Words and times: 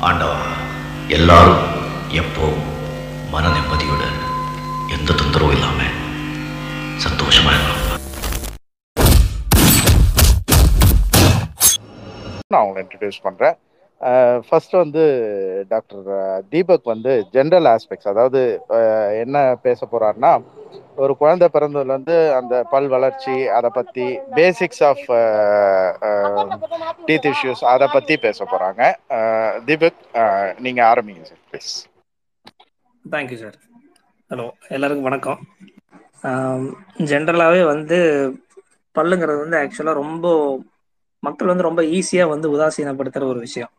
ஆண்டவா 0.00 0.40
எல்லாரும் 1.08 1.62
எப்போ 2.14 2.48
மன 3.30 3.44
நிம்மதியோட 3.48 4.02
எந்த 4.90 5.10
தொந்தரவும் 5.12 5.54
இல்லாம 5.54 5.80
சந்தோஷமா 6.98 7.52
இருக்கணும் 7.54 7.84
நான் 12.50 12.60
அவங்களை 12.60 12.82
இன்ட்ரடியூஸ் 12.82 13.24
பண்ணுறேன் 13.24 13.56
ஃபர்ஸ்ட் 14.48 14.74
வந்து 14.82 15.02
டாக்டர் 15.70 16.04
தீபக் 16.52 16.92
வந்து 16.92 17.12
ஜென்ரல் 17.34 17.68
ஆஸ்பெக்ட்ஸ் 17.72 18.10
அதாவது 18.12 18.40
என்ன 19.22 19.36
பேச 19.62 19.88
போறாருன்னா 19.92 20.32
ஒரு 21.02 21.12
குழந்தை 21.20 21.46
பிறந்ததுலேருந்து 21.48 22.16
அந்த 22.38 22.54
பல் 22.72 22.88
வளர்ச்சி 22.88 23.34
அதை 23.58 23.68
பற்றி 23.70 24.06
பேசிக்ஸ் 24.38 24.82
ஆஃப் 24.90 25.04
டீத் 27.08 27.28
இஷ்யூஸ் 27.32 27.62
அதை 27.74 27.88
பற்றி 27.88 28.16
பேச 28.26 28.38
போகிறாங்க 28.44 28.82
தீபக் 29.68 30.00
நீங்கள் 30.58 30.88
ஆரம்பிங்க 30.90 31.24
sir 31.30 31.42
please 31.48 31.72
thank you 33.04 33.38
sir 33.38 33.56
hello 34.30 34.44
எல்லாருக்கும் 34.76 35.08
வணக்கம். 35.08 35.40
ஜென்ரலாகவே 37.10 37.60
வந்து 37.72 37.98
பல்லுங்கிறது 38.94 39.42
வந்து 39.44 39.58
ஆக்சுவலாக 39.60 40.00
ரொம்ப 40.02 40.26
மக்கள் 41.22 41.50
வந்து 41.50 41.68
ரொம்ப 41.68 41.82
ஈஸியாக 41.98 42.32
வந்து 42.34 42.48
உதாசீனப்படுத்துகிற 42.54 43.26
ஒரு 43.32 43.40
விஷயம். 43.46 43.72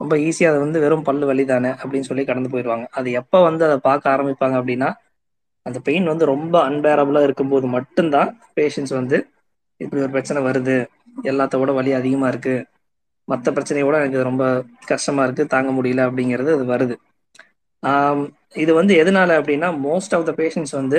ரொம்ப 0.00 0.14
ஈஸியாக 0.26 0.52
அதை 0.52 0.60
வந்து 0.64 0.82
வெறும் 0.84 1.06
பல்லு 1.08 1.24
வலி 1.30 1.44
தானே 1.52 1.70
அப்படின்னு 1.82 2.08
சொல்லி 2.10 2.24
கடந்து 2.30 2.52
போயிடுவாங்க. 2.52 2.86
அது 2.98 3.08
எப்போ 3.20 3.38
வந்து 3.48 3.62
அதை 3.68 3.76
பார்க்க 3.88 4.14
ஆரம்பிப்பாங்க 4.14 4.56
அப்படின்னா 4.60 4.88
அந்த 5.66 5.78
பெயின் 5.86 6.10
வந்து 6.12 6.24
ரொம்ப 6.34 6.56
அன்பேரபுளாக 6.68 7.26
இருக்கும்போது 7.28 7.66
மட்டும்தான் 7.76 8.30
பேஷண்ட்ஸ் 8.58 8.94
வந்து 8.98 9.16
இப்படி 9.80 10.00
ஒரு 10.04 10.12
பிரச்சனை 10.16 10.40
வருது 10.48 10.76
எல்லாத்த 11.30 11.58
விட 11.60 11.70
வலி 11.78 11.92
அதிகமாக 12.00 12.30
இருக்குது 12.32 12.64
மற்ற 13.28 13.48
பிரச்சனையோட 13.56 13.96
எனக்கு 14.02 14.28
ரொம்ப 14.28 14.44
கஷ்டமாக 14.92 15.26
இருக்குது 15.26 15.52
தாங்க 15.54 15.70
முடியல 15.78 16.06
அப்படிங்கிறது 16.08 16.50
அது 16.56 16.64
வருது. 16.72 16.94
இது 18.62 18.72
வந்து 18.80 18.92
எதனால 19.02 19.36
அப்படின்னா 19.40 19.68
மோஸ்ட் 19.86 20.14
ஆஃப் 20.16 20.26
த 20.28 20.32
பேஷண்ட்ஸ் 20.40 20.74
வந்து 20.80 20.98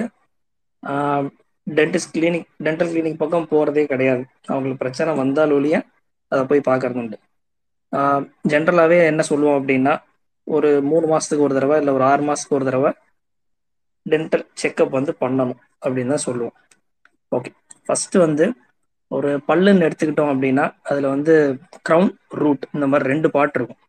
டென்டிஸ்ட் 1.67 2.13
கிளினிக் 2.15 2.47
டென்டல் 2.65 2.91
கிளினிக் 2.93 3.21
பக்கம் 3.23 3.49
போகிறதே 3.51 3.83
கிடையாது. 3.91 4.23
அவங்களுக்கு 4.51 4.83
பிரச்சனை 4.83 5.11
வந்தால் 5.23 5.53
ஒழிய 5.57 5.75
அதை 6.31 6.43
போய் 6.51 6.67
பார்க்கறது 6.69 7.01
உண்டு 7.03 7.17
ஜென்ரலாகவே 8.51 8.97
என்ன 9.11 9.21
சொல்லுவோம் 9.29 9.57
அப்படின்னா 9.59 9.93
ஒரு 10.47 10.69
மூணு 10.91 11.05
மாதத்துக்கு 11.11 11.45
ஒரு 11.47 11.55
தடவை 11.57 11.75
இல்லை 11.81 11.93
ஒரு 11.97 12.03
ஆறு 12.11 12.23
மாதத்துக்கு 12.27 12.57
ஒரு 12.59 12.67
தடவை 12.69 12.91
டென்டல் 14.05 14.45
செக்கப் 14.61 14.97
வந்து 14.97 15.13
பண்ணணும் 15.23 15.59
அப்படின்னு 15.83 16.13
தான் 16.15 16.25
சொல்லுவோம். 16.27 16.55
ஓகே 17.31 17.51
ஃபஸ்ட்டு 17.87 18.23
வந்து 18.25 18.45
ஒரு 19.11 19.29
பல்லுன்னு 19.49 19.85
எடுத்துக்கிட்டோம் 19.87 20.31
அப்படின்னா 20.33 20.65
அதில் 20.89 21.13
வந்து 21.15 21.33
க்ரௌன் 21.87 22.11
ரூட் 22.41 22.63
இந்த 22.75 22.85
மாதிரி 22.91 23.09
ரெண்டு 23.13 23.29
பார்ட் 23.35 23.57
இருக்கும். 23.57 23.81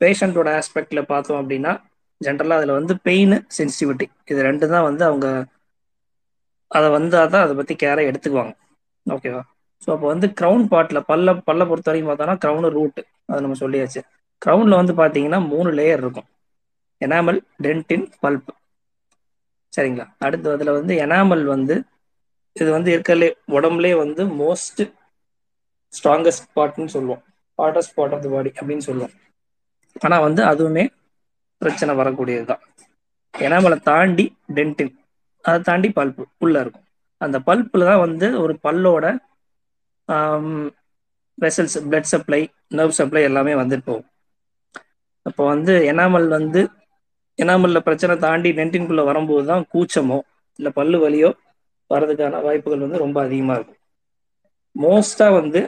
பேஷண்ட்டோட 0.00 0.48
ஆஸ்பெக்டில் 0.60 1.08
பார்த்தோம் 1.12 1.40
அப்படின்னா 1.42 1.72
ஜென்ரலாக 2.20 2.60
அதில் 2.60 2.78
வந்து 2.78 2.94
பெயின் 3.08 3.36
சென்சிட்டிவிட்டி 3.56 4.06
இது 4.30 4.40
ரெண்டு 4.48 4.66
தான் 4.74 4.86
வந்து 4.88 5.04
அவங்க 5.10 5.28
அதை 6.70 6.88
வந்தால் 6.96 7.32
தான் 7.34 7.44
அதை 7.46 7.54
பற்றி 7.58 7.74
கேரை 7.82 8.04
எடுத்துக்குவாங்க. 8.10 8.54
ஓகேவா 9.06 9.42
ஸோ 9.82 9.88
அப்போ 9.94 10.06
வந்து 10.12 10.26
க்ரௌன் 10.38 10.64
பார்ட்டில் 10.72 11.06
பல்ல 11.10 11.34
பல்ல 11.48 11.62
பொறுத்த 11.70 11.90
வரைக்கும் 11.90 12.10
பார்த்தோம்னா 12.10 12.36
க்ரௌனு 12.44 12.68
ரூட் 12.76 13.00
அது 13.30 13.42
நம்ம 13.44 13.58
சொல்லியாச்சு. 13.64 14.00
க்ரௌனில் 14.44 14.78
வந்து 14.80 14.94
பார்த்தீங்கன்னா 15.00 15.40
மூணு 15.52 15.68
லேயர் 15.78 16.02
இருக்கும். 16.04 16.28
எனாமல் 17.00 17.38
டென்டின் 17.64 18.06
பல்ப் 18.24 18.50
சரிங்களா? 19.72 20.06
அடுத்து 20.26 20.48
அதில் 20.56 20.76
வந்து 20.78 20.92
எனாமல் 21.04 21.44
வந்து 21.54 21.74
இது 22.56 22.68
வந்து 22.76 22.90
இருக்கலே 22.96 23.28
உடம்புலே 23.56 23.92
வந்து 24.02 24.22
மோஸ்ட் 24.42 24.82
ஸ்ட்ராங்கஸ்ட் 25.92 26.46
பார்ட்னு 26.56 26.94
சொல்லுவோம். 26.94 27.22
Hardest 27.58 27.94
part 27.96 28.14
of 28.14 28.24
the 28.24 28.28
body 28.34 28.50
அப்படின்னு 28.60 28.84
சொல்லுவோம். 28.88 29.14
ஆனால் 30.04 30.24
வந்து 30.26 30.42
அதுவுமே 30.52 30.84
பிரச்சனை 31.62 31.92
வரக்கூடியது 32.00 32.46
தான் 32.52 32.62
எனாமலை 33.34 33.78
தாண்டி 33.90 34.24
டென்டின் 34.56 34.92
அதை 35.44 35.58
தாண்டி 35.68 35.88
பல்ப்பு 35.98 36.22
உள்ளே 36.44 36.58
இருக்கும். 36.64 36.86
அந்த 37.20 37.36
பல்ப்பில் 37.48 37.88
தான் 37.90 38.02
வந்து 38.06 38.26
ஒரு 38.44 38.54
பல்லோட 38.66 39.04
vessels 41.38 41.76
blood 41.90 42.10
supply 42.12 42.40
nerve 42.76 42.98
supply 43.00 43.22
எல்லாமே 43.28 43.54
வந்துட்டு 43.60 43.86
போகும். 43.88 44.08
அப்போ 45.26 45.42
வந்து 45.52 45.74
எனாமல் 45.92 46.28
வந்து 46.36 46.60
எனாமல்ல 47.38 47.78
பிரச்சனை 47.86 48.14
தாண்டி 48.24 48.50
டென்டின்குள்ளே 48.58 49.04
வரும்போது 49.08 49.44
தான் 49.52 49.64
கூச்சமோ 49.72 50.18
இல்லை 50.58 50.70
பல்லு 50.78 50.98
வலியோ 51.04 51.30
வர்றதுக்கான 51.90 52.40
வாய்ப்புகள் 52.46 52.84
வந்து 52.84 53.02
ரொம்ப 53.04 53.18
அதிகமாக 53.26 53.56
இருக்கும். 53.58 53.80
மோஸ்ட்டாக 54.76 55.36
வந்து 55.40 55.60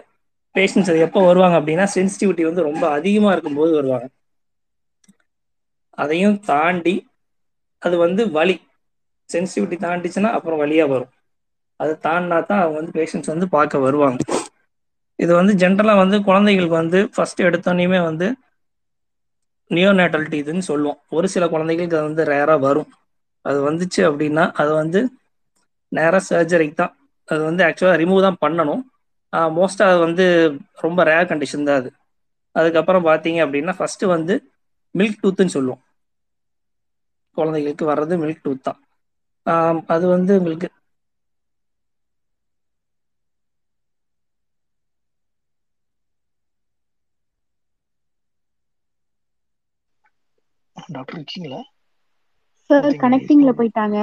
பேஷண்ட்ஸ் 0.54 0.90
அது 0.92 1.00
எப்போ 1.06 1.20
வருவாங்க 1.26 1.56
அப்படின்னா 1.60 1.86
சென்சிட்டிவிட்டி 1.96 2.42
வந்து 2.48 2.66
ரொம்ப 2.68 2.84
அதிகமாக 2.98 3.34
இருக்கும்போது 3.34 3.72
வருவாங்க. 3.78 4.06
அதையும் 5.98 6.38
தாண்டி 6.50 6.94
அது 7.82 7.96
வந்து 8.04 8.22
வலி. 8.36 8.56
சென்சிட்டிவிட்டி 9.28 9.76
தாண்டிச்சுன்னா 9.84 10.30
அப்புறம் 10.36 10.60
வழியாக 10.62 10.92
வரும். 10.94 11.12
அது 11.80 11.92
தாண்டினா 12.06 12.38
தான் 12.50 12.62
அவங்க 12.62 12.78
வந்து 12.80 12.96
பேஷண்ட்ஸ் 12.98 13.32
வந்து 13.32 13.46
பார்க்க 13.56 13.84
வருவாங்க. 13.86 14.20
இது 15.18 15.32
வந்து 15.40 15.52
ஜென்ரலாக 15.62 16.02
வந்து 16.02 16.16
குழந்தைகளுக்கு 16.28 16.76
வந்து 16.82 16.98
ஃபர்ஸ்ட் 17.14 17.40
எடுத்தோன்னே 17.48 17.86
வந்து 18.10 18.26
நியோநேட்டல் 19.70 20.26
டீத்துன்னு 20.32 20.64
சொல்லுவோம். 20.70 20.98
ஒரு 21.16 21.26
சில 21.34 21.44
குழந்தைகளுக்கு 21.54 21.98
அது 21.98 22.08
வந்து 22.10 22.24
ரேராக 22.32 22.64
வரும். 22.66 22.90
அது 23.44 23.58
வந்துச்சு 23.68 24.00
அப்படின்னா 24.08 24.44
அது 24.62 24.72
வந்து 24.80 25.00
நேராக 25.92 26.22
சர்ஜரிக்கு 26.28 26.76
தான். 26.80 26.94
அது 27.28 27.40
வந்து 27.48 27.62
ஆக்சுவலாக 27.66 28.00
ரிமூவ் 28.02 28.26
தான் 28.26 28.40
பண்ணணும். 28.44 28.82
மோஸ்ட்டாக 29.58 29.92
அது 29.92 30.00
வந்து 30.06 30.24
ரொம்ப 30.84 31.00
ரேர் 31.10 31.30
கண்டிஷன் 31.32 31.66
தான் 31.68 31.80
அது. 31.80 31.90
அதுக்கப்புறம் 32.56 33.06
பார்த்தீங்க 33.08 33.38
அப்படின்னா 33.44 33.74
ஃபஸ்ட்டு 33.78 34.12
வந்து 34.14 34.34
மில்க் 34.94 35.20
டூத்துன்னு 35.22 35.56
சொல்லுவோம். 35.56 35.82
குழந்தைகளுக்கு 37.36 37.84
வர்றது 37.90 38.14
மில்க் 38.22 38.44
டூத் 38.44 38.66
தான். 38.68 38.80
அது 39.94 40.04
வந்து 40.14 40.32
உங்களுக்கு 40.40 40.68
டாக்டர் 50.88 51.18
இருக்கீங்களா? 51.18 51.60
சார் 52.70 52.86
கனெக்டிங்ல 53.00 53.50
போயிட்டாங்க. 53.56 53.96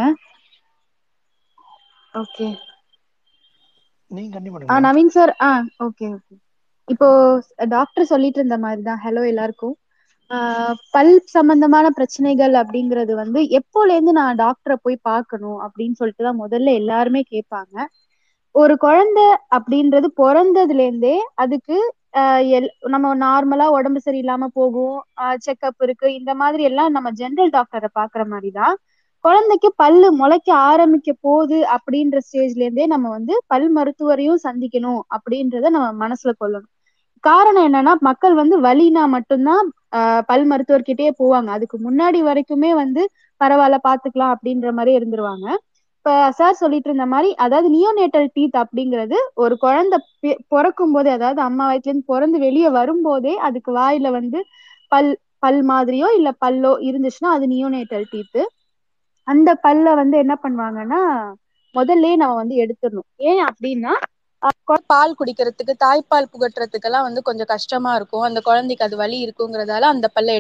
ஓகே. 2.14 2.48
நீங்க 4.12 4.32
கண்டிப்பா 4.36 4.60
ஆ 4.70 4.76
நவீன் 4.86 5.14
சார் 5.14 5.32
ஆ 5.42 5.50
ஓகே 5.86 6.06
ஓகே. 6.16 6.36
இப்போ 6.88 7.08
டாக்டர் 7.72 8.10
சொல்லிட்டு 8.10 8.40
இருந்த 8.42 8.58
மாதிரி 8.60 8.82
தான். 8.84 9.02
ஹலோ 9.06 9.24
எல்லாருக்கும். 9.28 9.76
பல் 10.94 11.12
சம்பந்தமான 11.34 11.86
பிரச்சனைகள் 11.98 12.54
அப்படிங்கிறது 12.62 13.14
வந்து 13.16 13.40
எப்போல 13.60 13.96
இருந்து 13.96 14.14
நான் 14.14 14.40
டாக்டரை 14.42 14.78
போய் 14.82 15.06
பார்க்கணும் 15.10 15.60
அப்படின்னு 15.66 16.00
சொல்லிட்டு 16.00 16.24
தான் 16.24 16.42
முதல்ல 16.44 16.70
எல்லாருமே 16.82 17.22
கேட்பாங்க. 17.32 17.76
ஒரு 18.56 18.74
குழந்தை 18.78 19.26
அப்படின்றது 19.58 20.08
பிறந்ததுல 20.20 20.86
இருந்தே 20.86 21.16
அதுக்கு 21.44 21.78
எல் 22.50 22.68
நம்ம 22.94 23.14
நார்மலா 23.18 23.66
உடம்பு 23.70 24.00
சரியில்லாம 24.06 24.48
போகும். 24.54 24.98
செக்அப் 25.46 25.82
இருக்கு. 25.82 26.08
இந்த 26.20 26.32
மாதிரி 26.36 26.64
எல்லாம் 26.64 26.92
நம்ம 26.92 27.10
ஜென்ரல் 27.20 27.52
டாக்டரை 27.52 27.90
பாக்குற 28.00 28.24
மாதிரி 28.28 28.52
தான் 28.54 28.76
குழந்தைக்கு 29.26 29.70
பல்லு 29.78 30.08
முளைக்க 30.14 30.50
ஆரம்பிக்க 30.66 31.10
போகுது 31.22 31.60
அப்படின்ற 31.76 32.18
ஸ்டேஜ்ல 32.26 32.64
இருந்தே 32.64 32.86
நம்ம 32.88 33.10
வந்து 33.10 33.36
பல் 33.48 33.70
மருத்துவரையும் 33.78 34.44
சந்திக்கணும் 34.46 35.02
அப்படின்றத 35.16 35.70
நம்ம 35.76 35.88
மனசுல 36.04 36.32
கொள்ளணும். 36.40 36.72
காரணம் 37.24 37.66
என்னன்னா 37.68 37.94
மக்கள் 38.08 38.34
வந்து 38.34 38.56
வலினா 38.62 39.04
மட்டும்தான் 39.14 39.66
ஆஹ் 39.98 40.24
பல் 40.28 40.46
மருத்துவர்கிட்டயே 40.52 41.12
போவாங்க. 41.20 41.50
அதுக்கு 41.56 41.78
முன்னாடி 41.86 42.20
வரைக்குமே 42.28 42.72
வந்து 42.76 43.02
பரவாயில்ல 43.42 43.78
பாத்துக்கலாம் 43.88 44.34
அப்படின்ற 44.36 44.70
மாதிரி 44.78 44.92
இருந்துருவாங்க. 44.98 45.48
இப்ப 46.06 46.32
சார் 46.38 46.58
சொல்லிட்டு 46.58 46.90
இருந்த 46.90 47.06
மாதிரி 47.08 47.30
அதாவது 47.44 47.68
நியோநேட்டல் 47.72 48.28
டீத் 48.34 48.58
அப்படிங்கிறது 48.60 49.18
ஒரு 49.36 49.56
குழந்தை 49.58 49.98
பிறக்கும் 50.52 50.94
போதே 50.94 51.12
அதாவது 51.12 51.40
அம்மா 51.42 51.66
வயிற்றுல 51.68 51.92
இருந்து 51.92 52.10
பிறந்து 52.12 52.38
வெளியே 52.44 52.70
வரும்போதே 52.76 53.34
அதுக்கு 53.48 53.72
வாயில 53.78 54.10
வந்து 54.12 54.40
பல் 54.92 55.10
பல் 55.44 55.60
மாதிரியோ 55.72 56.10
இல்ல 56.18 56.30
பல்லோ 56.40 56.74
இருந்துச்சுன்னா 56.90 57.32
அது 57.38 57.48
நியோநேட்டல் 57.48 58.06
டீத்து 58.12 58.44
அந்த 59.28 59.50
பல்ல 59.64 59.96
வந்து 59.96 60.18
என்ன 60.24 60.36
பண்ணுவாங்கன்னா 60.42 61.02
முதல்ல 61.76 62.12
நம்ம 62.16 62.36
வந்து 62.36 62.56
எடுத்துடணும். 62.64 63.08
ஏன் 63.26 63.42
அப்படின்னா 63.48 63.94
பால் 64.90 65.16
குடிக்கிறதுக்கு 65.20 65.74
தாய்ப்பால் 65.80 66.32
புகட்டுறதுக்கெல்லாம் 66.34 67.06
வந்து 67.08 67.22
கொஞ்சம் 67.28 67.50
கஷ்டமா 67.52 67.92
இருக்கும். 67.96 68.26
அந்த 68.28 68.40
குழந்தைக்கு 68.42 68.86
அது 68.88 68.96
வலி 68.98 69.18
இருக்குங்கிறதால 69.26 69.90
அந்த 69.94 70.08
பல்ல 70.16 70.36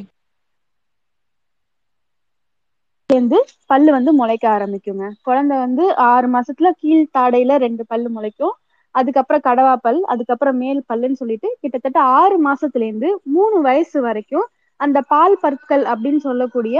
சேர்ந்து 3.09 3.37
பல்லு 3.69 3.89
வந்து 3.93 4.11
முளைக்க 4.13 4.45
ஆரம்பிக்குங்க. 4.49 5.05
குழந்தை 5.23 5.55
வந்து 5.59 5.83
ஆறு 6.07 6.27
மாசத்துல 6.31 6.69
கீழ் 6.79 7.11
தாடையில 7.13 7.57
ரெண்டு 7.63 7.83
பல்லு 7.87 8.09
முளைக்கும். 8.09 8.55
அதுக்கப்புறம் 8.95 9.43
கடவா 9.43 9.73
பல் 9.81 10.01
அதுக்கப்புறம் 10.13 10.57
மேல் 10.57 10.81
பல்லுன்னு 10.89 11.21
சொல்லிட்டு 11.21 11.49
கிட்டத்தட்ட 11.61 11.99
ஆறு 12.17 12.35
மாசத்துல 12.45 12.85
இருந்து 12.85 13.07
மூணு 13.35 13.57
வயசு 13.61 13.97
வரைக்கும் 14.01 14.45
அந்த 14.79 14.99
பால் 15.09 15.35
பற்கள் 15.41 15.83
அப்படின்னு 15.91 16.21
சொல்லக்கூடிய 16.25 16.77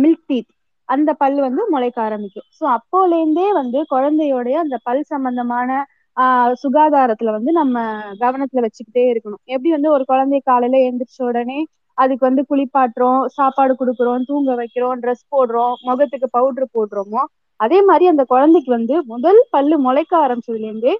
மில்க் 0.00 0.26
டீத் 0.26 0.50
அந்த 0.88 1.10
பல் 1.20 1.38
வந்து 1.40 1.62
முளைக்க 1.70 1.98
ஆரம்பிக்கும். 2.02 2.48
ஸோ 2.58 2.64
அப்போலேருந்தே 2.76 3.46
வந்து 3.58 3.78
குழந்தையோடைய 3.90 4.56
அந்த 4.62 4.76
பல் 4.84 5.02
சம்பந்தமான 5.06 5.70
ஆஹ் 6.16 6.52
சுகாதாரத்துல 6.62 7.30
வந்து 7.36 7.52
நம்ம 7.52 7.76
கவனத்துல 8.20 8.62
வச்சுக்கிட்டே 8.66 9.04
இருக்கணும். 9.12 9.42
எப்படி 9.46 9.70
வந்து 9.70 9.88
ஒரு 9.90 10.04
குழந்தை 10.04 10.38
காலையில 10.44 10.76
எழுந்திரிச்ச 10.84 11.18
உடனே 11.24 11.58
அதுக்கு 11.98 12.24
வந்து 12.24 12.42
குளிப்பாட்டுறோம் 12.50 13.20
சாப்பாடு 13.34 13.72
கொடுக்குறோம் 13.74 14.26
தூங்க 14.26 14.52
வைக்கிறோம் 14.60 15.00
ட்ரெஸ் 15.02 15.24
போடுறோம் 15.30 15.74
முகத்துக்கு 15.82 16.28
பவுடர் 16.32 16.74
போடுறோமோ 16.74 17.22
அதே 17.60 17.78
மாதிரி 17.88 18.04
அந்த 18.08 18.22
குழந்தைக்கு 18.26 18.70
வந்து 18.70 18.94
முதல் 19.12 19.40
பல்லு 19.50 19.76
முளைக்க 19.78 20.12
ஆரம்பிச்சதுல 20.18 20.68
இருந்தே 20.68 20.94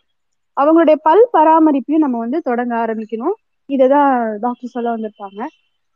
அவங்களுடைய 0.57 0.97
பல் 1.05 1.25
பராமரிப்பையும் 1.35 2.05
நம்ம 2.05 2.17
வந்து 2.19 2.39
தொடங்க 2.49 2.75
ஆரம்பிக்கணும். 2.83 3.35
இததான் 3.69 4.11
டாக்டர் 4.43 4.75
சொல்ல 4.75 4.89
வந்திருப்பாங்க 4.95 5.41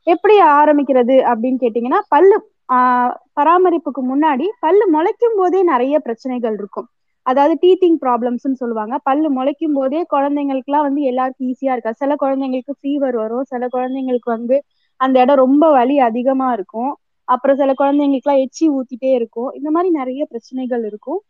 எப்படி 0.06 0.34
ஆரம்பிக்கிறது 0.54 1.16
அப்படின்னு 1.30 1.58
கேட்டீங்கன்னா 1.62 2.00
பல்லு 2.08 2.36
ஆஹ் 2.68 3.12
பராமரிப்புக்கு 3.36 4.02
முன்னாடி 4.10 4.46
பல்லு 4.60 4.84
முளைக்கும் 4.94 5.36
போதே 5.36 5.60
நிறைய 5.64 5.96
பிரச்சனைகள் 6.00 6.54
இருக்கும். 6.54 6.88
அதாவது 7.26 7.54
டீத்திங் 7.62 7.98
ப்ராப்ளம்ஸ்னு 8.02 8.60
சொல்லுவாங்க. 8.60 8.94
பல்லு 9.04 9.28
முளைக்கும் 9.30 9.76
போதே 9.76 10.00
குழந்தைங்களுக்குலாம் 10.10 10.86
வந்து 10.88 11.02
எல்லாருக்கும் 11.10 11.48
ஈஸியா 11.50 11.72
இருக்கா? 11.74 11.92
சில 11.94 12.12
குழந்தைங்களுக்கு 12.16 12.74
ஃபீவர் 12.80 13.16
வரும் 13.16 13.48
சில 13.52 13.62
குழந்தைங்களுக்கு 13.68 14.30
வந்து 14.30 14.56
அந்த 15.00 15.20
இடம் 15.20 15.36
ரொம்ப 15.36 15.70
வலி 15.70 15.98
அதிகமா 16.00 16.52
இருக்கும். 16.52 16.92
அப்புறம் 17.28 17.56
சில 17.56 17.72
குழந்தைங்களுக்கு 17.72 18.28
எல்லாம் 18.28 18.44
எச்சி 18.44 18.64
ஊத்திட்டே 18.70 19.10
இருக்கும். 19.12 19.50
இந்த 19.52 19.70
மாதிரி 19.70 19.90
நிறைய 19.94 20.22
பிரச்சனைகள் 20.24 20.84
இருக்கும். 20.84 21.20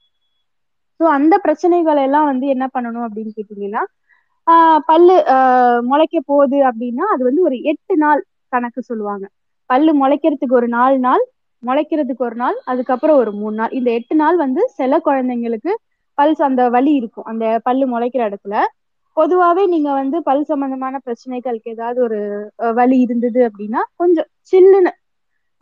ஸோ 1.01 1.05
அந்த 1.09 1.39
பிரச்சனைகள் 1.39 1.97
எல்லாம் 1.97 2.25
வந்து 2.25 2.47
என்ன 2.47 2.67
பண்ணணும் 2.75 3.07
அப்படின்னு 3.07 3.33
கேட்டீங்கன்னா 3.37 3.83
ஆஹ் 4.47 4.81
பல்லு 4.87 5.17
ஆஹ் 5.35 5.81
முளைக்க 5.83 6.21
போகுது 6.27 6.59
அப்படின்னா 6.69 7.07
அது 7.15 7.25
வந்து 7.25 7.43
ஒரு 7.43 7.57
எட்டு 7.63 7.97
நாள் 7.97 8.21
கணக்கு 8.53 8.83
சொல்லுவாங்க. 8.83 9.25
பல்லு 9.71 9.93
முளைக்கிறதுக்கு 9.95 10.55
ஒரு 10.55 10.69
நாலு 10.69 10.99
நாள் 10.99 11.25
முளைக்கிறதுக்கு 11.63 12.23
ஒரு 12.23 12.37
நாள் 12.37 12.57
அதுக்கப்புறம் 12.65 13.17
ஒரு 13.17 13.33
மூணு 13.33 13.57
நாள். 13.57 13.71
இந்த 13.71 13.91
எட்டு 13.91 14.15
நாள் 14.15 14.37
வந்து 14.37 14.63
சில 14.71 15.01
குழந்தைங்களுக்கு 15.05 15.73
பல்ஸ் 16.19 16.43
அந்த 16.43 16.63
வலி 16.71 16.93
இருக்கும். 16.93 17.25
அந்த 17.25 17.45
பல்லு 17.65 17.87
முளைக்கிற 17.89 18.23
இடத்துல. 18.31 18.55
பொதுவாவே 19.19 19.65
நீங்க 19.67 19.91
வந்து 20.01 20.17
பல் 20.29 20.49
சம்பந்தமான 20.51 20.97
பிரச்சனைகளுக்கு 21.05 21.75
ஏதாவது 21.77 21.99
ஒரு 22.07 22.19
வலி 22.79 22.99
இருந்தது 23.07 23.41
அப்படின்னா 23.49 23.83
கொஞ்சம் 23.97 24.29
சில்லுன்னு 24.53 24.93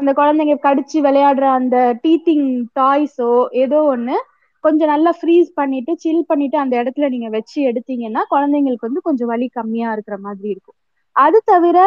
அந்த 0.00 0.10
குழந்தைங்க 0.12 0.56
கடிச்சு 0.64 0.98
விளையாடுற 1.06 1.46
அந்த 1.58 1.76
டீத்திங் 2.02 2.48
டாய்ஸோ 2.78 3.30
ஏதோ 3.64 3.78
ஒண்ணு 3.92 4.16
கொஞ்சம் 4.64 4.90
நல்லா 4.92 5.10
ஃப்ரீஸ் 5.18 5.48
பண்ணிட்டு 5.60 5.92
சில் 6.02 6.26
பண்ணிட்டு 6.30 6.56
அந்த 6.62 6.74
இடத்துல 6.82 7.08
நீங்க 7.14 7.28
வச்சு 7.36 7.58
எடுத்தீங்கன்னா 7.70 8.22
குழந்தைங்களுக்கு 8.32 8.88
வந்து 8.88 9.06
கொஞ்சம் 9.08 9.30
வலி 9.32 9.48
கம்மியா 9.58 9.88
இருக்கிற 9.96 10.16
மாதிரி 10.26 10.48
இருக்கும். 10.54 10.76
அது 11.16 11.38
தவிர 11.50 11.78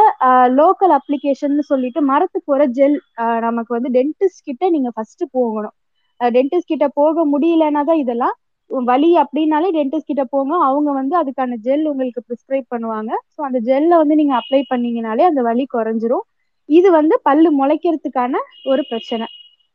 லோக்கல் 0.59 0.93
அப்ளிகேஷன் 0.97 1.57
சொல்லிட்டு 1.71 1.99
மரத்துக்கு 2.11 2.49
வர 2.53 2.63
ஜெல் 2.77 2.97
நமக்கு 3.47 3.71
வந்து 3.77 3.89
டென்டிஸ்ட் 3.97 4.45
கிட்ட 4.49 4.69
நீங்க 4.75 4.89
ஃபர்ஸ்ட் 4.95 5.23
போகணும். 5.37 5.75
டென்டிஸ்ட் 6.21 6.71
கிட்ட 6.73 6.87
போக 6.99 7.25
முடியலன்னா 7.33 7.81
தான் 7.89 8.01
இதெல்லாம் 8.03 8.35
வலி 8.69 9.09
அப்படின்னாலே 9.21 9.69
டென்டிஸ்ட் 9.71 10.07
கிட்ட 10.07 10.23
போங்க. 10.25 10.53
அவங்க 10.65 10.89
வந்து 10.91 11.15
அதுக்கான 11.17 11.57
ஜெல் 11.61 11.85
உங்களுக்கு 11.87 12.21
ப்ரிஸ்கிரைப் 12.27 12.67
பண்ணுவாங்க. 12.71 13.11
ஸோ 13.33 13.39
அந்த 13.41 13.59
ஜெல்லை 13.65 13.97
வந்து 13.97 14.15
நீங்க 14.15 14.35
அப்ளை 14.39 14.61
பண்ணீங்கனாலே 14.71 15.25
அந்த 15.29 15.41
வலி 15.41 15.65
குறைஞ்சிரும். 15.69 16.25
இது 16.69 16.89
வந்து 16.91 17.15
பல்லு 17.23 17.49
முளைக்கிறதுக்கான 17.53 18.33
ஒரு 18.65 18.81
பிரச்சனை. 18.89 19.27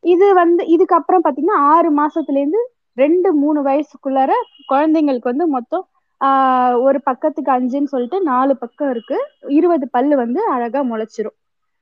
இது 0.05 0.27
வந்து 0.35 0.63
இதுக்கப்புறம் 0.75 1.25
பாத்தீங்கன்னா 1.25 1.59
ஆறு 1.73 1.91
மாசத்துல 1.99 2.41
இருந்து 2.41 2.61
ரெண்டு 2.97 3.29
மூணு 3.41 3.61
வயசுக்குள்ளார 3.63 4.33
குழந்தைங்களுக்கு 4.69 5.33
வந்து 5.33 5.47
மொத்தம் 5.55 5.85
ஆஹ் 6.21 6.77
ஒரு 6.85 6.99
பக்கத்துக்கு 7.03 7.51
அஞ்சுன்னு 7.53 7.93
சொல்லிட்டு 7.93 8.19
நாலு 8.25 8.53
பக்கம் 8.57 8.91
இருக்கு. 8.91 9.17
இருபது 9.57 9.87
பல்லு 9.91 10.15
வந்து 10.17 10.41
அழகா 10.55 10.81
முளைச்சிரும். 10.91 11.37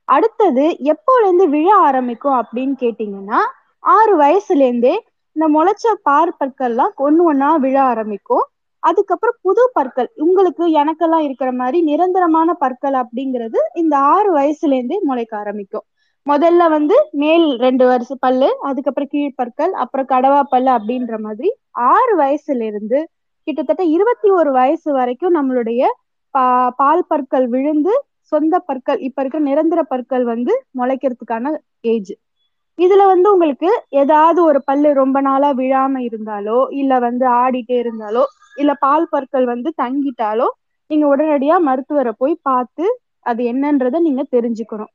அடுத்தது 0.07 0.63
எப்போல 0.93 1.21
இருந்து 1.23 1.45
விழ 1.49 1.67
ஆரம்பிக்கும் 1.87 2.37
அப்படின்னு 2.41 2.75
கேட்டீங்கன்னா 2.81 3.39
ஆறு 3.83 4.13
வயசுல 4.17 4.65
இருந்தே 4.67 4.95
இந்த 5.35 5.45
முளைச்ச 5.55 5.93
பார் 6.07 6.31
பற்கள்லாம் 6.39 6.93
ஒன்று 6.97 7.23
ஒன்றா 7.23 7.49
விழ 7.57 7.75
ஆரம்பிக்கும். 7.91 8.45
அதுக்கப்புறம் 8.83 9.37
புது 9.41 9.63
பற்கள் 9.73 10.09
உங்களுக்கு 10.23 10.63
எனக்கெல்லாம் 10.81 11.25
இருக்கிற 11.27 11.49
மாதிரி 11.53 11.77
நிரந்தரமான 11.81 12.53
பற்கள் 12.63 12.95
அப்படிங்கிறது 13.01 13.59
இந்த 13.73 13.93
ஆறு 14.13 14.29
வயசுலேருந்தே 14.35 14.97
முளைக்க 15.01 15.33
ஆரம்பிக்கும். 15.37 15.85
முதல்ல 16.27 16.63
வந்து 16.69 16.95
மேல் 17.21 17.47
ரெண்டு 17.57 17.85
வருஷம் 17.85 18.21
பல்லு 18.21 18.49
அதுக்கப்புறம் 18.61 19.11
கீழ்ப்பற்கள் 19.13 19.71
அப்புறம் 19.83 20.07
கடவா 20.07 20.41
பல்லு 20.49 20.71
அப்படின்ற 20.71 21.15
மாதிரி 21.19 21.49
ஆறு 21.89 22.13
வயசுல 22.19 22.65
இருந்து 22.71 22.99
கிட்டத்தட்ட 23.47 23.83
இருபத்தி 23.95 24.29
ஒரு 24.31 24.51
வயசு 24.51 24.89
வரைக்கும் 24.93 25.35
நம்மளுடைய 25.35 25.81
பா 26.35 26.45
பால் 26.77 27.07
பற்கள் 27.07 27.47
விழுந்து 27.47 27.93
சொந்த 28.31 28.59
பற்கள் 28.59 28.99
இப்ப 29.07 29.21
இருக்கிற 29.21 29.41
நிரந்தர 29.43 29.81
பற்கள் 29.83 30.23
வந்து 30.25 30.53
முளைக்கிறதுக்கான 30.79 31.51
ஏஜ். 31.85 32.13
இதுல 32.79 33.01
வந்து 33.07 33.27
உங்களுக்கு 33.33 33.69
ஏதாவது 34.01 34.39
ஒரு 34.43 34.59
பல்லு 34.65 34.89
ரொம்ப 35.01 35.17
நாளா 35.21 35.49
விழாம 35.59 36.01
இருந்தாலோ 36.07 36.59
இல்ல 36.81 36.93
வந்து 36.99 37.25
ஆடிட்டே 37.41 37.75
இருந்தாலோ 37.83 38.23
இல்ல 38.57 38.71
பால் 38.81 39.07
பற்கள் 39.11 39.45
வந்து 39.45 39.69
தங்கிட்டாலோ 39.81 40.47
நீங்க 40.89 41.05
உடனடியா 41.09 41.55
மருத்துவரை 41.67 42.13
போய் 42.17 42.35
பார்த்து 42.43 42.85
அது 43.25 43.41
என்னன்றத 43.51 43.99
நீங்க 44.05 44.23
தெரிஞ்சுக்கணும். 44.33 44.91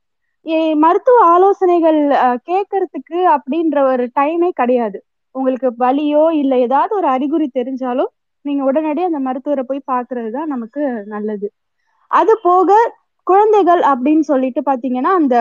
மருத்துவ 0.83 1.17
ஆலோசனைகள் 1.33 1.99
கேட்கறதுக்கு 2.47 3.19
அப்படின்ற 3.35 3.77
ஒரு 3.91 4.03
டைமே 4.15 4.49
கிடையாது. 4.53 4.99
உங்களுக்கு 5.35 5.69
வலியோ 5.79 6.23
இல்ல 6.41 6.53
ஏதாவது 6.65 6.93
ஒரு 6.99 7.07
அறிகுறி 7.15 7.47
தெரிஞ்சாலோ 7.51 8.05
நீங்க 8.45 8.61
உடனடியாக 8.69 9.11
அந்த 9.11 9.21
மருத்துவரை 9.27 9.63
போய் 9.69 9.89
பாக்குறது 9.91 10.29
தான் 10.31 10.51
நமக்கு 10.53 10.81
நல்லது. 11.13 11.47
அது 12.11 12.33
போக 12.43 12.69
குழந்தைகள் 13.27 13.81
அப்படின்னு 13.91 14.25
சொல்லிட்டு 14.29 14.61
பாத்தீங்கன்னா 14.65 15.11
அந்த 15.19 15.35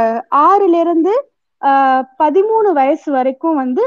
ஆறுல 0.45 0.81
இருந்து 0.85 1.13
பதிமூணு 2.19 2.73
வயசு 2.73 3.13
வரைக்கும் 3.13 3.55
வந்து 3.55 3.85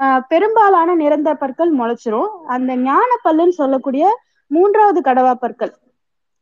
ஆஹ் 0.00 0.20
பெரும்பாலான 0.28 0.94
நிறந்த 0.94 1.34
பற்கள் 1.34 1.70
முளைச்சிரும். 1.76 2.28
அந்த 2.46 2.76
ஞான 2.76 3.06
பல்லுன்னு 3.24 3.56
சொல்லக்கூடிய 3.60 4.04
மூன்றாவது 4.50 5.00
கடவா 5.00 5.34
பற்கள். 5.34 5.72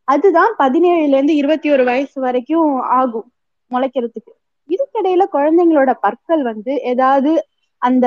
அதுதான் 0.08 0.52
பதினேழுல 0.58 1.14
இருந்து 1.14 1.34
இருபத்தி 1.34 1.72
ஒரு 1.72 1.84
வயசு 1.84 2.20
வரைக்கும் 2.20 2.80
ஆகும் 2.98 3.32
முளைக்கிறதுக்கு. 3.70 4.32
இதுக்கிடையில 4.68 5.22
குழந்தைங்களோட 5.32 5.94
பற்கள் 6.00 6.42
வந்து 6.42 6.72
ஏதாவது 6.92 7.32
அந்த 7.82 8.06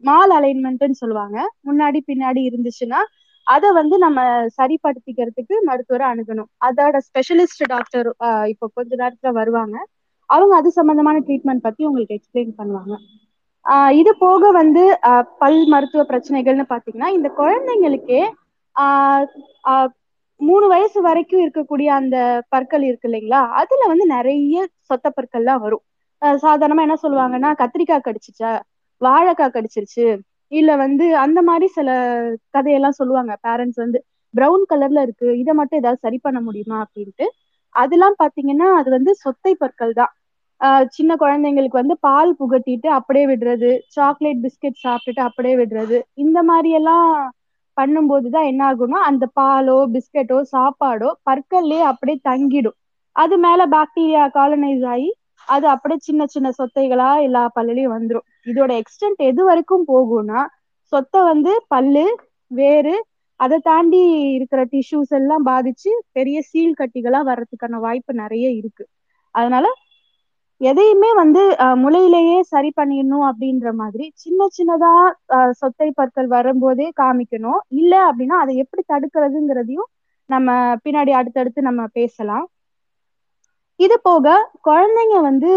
மால் 0.00 0.32
அலைன்மெண்ட்னு 0.32 1.00
சொல்லுவாங்க. 1.02 1.38
முன்னாடி 1.66 1.98
பின்னாடி 2.06 2.40
இருந்துச்சுன்னா 2.48 3.00
அதை 3.46 3.72
வந்து 3.72 3.98
நம்ம 3.98 4.20
சரிப்படுத்திக்கிறதுக்கு 4.58 5.54
மருத்துவரை 5.62 6.06
அணுகணும். 6.12 6.50
அதோட 6.66 6.96
ஸ்பெஷலிஸ்ட் 7.08 7.66
டாக்டர் 7.66 8.08
இப்போ 8.48 8.66
கொஞ்ச 8.74 8.96
நேரத்துல 9.02 9.30
வருவாங்க. 9.32 9.76
அவங்க 10.30 10.54
அது 10.56 10.70
சம்பந்தமான 10.70 11.20
ட்ரீட்மெண்ட் 11.20 11.62
பத்தி 11.62 11.82
உங்களுக்கு 11.84 12.16
எக்ஸ்பிளைன் 12.18 12.52
பண்ணுவாங்க. 12.58 12.94
ஆஹ் 13.66 13.92
இது 13.92 14.10
போக 14.16 14.50
வந்து 14.52 14.82
ஆஹ் 15.08 15.26
பல் 15.38 15.60
மருத்துவ 15.66 16.02
பிரச்சனைகள்னு 16.04 16.66
பாத்தீங்கன்னா 16.68 17.08
இந்த 17.16 17.28
குழந்தைங்களுக்கே 17.38 18.20
ஆஹ் 18.76 19.90
மூணு 20.40 20.66
வயசு 20.66 20.98
வரைக்கும் 21.02 21.42
இருக்கக்கூடிய 21.42 21.88
அந்த 21.98 22.16
பற்கள் 22.48 22.82
இருக்கு 22.82 23.08
இல்லைங்களா? 23.08 23.40
அதுல 23.60 23.86
வந்து 23.86 24.06
நிறைய 24.06 24.56
சொத்த 24.88 25.06
பற்கள்லாம் 25.10 25.62
வரும். 25.62 25.84
சாதாரணமா 26.42 26.84
என்ன 26.86 26.96
சொல்லுவாங்கன்னா 27.02 27.50
கத்திரிக்காய் 27.62 28.06
கடிச்சிச்சா 28.06 28.50
வாழைக்காய் 29.00 29.54
கடிச்சிருச்சு 29.54 30.06
இல்ல 30.52 30.70
வந்து 30.76 31.06
அந்த 31.16 31.40
மாதிரி 31.42 31.66
சில 31.68 31.88
கதையெல்லாம் 32.50 32.98
சொல்லுவாங்க. 33.00 33.32
பேரண்ட்ஸ் 33.42 33.82
வந்து 33.84 33.98
ப்ரௌன் 34.34 34.64
கலர்ல 34.72 35.02
இருக்கு 35.02 35.28
இதை 35.38 35.52
மட்டும் 35.54 35.78
ஏதாவது 35.78 36.00
சரி 36.00 36.18
பண்ண 36.18 36.38
முடியுமா 36.40 36.78
அப்படின்ட்டு 36.84 37.26
அதெல்லாம் 37.76 38.16
பாத்தீங்கன்னா 38.18 38.68
அது 38.78 38.88
வந்து 38.90 39.12
சொத்தை 39.22 39.52
பற்கள் 39.56 39.92
தான். 39.94 40.12
ஆஹ் 40.60 40.84
சின்ன 40.92 41.12
குழந்தைங்களுக்கு 41.16 41.80
வந்து 41.80 41.96
பால் 42.00 42.32
புகட்டிட்டு 42.38 42.88
அப்படியே 42.98 43.24
விடுறது 43.30 43.70
சாக்லேட் 43.90 44.42
பிஸ்கெட் 44.44 44.82
சாப்பிட்டுட்டு 44.82 45.22
அப்படியே 45.28 45.54
விடுறது 45.58 45.96
இந்த 46.24 46.38
மாதிரி 46.44 46.70
எல்லாம் 46.78 47.08
பண்ணும்போதுதான் 47.76 48.48
என்ன 48.50 48.62
ஆகும்னா 48.68 49.00
அந்த 49.08 49.24
பாலோ 49.34 49.76
பிஸ்கெட்டோ 49.94 50.38
சாப்பாடோ 50.52 51.08
பற்கள்லயே 51.26 51.82
அப்படியே 51.90 52.18
தங்கிடும். 52.24 52.76
அது 53.16 53.34
மேல 53.38 53.60
பாக்டீரியா 53.72 54.24
காலனைஸ் 54.32 54.84
ஆகி 54.88 55.10
அது 55.48 55.66
அப்படியே 55.72 55.98
சின்ன 56.00 56.22
சின்ன 56.28 56.48
சொத்தைகளா 56.58 57.08
எல்லா 57.26 57.42
பல்லுலயும் 57.56 57.94
வந்துடும் 57.94 58.26
இதோட 58.46 58.70
எக்ஸ்டென்ட் 58.80 59.20
எது 59.28 59.42
வரைக்கும் 59.48 59.86
போகும்னா 59.88 60.40
சொத்தை 60.92 61.20
வந்து 61.26 61.52
பல்லு 61.68 62.04
வேறு 62.50 62.94
அதை 63.40 63.56
தாண்டி 63.62 64.00
இருக்கிற 64.36 64.60
டிஷ்யூஸ் 64.72 65.12
எல்லாம் 65.18 65.44
பாதிச்சு 65.48 65.90
பெரிய 66.12 66.38
சீல் 66.50 66.78
கட்டிகளா 66.80 67.20
வர்றதுக்கான 67.30 67.80
வாய்ப்பு 67.86 68.12
நிறைய 68.22 68.46
இருக்கு. 68.60 68.84
அதனால 69.34 69.66
எதையுமே 70.60 71.08
வந்து 71.14 71.40
முளையிலேயே 71.82 72.36
சரி 72.52 72.70
பண்ணிடணும் 72.76 73.26
அப்படின்ற 73.30 73.70
மாதிரி 73.80 74.04
சின்ன 74.22 74.46
சின்னதா 74.56 74.92
சொத்தை 75.60 75.88
பற்கள் 75.90 76.28
வரும்போதே 76.28 76.88
காமிக்கணும். 77.00 77.60
இல்ல 77.80 77.92
அப்படின்னா 78.08 78.36
அதை 78.44 78.54
எப்படி 78.64 78.82
தடுக்கிறதுங்கிறதையும் 78.92 79.88
நம்ம 80.30 80.50
பின்னாடி 80.84 81.12
அடுத்தடுத்து 81.18 81.68
நம்ம 81.68 81.82
பேசலாம். 81.98 82.46
இது 83.80 83.96
போக 84.02 84.26
குழந்தைங்க 84.68 85.16
வந்து 85.28 85.50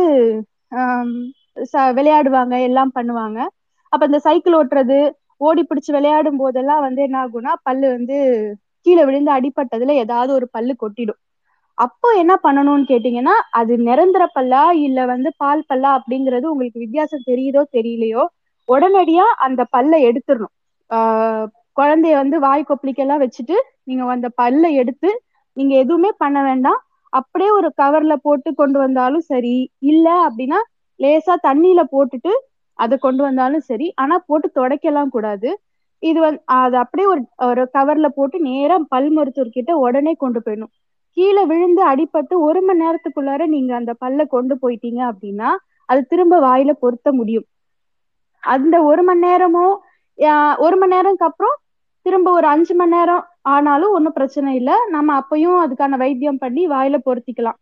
ஆஹ் 0.79 1.13
விளையாடுவாங்க 1.98 2.55
எல்லாம் 2.67 2.91
பண்ணுவாங்க. 2.98 3.39
அப்ப 3.93 4.03
இந்த 4.09 4.19
சைக்கிள் 4.27 4.57
ஓட்டுறது 4.59 5.00
ஓடி 5.41 5.62
பிடிச்சு 5.63 5.91
விளையாடும் 5.96 6.39
போதெல்லாம் 6.41 6.86
வந்து 6.86 7.01
என்ன 7.03 7.17
ஆகும்னா 7.22 7.53
பல்லு 7.63 7.88
வந்து 7.96 8.17
கீழே 8.86 9.03
விழுந்து 9.05 9.31
அடிப்பட்டதுல 9.36 9.96
ஏதாவது 10.03 10.31
ஒரு 10.34 10.48
பல்லு 10.51 10.74
கொட்டிடும். 10.77 11.19
அப்போ 11.77 12.08
என்ன 12.22 12.34
பண்ணணும்னு 12.43 12.86
கேட்டீங்கன்னா 12.89 13.36
அது 13.60 13.74
நிரந்தர 13.88 14.24
பல்லா 14.31 14.63
இல்ல 14.79 15.00
வந்து 15.05 15.29
பால் 15.38 15.63
பல்லா 15.69 15.91
அப்படிங்கிறது 16.00 16.46
உங்களுக்கு 16.51 16.79
வித்தியாசம் 16.79 17.27
தெரியுதோ 17.27 17.62
தெரியலையோ 17.74 18.24
உடனடியா 18.69 19.25
அந்த 19.46 19.62
பல்லை 19.75 20.00
எடுத்துடணும். 20.05 20.53
ஆஹ் 20.91 21.46
குழந்தைய 21.77 22.15
வந்து 22.15 22.38
வாய் 22.39 22.63
கொப்பளிக்கெல்லாம் 22.63 23.24
வச்சுட்டு 23.24 23.55
நீங்க 23.84 24.03
அந்த 24.15 24.29
பல்லை 24.36 24.72
எடுத்து 24.75 25.10
நீங்க 25.58 25.74
எதுவுமே 25.75 26.12
பண்ண 26.17 26.39
வேண்டாம். 26.43 26.79
அப்படியே 27.13 27.51
ஒரு 27.51 27.69
கவர்ல 27.77 28.13
போட்டு 28.24 28.50
கொண்டு 28.53 28.77
வந்தாலும் 28.79 29.25
சரி 29.29 29.55
இல்ல 29.89 30.08
அப்படின்னா 30.25 30.60
லேசா 31.00 31.36
தண்ணியில 31.43 31.81
போட்டுட்டு 31.91 32.31
அதை 32.79 32.95
கொண்டு 32.98 33.21
வந்தாலும் 33.24 33.65
சரி. 33.69 33.88
ஆனா 33.95 34.15
போட்டு 34.27 34.48
துடைக்கலாம் 34.55 35.09
கூடாது. 35.09 35.50
இது 36.03 36.19
வந்து 36.19 36.41
அது 36.55 36.77
அப்படியே 36.77 37.07
ஒரு 37.09 37.21
ஒரு 37.48 37.63
கவர்ல 37.74 38.07
போட்டு 38.17 38.38
நேரா 38.41 38.77
பல் 38.88 39.09
மருத்துவர்கிட்ட 39.17 39.71
உடனே 39.86 40.13
கொண்டு 40.13 40.39
போயிடணும். 40.45 40.74
கீழே 41.17 41.43
விழுந்து 41.45 41.81
அடிபட்டு 41.88 42.36
ஒரு 42.39 42.62
மணி 42.62 42.81
நேரத்துக்குள்ளார 42.86 43.45
நீங்க 43.48 43.71
அந்த 43.75 43.93
பல்ல 44.05 44.27
கொண்டு 44.27 44.55
போயிட்டீங்க 44.62 45.01
அப்படின்னா 45.12 45.50
அது 45.89 46.01
திரும்ப 46.05 46.39
வாயில 46.39 46.71
பொருத்த 46.79 47.12
முடியும். 47.12 47.48
அந்த 48.43 48.75
ஒரு 48.83 49.03
மணி 49.03 49.27
நேரமோ 49.27 49.65
ஆஹ் 50.17 50.55
ஒரு 50.57 50.75
மணி 50.77 50.93
நேரம்க்கு 50.95 51.25
அப்புறம் 51.29 51.55
திரும்ப 52.05 52.31
ஒரு 52.31 52.48
அஞ்சு 52.48 52.74
மணி 52.75 52.89
நேரம் 52.89 53.24
ஆனாலும் 53.48 53.91
ஒன்றும் 53.91 54.13
பிரச்சனை 54.13 54.55
இல்லை. 54.55 54.75
நம்ம 54.89 55.09
அப்பயும் 55.21 55.57
அதுக்கான 55.63 55.98
வைத்தியம் 55.98 56.38
பண்ணி 56.38 56.67
வாயில 56.67 56.98
பொருத்திக்கலாம். 57.05 57.59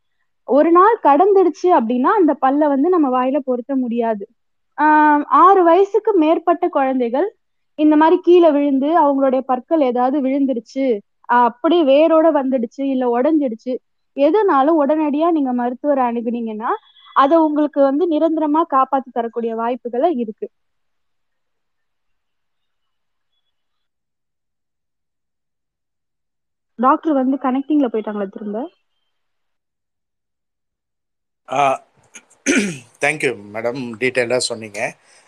ஒரு 0.48 0.72
நாள் 0.72 0.96
கடந்துடுச்சு 1.04 1.70
அப்படின்னா 1.78 2.12
அந்த 2.20 2.34
பல்ல 2.42 2.68
வந்து 2.68 2.90
நம்ம 2.90 3.08
வாயில 3.18 3.38
பொருத்த 3.46 3.76
முடியாது. 3.76 4.24
ஆறு 5.40 5.62
வயசுக்கு 5.68 6.12
மேற்பட்ட 6.22 6.66
குழந்தைகள் 6.70 7.28
இந்த 7.80 7.96
மாதிரி 7.96 8.18
கீழே 8.24 8.50
விழுந்து 8.52 8.90
அவங்களுடைய 9.02 9.42
பற்கள் 9.50 9.88
ஏதாவது 9.90 10.18
விழுந்துருச்சு 10.22 10.86
அப்படி 11.30 11.78
அப்படியே 11.78 11.84
வேரோட 11.90 12.28
வந்துடுச்சு 12.38 12.82
இல்ல 12.94 13.06
உடஞ்சிடுச்சு 13.14 13.74
எதுனாலும் 14.18 14.80
உடனடியா 14.82 15.28
நீங்க 15.34 15.52
மருத்துவரை 15.56 16.04
அணுகுனீங்கன்னா 16.08 16.72
அதை 17.16 17.38
உங்களுக்கு 17.48 17.80
வந்து 17.88 18.04
நிரந்தரமா 18.14 18.62
காப்பாத்தி 18.74 19.10
தரக்கூடிய 19.12 19.52
வாய்ப்புகளை 19.62 20.10
இருக்கு. 20.24 20.48
டாக்டர் 26.80 27.18
வந்து 27.18 27.38
கனெக்டிங்ல 27.44 27.88
போயிட்டாங்களா 27.90 28.28
திரும்ப? 28.30 28.66
தேங்க்யூ 33.04 33.32
மேடம் 33.56 33.82
டீட்டெயிலாக 34.01 34.48
சொன்னீங்க. 34.50 34.80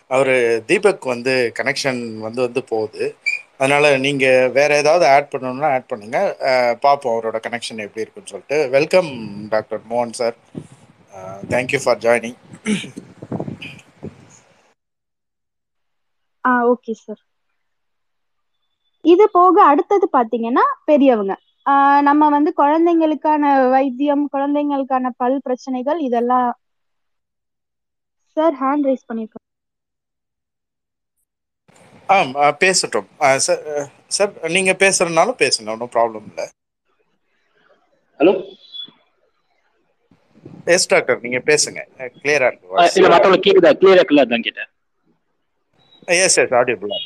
அவர் 0.10 0.32
தீபக் 0.70 1.12
வந்து 1.14 1.34
கனெக்ஷன் 1.60 2.02
வந்து 2.26 2.42
வந்து 2.46 2.62
போகுது. 2.72 3.04
அதனால் 3.58 3.88
நீங்கள் 4.06 4.52
வேறு 4.58 4.74
ஏதாவது 4.82 5.06
ஆட் 5.16 5.32
பண்ணணும்னா 5.34 5.70
ஆட் 5.76 5.90
பண்ணுங்கள் 5.92 6.30
பார்ப்போம் 6.86 7.14
அவரோட 7.16 7.38
கனெக்ஷன் 7.48 7.84
எப்படி 7.86 8.04
இருக்குன்னு 8.04 8.32
சொல்லிட்டு. 8.34 8.60
வெல்கம் 8.78 9.12
டாக்டர் 9.54 9.84
மோகன் 9.92 10.18
sir 10.22 10.38
thank you 11.54 11.82
for 11.86 12.02
joining 12.06 12.40
ah 16.46 16.52
okay 16.72 16.94
sir 17.04 17.22
இது 19.06 19.26
போக 19.38 19.56
அடுத்தது 19.72 20.06
பார்த்தீங்கன்னா 20.16 20.64
பெரியவங்க. 20.90 21.34
நம்ம 22.08 22.30
வந்து 22.36 22.52
குழந்தைங்களுக்கான 22.62 23.44
வைத்தியம் 23.76 24.24
குழந்தைங்களுக்கான 24.34 25.12
பல் 25.22 25.40
பிரச்சனைகள் 25.48 26.00
இதெல்லாம் 26.08 26.48
சார் 28.40 28.58
ஹேண்ட் 28.62 28.88
ரைஸ் 28.90 29.08
பண்ணிருக்கோம். 29.10 29.46
ஆ 32.10 32.16
ஆ, 32.44 32.50
பேசட்டும். 32.62 33.08
சார் 33.46 33.64
சார் 34.18 34.32
நீங்கள் 34.56 34.80
பேசுகிறனாலும் 34.84 35.42
பேசுங்க 35.44 35.74
ஒன்றும் 35.76 35.94
ப்ராப்ளம் 35.96 36.28
இல்லை. 36.32 36.46
ஹலோ 38.20 38.34
எஸ் 40.74 40.90
டாக்டர் 40.92 41.24
நீங்கள் 41.26 41.46
பேசுங்க. 41.50 41.80
கிளியராக 42.18 42.50
இருக்கு 42.52 42.68
இல்ல 42.98 43.10
மத்தவங்க 43.14 43.40
கேக்குதா? 43.46 43.72
கிளியரா 43.80 44.00
இருக்குல்ல 44.02 44.26
அதான் 44.26 44.46
கேட்டேன். 44.48 44.70
எஸ் 46.18 46.40
எஸ் 46.44 46.56
ஆடியபிளாக 46.60 47.04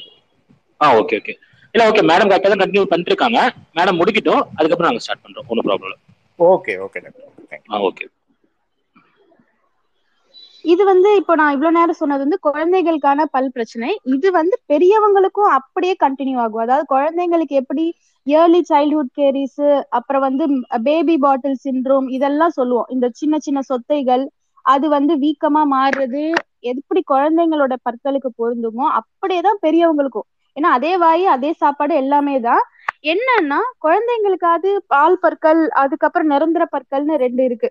ஆ 0.82 0.88
ஓகே 1.00 1.18
ஓகே 1.22 1.34
இல்ல 1.76 1.84
ஓகே 1.90 2.02
மேடம் 2.10 2.30
கரெக்டாக 2.32 2.52
தான் 2.54 2.62
கண்டினியூ 2.62 2.90
பண்ணிட்டு 2.92 3.12
இருக்காங்க. 3.14 3.40
மேடம் 3.78 4.00
முடிக்கட்டும். 4.00 4.44
அதுக்கப்புறம் 4.58 4.90
நாங்க 4.90 5.04
ஸ்டார்ட் 5.06 5.24
பண்றோம். 5.26 5.48
ஒன்றும் 5.52 5.68
ப்ராப்ளம் 5.68 5.90
இல்லை. 5.90 6.00
ஓகே 6.40 6.74
ஓகே 6.86 7.00
டாக்டர் 7.06 7.30
ஆ 7.72 7.80
ஓகே 7.88 8.06
இது 10.66 10.84
வந்து 10.90 11.10
இப்போ 11.20 11.34
நான் 11.40 11.54
இவ்வளவு 11.56 11.78
நேரம் 11.78 12.00
சொன்னது 12.02 12.24
வந்து 12.26 12.40
குழந்தைகளுக்கான 12.48 13.26
பல் 13.36 13.50
பிரச்சனை. 13.56 13.90
இது 14.16 14.28
வந்து 14.40 14.56
பெரியவங்களுக்கும் 14.72 15.52
அப்படியே 15.58 15.96
கண்டினியூ 16.04 16.38
ஆகும். 16.44 16.64
அதாவது 16.66 16.86
குழந்தைங்களுக்கு 16.94 17.56
எப்படி 17.62 17.86
ஏர்லி 18.28 18.62
சைல்ட்ஹுட் 18.70 19.12
கேரிஸ் 19.20 19.66
அப்புறம் 19.98 20.24
வந்து 20.28 20.46
பேபி 20.88 21.16
பாட்டில் 21.26 21.60
சிண்ட்ரோம் 21.66 22.08
இதெல்லாம் 22.18 22.56
சொல்லுவோம். 22.60 22.90
இந்த 22.96 23.08
சின்ன 23.22 23.38
சின்ன 23.48 23.62
சொத்தைகள் 23.72 24.24
அது 24.66 24.86
வந்து 24.98 25.14
வீக்கமா 25.24 25.64
மாறுறது 25.76 26.24
எப்படி 26.72 27.02
குழந்தைங்களோட 27.14 27.74
பற்களுக்கு 27.88 28.30
பொருந்துமோ 28.42 28.86
அப்படியேதான் 29.00 29.60
பெரியவங்களுக்கும். 29.66 30.28
ஏன்னா 30.58 30.70
அதே 30.78 30.94
வாய் 31.04 31.26
அதே 31.36 31.52
சாப்பாடு 31.62 31.94
எல்லாமே 32.04 32.36
தான். 32.50 32.64
என்னன்னா 33.14 33.60
குழந்தைங்களுக்காவது 33.86 34.70
பால் 34.94 35.22
பற்கள் 35.24 35.62
அதுக்கப்புறம் 35.84 36.32
நிரந்தர 36.34 36.64
பற்கள்னு 36.76 37.16
ரெண்டு 37.26 37.44
இருக்கு. 37.50 37.70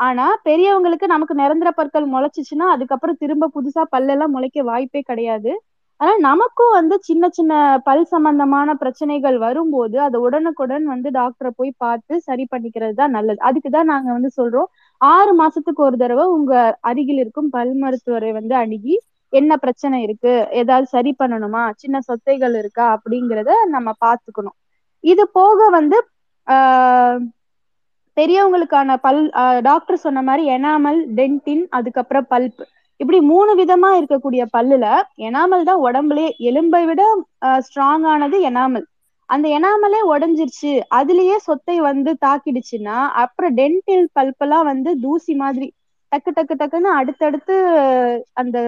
ஆனா 0.00 0.26
பெரியவங்களுக்கு 0.44 1.06
நமக்கு 1.06 1.34
நிரந்தர 1.34 1.70
பற்கள் 1.72 2.06
முளைச்சிச்சுன்னா 2.12 2.66
அதுக்கப்புறம் 2.74 3.20
திரும்ப 3.22 3.50
புதுசா 3.56 3.82
பல்லெல்லாம் 3.94 4.34
முளைக்க 4.36 4.62
வாய்ப்பே 4.64 5.02
கிடையாது. 5.02 5.52
ஆனா 6.00 6.12
நமக்கும் 6.26 6.74
வந்து 6.76 6.96
சின்ன 7.08 7.24
சின்ன 7.30 7.52
பல் 7.84 8.04
சம்பந்தமான 8.12 8.74
பிரச்சனைகள் 8.82 9.36
வரும்போது 9.38 9.96
அதை 10.06 10.18
உடனுக்குடன் 10.26 10.84
வந்து 10.92 11.08
டாக்டரை 11.18 11.50
போய் 11.58 11.72
பார்த்து 11.78 12.14
சரி 12.28 12.44
பண்ணிக்கிறது 12.52 12.94
தான் 12.94 13.14
நல்லது. 13.16 13.40
அதுக்கு 13.48 13.70
தான் 13.70 13.90
நாங்க 13.92 14.08
வந்து 14.16 14.30
சொல்றோம் 14.38 14.68
ஆறு 15.00 15.32
மாசத்துக்கு 15.40 15.82
ஒரு 15.88 15.96
தடவை 15.96 16.24
உங்க 16.36 16.52
அருகில் 16.90 17.20
இருக்கும் 17.24 17.50
பல் 17.50 17.74
மருத்துவரை 17.82 18.30
வந்து 18.38 18.54
அணுகி 18.62 18.96
என்ன 19.32 19.52
பிரச்சனை 19.64 19.96
இருக்கு? 20.06 20.32
ஏதாவது 20.60 20.86
சரி 20.94 21.12
பண்ணணுமா? 21.20 21.62
சின்ன 21.82 21.96
சொத்தைகள் 22.08 22.54
இருக்கா? 22.62 22.86
அப்படிங்கிறத 22.96 23.50
நம்ம 23.74 23.90
பார்த்துக்கணும். 24.04 24.56
இது 25.04 25.24
போக 25.32 25.68
வந்து 25.78 25.98
ஆஹ் 26.46 27.20
பெரியவங்களுக்கான 28.20 28.96
பல் 29.06 29.22
டாக்டர் 29.68 30.04
சொன்ன 30.04 30.22
மாதிரி 30.28 30.44
எனாமல் 30.56 31.00
டென்டின் 31.18 31.64
அதுக்கப்புறம் 31.78 32.28
பல்ப் 32.32 32.62
இப்படி 33.00 33.18
மூணு 33.30 33.52
விதமா 33.60 33.90
இருக்கக்கூடிய 33.98 34.42
பல்லுல 34.56 34.86
எனாமல் 35.28 35.68
தான் 35.68 35.84
உடம்புலயே 35.86 36.30
எலும்பை 36.48 36.82
விட 36.90 37.02
ஸ்ட்ராங் 37.66 38.04
ஆனது 38.12 38.38
எனாமல் 38.50 38.84
அந்த 39.28 39.46
எனாமலே 39.58 40.00
உடஞ்சிருச்சு. 40.12 40.70
அதுலயே 40.98 41.36
சொத்தை 41.46 41.76
வந்து 41.88 42.10
தாக்கிடுச்சுன்னா 42.24 42.96
அப்புறம் 43.22 43.52
டென்டில் 43.60 44.06
பல்பெல்லாம் 44.18 44.66
வந்து 44.70 44.92
தூசி 45.04 45.34
மாதிரி 45.42 45.68
டக்கு 46.12 46.30
டக்கு 46.38 46.54
டக்குன்னு 46.62 46.90
அடுத்தடுத்து 47.00 47.56
அந்த 48.42 48.58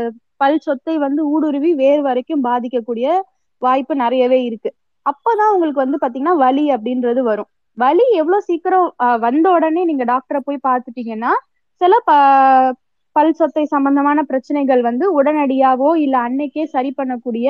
பல் 0.42 0.62
சொத்தை 0.66 0.94
வந்து 1.06 1.22
ஊடுருவி 1.34 1.72
வேர் 1.82 2.02
வரைக்கும் 2.08 2.44
பாதிக்கக்கூடிய 2.48 3.06
வாய்ப்பு 3.62 3.94
நிறையவே 4.04 4.38
இருக்கு. 4.48 4.70
அப்பதான் 5.06 5.52
உங்களுக்கு 5.54 5.84
வந்து 5.84 6.00
பாத்தீங்கன்னா 6.04 6.36
வலி 6.44 6.64
அப்படின்றது 6.76 7.22
வரும். 7.30 7.50
வலி 7.78 8.04
எவ்வளவு 8.20 8.46
சீக்கிரம் 8.48 8.88
வந்த 9.20 9.46
உடனே 9.50 9.82
நீங்க 9.84 10.04
டாக்டரை 10.10 10.40
போய் 10.42 10.66
பார்த்துட்டீங்கன்னா 10.66 11.32
சில 11.80 11.94
ப 12.02 12.12
பல் 13.16 13.36
சொத்தை 13.38 13.64
சம்பந்தமான 13.66 14.18
பிரச்சனைகள் 14.28 14.82
வந்து 14.82 15.04
உடனடியாவோ 15.18 15.88
இல்ல 16.04 16.16
அன்னைக்கே 16.26 16.64
சரி 16.74 16.90
பண்ணக்கூடிய 16.98 17.46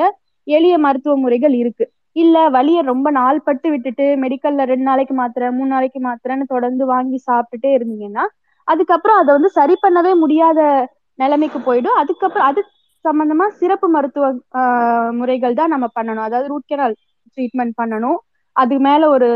எளிய 0.47 0.75
மருத்துவ 0.77 1.13
முறைகள் 1.17 1.55
இருக்கு. 1.61 1.85
இல்ல 2.15 2.37
வலிய 2.55 2.79
ரொம்ப 2.89 3.07
நாள் 3.11 3.37
பட்டு 3.45 3.67
விட்டுட்டு 3.73 4.05
மெடிக்கல்ல 4.23 4.65
ரெண்டு 4.71 4.85
நாளைக்கு 4.89 5.13
மாத்திரை 5.19 5.47
மூணு 5.51 5.69
நாளைக்கு 5.69 5.99
மாத்திரைன்னு 6.07 6.45
தொடர்ந்து 6.47 6.83
வாங்கி 6.91 7.19
சாப்பிட்டுட்டே 7.27 7.69
இருந்தீங்கன்னா 7.77 8.25
அதுக்கப்புறம் 8.67 9.19
அதை 9.21 9.31
வந்து 9.37 9.49
சரி 9.57 9.75
பண்ணவே 9.83 10.11
முடியாத 10.21 10.59
நிலைமைக்கு 11.19 11.59
போயிடும். 11.65 11.97
அதுக்கப்புறம் 12.01 12.47
அது 12.49 12.61
சம்பந்தமா 13.05 13.45
சிறப்பு 13.59 13.87
மருத்துவ 13.95 14.25
ஆஹ் 14.59 15.11
முறைகள் 15.19 15.57
தான் 15.59 15.73
நம்ம 15.73 15.87
பண்ணணும். 15.97 16.25
அதாவது 16.27 16.47
ரூட் 16.53 16.65
கெனால் 16.65 16.95
ட்ரீட்மெண்ட் 17.37 17.75
பண்ணணும். 17.81 18.19
அதுக்கு 18.55 18.83
மேல 18.83 19.03
ஒரு 19.15 19.29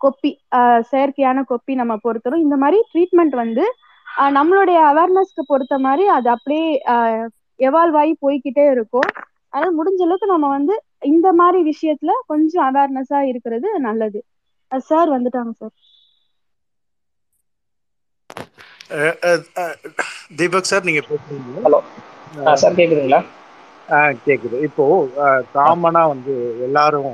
கொப்பி 0.00 0.30
ஆஹ் 0.50 0.82
செயற்கையான 0.90 1.38
கொப்பி 1.50 1.72
நம்ம 1.74 1.94
பொருத்தணும் 2.04 2.44
இந்த 2.44 2.56
மாதிரி 2.56 2.78
ட்ரீட்மெண்ட் 2.90 3.34
வந்து 3.42 3.64
ஆஹ் 4.06 4.32
நம்மளுடைய 4.36 4.78
அவேர்னஸ்க்கு 4.90 5.42
பொறுத்த 5.46 5.74
மாதிரி 5.78 6.04
அது 6.16 6.28
அப்படியே 6.34 6.66
எவால்வ் 7.60 7.98
ஆகி 7.98 8.12
போய்கிட்டே 8.22 8.64
இருக்கும். 8.72 9.08
அதனால 9.52 9.70
முடிஞ்ச 9.78 10.00
அளவுக்கு 10.00 10.26
நம்ம 10.26 10.48
வந்து 10.48 10.74
இந்த 11.10 11.28
மாதிரி 11.34 11.58
விஷயத்துல 11.70 12.12
கொஞ்சம் 12.26 12.66
அவேர்னஸா 12.68 13.20
இருக்கிறது 13.30 13.68
நல்லது. 13.80 14.20
சார் 14.86 15.10
வந்துட்டாங்க 15.10 15.52
சார் 15.60 15.74
தீபக் 20.38 20.70
சார் 20.70 20.86
நீங்க 20.86 21.02
ஹலோ. 21.58 21.80
சார் 22.54 22.78
கேக்குதுங்களா? 22.78 23.20
ஆ 23.88 23.98
கேக்குது. 24.26 24.56
இப்போ 24.68 24.84
காமனா 25.54 26.02
வந்து 26.12 26.34
எல்லாரும் 26.66 27.12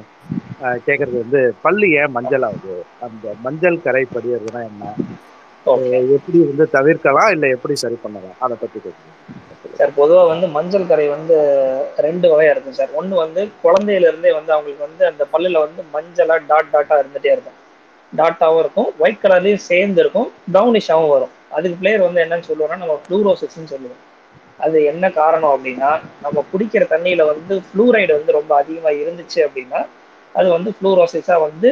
ஆஹ் 0.61 0.81
கேக்குறது 0.87 1.17
வந்து 1.23 1.41
பல்லு 1.65 1.87
ஏன் 1.99 2.15
மஞ்சள் 2.17 2.47
ஆகுது? 2.49 2.75
அந்த 3.07 3.25
மஞ்சள் 3.45 3.83
கரை 3.83 4.05
படியறதுனா 4.09 4.61
என்ன? 4.69 4.85
எப்படி 6.17 6.39
வந்து 6.45 6.65
தவிர்க்கலாம் 6.75 7.31
இல்ல 7.35 7.47
எப்படி 7.57 7.75
சரி 7.79 7.97
பண்ணலாம்? 7.99 8.37
அதை 8.41 8.57
பத்தி 8.57 8.79
கேட்குறேன் 8.79 9.15
சார் 9.75 9.93
பொதுவாக 9.97 10.29
வந்து 10.31 10.47
மஞ்சள் 10.55 10.87
கரை 10.87 11.07
வந்து 11.11 11.37
ரெண்டு 11.99 12.27
வகையா 12.31 12.53
இருக்கும் 12.53 12.77
சார். 12.77 12.91
ஒன்று 12.93 13.15
வந்து 13.23 13.41
குழந்தையில 13.65 14.09
இருந்தே 14.11 14.31
வந்து 14.37 14.53
அவங்களுக்கு 14.55 14.87
வந்து 14.87 15.05
அந்த 15.09 15.25
பல்லுல 15.33 15.63
வந்து 15.65 15.83
மஞ்சளா 15.95 16.37
டாட் 16.47 16.71
டாட்டா 16.71 16.97
இருந்துட்டே 17.01 17.31
இருக்கும். 17.33 17.59
டாட்டாவும் 18.13 18.61
இருக்கும் 18.63 18.91
ஒயிட் 18.99 19.23
கலர்லயும் 19.23 19.67
சேர்ந்து 19.67 20.01
இருக்கும் 20.05 20.29
ப்ரௌனிஷாவும் 20.49 21.13
வரும். 21.13 21.33
அதுக்கு 21.51 21.79
பிளேயர் 21.79 22.07
வந்து 22.07 22.23
என்னன்னு 22.25 22.49
சொல்லுவோம்னா 22.49 22.83
நம்ம 22.83 22.97
ஃப்ளூரோசிஸ்ன்னு 23.03 23.73
சொல்லுவோம். 23.73 24.03
அது 24.61 24.79
என்ன 24.91 25.05
காரணம் 25.13 25.55
அப்படின்னா 25.55 25.91
நம்ம 26.25 26.45
குடிக்கிற 26.51 26.85
தண்ணியில 26.91 27.23
வந்து 27.31 27.55
ஃப்ளூரைடு 27.67 28.13
வந்து 28.13 28.37
ரொம்ப 28.39 28.53
அதிகமா 28.57 28.91
இருந்துச்சு 29.03 29.41
அப்படின்னா 29.47 29.81
அது 30.39 30.49
வந்து 30.57 30.71
ஃப்ளூரோசிஸாக 30.77 31.45
வந்து 31.47 31.71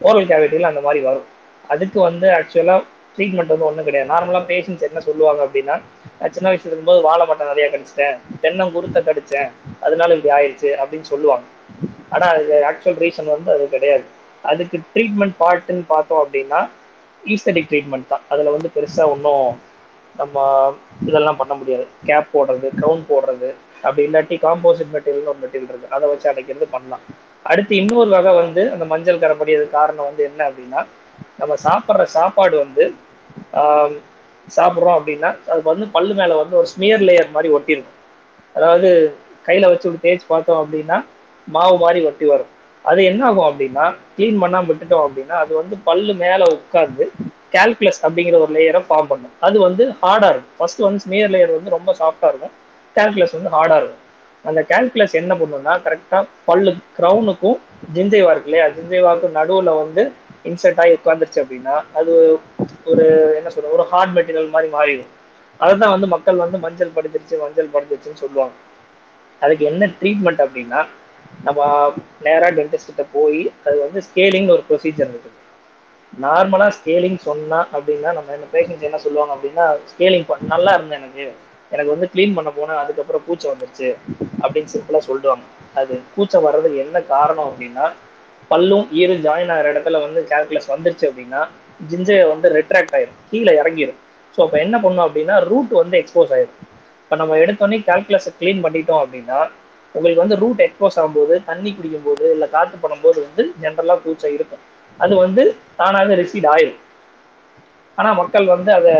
ஓரல் 0.00 0.28
கேவிட்டியில் 0.30 0.70
அந்த 0.70 0.80
மாதிரி 0.86 1.00
வரும். 1.08 1.26
அதுக்கு 1.72 1.98
வந்து 2.08 2.26
ஆக்சுவலாக 2.38 2.82
ட்ரீட்மெண்ட் 3.16 3.52
வந்து 3.52 3.68
ஒன்றும் 3.68 3.86
கிடையாது. 3.88 4.10
நார்மலாக 4.12 4.44
பேஷண்ட்ஸ் 4.52 4.86
என்ன 4.88 5.00
சொல்லுவாங்க 5.00 5.40
அப்படின்னா 5.46 5.76
நான் 6.18 6.34
சின்ன 6.36 6.50
வயசுல 6.50 6.70
இருக்கும்போது 6.70 7.00
வாழை 7.06 7.24
மட்டை 7.26 7.44
நிறையா 7.52 7.68
கடிச்சிட்டேன். 7.72 8.16
தென்னங்குருத்தை 8.42 9.00
கடிச்சேன். 9.08 9.48
அதனால 9.80 10.14
இப்படி 10.16 10.32
ஆயிடுச்சு 10.36 10.70
அப்படின்னு 10.82 11.08
சொல்லுவாங்க. 11.12 11.46
ஆனால் 12.14 12.34
அது 12.34 12.56
ஆக்சுவல் 12.70 13.00
ரீசன் 13.04 13.34
வந்து 13.34 13.50
அது 13.54 13.64
கிடையாது. 13.68 14.04
அதுக்கு 14.44 14.76
ட்ரீட்மெண்ட் 14.94 15.36
பார்ட்டுன்னு 15.44 15.84
பார்த்தோம் 15.94 16.22
அப்படின்னா 16.24 16.60
ஈஸ்தடிக் 17.24 17.70
ட்ரீட்மெண்ட் 17.70 18.10
தான். 18.12 18.24
அதில் 18.28 18.54
வந்து 18.54 18.68
பெருசாக 18.76 19.12
ஒன்றும் 19.14 19.46
நம்ம 20.20 20.44
இதெல்லாம் 21.06 21.40
பண்ண 21.40 21.54
முடியாது. 21.54 21.86
கேப் 22.08 22.30
போடுறது 22.34 22.66
க்ரௌன் 22.80 23.02
போடுறது 23.08 23.48
அப்படி 23.84 24.02
இல்லாட்டி 24.08 24.36
காம்போசிட் 24.46 24.92
மெட்டீரியல்னு 24.94 25.32
ஒரு 25.32 25.40
மெட்டீரியல் 25.44 25.72
இருக்கு. 25.72 25.92
அதை 25.96 26.04
வச்சு 26.12 26.26
அடைக்கிறது 26.32 26.66
பண்ணலாம். 26.74 27.04
அடுத்து 27.50 27.72
இன்னொரு 27.80 28.10
வகை 28.14 28.32
வந்து 28.42 28.62
அந்த 28.74 28.84
மஞ்சள் 28.92 29.22
கரைப்படியது 29.22 29.66
காரணம் 29.76 30.08
வந்து 30.10 30.22
என்ன 30.30 30.40
அப்படின்னா 30.48 30.80
நம்ம 31.40 31.54
சாப்பிட்ற 31.66 32.04
சாப்பாடு 32.16 32.56
வந்து 32.64 32.84
சாப்பிட்றோம் 34.48 34.96
அப்படின்னா 34.98 35.30
அது 35.52 35.60
வந்து 35.70 35.86
பல்லு 35.94 36.14
மேலே 36.20 36.34
வந்து 36.40 36.54
ஒரு 36.60 36.68
ஸ்மியர் 36.72 37.04
லேயர் 37.08 37.34
மாதிரி 37.36 37.48
ஒட்டியிருக்கும். 37.56 37.96
அதாவது 38.56 38.88
கையில் 39.46 39.70
வச்சு 39.70 39.88
ஒரு 39.90 39.98
தேய்ச்சி 40.04 40.26
பார்த்தோம் 40.32 40.60
அப்படின்னா 40.62 40.98
மாவு 41.48 41.76
மாதிரி 41.84 42.00
ஒட்டி 42.08 42.26
வரும். 42.32 42.52
அது 42.84 43.00
என்ன 43.10 43.22
ஆகும் 43.28 43.48
அப்படின்னா 43.50 43.84
க்ளீன் 44.16 44.42
பண்ணாம 44.42 44.68
விட்டுட்டோம் 44.70 45.04
அப்படின்னா 45.06 45.36
அது 45.44 45.52
வந்து 45.60 45.76
பல்லு 45.88 46.12
மேலே 46.24 46.44
உட்கார்ந்து 46.56 47.04
கால்குலஸ் 47.54 48.00
அப்படிங்கிற 48.06 48.36
ஒரு 48.44 48.52
லேயரை 48.56 48.80
ஃபார்ம் 48.88 49.10
பண்ணும். 49.12 49.34
அது 49.46 49.56
வந்து 49.66 49.84
ஹார்டாக 50.02 50.30
இருக்கும். 50.32 50.56
ஃபர்ஸ்ட் 50.58 50.86
வந்து 50.86 51.02
ஸ்மியர் 51.04 51.32
லேயர் 51.34 51.56
வந்து 51.58 51.74
ரொம்ப 51.76 51.90
சாஃப்டாக 52.00 52.30
இருக்கும். 52.32 52.54
கேல்குலஸ் 52.98 53.36
வந்து 53.38 53.52
ஹார்டாக 53.56 53.80
இருக்கும். 53.80 54.02
அந்த 54.44 54.60
கால்குலஸ் 54.70 55.18
என்ன 55.20 55.32
பண்ணும்னா 55.40 55.72
கரெக்டாக 55.86 56.22
பல்லு 56.48 56.72
க்ரௌனுக்கும் 56.98 57.58
ஜிஞ்சைவா 57.96 58.30
இருக்கு 58.32 58.50
இல்லையா? 58.50 58.66
ஜிஞ்சைவாக்கும் 58.76 59.36
நடுவில் 59.38 59.70
வந்து 59.82 60.02
இன்செர்ட் 60.48 60.80
ஆகி 60.82 60.92
உட்காந்துருச்சு 60.98 61.40
அப்படின்னா 61.42 61.74
அது 61.98 62.12
ஒரு 62.90 63.04
என்ன 63.38 63.48
சொல்றது 63.54 63.76
ஒரு 63.78 63.86
ஹார்ட் 63.92 64.14
மெட்டீரியல் 64.16 64.52
மாதிரி 64.54 64.68
மாறிடும். 64.76 65.12
அதை 65.60 65.72
தான் 65.82 65.94
வந்து 65.94 66.08
மக்கள் 66.14 66.42
வந்து 66.44 66.58
மஞ்சள் 66.64 66.94
படுத்துருச்சு 66.96 67.36
மஞ்சள் 67.42 67.72
படுத்துருச்சுன்னு 67.74 68.22
சொல்லுவாங்க. 68.24 68.54
அதுக்கு 69.42 69.64
என்ன 69.70 69.88
ட்ரீட்மெண்ட் 70.00 70.42
அப்படின்னா 70.44 70.80
நம்ம 71.46 71.60
நேராக 72.26 72.50
டென்டிஸ்ட் 72.58 72.90
கிட்ட 72.90 73.04
போய் 73.16 73.40
அது 73.66 73.76
வந்து 73.84 74.00
ஸ்கேலிங்னு 74.08 74.54
ஒரு 74.56 74.62
ப்ரொசீஜர் 74.68 75.10
இருக்குது. 75.12 75.34
நார்மலாக 76.12 76.74
ஸ்கேலிங் 76.78 77.18
சொன்னா 77.28 77.58
அப்படின்னா 77.76 78.12
நம்ம 78.18 78.32
என்ன 78.36 78.46
பேஷண்ட்ஸ் 78.54 78.86
என்ன 78.88 79.00
சொல்லுவாங்க 79.06 79.34
அப்படின்னா 79.36 79.66
ஸ்கேலிங் 79.92 80.26
நல்லா 80.54 80.72
இருந்தேன் 80.76 81.00
எனக்கு. 81.02 81.26
எனக்கு 81.72 81.92
வந்து 81.94 82.08
க்ளீன் 82.14 82.36
பண்ண 82.36 82.50
போனேன் 82.58 82.80
அதுக்கப்புறம் 82.82 83.24
பூச்சை 83.26 83.46
வந்துருச்சு 83.52 83.88
அப்படின்னு 84.42 84.72
சிம்பிளா 84.74 85.00
சொல்லிடுவாங்க 85.08 85.46
அது 85.80 85.94
பூச்சை 86.14 86.40
வர்றதுக்கு 86.46 86.82
என்ன 86.86 87.00
காரணம் 87.14 87.48
அப்படின்னா 87.50 87.86
பல்லும் 88.50 88.86
ஈரும் 89.00 89.22
ஜாயின் 89.26 89.52
ஆகிற 89.54 89.70
இடத்துல 89.72 90.00
வந்து 90.06 90.20
கேல்குலஸ் 90.32 90.72
வந்துருச்சு 90.74 91.06
அப்படின்னா 91.10 91.40
ஜிஞ்சை 91.90 92.16
வந்து 92.32 92.48
ரெட்ராக்ட் 92.56 92.94
ஆயிரும் 92.98 93.18
கீழே 93.30 93.52
இறங்கிடும் 93.60 94.00
ஸோ 94.34 94.40
அப்போ 94.44 94.56
என்ன 94.64 94.76
பண்ணும் 94.84 95.06
அப்படின்னா 95.06 95.36
ரூட் 95.50 95.72
வந்து 95.80 95.96
எக்ஸ்போஸ் 96.02 96.32
ஆயிரும். 96.36 96.60
இப்போ 97.02 97.16
நம்ம 97.20 97.36
எடுத்தோடனே 97.42 97.78
கேல்குலஸை 97.88 98.30
க்ளீன் 98.40 98.62
பண்ணிட்டோம் 98.64 99.02
அப்படின்னா 99.02 99.38
உங்களுக்கு 99.94 100.22
வந்து 100.22 100.38
ரூட் 100.42 100.60
எக்ஸ்போஸ் 100.66 100.96
ஆகும்போது 101.00 101.34
தண்ணி 101.50 101.70
குடிக்கும்போது 101.76 102.24
இல்லை 102.34 102.48
காற்று 102.54 102.76
பண்ணும்போது 102.82 103.18
வந்து 103.26 103.42
ஜென்ரலாக 103.62 103.98
பூச்சை 104.04 104.30
இருக்கும். 104.38 104.62
அது 105.00 105.14
வந்து 105.24 105.42
தானாக 105.80 106.16
ரிசீட் 106.22 106.48
ஆயிரும். 106.54 106.80
ஆனால் 107.98 108.16
மக்கள் 108.20 108.46
வந்து 108.54 108.70
அதை 108.78 108.94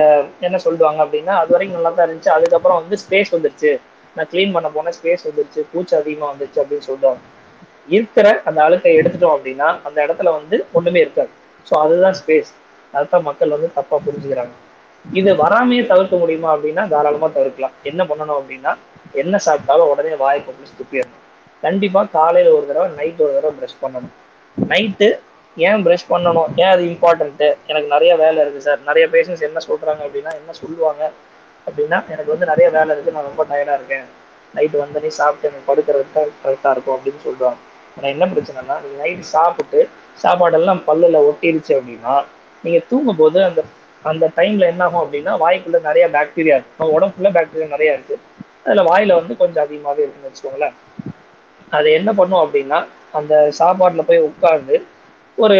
என்ன 0.46 0.58
சொல்லுவாங்க 0.66 1.00
அப்படின்னா 1.04 1.34
அது 1.40 1.50
வரைக்கும் 1.54 1.78
நல்லா 1.78 1.90
தான் 1.96 2.06
இருந்துச்சு. 2.06 2.30
அதுக்கப்புறம் 2.36 2.78
வந்து 2.80 2.96
ஸ்பேஸ் 3.04 3.32
வந்துருச்சு. 3.36 3.72
நான் 4.16 4.28
க்ளீன் 4.32 4.54
பண்ண 4.56 4.68
போனேன் 4.76 4.96
ஸ்பேஸ் 4.98 5.26
வந்துருச்சு. 5.28 5.62
பூச்சி 5.72 5.94
அதிகமாக 6.00 6.30
வந்துருச்சு 6.32 6.60
அப்படின்னு 6.62 6.86
சொல்லுவாங்க. 6.90 7.22
இருக்கிற 7.96 8.28
அந்த 8.48 8.58
அழுக்கை 8.66 8.92
எடுத்துட்டோம் 9.00 9.34
அப்படின்னா 9.36 9.68
அந்த 9.88 9.98
இடத்துல 10.06 10.30
வந்து 10.38 10.56
ஒன்றுமே 10.78 11.02
இருக்காது. 11.04 11.32
ஸோ 11.66 11.74
அதுதான் 11.84 12.16
ஸ்பேஸ் 12.20 12.50
அதுதான் 12.94 13.26
மக்கள் 13.28 13.54
வந்து 13.56 13.68
தப்பாக 13.78 14.00
புரிஞ்சுக்கிறாங்க. 14.06 14.54
இது 15.04 15.30
வராமையே 15.42 15.82
தவிர்க்க 15.90 16.16
முடியுமா 16.22 16.48
அப்படின்னா 16.54 16.82
தாராளமாக 16.92 17.30
தவிர்க்கலாம். 17.38 17.74
என்ன 17.90 18.02
பண்ணணும் 18.10 18.38
அப்படின்னா 18.40 18.72
என்ன 19.22 19.38
சாப்பிட்டாலும் 19.46 19.90
உடனே 19.92 20.14
வாயை 20.22 20.40
கொண்டு 20.46 20.72
துப்பிடணும். 20.80 21.22
கண்டிப்பாக 21.62 22.10
காலையில் 22.16 22.56
ஒரு 22.56 22.64
தடவை 22.70 22.88
நைட் 22.98 23.22
ஒரு 23.26 23.32
தடவை 23.36 23.52
ப்ரஷ் 23.58 23.82
பண்ணணும். 23.84 24.14
நைட்டு 24.56 25.08
ஏன் 25.68 25.82
ப்ரஷ் 25.84 26.10
பண்ணணும்? 26.12 26.48
ஏன் 26.62 26.72
அது 26.72 26.82
இம்பார்ட்டன்ட்டு 26.92 27.46
எனக்கு 27.70 27.88
நிறைய 27.94 28.12
வேலை 28.22 28.38
இருக்குது 28.42 28.66
சார் 28.66 28.80
நிறைய 28.88 29.04
பேஷண்ட்ஸ் 29.14 29.44
என்ன 29.48 29.58
சொல்கிறாங்க 29.68 30.00
அப்படின்னா 30.06 30.32
என்ன 30.40 30.54
சொல்லுவாங்க 30.62 31.02
அப்படின்னா 31.66 31.98
எனக்கு 32.12 32.32
வந்து 32.34 32.50
நிறைய 32.52 32.66
வேலை 32.76 32.90
இருக்குது 32.94 33.16
நான் 33.16 33.28
ரொம்ப 33.30 33.44
டயர்டாக 33.50 33.78
இருக்கேன். 33.78 34.06
நைட்டு 34.56 34.76
வந்தனே 34.82 35.10
சாப்பிட்டு 35.20 35.48
எனக்கு 35.48 35.68
படுக்கிறது 35.70 36.12
தான் 36.16 36.28
கரெக்டாக 36.44 36.74
இருக்கும் 36.74 36.96
அப்படின்னு 36.96 37.22
சொல்லுவாங்க 37.28 37.58
ஆனால் 37.96 38.10
என்ன 38.14 38.24
பிரச்சனைனா 38.32 38.76
நீங்கள் 38.84 39.02
நைட்டு 39.02 39.26
சாப்பிட்டு 39.34 39.80
சாப்பாடெல்லாம் 40.22 40.82
பல்லில் 40.88 41.24
ஒட்டிருச்சு 41.28 41.72
அப்படின்னா 41.78 42.14
நீங்கள் 42.64 42.86
தூங்கும்போது 42.90 43.38
அந்த 43.48 43.60
அந்த 44.10 44.24
டைமில் 44.38 44.70
என்ன 44.72 44.82
ஆகும் 44.86 45.02
அப்படின்னா 45.04 45.32
வாய்க்குள்ளே 45.42 45.78
நிறைய 45.86 46.04
பாக்டீரியா 46.16 46.56
இருக்கு. 46.56 46.74
நம்ம 46.78 47.30
பாக்டீரியா 47.36 47.68
நிறையா 47.76 47.92
இருக்குது 47.96 48.22
அதில் 48.66 48.88
வாயில் 48.90 49.18
வந்து 49.18 49.34
கொஞ்சம் 49.40 49.64
அதிகமாகவே 49.64 50.02
இருக்குன்னு 50.04 50.30
வச்சுக்கோங்களேன். 50.30 50.76
அது 51.76 51.88
என்ன 51.98 52.10
பண்ணும் 52.18 52.42
அப்படின்னா 52.44 52.78
அந்த 53.18 53.34
சாப்பாட்டில் 53.60 54.08
போய் 54.10 54.26
உட்கார்ந்து 54.28 54.76
ஒரு 55.38 55.56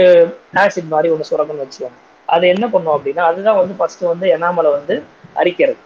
ஆசிட் 0.63 0.93
மாதிரி 0.95 1.09
ஒன்று 1.13 1.29
சுரக்கணும்னு 1.31 1.65
வச்சுக்கோங்க. 1.65 1.99
அது 2.29 2.45
என்ன 2.49 2.65
பண்ணும் 2.69 2.97
அப்படின்னா 2.97 3.25
அதுதான் 3.31 3.61
வந்து 3.61 3.75
ஃபர்ஸ்ட் 3.79 4.05
வந்து 4.13 4.27
எனாமலை 4.37 4.71
வந்து 4.79 4.95
அரிக்கிறது. 5.37 5.81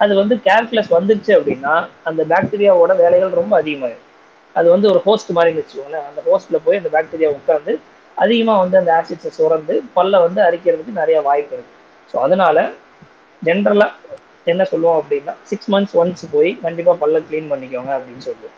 அது 0.00 0.12
வந்து 0.14 0.34
கேல்குலஸ் 0.46 0.94
வந்துருச்சு 0.96 1.32
அப்படின்னா 1.38 1.74
அந்த 2.04 2.20
பாக்டீரியாவோட 2.32 2.92
வேலைகள் 3.02 3.38
ரொம்ப 3.40 3.52
அதிகமாயிடும். 3.62 4.06
அது 4.56 4.68
வந்து 4.70 4.90
ஒரு 4.90 5.00
ஹோஸ்ட் 5.06 5.30
மாதிரி 5.30 5.58
வச்சுக்கோங்களேன். 5.58 6.06
அந்த 6.10 6.20
ஹோஸ்ட்ல 6.28 6.58
போய் 6.64 6.80
அந்த 6.80 6.90
பாக்டீரியா 6.96 7.30
உட்காந்து 7.38 7.72
அதிகமாக 8.16 8.62
வந்து 8.62 8.76
அந்த 8.78 8.90
ஆசிட்ஸை 8.98 9.30
சுரந்து 9.38 9.74
பல்ல 9.96 10.22
வந்து 10.22 10.40
அரிக்கிறதுக்கு 10.48 11.00
நிறைய 11.00 11.18
வாய்ப்பு 11.28 11.54
இருக்கு. 11.56 11.74
ஸோ 12.10 12.16
அதனால 12.26 12.56
ஜென்ரலாக 13.42 14.18
என்ன 14.46 14.62
சொல்லுவோம் 14.64 14.98
அப்படின்னா 15.00 15.34
சிக்ஸ் 15.50 15.70
மந்த்ஸ் 15.72 15.96
ஒன்ஸ் 16.00 16.24
போய் 16.32 16.50
கண்டிப்பாக 16.64 17.00
பல்ல 17.02 17.18
க்ளீன் 17.28 17.50
பண்ணிக்கோங்க 17.52 17.92
அப்படின்னு 17.98 18.24
சொல்லுவோம். 18.28 18.56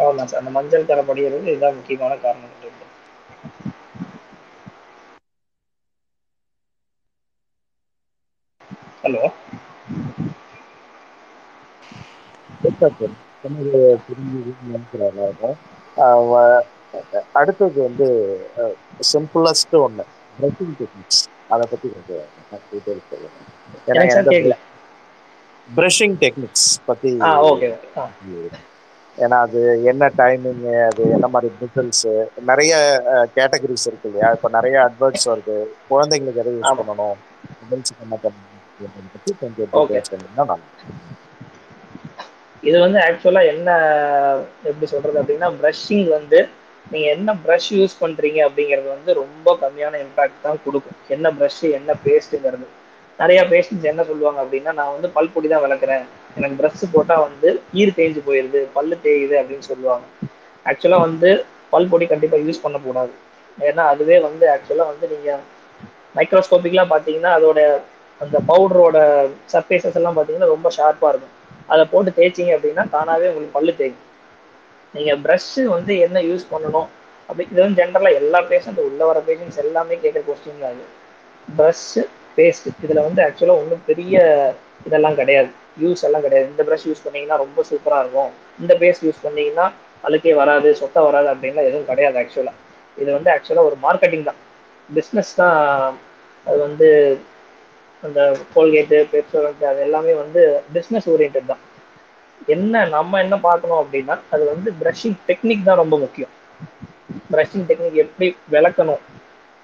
அவ்வளோதான் 0.00 0.30
சார் 0.30 0.40
அந்த 0.40 0.52
மஞ்சள் 0.56 0.88
கரை 0.88 1.02
படிகிறது 1.04 1.46
இதுதான் 1.46 1.78
முக்கியமான 1.78 2.12
காரணம் 2.20 2.56
ஹலோ? 9.02 9.22
அடுத்தது 17.38 17.78
வந்து 17.86 18.06
சிம்பிளஸ்ட் 19.10 19.76
ஒன்று 19.80 20.04
ப்ரஷிங் 20.38 20.74
டெக்னிக்ஸ் 20.80 21.22
அதை 21.50 21.64
பற்றி 21.70 21.88
கொஞ்சம் 21.94 22.26
டீட்டெயில் 22.66 23.02
சொல்லுங்க 23.10 23.38
ப்ரஷிங் 25.68 26.16
டெக்னிக்ஸ் 26.22 26.68
பற்றி 26.88 27.10
ஓகே 27.50 27.68
ஏன்னா 29.24 29.36
அது 29.46 29.60
என்ன 29.90 30.04
டைமிங் 30.20 30.60
அது 30.88 31.02
என்ன 31.16 31.26
மாதிரி 31.34 31.48
பிசில்ஸ் 31.60 32.06
நிறைய 32.50 32.72
கேட்டகரிஸ் 33.36 33.88
இருக்கு 33.90 34.08
இல்லையா? 34.10 34.28
இப்போ 34.36 34.48
நிறைய 34.56 34.76
அட்வர்ட்ஸ் 34.86 35.28
வருது. 35.32 35.56
குழந்தைங்களுக்கு 35.90 36.42
எதை 36.44 36.52
யூஸ். 36.56 36.78
பண்ணணும்? 36.80 37.18
adults-க்கு 37.62 38.04
என்ன 38.06 38.18
பண்ணணும்? 38.24 38.46
பத்தி 39.14 39.32
கொஞ்சம் 39.42 40.62
இது 42.62 42.76
வந்து 42.84 42.98
ஆக்சுவலா 43.04 43.42
என்ன 43.52 43.68
எப்படி 44.70 44.86
சொல்றது 44.92 45.20
அப்படின்னா 45.20 45.48
ப்ரஷிங் 45.60 46.08
வந்து 46.16 46.38
நீங்க 46.86 47.06
என்ன 47.16 47.30
ப்ரஷ் 47.44 47.70
யூஸ் 47.76 47.94
பண்றீங்க 48.02 48.38
அப்படிங்கிறது 48.46 48.88
வந்து 48.94 49.10
ரொம்ப 49.20 49.56
கம்மியான 49.62 49.98
இம்பாக்ட் 50.04 50.44
தான் 50.46 50.62
கொடுக்கும். 50.64 50.98
என்ன 51.14 51.26
ப்ரஷ் 51.38 51.62
என்ன 51.78 51.90
பேஸ்ட்டுங்கிறது 52.04 52.66
நிறைய 53.20 53.40
பேஷண்ட்ஸ் 53.52 53.88
என்ன 53.92 54.02
சொல்லுவாங்க 54.10 54.38
அப்படின்னா 54.44 54.72
நான் 54.80 54.92
வந்து 54.96 55.08
பல் 55.16 55.32
பொடி 55.34 55.48
தான் 55.52 55.64
விளக்குறேன். 55.64 56.04
எனக்கு 56.38 56.58
ட்ரெஸ் 56.60 56.92
போட்டா 56.94 57.16
வந்து 57.26 57.48
ஈர் 57.80 57.96
தேஞ்சு 57.98 58.20
போயிருது 58.28 58.60
பல்லு 58.76 58.96
தேயுது 59.06 59.34
அப்படின்னு 59.40 59.66
சொல்லுவாங்க. 59.70 60.04
ஆக்சுவலா 60.66 60.98
வந்து 61.06 61.30
பல் 61.72 61.90
பொடி 61.92 62.06
கண்டிப்பா 62.12 62.36
யூஸ் 62.46 62.62
பண்ணக்கூடாது. 62.64 63.12
ஏன்னா 63.58 63.82
அதுவே 63.92 64.16
வந்து 64.28 64.44
ஆக்சுவலா 64.54 64.86
வந்து 64.92 65.06
நீங்க 65.14 65.30
மைக்ரோஸ்கோபிக்லாம் 66.18 66.92
பார்த்தீங்கன்னா 66.92 67.32
அதோட 67.38 67.58
அந்த 68.20 68.36
பவுடரோட 68.50 68.98
சர்ஃபேசஸ் 69.52 69.98
எல்லாம் 70.00 70.16
பார்த்தீங்கன்னா 70.16 70.52
ரொம்ப 70.54 70.68
ஷார்ப்பாக 70.76 71.12
இருக்கும். 71.12 71.34
அதை 71.72 71.82
போட்டு 71.92 72.10
தேய்ச்சிங்க 72.18 72.52
அப்படின்னா 72.56 72.84
தானாகவே 72.94 73.28
உங்களுக்கு 73.30 73.56
பல்லு 73.58 73.72
தேய்க்கும். 73.80 74.06
நீங்கள் 74.94 75.20
ப்ரஷ்ஷு 75.26 75.62
வந்து 75.74 75.92
என்ன 76.06 76.18
யூஸ் 76.28 76.50
பண்ணணும்? 76.52 76.88
அப்படி 77.28 77.44
இது 77.52 77.60
வந்து 77.64 77.78
ஜென்ரலாக 77.80 78.18
எல்லா 78.20 78.38
பேஷண்ட் 78.52 78.80
உள்ள 78.86 79.00
வர 79.10 79.18
பேஷண்ட்ஸ் 79.28 79.60
எல்லாமே 79.64 79.96
கேட்குற 80.04 80.22
கொஸ்டின் 80.28 80.64
அது 80.70 80.84
ப்ரஷ்ஷு 81.48 82.02
பேஸ்ட் 82.36 82.68
இதில் 82.84 83.06
வந்து 83.06 83.20
ஆக்சுவலாக 83.26 83.60
ஒன்றும் 83.62 83.86
பெரிய 83.90 84.14
இதெல்லாம் 84.88 85.18
கிடையாது. 85.20 85.50
யூஸ் 85.82 86.04
எல்லாம் 86.08 86.24
கிடையாது. 86.26 86.46
இந்த 86.52 86.62
ப்ரஷ் 86.68 86.86
யூஸ் 86.88 87.04
பண்ணிங்கன்னா 87.06 87.38
ரொம்ப 87.44 87.64
சூப்பராக 87.70 88.02
இருக்கும். 88.04 88.30
இந்த 88.62 88.72
பேஸ்ட் 88.82 89.06
யூஸ் 89.06 89.24
பண்ணீங்கன்னா 89.24 89.66
அழுக்கே 90.06 90.32
வராது 90.40 90.68
சொத்த 90.80 90.98
வராது 91.06 91.28
அப்படின்லாம் 91.32 91.68
எதுவும் 91.70 91.88
கிடையாது 91.90 92.16
ஆக்சுவலாக 92.22 92.56
இது 92.98 93.10
வந்து 93.16 93.30
ஆக்சுவலாக 93.34 93.68
ஒரு 93.70 93.76
மார்க்கெட்டிங் 93.86 94.28
தான். 94.28 94.40
பிஸ்னஸ் 94.88 95.32
தான் 95.40 95.58
அது 96.46 96.58
வந்து 96.66 96.88
அந்த 98.02 98.20
கோல்கேட்டு 98.54 98.98
பெப்சோரண்ட் 99.12 99.64
அது 99.70 99.80
எல்லாமே 99.86 100.12
வந்து 100.22 100.42
பிஸ்னஸ் 100.76 101.08
ஓரியன்ட் 101.12 101.50
தான். 101.52 101.62
என்ன 102.54 102.84
நம்ம 102.96 103.18
என்ன 103.24 103.36
பார்க்கணும் 103.48 103.80
அப்படின்னா 103.82 104.14
அது 104.34 104.44
வந்து 104.52 104.68
ப்ரஷிங் 104.82 105.18
டெக்னிக் 105.28 105.66
தான் 105.68 105.80
ரொம்ப 105.82 105.96
முக்கியம். 106.04 106.32
ப்ரஷிங் 107.32 107.66
டெக்னிக் 107.70 108.02
எப்படி 108.04 108.26
விளக்கணும் 108.54 109.02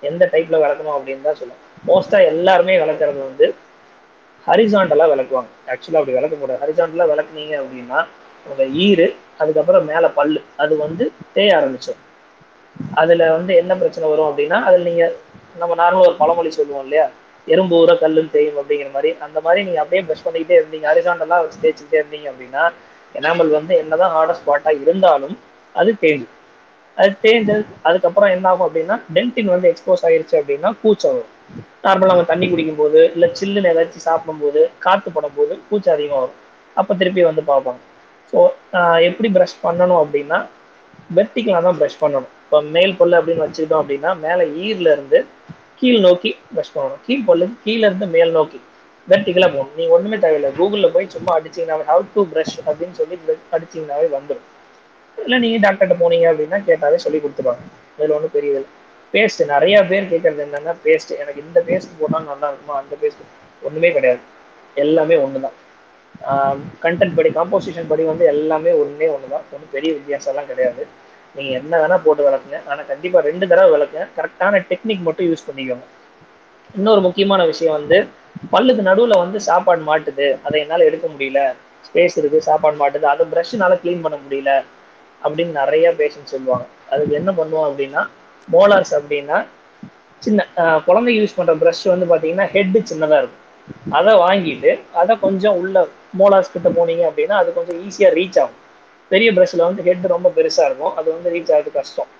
எந்த 0.02 0.22
டைப்பில் 0.33 0.62
விளக்கணும் 0.64 0.96
அப்படின்னு 0.96 1.26
தான் 1.29 1.40
சொல்லுவோம் 1.40 1.62
மோஸ்டா 1.87 2.18
எல்லாருமே 2.31 2.75
விளக்குறது 2.83 3.20
வந்து 3.25 3.46
ஹரிசாண்டலா 4.46 5.05
விளக்குவாங்க. 5.12 5.51
ஆக்சுவலா 5.72 6.01
அப்படி 6.01 6.16
விளக்க 6.16 6.35
கூடாது. 6.37 6.61
ஹரிசாண்டலா 6.62 7.07
விளக்குனீங்க 7.12 7.55
அப்படின்னா 7.62 7.99
உங்க 8.46 8.64
ஈரு 8.85 9.07
அதுக்கப்புறம் 9.40 9.87
மேல 9.90 10.07
பல்லு 10.18 10.40
அது 10.62 10.75
வந்து 10.85 11.05
தேய 11.35 11.57
ஆரம்பிச்சிடும் 11.59 12.03
அதுல 12.96 13.29
வந்து 13.37 13.53
என்ன 13.61 13.72
பிரச்சனை 13.81 14.07
வரும் 14.11 14.29
அப்படின்னா 14.31 14.59
அதுல 14.68 14.85
நீங்க 14.88 15.05
நம்ம 15.61 15.75
நார்மலாக 15.81 16.09
ஒரு 16.09 16.16
பழமொழி 16.20 16.51
சொல்லுவோம் 16.53 16.85
இல்லையா? 16.87 17.07
எறும்பு 17.46 17.75
ஊற 17.77 17.92
கல்லும் 18.01 18.33
தேயும் 18.33 18.59
அப்படிங்கிற 18.61 18.90
மாதிரி 18.92 19.11
அந்த 19.25 19.38
மாதிரி 19.44 19.61
நீங்க 19.66 19.81
அப்படியே 19.83 20.03
ப்ரஷ் 20.07 20.25
பண்ணிக்கிட்டே 20.25 20.59
இருந்தீங்க 20.59 20.87
ஹரிசாண்டலா 20.90 21.37
வச்சு 21.42 21.62
தேய்ச்சிக்கிட்டே 21.62 22.01
இருந்தீங்க 22.01 22.29
அப்படின்னா 22.33 22.64
எனாமல் 23.14 23.51
வந்து 23.57 23.75
என்னதான் 23.83 24.14
ஹார்டஸ்ட் 24.14 24.42
ஸ்பாட்டா 24.42 24.72
இருந்தாலும் 24.83 25.37
அது 25.75 25.90
தேஞ்சு 26.03 26.27
அது 26.96 27.12
தேஞ்சது 27.25 27.55
அதுக்கப்புறம் 27.88 28.35
என்ன 28.35 28.49
ஆகும் 28.51 28.66
அப்படின்னா 28.66 28.96
டென்டின் 29.16 29.53
வந்து 29.55 29.70
எக்ஸ்போஸ் 29.72 30.05
ஆயிருச்சு 30.07 30.37
அப்படின்னா 30.40 30.70
கூச்சம் 30.83 31.12
வரும். 31.12 31.33
நார்மலாக 31.85 32.14
அவங்க 32.14 32.26
தண்ணி 32.30 32.46
குடிக்கும் 32.52 32.80
போது 32.82 33.00
இல்லை 33.14 33.28
சில்லுன்னு 33.38 33.70
ஏதாச்சும் 33.72 34.06
சாப்பிடும்போது 34.09 34.61
காற்று 34.85 35.11
படும்போது 35.16 35.52
பூச்சி 35.68 35.68
கூச்சம் 35.70 35.94
அதிகமாக 35.96 36.20
வரும். 36.22 36.38
அப்போ 36.80 36.92
திருப்பி 37.00 37.22
வந்து 37.30 37.42
பார்ப்பாங்க. 37.50 37.80
ஸோ 38.30 38.38
எப்படி 39.09 39.28
ப்ரஷ் 39.37 39.59
பண்ணணும் 39.66 40.00
அப்படின்னா 40.02 40.38
வெர்டிக்கலாக 41.16 41.62
தான் 41.66 41.78
ப்ரஷ் 41.80 42.00
பண்ணணும். 42.02 42.30
இப்போ 42.44 42.59
மேல் 42.76 42.96
பல்லு 43.00 43.14
அப்படின்னு 43.18 43.44
வச்சுக்கிட்டோம் 43.44 43.82
அப்படின்னா 43.82 44.11
மேலே 44.24 44.44
ஈரில் 44.64 44.90
இருந்து 44.94 45.18
கீழ் 45.80 46.00
நோக்கி 46.06 46.30
ப்ரஷ் 46.54 46.74
பண்ணணும். 46.76 47.00
கீழ் 47.06 47.26
பொல்லுக்கு 47.28 47.56
கீழே 47.66 47.85
இருந்து 47.88 48.06
மேல் 48.16 48.32
நோக்கி 48.38 48.59
வெர்டிக்கலாக 49.09 49.50
போகணும். 49.54 49.74
நீங்கள் 49.78 49.94
ஒன்றுமே 49.96 50.18
தேவையில்லை. 50.24 50.50
கூகுளில் 50.59 50.94
போய் 50.94 51.12
சும்மா 51.16 51.32
அடிச்சிங்கன்னா 51.38 51.88
ஹவு 51.90 52.04
டு 52.14 52.22
ப்ரஷ் 52.32 52.56
அப்படின்னு 52.68 52.96
சொல்லி 53.00 53.16
அடிச்சிங்கனாவே 53.56 54.09
வந்துடும் 54.16 54.46
இல்லை 55.18 55.37
நீங்கள் 55.44 55.62
டாக்டர்கிட்ட 55.64 55.96
போனீங்க 56.02 56.26
அப்படின்னா 56.32 56.59
கேட்டாவே 56.68 56.98
சொல்லி 57.04 57.18
கொடுத்துருவாங்க. 57.24 57.62
அதில் 57.98 58.16
ஒன்றும் 58.16 58.35
பெரியதில்லை. 58.37 58.70
பேஸ்ட் 59.14 59.42
நிறைய 59.55 59.77
பேர் 59.90 60.11
கேட்கறது 60.12 60.42
என்னன்னா 60.47 60.73
பேஸ்ட் 60.87 61.12
எனக்கு 61.23 61.40
இந்த 61.47 61.59
பேஸ்ட் 61.69 61.99
போட்டால் 62.01 62.31
நல்லா 62.33 62.49
இருக்குமா? 62.51 62.77
அந்த 62.83 62.95
பேஸ்ட் 63.03 63.23
ஒன்றுமே 63.66 63.90
கிடையாது. 63.97 64.23
எல்லாமே 64.85 65.16
ஒன்று 65.25 65.45
தான் 65.47 65.57
கண்டென்ட் 66.85 67.16
படி 67.16 67.31
காம்போசிஷன் 67.38 67.90
படி 67.90 68.03
வந்து 68.11 68.25
எல்லாமே 68.35 68.71
ஒன்றே 68.83 69.09
ஒன்று 69.14 69.33
தான் 69.35 69.45
ஒன்றும் 69.55 69.73
பெரிய 69.75 69.90
வித்தியாசம்லாம் 69.97 70.51
கிடையாது. 70.53 70.83
நீங்கள் 71.37 71.57
என்ன 71.61 71.73
வேணால் 71.83 72.03
போட்டு 72.05 72.23
விளக்குங்க. 72.27 72.59
ஆனால் 72.71 72.88
கண்டிப்பாக 72.90 73.23
ரெண்டு 73.29 73.45
தடவை 73.51 73.71
விளக்குங்க. 73.75 74.07
கரெக்டான 74.19 74.61
டெக்னிக் 74.71 75.07
மட்டும் 75.09 75.29
யூஸ் 75.31 75.47
பண்ணிக்கோங்க. 75.49 75.87
இன்னொரு 76.79 77.01
முக்கியமான 77.07 77.42
விஷயம் 77.53 77.77
வந்து 77.79 77.99
பல்லுக்கு 78.55 78.83
நடுவில் 78.88 79.23
வந்து 79.23 79.38
சாப்பாடு 79.49 79.83
மாட்டுது. 79.90 80.27
அதை 80.47 80.57
என்னால் 80.64 80.87
எடுக்க 80.88 81.07
முடியல. 81.14 81.40
ஸ்பேஸ் 81.88 82.16
இருக்குது 82.21 82.47
சாப்பாடு 82.49 82.77
மாட்டுது. 82.83 83.07
அதை 83.12 83.25
ப்ரஷ்னால 83.35 83.75
க்ளீன் 83.83 84.05
பண்ண 84.05 84.16
முடியல 84.25 84.53
அப்படின்னு 85.23 85.53
நிறைய 85.62 85.87
பேஷண்ட் 86.01 86.33
சொல்லுவாங்க. 86.35 86.66
அதுக்கு 86.92 87.19
என்ன 87.21 87.31
பண்ணுவோம் 87.40 87.69
அப்படின்னா 87.69 88.03
மோலார்ஸ் 88.48 88.94
அப்படின்னா 88.98 89.38
சின்ன 90.22 90.40
குழந்தைங்க 90.87 91.18
யூஸ் 91.18 91.37
பண்ணுற 91.37 91.54
ப்ரஷ் 91.61 91.82
வந்து 91.90 92.06
பார்த்தீங்கன்னா 92.06 92.46
ஹெட்டு 92.52 92.78
சின்னதாக 92.90 93.20
இருக்கும். 93.20 93.42
அதை 93.98 94.12
வாங்கிட்டு 94.22 94.70
அதை 95.00 95.14
கொஞ்சம் 95.18 95.56
உள்ள 95.61 95.76
மோலார்ஸ் 96.20 96.52
கிட்ட 96.52 96.68
போனீங்க 96.70 97.04
அப்படின்னா 97.09 97.37
அது 97.42 97.50
கொஞ்சம் 97.52 97.78
ஈஸியாக 97.85 98.16
ரீச் 98.16 98.38
ஆகும். 98.42 98.61
பெரிய 99.11 99.28
ப்ரஷ்ல 99.32 99.66
வந்து 99.66 99.82
ஹெட் 99.82 100.06
ரொம்ப 100.12 100.28
பெருசாக 100.37 100.68
இருக்கும். 100.68 100.94
அது 100.98 101.09
வந்து 101.12 101.32
ரீச் 101.35 101.52
ஆகிறது 101.52 101.72
கஷ்டம். 101.72 102.11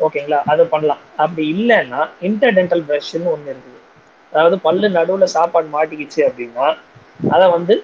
ஓகேங்களா 0.00 0.38
அது 0.52 0.62
பண்ணலாம். 0.66 1.02
அப்படி 1.22 1.42
இல்லைன்னா 1.54 2.00
இன்டர்டென்டல் 2.28 2.84
ப்ரஷ்ன்னு 2.88 3.32
ஒன்று 3.32 3.50
இருக்குது. 3.50 3.80
அதாவது 4.32 4.56
பல்லு 4.58 4.88
நடுவில் 4.96 5.34
சாப்பாடு 5.34 5.68
மாட்டிக்கிச்சு 5.74 6.20
அப்படின்னா 6.28 6.66
அதை 7.30 7.46
வந்து 7.56 7.74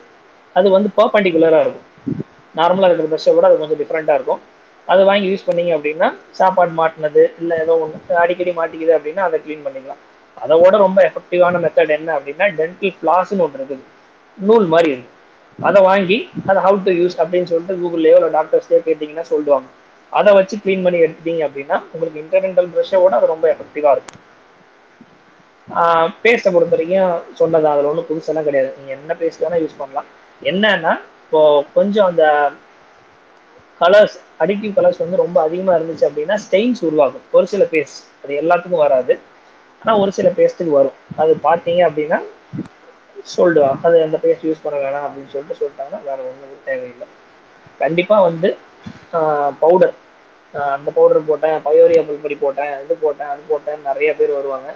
அது 0.56 0.68
வந்து 0.70 0.88
பர்பண்டிகுலராக 0.96 1.64
இருக்கும். 1.64 1.86
நார்மலாக 2.54 2.90
இருக்கிற 2.90 3.10
ப்ரஷ்ஷை 3.12 3.32
விட 3.34 3.46
அது 3.48 3.60
கொஞ்சம் 3.60 3.80
டிஃப்ரெண்ட்டாக 3.82 4.18
இருக்கும். 4.18 4.40
அதை 4.92 5.02
வாங்கி 5.10 5.26
யூஸ் 5.30 5.46
பண்ணீங்க 5.48 5.72
அப்படின்னா 5.76 6.08
சாப்பாடு 6.38 6.72
மாட்டினது 6.80 7.22
இல்லை 7.40 7.56
ஏதோ 7.64 7.74
ஒன்று 7.84 8.20
அடிக்கடி 8.22 8.52
மாட்டிக்குது 8.60 8.92
அப்படின்னா 8.98 9.24
அதை 9.28 9.38
க்ளீன் 9.44 9.64
பண்ணிக்கலாம். 9.66 10.00
அதோட 10.44 10.74
ரொம்ப 10.84 10.98
எஃபெக்டிவான 11.08 11.60
மெத்தட் 11.64 11.96
என்ன 11.98 12.10
அப்படின்னா 12.18 12.46
டென்டல் 12.60 12.94
ஃப்ளாஸ்ன்னு 12.98 13.44
ஒன்று 13.46 13.58
இருக்குது. 13.60 13.84
நூல் 14.38 14.66
மாதிரி 14.74 14.90
இருக்குது 14.94 15.16
அதை 15.68 15.80
வாங்கி 15.88 16.18
அதை 16.50 16.60
ஹவு 16.66 16.78
டு 16.86 16.92
யூஸ் 17.00 17.16
அப்படின்னு 17.22 17.50
சொல்லிட்டு 17.50 17.74
கூகுள்லேயோ 17.82 18.18
இல்லை 18.18 18.30
டாக்டர்ஸ்லேயோ 18.38 18.80
கேட்டிங்கன்னா 18.86 19.24
சொல்லுவாங்க. 19.32 19.68
அதை 20.18 20.30
வச்சு 20.38 20.54
க்ளீன் 20.62 20.84
பண்ணி 20.86 20.98
எடுத்துட்டீங்க 21.04 21.42
அப்படின்னா 21.48 21.76
உங்களுக்கு 21.92 22.22
இன்டர்டென்டல் 22.22 22.70
ப்ரெஷ்ஷோட 22.74 23.12
அது 23.18 23.32
ரொம்ப 23.34 23.46
எஃபெக்டிவாக 23.54 23.94
இருக்கும். 23.96 24.18
பேஸ்ட்டை 26.22 26.50
பொறுத்த 26.54 26.74
வரைக்கும் 26.76 27.18
சொன்னது 27.40 27.66
அதில் 27.72 27.88
ஒன்றும் 27.90 28.08
புதுசெல்லாம் 28.08 28.46
கிடையாது. 28.48 28.70
நீங்கள் 28.78 28.96
என்ன 28.96 29.14
பேஸ்ட் 29.20 29.42
வேணால் 29.44 29.62
யூஸ் 29.64 29.80
பண்ணலாம். 29.82 30.08
என்னன்னா 30.50 30.92
இப்போ 31.24 31.42
கொஞ்சம் 31.76 32.08
அந்த 32.10 32.24
கலர்ஸ் 33.80 34.14
அடிக்டிவ் 34.42 34.72
கலர்ஸ் 34.76 35.02
வந்து 35.02 35.22
ரொம்ப 35.22 35.38
அதிகமாக 35.46 35.78
இருந்துச்சு 35.78 36.06
அப்படின்னா 36.08 36.36
ஸ்டெயின்ஸ் 36.44 36.82
உருவாகும். 36.88 37.24
ஒரு 37.36 37.46
சில 37.52 37.64
பேஸ்ட் 37.74 38.00
அது 38.22 38.32
எல்லாத்துக்கும் 38.42 38.84
வராது. 38.86 39.14
ஆனால் 39.82 40.00
ஒரு 40.02 40.12
சில 40.18 40.28
பேஸ்ட்டுக்கு 40.38 40.72
வரும். 40.78 40.98
அது 41.22 41.32
பார்த்தீங்க 41.46 41.82
அப்படின்னா 41.88 42.18
சொல்லிடுவா 43.34 43.70
அது 43.86 43.96
அந்த 44.06 44.18
பேஸ்ட் 44.24 44.46
யூஸ் 44.48 44.62
பண்ண 44.64 44.76
வேணாம் 44.84 45.06
அப்படின்னு 45.06 45.32
சொல்லிட்டு 45.32 45.58
சொல்லிட்டாங்கன்னா 45.60 46.00
வேறு 46.08 46.22
ஒன்றும் 46.30 46.66
தேவையில்லை. 46.68 47.06
கண்டிப்பாக 47.80 48.26
வந்து 48.28 48.48
பவுடர் 49.62 49.94
அந்த 50.76 50.88
பவுடர் 50.96 51.28
போட்டேன் 51.28 51.58
பயோரியா 51.66 52.02
பல்பொடி 52.08 52.36
போட்டேன் 52.44 52.72
இது 52.84 52.94
போட்டேன் 53.04 53.30
அது 53.32 53.42
போட்டேன் 53.50 53.84
நிறைய 53.88 54.10
பேர் 54.18 54.38
வருவாங்க. 54.38 54.68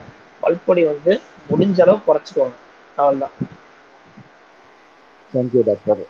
பல்பொடி 0.43 0.83
வந்து 0.93 1.13
முடிஞ்ச 1.51 1.79
அளவு 1.85 2.07
குறைச்சிக்குவாங்க. 2.09 2.57
அவ்வளோதான் 2.99 3.35
தேங்க்யூ 5.35 5.63
டாக்டர் 5.67 6.03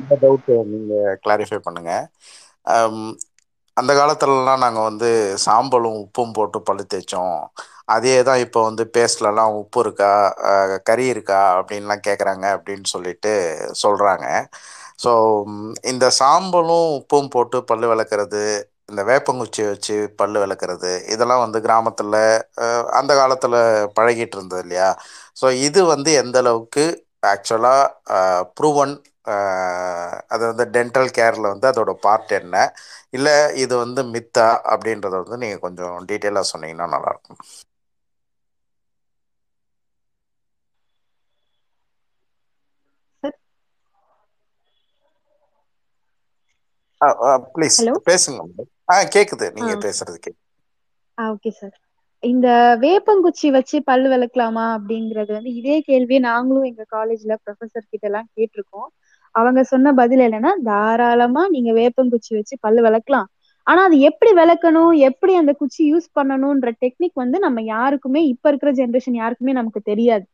இந்த 0.00 0.14
டவுட் 0.22 0.50
நீங்க 0.72 0.92
கிளாரிஃபை 1.24 1.58
பண்ணுங்க. 1.66 1.92
அந்த 3.76 3.92
காலத்துலலாம் 3.98 4.62
நாங்கள் 4.64 4.88
வந்து 4.88 5.08
சாம்பலும் 5.44 5.98
உப்பும் 6.02 6.34
போட்டு 6.36 6.58
பழு 6.62 6.82
தேய்ச்சோம். 6.86 7.38
அதே 7.88 8.14
தான் 8.28 8.42
இப்போ 8.44 8.60
வந்து 8.68 8.84
பேஸ்ட்லலாம் 8.96 9.54
உப்பு 9.60 9.78
இருக்கா 9.84 10.10
கறி 10.88 11.06
இருக்கா 11.14 11.40
அப்படின்லாம் 11.58 12.04
கேட்குறாங்க 12.08 12.44
அப்படின்னு 12.56 12.86
சொல்லிட்டு 12.94 13.32
சொல்கிறாங்க 13.82 14.26
ஸோ 15.04 15.12
இந்த 15.92 16.06
சாம்பலும் 16.20 16.88
உப்பும் 16.98 17.32
போட்டு 17.34 17.58
பல்லு 17.70 17.86
விளக்குறது 17.92 18.42
இந்த 18.90 19.02
வேப்பங்குச்சி 19.08 19.62
வச்சு 19.68 19.96
பல்லு 20.20 20.38
விளக்குறது 20.42 20.90
இதெல்லாம் 21.14 21.44
வந்து 21.44 21.58
கிராமத்தில் 21.66 22.16
அந்த 22.98 23.12
காலத்தில் 23.20 23.56
பழகிட்டு 23.96 24.36
இருந்தது 24.38 24.62
இல்லையா? 24.64 24.88
ஸோ 25.36 25.46
இது 25.66 25.80
வந்து 25.92 26.10
எந்த 26.22 26.38
அளவுக்கு 26.42 26.84
ஆக்சுவலாக 27.22 27.82
ப்ரூவன் 28.56 28.94
அது 30.32 30.42
வந்து 30.48 30.64
டென்டல் 30.74 31.10
கேரில் 31.16 31.50
வந்து 31.50 31.66
அதோட 31.70 31.92
பார்ட் 32.04 32.32
என்ன? 32.38 32.56
இல்லை 33.12 33.34
இது 33.62 33.74
வந்து 33.78 34.02
மித்தா 34.14 34.46
அப்படின்றத 34.72 35.14
வந்து 35.22 35.40
நீங்கள் 35.42 35.64
கொஞ்சம் 35.64 35.96
டீட்டெயிலாக 36.10 36.50
சொன்னீங்கன்னா 36.52 36.88
நல்லாயிருக்கும். 36.94 37.40
ப்ளீஸ் 47.52 47.78
பேசுங்க 48.06 48.40
ஆ 48.88 48.98
கேக்குது. 49.14 49.46
நீங்க 49.56 49.72
பேசுறது 49.84 50.18
கேக்கு 50.18 50.40
ஓகே 51.18 51.50
சார். 51.56 51.76
இந்த 52.22 52.48
வேப்பங்குச்சி 52.82 53.48
வச்சு 53.54 53.76
பல் 53.84 54.06
விளக்கலாமா 54.06 54.64
அப்படிங்கறது 54.76 55.30
வந்து 55.32 55.50
இதே 55.60 55.76
கேள்வியை 55.82 56.20
நாங்களும் 56.22 56.68
எங்க 56.70 56.84
காலேஜ்ல 56.92 57.34
ப்ரொஃபசர் 57.44 57.90
கிட்ட 57.90 58.06
எல்லாம் 58.08 58.28
கேட்டிருக்கோம். 58.34 58.88
அவங்க 59.34 59.60
சொன்ன 59.64 59.92
பதில் 59.94 60.22
என்னன்னா 60.26 60.52
தாராளமா 60.64 61.42
நீங்க 61.48 61.70
வேப்பங்குச்சி 61.74 62.32
வச்சு 62.34 62.54
பல்லு 62.60 62.80
விளக்கலாம். 62.82 63.28
ஆனா 63.66 63.80
அது 63.84 63.96
எப்படி 64.08 64.30
விளக்கணும் 64.36 64.60
எப்படி 65.08 65.32
அந்த 65.34 65.52
குச்சி 65.60 65.82
யூஸ் 65.88 66.08
பண்ணணும்ன்ற 66.14 66.70
டெக்னிக் 66.78 67.16
வந்து 67.16 67.38
நம்ம 67.38 67.62
யாருக்குமே 67.68 68.22
இப்ப 68.32 68.48
இருக்கிற 68.48 68.70
ஜென்ரேஷன் 68.74 69.16
யாருக்குமே 69.16 69.52
நமக்கு 69.52 69.80
தெரியாது. 69.84 70.24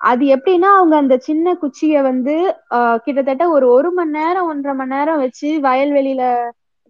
அது 0.00 0.24
எப்படின்னா 0.34 0.68
அவங்க 0.74 0.94
அந்த 0.96 1.14
சின்ன 1.26 1.54
குச்சிய 1.62 2.02
வந்து 2.02 2.34
ஆஹ் 2.76 2.98
கிட்டத்தட்ட 3.04 3.44
ஒரு 3.50 3.66
ஒரு 3.70 3.90
மணி 3.92 4.12
நேரம் 4.12 4.48
ஒன்றரை 4.50 4.74
மணி 4.76 4.94
நேரம் 4.94 5.22
வச்சு 5.24 5.48
வயல்வெளியில 5.62 6.22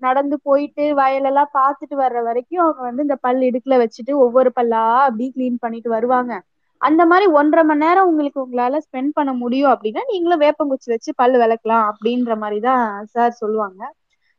நடந்து 0.02 0.36
போயிட்டு 0.46 0.84
வயலெல்லாம் 1.00 1.50
பார்த்துட்டு 1.58 1.96
வர்ற 2.02 2.18
வரைக்கும் 2.28 2.62
அவங்க 2.64 2.82
வந்து 2.88 3.04
இந்த 3.06 3.16
பல் 3.24 3.42
இடுக்குல 3.48 3.76
வச்சுட்டு 3.82 4.12
ஒவ்வொரு 4.24 4.50
பல்லா 4.52 4.84
அப்படி 5.06 5.26
கிளீன் 5.34 5.62
பண்ணிட்டு 5.64 5.90
வருவாங்க. 5.96 6.32
அந்த 6.80 7.02
மாதிரி 7.10 7.26
ஒன்றரை 7.38 7.62
மணி 7.64 7.82
நேரம் 7.84 8.08
உங்களுக்கு 8.10 8.42
உங்களால 8.44 8.80
ஸ்பெண்ட் 8.84 9.12
பண்ண 9.16 9.30
முடியும் 9.40 9.72
அப்படின்னா 9.72 10.02
நீங்களும் 10.12 10.42
வேப்பங்குச்சி 10.44 10.88
வச்சு 10.92 11.10
பல் 11.20 11.36
விளக்கலாம் 11.42 11.86
அப்படின்ற 11.90 12.34
மாதிரி 12.42 12.58
தான் 12.68 12.84
சார் 13.14 13.32
சொல்லுவாங்க. 13.40 13.80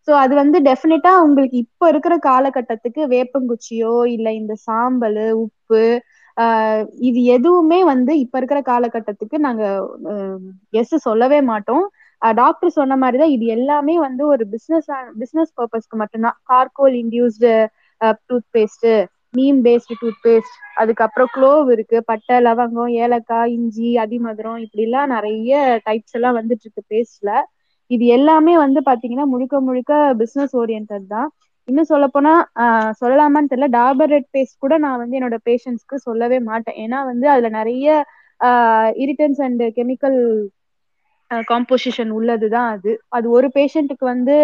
ஸோ 0.08 0.12
அது 0.22 0.34
வந்து 0.42 0.58
டெஃபினட்டா 0.68 1.12
உங்களுக்கு 1.26 1.58
இப்ப 1.66 1.88
இருக்கிற 1.94 2.16
காலகட்டத்துக்கு 2.28 3.02
வேப்பங்குச்சியோ 3.14 3.96
இல்லை 4.16 4.32
இந்த 4.42 4.54
சாம்பல் 4.68 5.20
உப்பு 5.44 5.82
இது 7.08 7.20
எதுவுமே 7.36 7.80
வந்து 7.92 8.12
இப்ப 8.24 8.36
இருக்கிற 8.40 8.60
காலகட்டத்துக்கு 8.64 9.38
நாங்க 9.48 9.64
எஸ் 10.82 10.96
சொல்லவே 11.08 11.40
மாட்டோம். 11.52 11.86
டாக்டர் 12.22 12.78
சொன்ன 12.78 12.96
மாதிரிதான் 12.98 13.30
இது 13.30 13.46
எல்லாமே 13.58 13.96
வந்து 14.00 14.24
ஒரு 14.28 14.44
பிசினஸ் 14.48 14.90
பிசினஸ் 15.20 15.52
பர்பஸ்க்கு 15.60 15.96
மட்டும்தான். 16.02 16.38
Charcoal 16.52 16.96
infused 17.02 17.52
toothpaste 18.58 18.90
neem 19.34 19.58
based 19.66 19.96
toothpaste 20.26 20.56
அதுக்கப்புறம் 20.76 21.30
க்ளோவ் 21.36 21.68
இருக்கு 21.72 21.98
பட்டை 22.06 22.38
லவங்கம் 22.40 22.94
ஏலக்காய் 23.04 23.54
இஞ்சி 23.54 23.90
அதிமதுரம் 24.04 24.60
இப்படிலாம் 24.66 25.12
நிறைய 25.16 25.54
டைப்ஸ் 25.88 26.16
எல்லாம் 26.18 26.38
வந்துட்டு 26.40 26.66
இருக்கு 26.66 26.84
பேஸ்ட்ல 26.94 27.32
இது 27.92 28.06
எல்லாமே 28.18 28.54
வந்து 28.58 28.80
பாத்தீங்கன்னா 28.86 29.26
முழுக்க 29.26 29.62
முழுக்க 29.62 29.94
பிசினஸ் 30.22 30.54
ஓரியன்ட் 30.58 30.94
தான். 31.14 31.30
இன்னும் 31.68 31.90
சொல்ல 31.92 32.06
போனா 32.08 32.34
சொல்லலாமான்னு 33.02 33.52
தெரியல. 33.52 33.70
டாபர் 33.78 34.12
ரெட் 34.16 34.30
பேஸ்ட் 34.36 34.62
கூட 34.64 34.74
நான் 34.78 35.02
வந்து 35.02 35.18
என்னோட 35.20 35.38
பேஷண்ட்ஸ்க்கு 35.50 35.98
சொல்லவே 36.08 36.40
மாட்டேன். 36.50 36.78
ஏன்னா 36.84 37.00
வந்து 37.12 37.28
அதுல 37.30 37.50
நிறைய 37.60 37.88
இரிட்டன்ஸ் 39.04 39.42
அண்ட் 39.48 39.64
கெமிக்கல் 39.78 40.20
காம்போசிஷன் 41.48 42.12
உள்ளதுதான் 42.12 42.70
அது. 42.76 42.92
அது 43.10 43.28
ஒரு 43.30 43.48
பேஷண்ட்டுக்கு 43.56 44.06
வந்து 44.06 44.36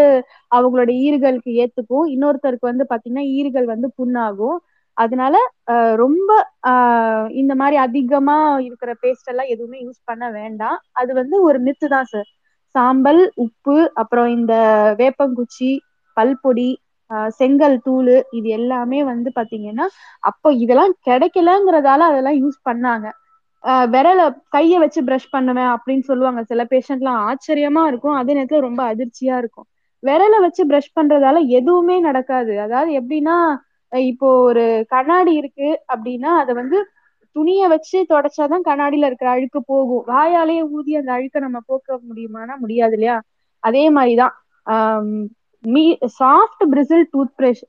அவங்களோட 0.52 0.92
ஈறுகளுக்கு 1.06 1.52
ஏத்துக்கும். 1.62 2.08
இன்னொருத்தருக்கு 2.14 2.72
வந்து 2.72 2.86
பாத்தீங்கன்னா 2.92 3.26
ஈறுகள் 3.38 3.68
வந்து 3.74 3.88
புண்ணாகும். 4.00 4.58
அதனால 4.98 5.36
ரொம்ப 5.98 6.30
ஆஹ் 6.72 7.28
இந்த 7.42 7.54
மாதிரி 7.56 7.78
அதிகமா 7.86 8.38
இருக்கிற 8.68 8.92
பேஸ்ட் 9.02 9.32
எல்லாம் 9.32 9.52
எதுவுமே 9.54 9.80
யூஸ் 9.82 10.00
பண்ண 10.06 10.26
வேண்டாம். 10.32 10.78
அது 10.94 11.12
வந்து 11.14 11.36
ஒரு 11.48 11.60
மித்து 11.66 11.88
தான் 11.88 12.10
சார் 12.10 12.30
சாம்பல் 12.76 13.22
உப்பு 13.44 13.78
அப்புறம் 14.02 14.30
இந்த 14.38 14.54
வேப்பங்குச்சி 15.00 15.70
பல்பொடி 16.18 16.70
செங்கல் 17.38 17.78
தூள் 17.82 18.08
இது 18.38 18.48
எல்லாமே 18.58 19.00
வந்து 19.10 19.30
பாத்தீங்கன்னா 19.36 19.86
அப்போ 20.24 20.50
இதெல்லாம் 20.64 20.94
கிடைக்கலங்கிறதால 21.08 22.08
அதெல்லாம் 22.12 22.40
யூஸ் 22.42 22.58
பண்ணாங்க. 22.66 23.08
விரல 23.90 24.22
கைய 24.52 24.78
வச்சு 24.78 25.04
பிரஷ் 25.04 25.32
பண்ணுவேன் 25.32 25.72
அப்படின்னு 25.76 26.00
சொல்லுவாங்க. 26.02 26.44
சில 26.44 26.64
பேஷண்ட்லாம் 26.64 27.22
ஆச்சரியமா 27.26 27.88
இருக்கும். 27.88 28.14
அதே 28.14 28.34
நேரத்துல 28.34 28.60
ரொம்ப 28.60 28.96
அதிர்ச்சியா 28.96 29.38
இருக்கும். 29.38 29.68
விரல 30.04 30.40
வச்சு 30.40 30.68
ப்ரஷ் 30.68 30.96
பண்றதால 30.96 31.48
எதுவுமே 31.50 32.00
நடக்காது. 32.00 32.62
அதாவது 32.62 32.92
எப்படின்னா 33.00 33.38
இப்போ 33.92 34.38
ஒரு 34.42 34.64
கண்ணாடி 34.88 35.34
இருக்கு 35.34 35.68
அப்படின்னா 35.94 36.32
அதை 36.36 36.54
வந்து 36.56 36.78
துணிய 37.36 37.68
வச்சு 37.68 38.06
தொடச்சாதான் 38.10 38.66
கண்ணாடியில 38.66 39.06
இருக்கிற 39.06 39.30
அழுக்கு 39.30 39.64
போகும். 39.64 40.04
வாயாலேயே 40.08 40.70
ஊதி 40.70 40.96
அந்த 40.96 41.12
அழுக்க 41.12 41.40
நம்ம 41.40 41.60
போக்க 41.66 42.00
முடியுமானா 42.10 42.58
முடியாது 42.58 42.94
இல்லையா? 42.94 43.18
அதே 43.64 43.90
மாதிரிதான். 43.90 44.36
ஆஹ் 44.66 45.26
me 45.64 45.84
soft 46.20 46.64
bristle 46.72 47.06
toothbrush 47.38 47.64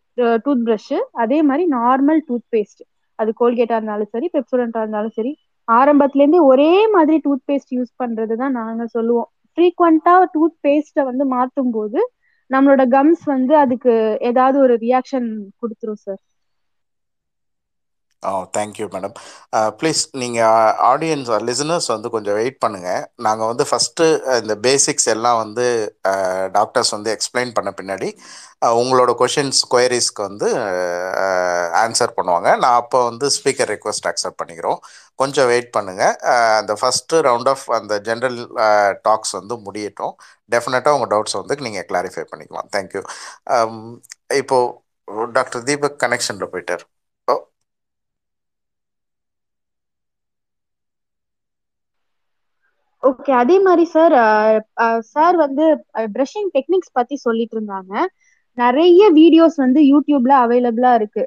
toothbrush 0.66 0.92
அதே 1.16 1.42
மாதிரி 1.42 1.64
நார்மல் 1.70 2.20
டூத் 2.28 2.46
பேஸ்ட் 2.52 2.82
அது 3.18 3.32
கோல்கேட்டா 3.40 3.74
இருந்தாலும் 3.74 4.10
சரி 4.10 4.30
பெப்சோடண்டா 4.32 4.78
இருந்தாலும் 4.78 5.10
சரி 5.10 5.32
ஆரம்பத்துல 5.68 6.22
இருந்தே 6.22 6.40
ஒரே 6.44 6.70
மாதிரி 6.88 7.16
டூத் 7.24 7.46
பேஸ்ட் 7.48 7.72
யூஸ் 7.72 7.92
பண்றதுதான் 7.98 8.54
நாங்க 8.54 8.86
சொல்லுவோம். 8.88 9.28
ஃப்ரீக்வெண்டா 9.58 10.14
டூத் 10.34 10.56
பேஸ்ட்டை 10.62 11.04
வந்து 11.04 11.24
மாத்தும் 11.32 11.72
போது 11.72 12.00
நம்மளோட 12.50 12.82
கம்ஸ் 12.88 13.24
வந்து 13.26 13.54
அதுக்கு 13.56 13.92
ஏதாவது 14.22 14.58
ஒரு 14.60 14.74
ரியாக்ஷன் 14.78 15.28
கொடுத்துரும் 15.60 16.02
sir 16.02 16.20
oh 18.28 18.30
thank you 18.56 18.86
madam 18.94 19.14
please 19.80 20.00
நீங்கள் 20.22 20.70
ஆடியன்ஸ் 20.90 21.30
லிசனர்ஸ் 21.48 21.88
வந்து 21.94 22.08
கொஞ்சம் 22.14 22.36
வெயிட் 22.40 22.58
பண்ணுங்கள் 22.64 23.02
நாங்கள் 23.26 23.50
வந்து 23.52 23.64
ஃபஸ்ட்டு 23.70 24.04
uh, 24.30 24.38
இந்த 24.42 24.54
பேசிக்ஸ் 24.66 25.08
எல்லாம் 25.14 25.38
வந்து 25.44 25.66
uh, 26.10 26.44
டாக்டர்ஸ் 26.56 26.92
வந்து 26.96 27.10
எக்ஸ்பிளைன் 27.16 27.52
பண்ண 27.58 27.70
பின்னாடி 27.80 28.08
uh, 28.64 28.72
உங்களோட 28.80 29.12
கொஷின்ஸ் 29.22 29.62
கொயரிஸ்க்கு 29.74 30.22
வந்து 30.28 30.48
ஆன்சர் 31.84 32.16
பண்ணுவாங்க. 32.18 32.48
நான் 32.64 32.78
அப்போ 32.82 33.00
வந்து 33.10 33.28
ஸ்பீக்கர் 33.38 33.70
ரெக்வஸ்ட் 33.74 34.08
அக்செப்ட் 34.12 34.40
பண்ணிக்கிறோம். 34.42 34.80
கொஞ்சம் 35.22 35.48
வெயிட் 35.52 35.70
பண்ணுங்கள் 35.76 36.14
அந்த 36.60 36.72
ஃபஸ்ட்டு 36.80 37.22
ரவுண்ட் 37.28 37.50
ஆஃப் 37.54 37.66
அந்த 37.78 37.94
ஜென்ரல் 38.08 38.38
டாக்ஸ் 39.08 39.34
வந்து 39.40 39.56
முடியட்டும். 39.68 40.14
டெஃபினட்டாக 40.54 40.96
உங்கள் 40.98 41.12
டவுட்ஸ் 41.14 41.38
வந்து 41.40 41.56
நீங்கள் 41.66 41.86
கிளாரிஃபை 41.92 42.24
பண்ணிக்கலாம். 42.32 42.68
தேங்க்யூ 42.76 43.02
இப்போது 44.42 45.32
டாக்டர் 45.38 45.64
தீபக் 45.70 45.98
கனெக்ஷனில் 46.04 46.52
போயிட்டார் 46.54 46.84
ஓ 47.28 47.34
ஓகே 53.08 53.32
அதே 53.40 53.56
மாதிரி 53.66 53.84
சார் 53.94 54.14
சார் 55.14 55.36
வந்து 55.44 55.64
ப்ரஷிங் 56.16 56.50
டெக்னிக்ஸ் 56.56 56.94
பத்தி 56.98 57.16
சொல்லிட்டு 57.26 57.56
இருந்தாங்க. 57.58 57.92
நிறைய 58.58 59.02
வீடியோஸ் 59.18 59.56
வந்து 59.64 59.80
யூடியூப்ல 59.92 60.34
அவைலபிளா 60.44 60.92
இருக்கு. 61.00 61.24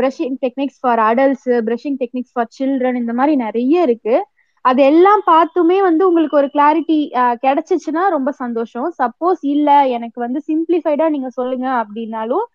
Brushing 0.00 0.36
techniques 0.44 0.80
for 0.82 1.00
adults 1.08 1.48
brushing 1.68 1.98
techniques 2.02 2.34
for 2.34 2.50
children 2.58 2.98
இந்த 3.02 3.12
மாதிரி 3.18 3.34
நிறைய 3.46 3.82
இருக்கு. 3.88 4.16
அது 4.64 4.80
எல்லாம் 4.82 5.22
பார்த்துமே 5.26 5.78
வந்து 5.88 6.02
உங்களுக்கு 6.08 6.38
ஒரு 6.40 6.48
கிளாரிட்டி 6.54 6.96
கிடைச்சிச்சுன்னா 7.44 8.04
ரொம்ப 8.16 8.30
சந்தோஷம். 8.42 8.88
சப்போஸ் 9.02 9.42
இல்ல 9.54 9.70
எனக்கு 9.96 10.18
வந்து 10.20 10.40
சிம்பிளிஃபைடா 10.50 11.06
நீங்க 11.14 11.30
சொல்லுங்க 11.38 11.66
அப்படின்னாலும் 11.82 12.46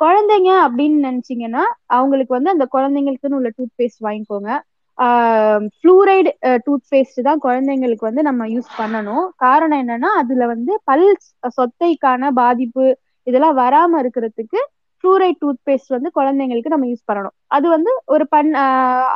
குழந்தைங்க 0.00 0.50
அப்படின்னு 0.66 0.98
நினைச்சீங்கன்னா 1.08 1.64
அவங்களுக்கு 1.98 2.32
வந்து 2.36 2.54
அந்த 2.54 2.66
குழந்தைங்களுக்குன்னு 2.74 3.38
உள்ள 3.40 3.50
டூத் 3.58 3.74
பேஸ்ட் 3.80 4.04
வாங்கிக்கோங்க. 4.06 4.50
ஃப்ளூரைடு 5.74 6.30
டூத் 6.64 6.84
பேஸ்ட் 6.90 7.20
தான் 7.22 7.42
குழந்தைங்களுக்கு 7.44 8.04
வந்து 8.08 8.22
நம்ம 8.22 8.46
யூஸ் 8.52 8.68
பண்ணணும். 8.80 9.24
காரணம் 9.38 9.80
என்னன்னா 9.82 10.10
அதுல 10.22 10.46
வந்து 10.52 10.72
பல் 10.88 11.06
சொத்தைக்கான 11.56 12.32
பாதிப்பு 12.40 12.84
இதெல்லாம் 13.26 13.56
வராம 13.60 14.00
இருக்கிறதுக்கு 14.02 14.60
ஃப்ளூரைட் 15.04 15.40
டூத் 15.42 15.62
பேஸ்ட் 15.62 15.94
வந்து 15.96 16.10
குழந்தைங்களுக்கு 16.18 16.72
நம்ம 16.72 16.86
யூஸ் 16.90 17.08
பண்ணணும். 17.08 17.34
அது 17.50 17.66
வந்து 17.74 17.92
ஒரு 18.14 18.24
பன் 18.34 18.50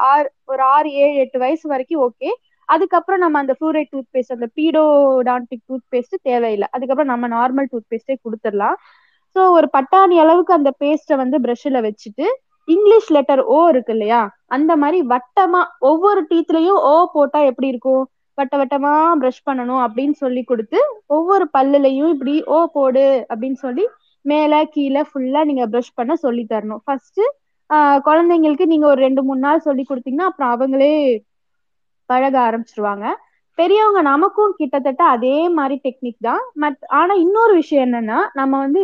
ஆறு 0.08 0.28
ஒரு 0.52 0.62
ஆறு 0.74 0.88
ஏழு 0.98 1.16
எட்டு 1.24 1.38
வயசு 1.38 1.64
வரைக்கும் 1.72 2.02
ஓகே 2.06 2.30
அதுக்கப்புறம் 2.68 3.22
நம்ம 3.24 3.40
அந்த 3.42 3.54
ஃப்ளூரைட் 3.56 3.90
டூத் 3.90 4.10
பேஸ்ட் 4.14 4.34
அந்த 4.36 4.46
பீடோடான்டிக் 4.56 5.64
டூத் 5.68 5.86
பேஸ்ட் 5.92 6.16
தேவையில்லை. 6.28 6.68
அதுக்கப்புறம் 6.76 7.12
நம்ம 7.12 7.28
நார்மல் 7.34 7.68
டூத் 7.72 7.90
பேஸ்டே 7.90 8.16
கொடுத்துடலாம். 8.18 8.76
ஸோ 9.36 9.42
ஒரு 9.56 9.68
பட்டாணி 9.76 10.16
அளவுக்கு 10.22 10.52
அந்த 10.56 10.70
பேஸ்ட்டை 10.80 11.16
வந்து 11.22 11.36
ப்ரஷ்ல 11.44 11.80
வச்சுட்டு 11.86 12.26
இங்கிலீஷ் 12.68 13.10
லெட்டர் 13.16 13.42
ஓ 13.50 13.58
இருக்கு 13.68 13.92
இல்லையா 13.92 14.20
அந்த 14.48 14.72
மாதிரி 14.76 14.98
வட்டமா 15.12 15.60
ஒவ்வொரு 15.90 16.20
டீத்லயும் 16.30 16.80
ஓ 16.90 16.94
போட்டா 17.14 17.40
எப்படி 17.50 17.68
இருக்கும்? 17.68 18.02
வட்ட 18.38 18.54
வட்டமா 18.60 18.92
ப்ரஷ் 19.20 19.44
பண்ணணும் 19.48 19.82
அப்படின்னு 19.86 20.16
சொல்லி 20.22 20.42
கொடுத்து 20.44 20.78
ஒவ்வொரு 21.16 21.44
பல்லுலையும் 21.56 22.12
இப்படி 22.14 22.34
ஓ 22.48 22.58
போடு 22.74 23.04
அப்படின்னு 23.30 23.58
சொல்லி 23.64 23.84
மேல 24.24 24.62
கீழே 24.74 25.02
ஃபுல்லா 25.08 25.40
நீங்க 25.44 25.64
ப்ரஷ் 25.72 25.96
பண்ண 25.96 26.12
சொல்லி 26.24 26.44
தரணும். 26.46 26.82
ஃபர்ஸ்ட் 26.86 27.20
குழந்தைங்களுக்கு 28.06 28.64
நீங்க 28.72 28.86
ஒரு 28.86 29.00
ரெண்டு 29.06 29.22
மூணு 29.26 29.40
நாள் 29.40 29.66
சொல்லி 29.66 29.84
கொடுத்தீங்கன்னா 29.86 30.28
அப்புறம் 30.30 30.52
அவங்களே 30.54 30.94
பழக 32.10 32.36
ஆரம்பிச்சிருவாங்க. 32.46 33.04
பெரியவங்க 33.58 34.00
நமக்கும் 34.10 34.56
கிட்டத்தட்ட 34.60 35.02
அதே 35.14 35.36
மாதிரி 35.58 35.76
டெக்னிக் 35.84 36.20
தான். 36.20 36.42
மத் 36.62 36.80
ஆனா 37.00 37.12
இன்னொரு 37.24 37.52
விஷயம் 37.60 37.84
என்னன்னா 37.86 38.18
நம்ம 38.40 38.54
வந்து 38.64 38.80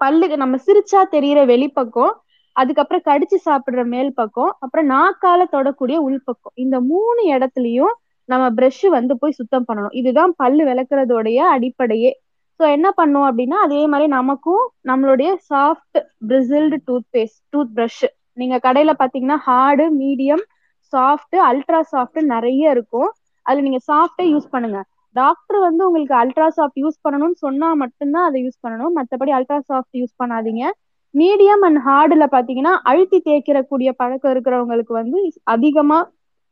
பல்லுக்கு 0.00 0.36
நம்ம 0.42 0.56
சிரிச்சா 0.66 1.00
தெரியற 1.14 1.40
வெளிப்பக்கம் 1.52 2.12
அதுக்கப்புறம் 2.56 3.06
கடிச்சு 3.06 3.38
சாப்பிடுற 3.46 3.82
மேல் 3.86 4.10
பக்கம் 4.14 4.52
அப்புறம் 4.64 4.88
நாக்கால 4.90 5.40
தொடக்கூடிய 5.52 5.96
உள்பக்கம் 6.06 6.56
இந்த 6.56 6.76
மூணு 6.90 7.22
இடத்துலயும் 7.34 7.94
நம்ம 8.28 8.44
ப்ரஷ் 8.50 8.84
வந்து 8.90 9.14
போய் 9.20 9.38
சுத்தம் 9.38 9.66
பண்ணணும். 9.68 9.94
இதுதான் 10.00 10.32
பல்லு 10.36 10.62
விளக்குறதோடைய 10.68 11.38
அடிப்படையே. 11.54 12.12
ஸோ 12.60 12.64
என்ன 12.76 12.88
பண்ணும் 12.92 13.26
அப்படின்னா 13.28 13.58
அதே 13.66 13.80
மாதிரி 13.86 14.06
நமக்கும் 14.10 14.64
நம்மளுடைய 14.90 15.30
soft 15.50 15.98
bristled 16.28 16.76
tooth 16.86 17.08
paste 17.14 17.40
tooth 17.52 17.72
brush 17.76 18.04
நீங்க 18.36 18.56
கடையில 18.66 18.92
பாத்தீங்கன்னா 19.00 19.38
hard 19.48 19.84
medium 20.00 20.44
soft 20.92 21.36
ultra 21.48 21.80
soft 21.92 22.20
நிறைய 22.32 22.70
இருக்கும். 22.70 23.10
அதுல 23.46 23.64
நீங்க 23.66 23.80
சாஃப்டே 23.88 24.24
யூஸ் 24.32 24.52
பண்ணுங்க. 24.54 24.78
டாக்டர் 25.16 25.58
வந்து 25.58 25.82
உங்களுக்கு 25.88 26.16
அல்ட்ரா 26.22 26.46
சாஃப்ட் 26.58 26.80
யூஸ் 26.82 26.98
பண்ணணும்னு 27.04 27.38
சொன்னா 27.42 27.68
மட்டும்தான் 27.82 28.26
அதை 28.28 28.38
யூஸ் 28.44 28.62
பண்ணணும். 28.64 28.94
மற்றபடி 28.98 29.32
அல்ட்ரா 29.38 29.58
சாஃப்ட் 29.70 29.96
யூஸ் 30.00 30.14
பண்ணாதீங்க. 30.22 30.64
மீடியம் 31.14 31.62
அண்ட் 31.68 31.80
ஹார்டுல 31.86 32.24
பாத்தீங்கன்னா 32.34 32.72
அழுத்தி 32.90 33.18
தேய்க்கிறக்கூடிய 33.26 33.90
பழக்கம் 34.00 34.32
இருக்கிறவங்களுக்கு 34.34 34.94
வந்து 35.00 35.18
அதிகமா 35.54 35.98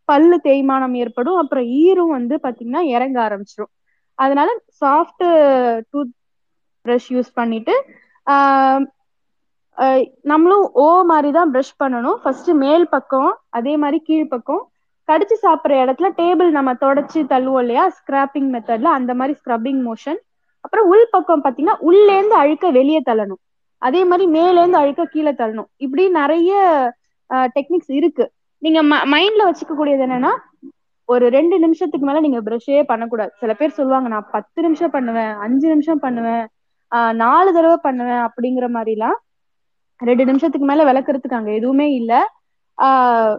பல்லு 0.09 0.37
தேய்மானம் 0.47 0.95
ஏற்படும். 1.03 1.39
அப்புறம் 1.43 1.67
ஈரும் 1.83 2.15
வந்து 2.17 2.35
பாத்தீங்கன்னா 2.45 2.83
இறங்க 2.95 3.17
ஆரம்பிச்சிடும் 3.27 3.73
அதனால 4.19 4.49
சாஃப்ட் 4.83 5.25
டூத் 5.91 6.13
ப்ரஷ் 6.85 7.11
யூஸ் 7.17 7.31
பண்ணிட்டு 7.41 7.75
நம்மளும் 10.31 10.65
ஓ 10.83 10.87
மாதிரி 11.11 11.31
தான் 11.37 11.51
ப்ரஷ் 11.53 11.79
பண்ணணும். 11.83 12.19
ஃபர்ஸ்ட் 12.23 12.51
மேல் 12.65 12.85
பக்கம் 12.95 13.31
அதே 13.59 13.75
மாதிரி 13.83 13.99
கீழ் 14.09 14.33
பக்கம். 14.35 14.63
கடிச்சு 15.09 15.37
சாப்பிட்ற 15.45 15.79
இடத்துல 15.85 16.09
டேபிள் 16.19 16.51
நம்ம 16.57 16.71
தொடச்சி 16.83 17.21
தள்ளுவோம் 17.33 17.63
இல்லையா? 17.65 17.85
ஸ்கிராப்பிங் 17.99 18.51
மெத்தட்ல 18.55 18.91
அந்த 18.99 19.13
மாதிரி 19.21 19.35
ஸ்க்ரப்பிங் 19.41 19.81
மோஷன் 19.89 20.21
அப்புறம் 20.65 20.89
உள் 20.93 21.13
பக்கம் 21.15 21.43
பாத்தீங்கன்னா 21.45 21.79
உள்ளேந்து 21.89 22.37
அழுக்க 22.43 22.67
வெளியே 22.79 23.01
தள்ளணும். 23.09 23.41
அதே 23.87 24.01
மாதிரி 24.11 24.27
மேலேருந்து 24.39 24.79
அழுக்க 24.83 25.05
கீழே 25.15 25.33
தள்ளணும். 25.41 25.71
இப்படி 25.85 26.05
நிறைய 26.21 26.53
டெக்னிக்ஸ் 27.57 27.93
இருக்கு. 28.01 28.25
நீங்க 28.63 28.81
மைண்ட்ல 29.15 29.43
வச்சுக்க 29.49 29.73
கூடியது 29.77 30.03
என்னன்னா 30.07 30.33
ஒரு 31.13 31.29
ரெண்டு 31.37 31.57
நிமிஷத்துக்கு 31.59 32.07
மேல 32.07 32.21
நீங்க 32.25 32.41
ப்ரஷே 32.47 32.77
பண்ணக்கூடாது. 32.91 33.33
சில 33.41 33.53
பேர் 33.61 33.77
சொல்லுவாங்க 33.79 34.09
நான் 34.15 34.29
பத்து 34.33 34.63
நிமிஷம் 34.63 34.95
பண்ணுவேன் 34.97 35.33
அஞ்சு 35.47 35.69
நிமிஷம் 35.69 36.03
பண்ணுவேன் 36.05 36.45
ஆஹ் 36.93 37.15
நாலு 37.23 37.51
தடவை 37.53 37.79
பண்ணுவேன் 37.87 38.23
அப்படிங்கிற 38.29 38.67
மாதிரிலாம் 38.77 39.19
ரெண்டு 40.01 40.25
நிமிஷத்துக்கு 40.31 40.67
மேல 40.67 40.85
விளக்குறதுக்கு 40.91 41.39
அங்க 41.41 41.53
எதுவுமே 41.53 41.87
இல்ல. 42.01 42.13
ஆஹ் 42.83 43.35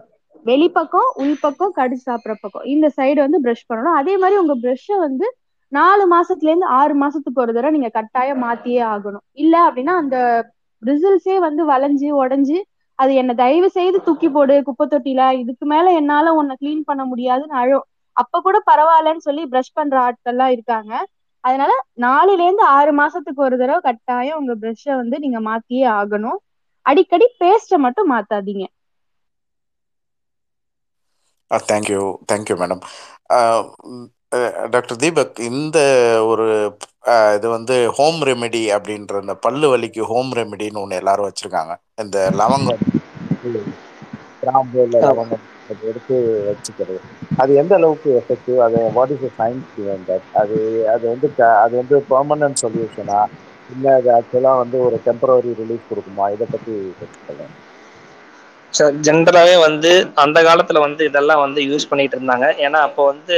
வெளிப்பக்கம் 0.50 1.10
உள்பக்கம் 1.18 1.72
கடிச்சு 1.76 2.04
சாப்பிட்ற 2.06 2.34
பக்கம். 2.40 2.66
இந்த 2.74 2.86
சைடு 2.96 3.20
வந்து 3.24 3.40
ப்ரஷ் 3.44 3.66
பண்ணணும். 3.72 3.98
அதே 4.00 4.14
மாதிரி 4.22 4.40
உங்க 4.42 4.54
ப்ரஷ்ஷை 4.62 4.96
வந்து 5.06 5.26
நாலு 5.74 6.04
மாசத்துல 6.10 6.50
இருந்து 6.50 6.68
ஆறு 6.78 6.94
மாசத்துக்கு 7.00 7.42
ஒரு 7.42 7.52
தடவை 7.52 7.72
நீங்க 7.74 7.90
கட்டாயம் 7.94 8.42
மாத்தியே 8.44 8.82
ஆகணும். 8.90 9.24
இல்ல 9.42 9.54
அப்படின்னா 9.66 9.94
அந்த 10.02 10.16
ரிசல்ட்ஸே 10.82 11.36
வந்து 11.46 11.62
வளைஞ்சு 11.70 12.08
உடஞ்சு 12.18 12.58
அது 12.98 13.12
என்ன 13.20 13.32
தயவு 13.36 13.68
செய்து 13.72 13.98
தூக்கி 14.06 14.28
போடு 14.30 14.54
குப்பை 14.66 14.84
தொட்டில 14.86 15.22
இதுக்கு 15.40 15.64
மேல 15.66 15.86
என்னால 16.00 16.34
உன்னை 16.36 16.54
கிளீன் 16.56 16.86
பண்ண 16.86 17.02
முடியாதுன்னு 17.10 17.56
அழும் 17.62 17.86
அப்ப 18.16 18.40
கூட 18.42 18.56
பரவாயில்லன்னு 18.66 19.26
சொல்லி 19.26 19.42
ப்ரஷ் 19.52 19.74
பண்ற 19.74 19.94
ஆட்கள்லாம் 20.04 20.52
இருக்காங்க. 20.54 20.92
அதனால 21.44 21.72
நாலுல 22.02 22.38
இருந்து 22.38 22.64
ஆறு 22.72 22.92
மாசத்துக்கு 22.98 23.40
ஒரு 23.42 23.56
தடவை 23.56 23.80
கட்டாயம் 23.84 24.38
உங்க 24.40 24.54
ப்ரஷ்ஷை 24.60 24.94
வந்து 25.00 25.16
நீங்க 25.24 25.40
மாத்தியே 25.46 25.84
ஆகணும். 25.94 26.38
அடிக்கடி 26.86 27.26
பேஸ்ட்டை 27.40 27.78
மட்டும் 27.84 28.10
மாத்தாதீங்க. 28.10 28.64
Thank you 31.50 32.00
thank you 32.28 32.54
madam 32.60 32.82
doctor 34.74 35.00
Deepak 35.02 35.38
இந்த 35.50 35.78
ஒரு 36.30 36.46
இது 37.36 37.46
வந்து 37.56 37.74
ஹோம் 37.98 38.20
ரெமெடி 38.28 38.62
அப்படின்ற 38.76 39.20
இந்த 39.24 39.34
பல்லு 39.46 39.66
வலிக்கு 39.72 40.02
ஹோம் 40.12 40.30
ரெமெடின்னு 40.38 40.82
ஒன்று 40.84 41.00
எல்லாரும் 41.02 41.28
வச்சிருக்காங்க. 41.28 41.72
இந்த 42.04 42.18
லவங்கம் 42.40 42.80
கிராம்பு 44.42 44.82
லவங்கம் 44.94 45.44
எடுத்து 45.90 46.16
வச்சுக்கிறது. 46.48 47.00
அது 47.42 47.52
எந்த 47.60 47.72
அளவுக்கு 47.78 48.10
எஃபெக்டிவ் 48.20 48.58
அது 48.66 48.78
what 48.96 49.12
is 49.14 49.26
science 49.38 49.70
behind 49.76 50.06
that 50.10 50.28
அது 50.40 50.56
அது 50.94 51.04
வந்து 51.12 51.28
அது 51.64 51.74
வந்து 51.82 51.98
பெர்மனன்ட் 52.12 52.62
சொல்யூஷனா 52.64 53.20
இல்லை 53.68 53.92
அது 53.98 54.08
ஆக்சுவலாக 54.16 54.62
வந்து 54.62 54.76
ஒரு 54.86 54.96
டெம்பரரி 55.06 55.52
ரிலீஃப் 55.60 55.90
கொடுக்குமா? 55.90 56.24
இதை 56.34 56.46
பற்றி 56.54 56.74
கொஞ்சம் 57.00 57.52
ஸோ 58.76 58.84
ஜென்ரலாகவே 59.06 59.56
வந்து 59.66 59.90
அந்த 60.22 60.38
காலத்தில் 60.48 60.84
வந்து 60.86 61.02
இதெல்லாம் 61.10 61.42
வந்து 61.44 61.60
யூஸ் 61.70 61.88
பண்ணிகிட்டு 61.90 62.16
இருந்தாங்க. 62.18 62.46
ஏன்னா 62.64 62.78
அப்போ 62.88 63.02
வந்து 63.12 63.36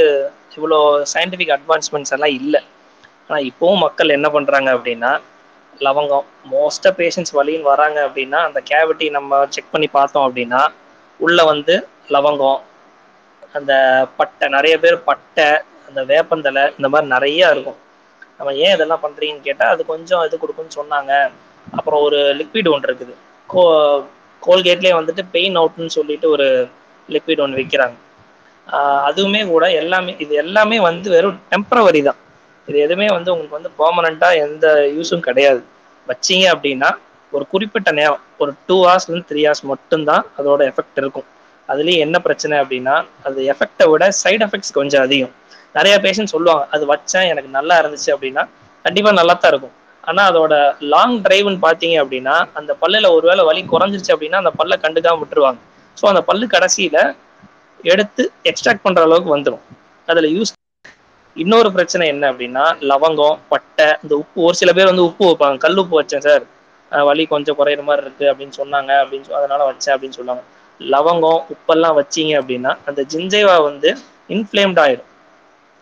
இவ்வளோ 0.57 0.79
சயின்டிஃபிக் 1.12 1.55
அட்வான்ஸ்மெண்ட்ஸ் 1.57 2.14
எல்லாம் 2.16 2.37
இல்லை. 2.40 2.61
ஆனால் 3.27 3.46
இப்போவும் 3.51 3.83
மக்கள் 3.87 4.16
என்ன 4.18 4.29
பண்ணுறாங்க 4.37 4.68
அப்படின்னா 4.77 5.12
லவங்கம் 5.87 6.27
மோஸ்ட்டாக 6.53 6.92
பேஷண்ட்ஸ் 7.01 7.35
வழின்னு 7.38 7.70
வராங்க 7.72 7.99
அப்படின்னா 8.09 8.38
அந்த 8.49 8.61
கேவிட்டி 8.70 9.07
நம்ம 9.16 9.40
செக் 9.55 9.72
பண்ணி 9.75 9.88
பார்த்தோம் 9.99 10.27
அப்படின்னா 10.29 10.62
உள்ளே 11.20 11.44
வந்து 11.53 11.75
லவங்கம் 12.16 12.61
அந்த 13.59 13.72
பட்டை 14.18 14.46
நிறைய 14.57 14.75
பேர் 14.85 14.96
பட்டை 15.11 15.49
அந்த 15.88 16.01
வேப்பந்தலை 16.12 16.64
இந்த 16.79 16.88
மாதிரி 16.92 17.09
நிறையா 17.16 17.46
இருக்கும். 17.55 17.79
நம்ம 18.38 18.51
ஏன் 18.64 18.75
இதெல்லாம் 18.77 19.05
பண்ணுறீங்கன்னு 19.05 19.46
கேட்டால் 19.49 19.72
அது 19.75 19.83
கொஞ்சம் 19.92 20.25
இது 20.29 20.37
கொடுக்குன்னு 20.42 20.79
சொன்னாங்க. 20.81 21.12
அப்புறம் 21.79 22.03
ஒரு 22.07 22.18
லிக்விட் 22.40 22.72
ஒன்று 22.75 22.88
இருக்குது. 22.90 23.14
கோ 23.49 23.62
கோல்கேட்லேயே 24.42 24.94
வந்துட்டு 24.99 25.22
பெயின் 25.37 25.57
அவுட்னு 25.61 25.96
சொல்லிட்டு 25.99 26.27
ஒரு 26.35 26.46
லிக்விட் 27.09 27.42
ஒன்று 27.44 27.61
விற்கிறாங்க 27.61 27.96
அதுவுமே 29.09 29.40
கூட 29.51 29.64
எல்லாமே 29.81 30.12
இது 30.25 30.33
எல்லாமே 30.44 30.79
வந்து 30.87 31.09
வெறும் 31.14 31.40
டெம்பரவரி 31.53 32.01
தான். 32.09 32.18
இது 32.68 32.79
எதுவுமே 32.87 33.09
வந்து 33.16 33.31
உங்களுக்கு 33.33 33.59
வந்து 33.59 33.70
பெர்மனண்ட்டாக 33.81 34.40
எந்த 34.46 34.66
யூஸும் 34.96 35.27
கிடையாது. 35.29 35.61
வச்சீங்க 36.07 36.44
அப்படின்னா 36.55 36.90
ஒரு 37.33 37.44
குறிப்பிட்ட 37.53 37.90
நேரம் 37.99 38.22
ஒரு 38.42 38.53
டூ 38.66 38.77
ஹவர்ஸ்லேருந்து 38.87 39.29
த்ரீ 39.31 39.40
ஹவர்ஸ் 39.46 39.64
மட்டும்தான் 39.72 40.25
அதோட 40.38 40.61
எஃபெக்ட் 40.70 41.01
இருக்கும். 41.03 41.27
அதுலேயும் 41.68 42.05
என்ன 42.07 42.16
பிரச்சனை 42.27 42.57
அப்படின்னா 42.62 42.94
அது 43.29 43.46
எஃபெக்டை 43.53 43.87
விட 43.92 44.05
சைட் 44.22 44.44
எஃபெக்ட்ஸ் 44.46 44.77
கொஞ்சம் 44.79 45.05
அதிகம். 45.07 45.33
நிறைய 45.79 45.94
பேஷண்ட் 46.05 46.35
சொல்லுவாங்க 46.35 46.64
அது 46.75 46.85
வச்சேன் 46.92 47.29
எனக்கு 47.33 47.51
நல்லா 47.59 47.75
இருந்துச்சு 47.83 48.11
அப்படின்னா 48.16 48.42
கண்டிப்பாக 48.85 49.18
நல்லா 49.20 49.35
தான் 49.42 49.53
இருக்கும். 49.53 49.75
ஆனால் 50.07 50.29
அதோட 50.31 50.55
லாங் 50.92 51.16
டிரைவ்னு 51.25 51.61
பார்த்தீங்க 51.64 51.97
அப்படின்னா 52.03 52.35
அந்த 52.59 52.73
பல்லில் 52.83 53.14
ஒருவேளை 53.16 53.45
வலி 53.49 53.62
குறைஞ்சிருச்சு 53.73 54.14
அப்படின்னா 54.14 54.40
அந்த 54.42 54.53
பல்லை 54.61 54.77
கண்டுக்காம 54.85 55.21
விட்டுருவாங்க. 55.23 55.61
ஸோ 55.97 56.05
அந்த 56.12 56.23
பல்லு 56.29 56.47
கடைசியில் 56.55 57.01
எடுத்து 57.85 58.23
எக்ஸ்ட்ராக்ட் 58.51 58.85
பண்ணுற 58.85 59.03
அளவுக்கு 59.09 59.35
வந்துடும் 59.37 59.64
அதில் 60.09 60.29
யூஸ் 60.37 60.53
இன்னொரு 61.37 61.69
பிரச்சனை 61.77 62.05
என்ன 62.12 62.25
அப்படின்னா 62.33 62.62
லவங்கம் 62.90 63.40
பட்டை 63.53 63.88
இந்த 64.03 64.14
உப்பு 64.23 64.45
ஒரு 64.47 64.57
சில 64.61 64.71
பேர் 64.77 64.90
வந்து 64.90 65.07
உப்பு 65.09 65.25
வைப்பாங்க. 65.29 65.59
கல் 65.64 65.81
உப்பு 65.83 65.95
வச்சேன் 66.01 66.25
சார். 66.27 66.45
வலி 66.92 67.25
கொஞ்சம் 67.33 67.57
குறையிற 67.59 67.83
மாதிரி 67.88 68.05
இருக்கு 68.05 68.27
அப்படின்னு 68.31 68.55
சொன்னாங்க 68.61 68.92
அப்படின்னு 69.03 69.37
அதனால 69.38 69.61
வச்சேன் 69.71 69.95
அப்படின்னு 69.95 70.19
சொல்லுவாங்க. 70.19 70.42
லவங்கம் 70.81 71.42
உப்பெல்லாம் 71.55 71.99
வச்சீங்க 72.01 72.33
அப்படின்னா 72.40 72.73
அந்த 72.88 73.01
ஜிஞ்சைவா 73.12 73.57
வந்து 73.69 73.90
இன்ஃப்ளேம்ட் 74.35 74.81
ஆயிடும். 74.85 75.11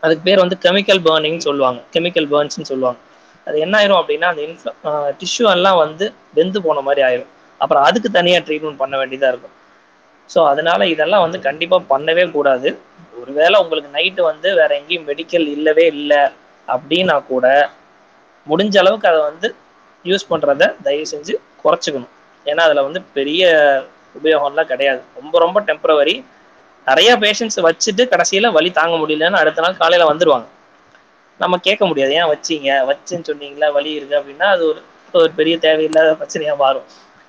அதுக்கு 0.02 0.22
பேர் 0.28 0.42
வந்து 0.42 0.56
கெமிக்கல் 0.64 1.02
பேர்னிங் 1.06 1.40
சொல்லுவாங்க. 1.48 1.80
கெமிக்கல் 1.94 2.28
பேர்ன்ஸ்னு 2.32 2.70
சொல்லுவாங்க. 2.72 2.98
அது 3.46 3.56
என்ன 3.64 3.74
ஆயிரும் 3.80 4.00
அப்படின்னா 4.00 4.28
அந்த 4.32 4.42
இன்ஃப்ள 4.48 4.70
டிஷ்யூ 5.20 5.46
எல்லாம் 5.56 5.78
வந்து 5.84 6.04
வெந்து 6.38 6.58
போன 6.66 6.82
மாதிரி 6.86 7.02
ஆயிரும். 7.08 7.30
அப்புறம் 7.60 7.84
அதுக்கு 7.88 8.08
தனியாக 8.18 8.44
ட்ரீட்மெண்ட் 8.46 8.80
பண்ண 8.82 8.94
வேண்டியதாக 9.00 9.32
இருக்கும். 9.32 9.54
ஸோ 10.30 10.38
அதனால 10.52 10.86
இதெல்லாம் 10.94 11.24
வந்து 11.26 11.38
கண்டிப்பாக 11.48 11.88
பண்ணவே 11.92 12.24
கூடாது. 12.36 12.68
ஒருவேளை 13.20 13.56
உங்களுக்கு 13.64 13.90
நைட்டு 13.96 14.22
வந்து 14.30 14.48
வேற 14.60 14.70
எங்கேயும் 14.80 15.08
மெடிக்கல் 15.10 15.46
இல்லவே 15.56 15.84
இல்லை 15.94 16.22
அப்படின்னா 16.68 17.16
கூட 17.32 17.46
முடிஞ்ச 18.46 18.76
அளவுக்கு 18.82 19.08
அதை 19.10 19.20
வந்து 19.30 19.48
யூஸ் 20.04 20.30
பண்ணுறத 20.30 20.64
தயவு 20.86 21.06
செஞ்சு 21.12 21.34
குறைச்சிக்கணும். 21.62 22.12
ஏன்னா 22.46 22.62
அதில் 22.66 22.86
வந்து 22.86 23.00
பெரிய 23.18 23.42
உபயோகம்லாம் 24.18 24.70
கிடையாது. 24.72 25.00
ரொம்ப 25.20 25.34
ரொம்ப 25.44 25.58
டெம்பரவரி 25.68 26.16
நிறைய 26.86 27.10
பேஷண்ட்ஸ் 27.22 27.60
வச்சுட்டு 27.66 28.02
கடைசியில் 28.12 28.54
வலி 28.56 28.70
தாங்க 28.80 28.94
முடியலன்னு 29.02 29.40
அடுத்த 29.42 29.62
நாள் 29.64 29.80
காலையில் 29.82 30.10
வந்துடுவாங்க 30.10 30.46
நம்ம 31.40 31.54
கேட்க 31.66 31.82
முடியாது. 31.90 32.12
ஏன் 32.20 32.30
வச்சீங்க? 32.32 32.68
வச்சுன்னு 32.90 33.28
சொன்னீங்களா 33.30 33.68
வலி 33.76 33.90
இருக்கு 33.98 34.18
அப்படின்னா 34.20 34.48
அது 34.54 34.62
ஒரு 34.70 34.80
ஒரு 35.14 35.30
பெரிய 35.38 35.54
தேவையில்லாத 35.64 36.12
பிரச்சனையாக 36.20 36.56
மாறும். 36.62 36.86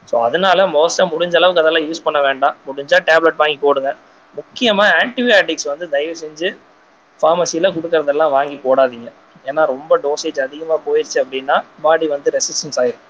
ஸோ 0.10 0.16
அதனால 0.28 0.66
மோஸ்ட்டாக 0.76 1.12
முடிஞ்ச 1.14 1.36
அளவுக்கு 1.40 1.64
அதெல்லாம் 1.64 1.88
யூஸ் 1.90 2.06
பண்ண 2.08 2.20
வேண்டாம். 2.28 2.56
முடிஞ்சா 2.68 2.98
டேப்லெட் 3.10 3.42
வாங்கி 3.44 3.58
போடுங்க. 3.66 3.92
முக்கியமாக 4.36 4.96
ஆன்டிபயாட்டிக்ஸ் 5.02 5.70
வந்து 5.72 5.86
தயவு 5.96 6.16
செஞ்சு 6.24 6.50
ஃபார்மசியில் 7.20 7.74
கொடுக்கறதெல்லாம் 7.76 8.34
வாங்கி 8.38 8.58
போடாதீங்க. 8.66 9.10
ஏன்னா 9.50 9.64
ரொம்ப 9.74 9.94
டோசேஜ் 10.06 10.40
அதிகமாக 10.46 10.80
போயிடுச்சு 10.88 11.18
அப்படின்னா 11.24 11.56
பாடி 11.86 12.06
வந்து 12.16 12.30
ரெசிஸ்டன்ஸ் 12.38 12.80
ஆயிடும் 12.82 13.04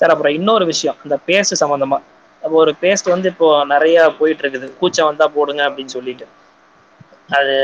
சார் 0.00 0.12
அப்புறம் 0.14 0.34
இன்னொரு 0.38 0.64
விஷயம். 0.72 0.98
இந்த 1.06 1.16
பேஸ்ட் 1.28 1.60
சம்மந்தமா 1.62 1.98
அப்போ 2.42 2.54
ஒரு 2.62 2.72
பேஸ்ட் 2.82 3.08
வந்து 3.14 3.28
இப்போ 3.32 3.48
நிறைய 3.72 3.96
போயிட்டு 4.20 4.42
இருக்குது. 4.44 4.68
கூச்சம் 4.78 5.08
வந்தா 5.10 5.26
போடுங்க 5.36 5.62
அப்படின்னு 5.68 5.92
சொல்லிட்டு. 5.96 6.26
அது 7.38 7.56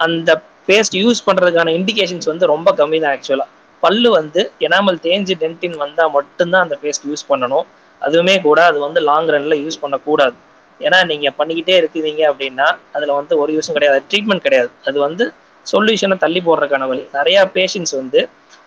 அந்த 0.00 0.30
பேஸ்ட் 0.68 0.96
யூஸ் 1.02 1.20
பண்ணுறதுக்கான 1.26 1.72
இண்டிகேஷன்ஸ் 1.78 2.30
வந்து 2.32 2.46
ரொம்ப 2.54 2.68
கம்மி 2.80 2.98
தான் 3.00 3.14
ஆக்சுவலாக 3.16 3.50
பல்லு 3.82 4.10
வந்து 4.10 4.42
எனாமல் 4.66 4.98
தேஞ்சு 5.06 5.34
டென்டின் 5.42 5.76
வந்தால் 5.82 6.12
மட்டும்தான் 6.16 6.64
அந்த 6.66 6.76
பேஸ்ட் 6.82 7.06
யூஸ் 7.10 7.24
பண்ணணும். 7.30 7.66
அதுவுமே 8.02 8.34
கூட 8.46 8.58
அது 8.70 8.78
வந்து 8.78 9.00
லாங் 9.00 9.30
ரன்ல 9.34 9.54
யூஸ் 9.64 9.82
பண்ணக்கூடாது. 9.82 10.36
ஏன்னா 10.80 10.98
நீங்க 11.10 11.28
பண்ணிக்கிட்டே 11.38 11.74
இருக்கிறீங்க 11.82 12.22
அப்படின்னா 12.30 12.66
அதுல 12.96 13.12
வந்து 13.20 13.34
ஒரு 13.42 13.50
யூஸும் 13.56 13.76
கிடையாது. 13.78 14.00
ட்ரீட்மெண்ட் 14.10 14.46
கிடையாது. 14.46 14.70
அது 14.88 14.98
வந்து 14.98 15.24
சொல்யூஷனை 15.66 16.16
தள்ளி 16.24 16.40
போடுறதுக்கான 16.46 16.86
வழி. 16.88 17.04
நிறைய 17.18 17.38
பேஷண்ட்ஸ் 17.56 17.94
வந்து 18.00 18.20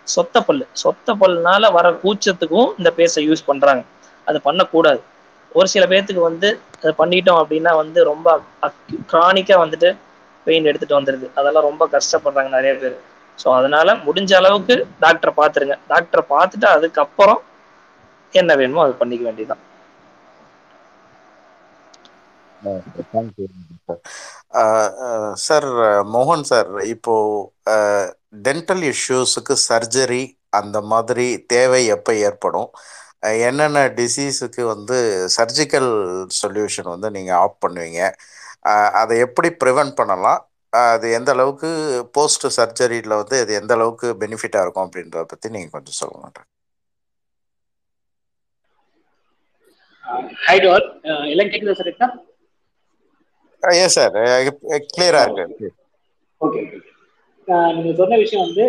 சொத்த 0.08 0.40
பல்லு. 0.46 0.64
சொத்த 0.82 1.14
பல்லுனால 1.20 1.70
வர 1.76 1.86
கூச்சத்துக்கும் 2.04 2.68
இந்த 2.78 2.90
பேஸ்ட்டை 2.98 3.24
யூஸ் 3.28 3.48
பண்றாங்க. 3.50 3.82
அது 4.26 4.38
பண்ணக்கூடாது. 4.40 5.00
ஒரு 5.52 5.68
சில 5.74 5.84
பேர்த்துக்கு 5.86 6.22
வந்து 6.30 6.48
அதை 6.82 6.92
பண்ணிட்டோம் 6.98 7.40
அப்படின்னா 7.42 7.72
வந்து 7.82 8.00
ரொம்ப 8.04 8.28
கிரானிக்கா 9.12 9.56
வந்துட்டு 9.64 9.90
பெயின் 10.48 10.68
எடுத்துட்டு 10.70 10.98
வந்துருது. 10.98 11.28
அதெல்லாம் 11.38 11.68
ரொம்ப 11.70 11.86
கஷ்டப்படுறாங்க 11.96 12.52
நிறைய 12.58 12.74
பேர். 12.82 12.98
ஸோ 13.38 13.48
அதனால 13.58 13.88
முடிஞ்ச 14.06 14.32
அளவுக்கு 14.40 14.74
டாக்டரை 15.04 15.32
பார்த்துருங்க. 15.40 15.76
டாக்டரை 15.92 16.24
பார்த்துட்டு 16.34 16.68
அதுக்கப்புறம் 16.76 17.42
என்ன 18.34 18.54
வேணுமோ 18.60 18.84
அது 18.86 18.94
பண்ணிக்க 19.02 19.24
வேண்டியதுதான். 19.28 19.64
சார் 23.76 24.08
சார் 25.46 25.68
மோகன் 26.14 26.46
சார் 26.50 26.70
இப்போ 26.94 27.14
டென்டல் 28.46 28.82
இஷ்யூஸுக்கு 28.92 29.54
சர்ஜரி 29.68 30.22
அந்த 30.60 30.78
மாதிரி 30.92 31.26
தேவை 31.54 31.80
எப்போ 31.96 32.12
ஏற்படும்? 32.28 32.68
என்னென்ன 33.46 33.78
டிசீஸுக்கு 34.00 34.62
வந்து 34.72 34.96
சர்ஜிக்கல் 35.36 35.90
சொல்யூஷன் 36.40 36.90
வந்து 36.94 37.08
நீங்கள் 37.16 37.38
ஆஃப் 37.44 37.62
பண்ணுவீங்க? 37.64 38.02
அதை 39.00 39.14
எப்படி 39.26 39.48
ப்ரிவென்ட் 39.62 39.98
பண்ணலாம்? 40.00 40.40
அது 40.72 41.06
எந்த 41.18 41.30
அளவுக்கு 41.34 41.68
போஸ்ட் 42.16 42.46
சர்ஜரியில் 42.56 43.18
வந்து 43.20 43.36
அது 43.44 43.52
எந்த 43.60 43.72
அளவுக்கு 43.78 44.08
பெனிஃபிட்டாக 44.22 44.64
இருக்கும் 44.64 44.86
அப்படின்றத 44.86 45.24
பற்றி 45.32 45.48
நீங்கள் 45.54 45.74
கொஞ்சம் 45.76 45.98
சொல்லுங்க 46.00 46.46
ஹை 50.46 50.56
டு 50.64 50.68
ஆல் 50.74 50.86
எல்லாம் 51.32 51.50
கேட்குதா 51.52 51.78
சார் 51.80 51.90
கிளியராக 54.94 55.38
இருக்கு. 55.46 55.68
ஓகே 56.40 56.60
நீங்க 57.76 57.92
சொன்ன 58.00 58.16
விஷயம் 58.22 58.44
வந்து 58.46 58.64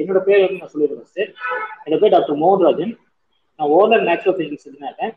என்னோட 0.00 0.20
பேர் 0.28 0.44
வந்து 0.44 0.60
நான் 0.62 0.72
சொல்லிடுறேன் 0.74 1.10
சார் 1.16 1.30
என்னோட 1.84 1.98
பேர் 2.02 2.14
டாக்டர் 2.14 2.40
மோகன்ராஜன். 2.42 2.92
நான் 3.58 3.72
ஓனர் 3.78 4.06
நேச்சுரல் 4.08 4.36
சயின்ஸ் 4.38 4.66
இருக்கேன் 4.68 5.14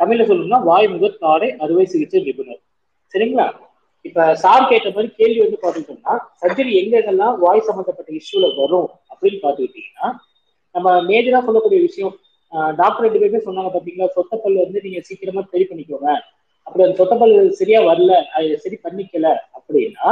தமிழ்ல 0.00 0.26
சொல்லணும்னா 0.30 0.60
வாய் 0.70 0.86
முதல் 0.94 1.20
தாடை 1.24 1.48
அறுவை 1.64 1.84
சிகிச்சை 1.94 2.22
நிபுணர். 2.28 2.62
சரிங்களா? 3.14 3.46
இப்ப 4.04 4.26
சார் 4.42 4.68
கேட்ட 4.70 4.88
மாதிரி 4.94 5.08
கேள்வி 5.18 5.40
வந்து 5.44 5.58
பாத்துக்கிட்டோம்னா 5.62 6.14
சர்ஜரி 6.40 6.72
எங்க 6.82 6.94
இதெல்லாம் 7.02 7.34
வாய் 7.44 7.66
சம்பந்தப்பட்ட 7.68 8.10
இஷ்யூல 8.20 8.46
வரும் 8.60 8.88
அப்படின்னு 9.12 9.38
பாத்துக்கிட்டீங்கன்னா 9.44 10.08
நம்ம 10.74 10.88
மேஜரா 11.10 11.40
சொல்லக்கூடிய 11.46 11.80
விஷயம் 11.88 12.14
டாக்டர் 12.78 13.04
ரெண்டு 13.06 13.20
பேருமே 13.22 13.40
சொன்னாங்க 13.46 13.70
பாத்தீங்களா 13.74 14.08
சொத்தப்பல் 14.16 14.62
வந்து 14.64 14.78
நீங்க 14.84 15.00
சீக்கிரமா 15.08 15.42
சரி 15.52 15.64
பண்ணிக்கோங்க. 15.70 16.08
அப்படி 16.66 16.82
அந்த 16.84 16.96
சொத்தப்பல் 17.00 17.34
சரியா 17.60 17.80
வரல 17.88 18.12
அது 18.36 18.48
சரி 18.64 18.76
பண்ணிக்கல 18.84 19.26
அப்படின்னா 19.56 20.08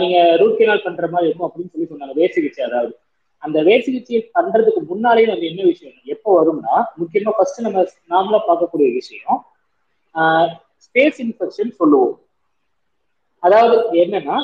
நீங்க 0.00 0.16
ரூட் 0.40 0.58
கெனால் 0.58 0.84
பண்ற 0.86 1.06
மாதிரி 1.12 1.28
இருக்கும் 1.28 1.48
அப்படின்னு 1.48 1.72
சொல்லி 1.74 1.88
சொன்னாங்க 1.92 2.14
வேர் 2.18 2.34
சிகிச்சை 2.36 2.62
அதாவது. 2.68 2.92
அந்த 3.42 3.58
வேர் 3.68 3.86
சிகிச்சை 3.86 4.18
பண்றதுக்கு 4.36 4.80
முன்னாலே 4.90 5.24
வந்து 5.30 5.48
என்ன 5.50 5.62
விஷயம் 5.70 5.96
எப்போ 6.14 6.30
வரும்னா 6.38 6.74
முக்கியமா 7.00 7.32
ஃபர்ஸ்ட் 7.36 7.64
நம்ம 7.66 7.78
நார்மலா 8.12 8.40
பார்க்கக்கூடிய 8.48 8.88
விஷயம் 8.98 9.38
ஸ்பேஸ் 10.84 11.18
இன்ஃபெக்ஷன் 11.24 11.72
சொல்லுவோம். 11.80 12.14
அதாவது 13.42 13.76
என்னன்னா 14.02 14.36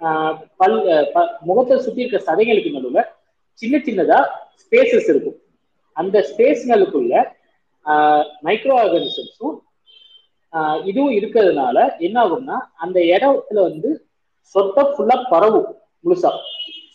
ஆஹ் 0.00 0.36
பல் 0.56 0.76
முகத்தை 1.48 1.76
சுத்தி 1.78 2.02
இருக்க 2.02 2.18
சதைகளுக்கு 2.28 2.74
நடுவில் 2.74 3.10
சின்ன 3.62 3.76
சின்னதா 3.78 4.18
ஸ்பேசஸ் 4.62 5.08
இருக்கும். 5.08 5.36
அந்த 5.96 6.16
ஸ்பேஸ்களுக்குள்ள 6.30 7.12
மைக்ரோ 8.44 8.74
ஆர்கானிசம்ஸும் 8.80 9.56
இதுவும் 10.84 11.14
இருக்கிறதுனால 11.18 11.76
என்ன 11.98 12.16
ஆகும்னா 12.24 12.56
அந்த 12.84 12.98
இடத்துல 13.12 13.60
வந்து 13.68 13.90
சொத்தை 14.54 14.82
ஃபுல்லா 14.90 15.16
பரவும் 15.30 15.70
முழுசா. 16.04 16.30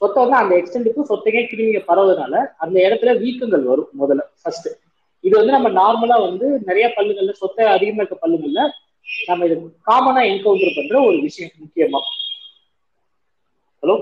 சொத்தை 0.02 0.20
வந்து 0.24 0.38
அந்த 0.42 0.54
எக்ஸ்டெண்டுக்கும் 0.60 1.10
சொத்தைக்கே 1.10 1.42
கிருமிங்க 1.48 1.82
பரவுறதுனால 1.88 2.36
அந்த 2.58 2.78
இடத்துல 2.86 3.14
வீக்கங்கள் 3.24 3.66
வரும் 3.72 3.90
முதல்ல 4.02 4.26
ஃபர்ஸ்ட் 4.42 4.70
இது 5.24 5.34
வந்து 5.38 5.56
நம்ம 5.56 5.70
நார்மலா 5.80 6.18
வந்து 6.28 6.48
நிறைய 6.68 6.86
பல்லுகள்ல 6.98 7.34
சொத்தை 7.42 7.66
அதிகமா 7.74 8.02
இருக்க 8.02 8.18
பல்லுகள்ல 8.22 8.62
நம்ம 9.10 9.46
இது 9.46 9.56
காமனா 9.88 10.22
என்கவுண்டர் 10.30 10.78
பண்ற 10.78 10.96
ஒரு 11.08 11.18
விஷயம் 11.26 11.54
முக்கியமா? 11.62 12.00
ஹலோ 13.84 13.96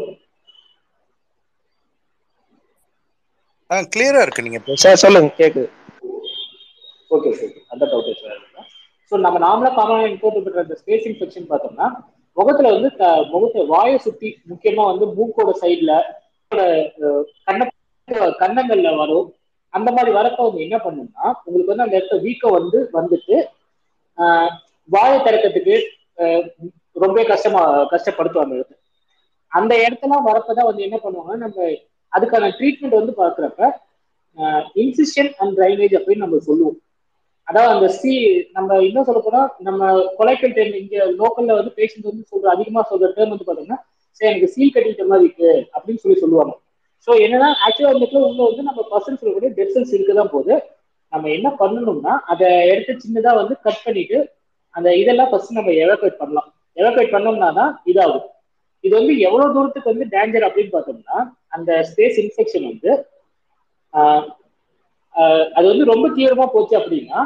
கிளியரா 3.89 4.19
இருக்கு 4.23 4.45
நீங்க 4.45 4.59
சார் 4.83 5.01
சொல்லுங்க 5.01 5.31
கேக்குது. 5.39 5.67
ஓகே 7.11 7.29
ஓகே 7.33 7.47
அந்த 7.73 7.83
டவுட் 7.85 8.21
ஸோ 9.11 9.17
நம்ம 9.23 9.37
நார்மலா 9.43 9.71
காமனா 9.75 10.05
என்கவுண்டர் 10.07 10.45
பண்ற 10.45 10.63
அந்த 10.63 10.75
ஸ்பேஸ் 10.79 11.07
இன்ஃபெக்ஷன் 11.09 11.49
பார்த்தோம்னா 11.49 11.87
முகத்துல 12.37 12.71
வந்து 12.73 12.89
முகத்தை 13.33 13.61
வாயை 13.69 13.97
சுத்தி 14.05 14.29
முக்கியமா 14.51 14.83
வந்து 14.89 15.05
மூக்கோட 15.15 15.51
சைட்ல 15.61 15.91
கண்ண 17.47 17.61
கன்னங்கள்ல 18.41 18.89
வரும். 18.99 19.25
அந்த 19.73 19.89
மாதிரி 19.95 20.11
வரப்ப 20.17 20.39
வந்து 20.45 20.65
என்ன 20.65 20.77
பண்ணும்னா 20.83 21.25
உங்களுக்கு 21.39 21.71
வந்து 21.71 21.85
அந்த 21.85 21.97
இடத்துல 21.97 22.19
வீக்கம் 22.25 22.57
வந்து 22.57 22.79
வந்துட்டு 22.93 23.37
ஆஹ் 24.17 24.51
வாயை 24.89 25.17
திறக்கிறதுக்கு 25.25 25.75
ரொம்ப 27.03 27.23
கஷ்டமா 27.31 27.61
கஷ்டப்படுத்துவாங்க 27.93 28.47
அந்த 28.47 28.57
இடத்துல. 28.59 28.77
அந்த 29.51 29.73
இடத்தெல்லாம் 29.83 30.27
வரப்பதான் 30.29 30.69
வந்து 30.69 30.85
என்ன 30.87 30.97
பண்ணுவாங்க 31.03 31.35
நம்ம 31.43 31.67
அதுக்கான 32.13 32.49
ட்ரீட்மெண்ட் 32.57 32.99
வந்து 32.99 33.13
பார்க்குறப்ப 33.21 33.69
இன்சிஷன் 34.83 35.31
அண்ட் 35.41 35.53
ட்ரைனேஜ் 35.59 35.95
அப்படின்னு 35.97 36.25
நம்ம 36.25 36.39
சொல்லுவோம். 36.49 36.77
அதாவது 37.47 37.73
அந்த 37.73 37.87
சி 37.97 38.13
நம்ம 38.55 38.77
இன்னும் 38.87 39.07
சொல்ல 39.09 39.19
போனா 39.25 39.41
நம்ம 39.67 39.89
கொலைக்கல் 40.17 40.55
டைம் 40.55 40.73
இங்க 40.81 40.97
லோக்கல்ல 41.19 41.53
வந்து 41.59 41.71
பேஷண்ட் 41.77 42.09
வந்து 42.09 42.23
சொல்ற 42.31 42.47
அதிகமா 42.55 42.81
சொல்ற 42.89 43.09
டேர்ம் 43.17 43.33
வந்து 43.33 43.47
பாத்தீங்கன்னா 43.49 43.79
சரி 44.21 44.29
எனக்கு 44.31 44.53
சீல் 44.53 44.73
கட்டிட்ட 44.75 45.05
மாதிரி 45.11 45.27
இருக்கு 45.27 45.51
அப்படின்னு 45.75 46.01
சொல்லி 46.03 46.17
சொல்லுவாங்க. 46.23 46.53
ஸோ 47.07 47.11
என்னன்னா 47.25 47.49
ஆக்சுவலா 47.65 47.93
இந்த 47.93 48.03
இடத்துல 48.03 48.23
உள்ள 48.29 48.41
வந்து 48.49 48.63
நம்ம 48.69 48.81
பர்சன் 48.91 49.19
சொல்லக்கூடிய 49.19 49.51
டெட் 49.57 49.73
செல்ஸ் 49.75 49.95
இருக்குதான் 49.97 50.33
போது 50.35 50.53
நம்ம 51.13 51.29
என்ன 51.37 51.49
பண்ணணும்னா 51.59 52.13
அதை 52.33 52.47
எடுத்து 52.71 53.01
சின்னதா 53.05 53.33
வந்து 53.41 53.55
கட் 53.65 53.83
பண்ணிட்டு 53.85 54.17
அந்த 54.75 54.89
இதெல்லாம் 55.01 55.29
ஃபர்ஸ்ட் 55.31 55.57
நம்ம 55.57 55.73
எவாக்குவேட் 55.83 56.21
பண்ணலாம். 56.21 56.49
எவாக்குவேட் 56.77 57.13
பண்ணோம்னா 57.15 57.49
தான் 57.59 57.71
இதாகும். 57.91 58.25
இது 58.83 58.93
வந்து 58.99 59.13
எவ்வளவு 59.27 59.53
தூரத்துக்கு 59.55 59.91
வந்து 59.93 60.05
டேஞ்சர் 60.15 60.47
அப்படின்னு 60.47 60.73
பார்த்தோம்னா 60.75 61.17
அந்த 61.55 61.71
ஸ்பேஸ் 61.89 62.19
இன்ஃபெக்ஷன் 62.23 62.67
வந்து 62.71 62.91
அது 65.57 65.65
வந்து 65.71 65.85
ரொம்ப 65.91 66.07
தீவிரமா 66.17 66.45
போச்சு 66.55 66.75
அப்படின்னா 66.79 67.19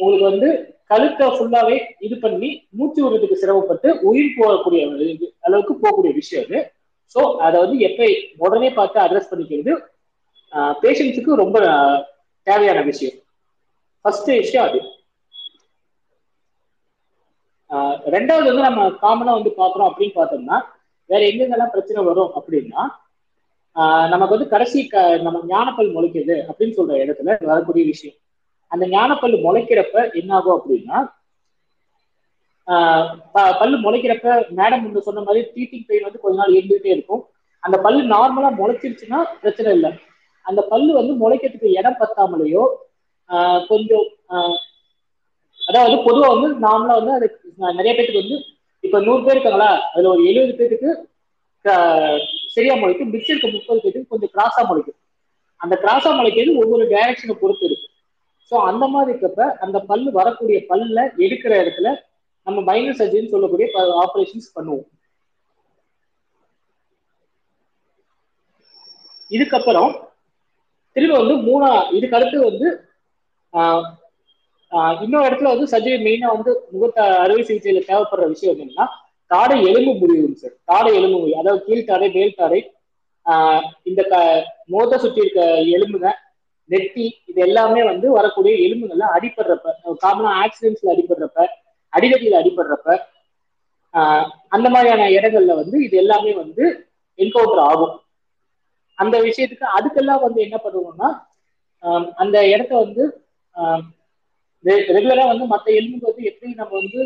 உங்களுக்கு 0.00 0.26
வந்து 0.30 0.48
கழுத்தை 0.90 1.26
ஃபுல்லாவே 1.34 1.76
இது 2.06 2.14
பண்ணி 2.24 2.48
மூச்சு 2.78 3.00
விடுறதுக்கு 3.02 3.40
சிரமப்பட்டு 3.42 3.88
உயிர் 4.10 4.36
போகக்கூடிய 4.38 4.80
அளவுக்கு 5.46 5.74
போகக்கூடிய 5.82 6.12
விஷயம் 6.20 6.44
அது. 6.46 6.58
ஸோ 7.14 7.20
அதை 7.46 7.56
வந்து 7.62 7.76
எப்போ 7.88 8.04
உடனே 8.44 8.70
பார்த்து 8.78 8.98
அட்ரஸ் 9.04 9.30
பண்ணிக்கிறது 9.30 9.72
பேஷண்ட்ஸுக்கு 10.82 11.42
ரொம்ப 11.42 11.58
தேவையான 12.46 12.80
விஷயம். 12.90 13.16
ஃபர்ஸ்ட் 14.04 14.30
விஷயம் 14.42 14.66
அது. 14.68 14.80
ரெண்டாவது 18.06 18.44
வந்து 18.44 18.62
நம்ம 18.62 18.88
காமனா 18.88 19.32
வந்து 19.32 19.54
பாக்குறோம் 19.56 19.90
அப்படின்னு 19.90 20.14
பார்த்தோம்னா 20.14 20.60
வேற 21.06 21.26
எங்கெங்கெல்லாம் 21.26 21.70
பிரச்சனை 21.70 22.04
வரும் 22.04 22.32
அப்படின்னா 22.34 22.88
ஆஹ் 23.74 24.08
நமக்கு 24.08 24.34
வந்து 24.34 24.48
கடைசி 24.48 24.86
க 24.86 25.16
நம்ம 25.16 25.44
ஞானப்பல் 25.48 25.94
முளைக்குது 25.94 26.44
அப்படின்னு 26.48 26.76
சொல்ற 26.76 26.92
இடத்துல 27.04 27.44
வரக்கூடிய 27.44 27.84
விஷயம். 27.86 28.16
அந்த 28.66 28.86
ஞானப்பல் 28.86 29.42
முளைக்கிறப்ப 29.42 30.12
என்ன 30.14 30.34
ஆகும் 30.34 30.60
அப்படின்னா 30.60 31.12
ஆஹ் 32.66 33.18
ப- 33.32 33.56
பல்லு 33.58 33.76
முளைக்கிறப்ப 33.76 34.44
மேடம் 34.56 34.82
முன்ன 34.84 34.98
சொன்ன 34.98 35.20
மாதிரி 35.20 35.50
டீட்டிங் 35.54 35.84
பெயின் 35.86 36.02
வந்து 36.02 36.20
கொஞ்ச 36.20 36.36
நாள் 36.36 36.52
இருந்துகிட்டே 36.52 36.86
இருக்கும். 36.86 37.26
அந்த 37.60 37.78
பல்லு 37.78 38.02
நார்மலா 38.02 38.54
முளைச்சிருச்சுன்னா 38.56 39.24
பிரச்சனை 39.40 39.72
இல்லை. 39.72 39.90
அந்த 40.42 40.62
பல்லு 40.62 40.94
வந்து 40.94 41.12
முளைக்கிறதுக்கு 41.20 41.78
இடம் 41.78 41.96
பத்தாமலேயோ 42.00 42.66
ஆஹ் 43.28 43.66
கொஞ்சம் 43.66 44.06
ஆஹ் 44.28 44.56
அதாவது 45.68 45.96
பொதுவா 45.96 46.40
வந்து 46.40 46.68
நார்மலா 46.68 46.94
வந்து 46.94 47.12
அது 47.12 47.39
நிறைய 47.74 47.92
பேருக்கு 47.94 48.22
வந்து 48.22 48.36
இப்ப 48.84 48.98
நூறு 49.00 49.22
பேர் 49.22 49.36
இருக்காங்களா? 49.36 49.70
அதுல 49.88 50.10
ஒரு 50.10 50.22
எழுபது 50.26 50.52
பேருக்கு 50.56 50.90
சரியா 52.54 52.74
முளைக்கும். 52.76 53.12
மிச்சம் 53.12 53.32
இருக்க 53.34 53.48
முப்பது 53.50 53.80
பேருக்கு 53.80 54.10
கொஞ்சம் 54.12 54.32
கிராஸா 54.34 54.62
முளைக்கும். 54.68 54.98
அந்த 55.60 55.74
கிராஸா 55.82 56.10
முளைக்கிறது 56.14 56.60
ஒவ்வொரு 56.62 56.84
டைரக்ஷனை 56.92 57.34
பொறுத்து 57.36 57.66
இருக்கு. 57.68 57.86
ஸோ 58.52 58.58
அந்த 58.68 58.84
மாதிரி 58.88 59.12
இருக்கப்ப 59.12 59.42
அந்த 59.64 59.78
பல் 59.88 60.06
வரக்கூடிய 60.16 60.58
பல்ல 60.70 60.96
எடுக்கிற 61.24 61.52
இடத்துல 61.62 61.88
நம்ம 62.46 62.60
மைனர் 62.68 62.98
சர்ஜரின்னு 62.98 63.32
சொல்லக்கூடிய 63.32 63.66
ஆப்ரேஷன்ஸ் 64.02 64.48
பண்ணுவோம். 64.56 64.86
இதுக்கப்புறம் 69.30 69.90
திரும்ப 70.96 71.16
வந்து 71.18 71.36
மூணா 71.46 71.68
இதுக்கு 71.96 72.16
அடுத்து 72.16 72.38
வந்து 72.46 72.68
ஆஹ், 73.54 73.84
இன்னொரு 75.02 75.26
இடத்துல 75.28 75.52
வந்து 75.52 75.66
சர்ஜரி 75.72 75.98
மெயினா 76.04 76.28
வந்து 76.34 76.52
முகத்த 76.72 76.98
அறுவை 77.22 77.42
சிகிச்சையில 77.42 77.80
தேவைப்படுற 77.86 78.26
விஷயம் 78.32 78.54
என்னன்னா 78.56 78.86
தாடை 79.30 79.56
எலும்பு 79.68 79.92
முறிவுங்க 80.00 80.36
சார் 80.38 80.54
தாடை 80.70 80.90
எலும்பு 80.98 81.18
முறிவு. 81.18 81.40
அதாவது 81.40 81.60
கீழ்த்தாடை 81.66 82.08
மேல்தாடை 82.14 82.60
ஆஹ், 83.26 83.60
இந்த 83.88 84.02
க 84.04 84.14
முகத்தை 84.70 84.96
சுற்றி 85.00 85.20
இருக்க 85.22 85.40
எலும்புங்க 85.74 86.10
நெட்டி 86.70 87.06
இது 87.30 87.40
எல்லாமே 87.46 87.80
வந்து 87.84 88.06
வரக்கூடிய 88.16 88.52
எலும்புகள்ல 88.64 89.06
அடிபடுறப்ப 89.16 89.72
காமனா 90.02 90.30
ஆக்சிடென்ட்ஸ்ல 90.42 90.92
அடிபடுறப்ப 90.94 91.38
அடிதடியில 91.92 92.40
அடிபடுறப்ப 92.40 92.88
ஆஹ், 93.94 94.26
அந்த 94.52 94.66
மாதிரியான 94.70 95.08
இடங்கள்ல 95.16 95.54
வந்து 95.60 95.76
இது 95.86 95.96
எல்லாமே 95.96 96.32
வந்து 96.40 96.64
என்கவுண்டர் 97.18 97.64
ஆகும். 97.66 97.94
அந்த 98.98 99.16
விஷயத்துக்கு 99.26 99.66
அதுக்கெல்லாம் 99.76 100.24
வந்து 100.24 100.40
என்ன 100.46 100.56
பண்ணுவோம்னா 100.64 101.08
அந்த 102.18 102.36
இடத்த 102.50 102.72
வந்து 102.82 103.02
ரெகுலரா 104.88 105.24
வந்து 105.28 105.44
மற்ற 105.52 105.66
எலும்புக்கு 105.72 106.10
வந்து 106.10 106.28
எப்படி 106.30 106.52
நம்ம 106.54 106.72
வந்து 106.80 107.00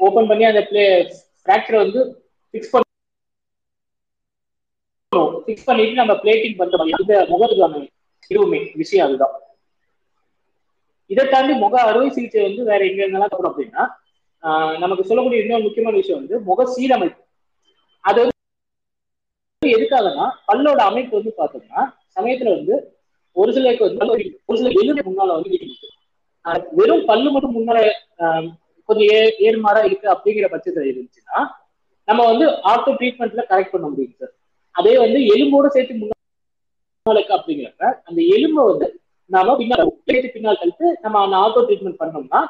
ஓபன் 0.00 0.28
பண்ணி 0.30 0.44
அந்த 0.44 0.62
பிளே 0.68 0.84
ஃப்ராக்சரை 1.38 1.78
வந்து 1.84 2.00
ஃபிக்ஸ் 2.54 2.72
பண்ண 2.72 2.84
ஃபிக்ஸ் 5.38 5.66
பண்ணிட்டு 5.68 6.00
நம்ம 6.00 6.14
பிளேட்டிங் 6.22 6.58
பண்ற 6.58 6.76
மாதிரி 6.80 6.96
இந்த 6.98 7.16
முகத்துக்கான 7.32 7.82
இதுவுமே 8.30 8.60
விஷயம் 8.80 9.06
அதுதான். 9.06 9.34
இதை 11.10 11.24
தாண்டி 11.26 11.52
முக 11.56 11.74
அறுவை 11.82 12.08
சிகிச்சை 12.08 12.40
வந்து 12.44 12.62
வேற 12.70 12.80
எங்க 12.88 13.00
இருந்தாலும் 13.02 13.32
தரும் 13.34 13.50
அப்படின்னா 13.50 13.82
நமக்கு 14.78 15.08
சொல்லக்கூடிய 15.08 15.42
இன்னொரு 15.42 15.66
முக்கியமான 15.66 15.96
விஷயம் 16.00 16.20
வந்து 16.20 16.36
முக 16.48 16.66
சீரமைப்பு. 16.74 17.20
அது 18.04 18.18
வந்து 18.22 18.34
எதுக்காகனா 19.62 20.26
பல்லோட 20.48 20.80
அமைப்பு 20.88 21.18
வந்து 21.18 21.32
பார்த்தோம்னா 21.38 21.82
சமயத்துல 22.16 22.54
வந்து 22.56 22.74
ஒரு 23.36 23.50
சிலருக்கு 23.56 23.88
வந்து 23.88 24.06
ஒரு 24.48 24.58
சில 24.60 24.70
எலும்பு 24.80 25.06
முன்னால 25.08 25.36
வந்து 25.38 25.52
வீட்டு 25.54 25.94
வெறும் 26.76 27.06
பல்லு 27.06 27.28
மட்டும் 27.30 27.56
முன்னால 27.56 27.78
கொஞ்சம் 28.88 29.08
ஏ 29.10 29.18
ஏறுமாறா 29.44 29.80
இருக்கு 29.84 30.06
அப்படிங்கிற 30.12 30.48
பட்சத்துல 30.50 30.90
இருந்துச்சுன்னா 30.90 31.38
நம்ம 32.08 32.24
வந்து 32.26 32.46
ஆர்த்தோ 32.70 32.92
ட்ரீட்மெண்ட்ல 32.98 33.44
கரெக்ட் 33.48 33.72
பண்ண 33.72 33.86
முடியும் 33.88 34.18
சார் 34.18 34.34
அதே 34.74 34.92
வந்து 34.98 35.18
எலும்போட 35.32 35.66
சேர்த்து 35.74 35.96
முன்னாளுக்கு 36.02 37.34
அப்படிங்கிறப்ப 37.36 37.84
அந்த 38.08 38.20
எலும்பை 38.36 38.64
வந்து 38.70 38.86
நாம 39.30 39.54
பின்னால் 39.60 39.90
பிளேட்டு 40.00 40.28
பின்னால் 40.34 40.60
கழித்து 40.60 40.88
நம்ம 41.02 41.22
அந்த 41.22 41.36
ஆட்டோ 41.44 41.62
ட்ரீட்மெண்ட் 41.66 42.00
பண்ணோம்னா 42.02 42.40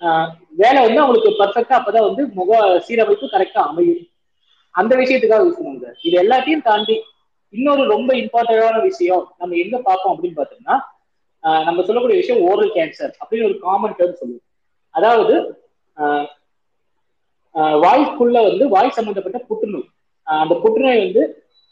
ஆஹ் 0.00 0.30
வேலை 0.58 0.78
வந்து 0.82 1.00
அவங்களுக்கு 1.02 1.30
பர்ஃபெக்டா 1.38 1.74
அப்பதான் 1.78 2.08
வந்து 2.08 2.22
முக 2.34 2.50
சீரமைப்பு 2.86 3.26
கரெக்டா 3.28 3.60
அமையும். 3.68 4.02
அந்த 4.74 4.92
விஷயத்துக்காக 4.96 5.44
யூஸ் 5.44 5.58
பண்ணுவாங்க 5.58 5.90
இது 6.02 6.16
எல்லாத்தையும் 6.22 6.64
தாண்டி 6.64 6.96
இன்னொரு 7.54 7.82
ரொம்ப 7.90 8.10
இம்பார்ட்டன்டான 8.20 8.80
விஷயம் 8.82 9.24
நம்ம 9.38 9.56
எங்க 9.56 9.76
பார்ப்போம் 9.80 10.12
அப்படின்னு 10.14 10.38
பார்த்தோம்னா 10.38 10.76
நம்ம 11.66 11.82
சொல்லக்கூடிய 11.82 12.18
விஷயம் 12.20 12.44
ஓரல் 12.48 12.74
கேன்சர் 12.74 13.12
அப்படின்னு 13.20 13.44
ஒரு 13.44 13.58
காமன் 13.58 13.94
டேர்ம் 13.98 14.20
சொல்லுவோம். 14.20 14.44
அதாவது 14.90 15.34
ஆஹ் 15.96 16.26
ஆஹ் 17.54 17.76
வாய்க்குள்ள 17.84 18.42
வந்து 18.48 18.68
வாய் 18.68 18.90
சம்பந்தப்பட்ட 18.90 19.38
புற்றுநோய். 19.38 19.88
ஆஹ் 20.26 20.42
அந்த 20.44 20.54
புற்றுநோய் 20.54 21.04
வந்து 21.04 21.22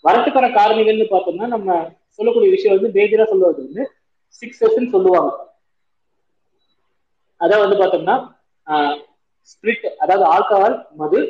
வரத்துக்கான 0.05 0.47
காரணிகள்னு 0.59 1.07
பார்த்தோம்னா 1.11 1.47
நம்ம 1.47 1.69
சொல்லக்கூடிய 2.09 2.53
விஷயம் 2.53 2.81
வந்து 2.81 3.01
மேஜரா 3.01 3.25
சொல்லுவது 3.25 3.63
வந்து 3.65 3.85
சிக்ஸ் 4.27 4.65
எஸ்ன்னு 4.65 4.91
சொல்லுவாங்க. 4.91 5.33
அதாவது 7.41 7.63
வந்து 7.65 7.81
பார்த்தோம்னா 7.83 8.17
ஸ்பிரிட் 9.51 9.87
அதாவது 10.03 10.25
ஆல்கஹால் 10.35 10.77
மது 10.97 11.21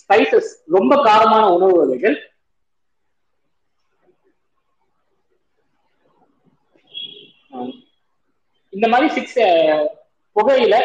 ஸ்பைசஸ் 0.00 0.50
ரொம்ப 0.66 0.94
காரமான 1.04 1.44
உணவு 1.50 1.74
வகைகள் 1.78 2.16
ஆஹ் 7.45 7.45
இந்த 8.72 8.86
மாதிரி 8.92 9.08
சிக்ஸ் 9.16 9.40
புகையில 10.36 10.76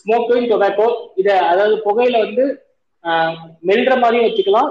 ஸ்மோக்கிங் 0.00 0.48
டொபாக்கோ 0.50 0.86
இத 1.20 1.28
அதாவது 1.50 1.74
புகையில 1.86 2.18
வந்து 2.26 2.44
மெல்ற 3.68 3.92
மாதிரியும் 4.02 4.26
வச்சுக்கலாம். 4.28 4.70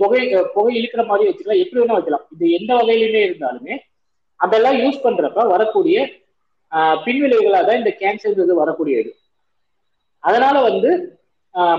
புகை 0.00 0.20
புகை 0.54 0.72
இழுக்கிற 0.78 1.02
மாதிரியும் 1.08 1.30
வச்சுக்கலாம். 1.30 1.62
எப்படி 1.62 1.80
வேணா 1.80 1.96
வைக்கலாம் 1.98 2.26
இது 2.34 2.44
எந்த 2.58 2.70
வகையிலுமே 2.80 3.22
இருந்தாலுமே 3.26 3.74
அதெல்லாம் 4.40 4.78
யூஸ் 4.82 5.04
பண்றப்ப 5.06 5.46
வரக்கூடிய 5.54 5.96
பின்விளைவுகளாக 7.06 7.64
தான் 7.66 7.80
இந்த 7.80 7.92
கேன்சர்ன்றது 8.02 8.54
வரக்கூடியது. 8.62 9.10
அதனால 10.24 10.56
வந்து 10.68 10.90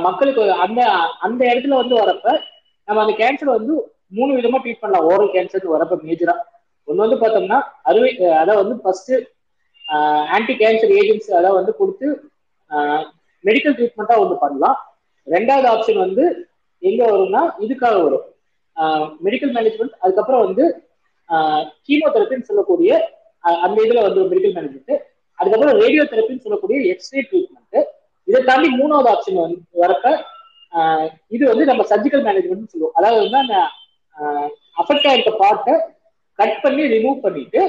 மக்களுக்கு 0.08 0.44
அந்த 0.66 0.82
அந்த 1.26 1.42
இடத்துல 1.52 1.80
வந்து 1.82 1.96
வரப்ப 2.02 2.28
நம்ம 2.88 3.02
அந்த 3.04 3.16
கேன்சர் 3.22 3.58
வந்து 3.58 3.74
மூணு 4.18 4.32
விதமா 4.38 4.58
ட்ரீட் 4.64 4.84
பண்ணலாம். 4.84 5.08
ஓரல் 5.12 5.34
கேன்சர் 5.36 5.74
வரப்ப 5.76 5.96
மேஜரா 6.10 6.36
ஒன்று 6.88 7.06
வந்து 7.06 7.18
பார்த்தோம்னா 7.22 7.60
அறுவை 7.84 8.10
அஹ் 8.24 8.38
அதாவது 8.42 8.62
வந்து 8.64 8.78
ஃபர்ஸ்ட் 8.84 9.14
ஆன்டி 10.36 10.54
கேன்சர் 10.62 10.94
ஏஜென்ட்ஸ் 11.00 11.32
அதான் 11.38 11.58
வந்து 11.60 11.74
கொடுத்து 11.80 12.08
மெடிக்கல் 13.44 13.76
ட்ரீட்மெண்ட்டாக 13.78 14.22
ஒன்று 14.24 14.36
பண்ணலாம். 14.44 14.78
ரெண்டாவது 15.28 15.68
ஆப்ஷன் 15.72 16.00
வந்து 16.04 16.24
எங்கே 16.82 17.06
வரும்னா 17.12 17.42
இதுக்காக 17.66 17.98
வரும். 18.06 18.26
மெடிக்கல் 19.26 19.54
மேனேஜ்மெண்ட் 19.56 19.96
அதுக்கப்புறம் 20.04 20.44
வந்து 20.46 20.64
கீமோதெரப்பின்னு 21.88 22.50
சொல்லக்கூடிய 22.50 22.90
அந்த 23.64 23.78
இதில் 23.86 24.06
வந்து 24.08 24.22
மெடிக்கல் 24.32 24.56
மேனேஜ்மெண்ட் 24.58 24.94
அதுக்கப்புறம் 25.40 25.78
ரேடியோ 25.82 26.04
தெரப்பின்னு 26.12 26.46
சொல்லக்கூடிய 26.46 26.78
எக்ஸ்ரே 26.94 27.22
ட்ரீட்மெண்ட் 27.30 27.80
இதை 28.28 28.40
தாண்டி 28.44 28.70
மூணாவது 28.80 29.10
ஆப்ஷன் 29.14 29.42
வந்து 29.42 29.60
வரப்ப 29.82 30.06
இது 31.32 31.44
வந்து 31.52 31.66
நம்ம 31.70 31.84
சர்ஜிக்கல் 31.92 32.24
மேனேஜ்மெண்ட்னு 32.28 32.72
சொல்லுவோம். 32.74 32.96
அதாவது 32.98 33.20
வந்து 33.26 33.38
அந்த 33.44 33.56
அஃபெக்ட் 34.82 35.08
ஆயிருக்க 35.10 35.34
பார்ட்டை 35.44 35.76
கட் 36.40 36.58
பண்ணி 36.64 36.84
ரிமூவ் 36.96 37.18
பண்ணிட்டு 37.26 37.62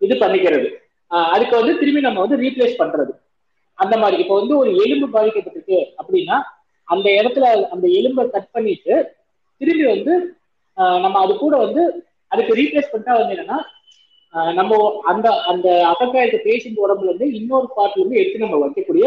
இது 0.00 0.14
பண்ணிக்கிறது. 0.22 0.68
அதுக்கு 1.34 1.54
வந்து 1.60 1.74
திரும்பி 1.80 2.00
நம்ம 2.06 2.22
வந்து 2.24 2.40
ரீப்ளேஸ் 2.44 2.80
பண்றது. 2.82 3.12
அந்த 3.78 3.94
மாதிரி 4.02 4.16
இப்போ 4.22 4.34
வந்து 4.40 4.54
ஒரு 4.62 4.70
எலும்பு 4.84 5.06
பாதிக்கப்பட்டிருக்கு 5.14 5.78
அப்படின்னா 6.00 6.36
அந்த 6.88 7.06
இடத்துல 7.18 7.44
அந்த 7.74 7.86
எலும்பை 7.98 8.24
கட் 8.34 8.50
பண்ணிட்டு 8.56 8.94
திரும்பி 9.60 9.86
வந்து 9.94 10.14
நம்ம 11.04 11.16
அது 11.24 11.32
கூட 11.44 11.54
வந்து 11.64 11.82
அதுக்கு 12.32 12.58
ரீப்ளேஸ் 12.60 12.90
பண்ணிட்டா 12.92 13.14
வந்து 13.20 13.34
என்னன்னா 13.36 13.58
நம்ம 14.58 14.78
அந்த 15.10 15.26
அந்த 15.50 15.68
அஃபெக்ட் 15.90 16.18
ஆயிருக்க 16.20 16.38
பேஷண்ட் 16.48 16.82
உடம்புல 16.84 17.10
இருந்து 17.10 17.26
இன்னொரு 17.38 17.68
பார்ட்ல 17.76 18.00
இருந்து 18.00 18.20
எடுத்து 18.20 18.44
நம்ம 18.44 18.58
வைக்கக்கூடிய 18.64 19.04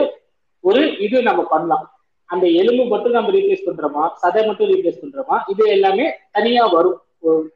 ஒரு 0.63 0.82
இது 1.05 1.18
நம்ம 1.30 1.41
பண்ணலாம். 1.53 1.86
அந்த 2.30 2.45
எலும்பு 2.61 2.84
மட்டும் 2.93 3.18
நம்ம 3.18 3.32
ரீப்ளேஸ் 3.36 3.68
பண்றோமா? 3.68 4.03
சதை 4.22 4.41
மட்டும் 4.47 4.70
ரீப்ளேஸ் 4.74 5.01
பண்றோமா? 5.03 5.38
இது 5.51 5.63
எல்லாமே 5.76 6.05
தனியா 6.38 6.63
வரும் 6.76 6.97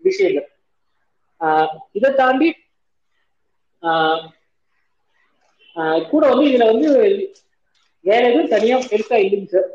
விஷயங்கள். 0.08 0.48
இதை 1.98 2.10
தாண்டி 2.22 2.50
கூட 6.12 6.24
வந்து 6.32 6.46
இதுல 6.50 6.68
வந்து 6.72 6.90
வேற 8.06 8.22
எதுவும் 8.30 8.54
தனியா 8.54 8.78
பெருசா 8.92 9.18
இல்லைங்க 9.24 9.50
sir. 9.54 9.70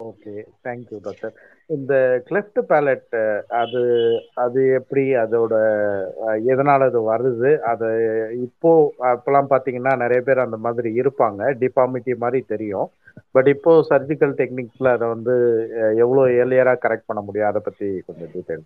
Okay 0.00 0.32
thank you 0.66 0.98
doctor 1.06 1.32
இந்த 1.70 1.94
கிளெஃப்ட் 2.28 2.60
பேலட் 2.70 3.16
அது 3.60 3.80
அது 4.44 4.60
எப்படி 4.78 5.04
அதோட 5.24 5.54
எதனால 6.52 6.86
அது 6.90 7.00
வருது? 7.10 7.50
அது 7.72 7.88
இப்போ 8.46 8.70
அப்பெல்லாம் 9.10 9.50
பார்த்தீங்கன்னா 9.52 9.92
நிறைய 10.04 10.20
பேர் 10.28 10.46
அந்த 10.46 10.58
மாதிரி 10.66 10.90
இருப்பாங்க. 11.02 11.42
டிபாமிட்டி 11.64 12.14
மாதிரி 12.24 12.40
தெரியும். 12.54 12.88
பட் 13.36 13.50
இப்போ 13.54 13.72
சர்ஜிக்கல் 13.90 14.34
டெக்னிக்ஸ்ல 14.40 14.94
அதை 14.96 15.06
வந்து 15.14 15.34
எவ்வளோ 16.04 16.22
ஏர்லியரா 16.40 16.74
கரெக்ட் 16.86 17.08
பண்ண 17.10 17.22
முடியும்? 17.28 17.50
அதை 17.50 17.62
பத்தி 17.68 17.88
கொஞ்சம் 18.08 18.32
டீட்டெயில் 18.34 18.64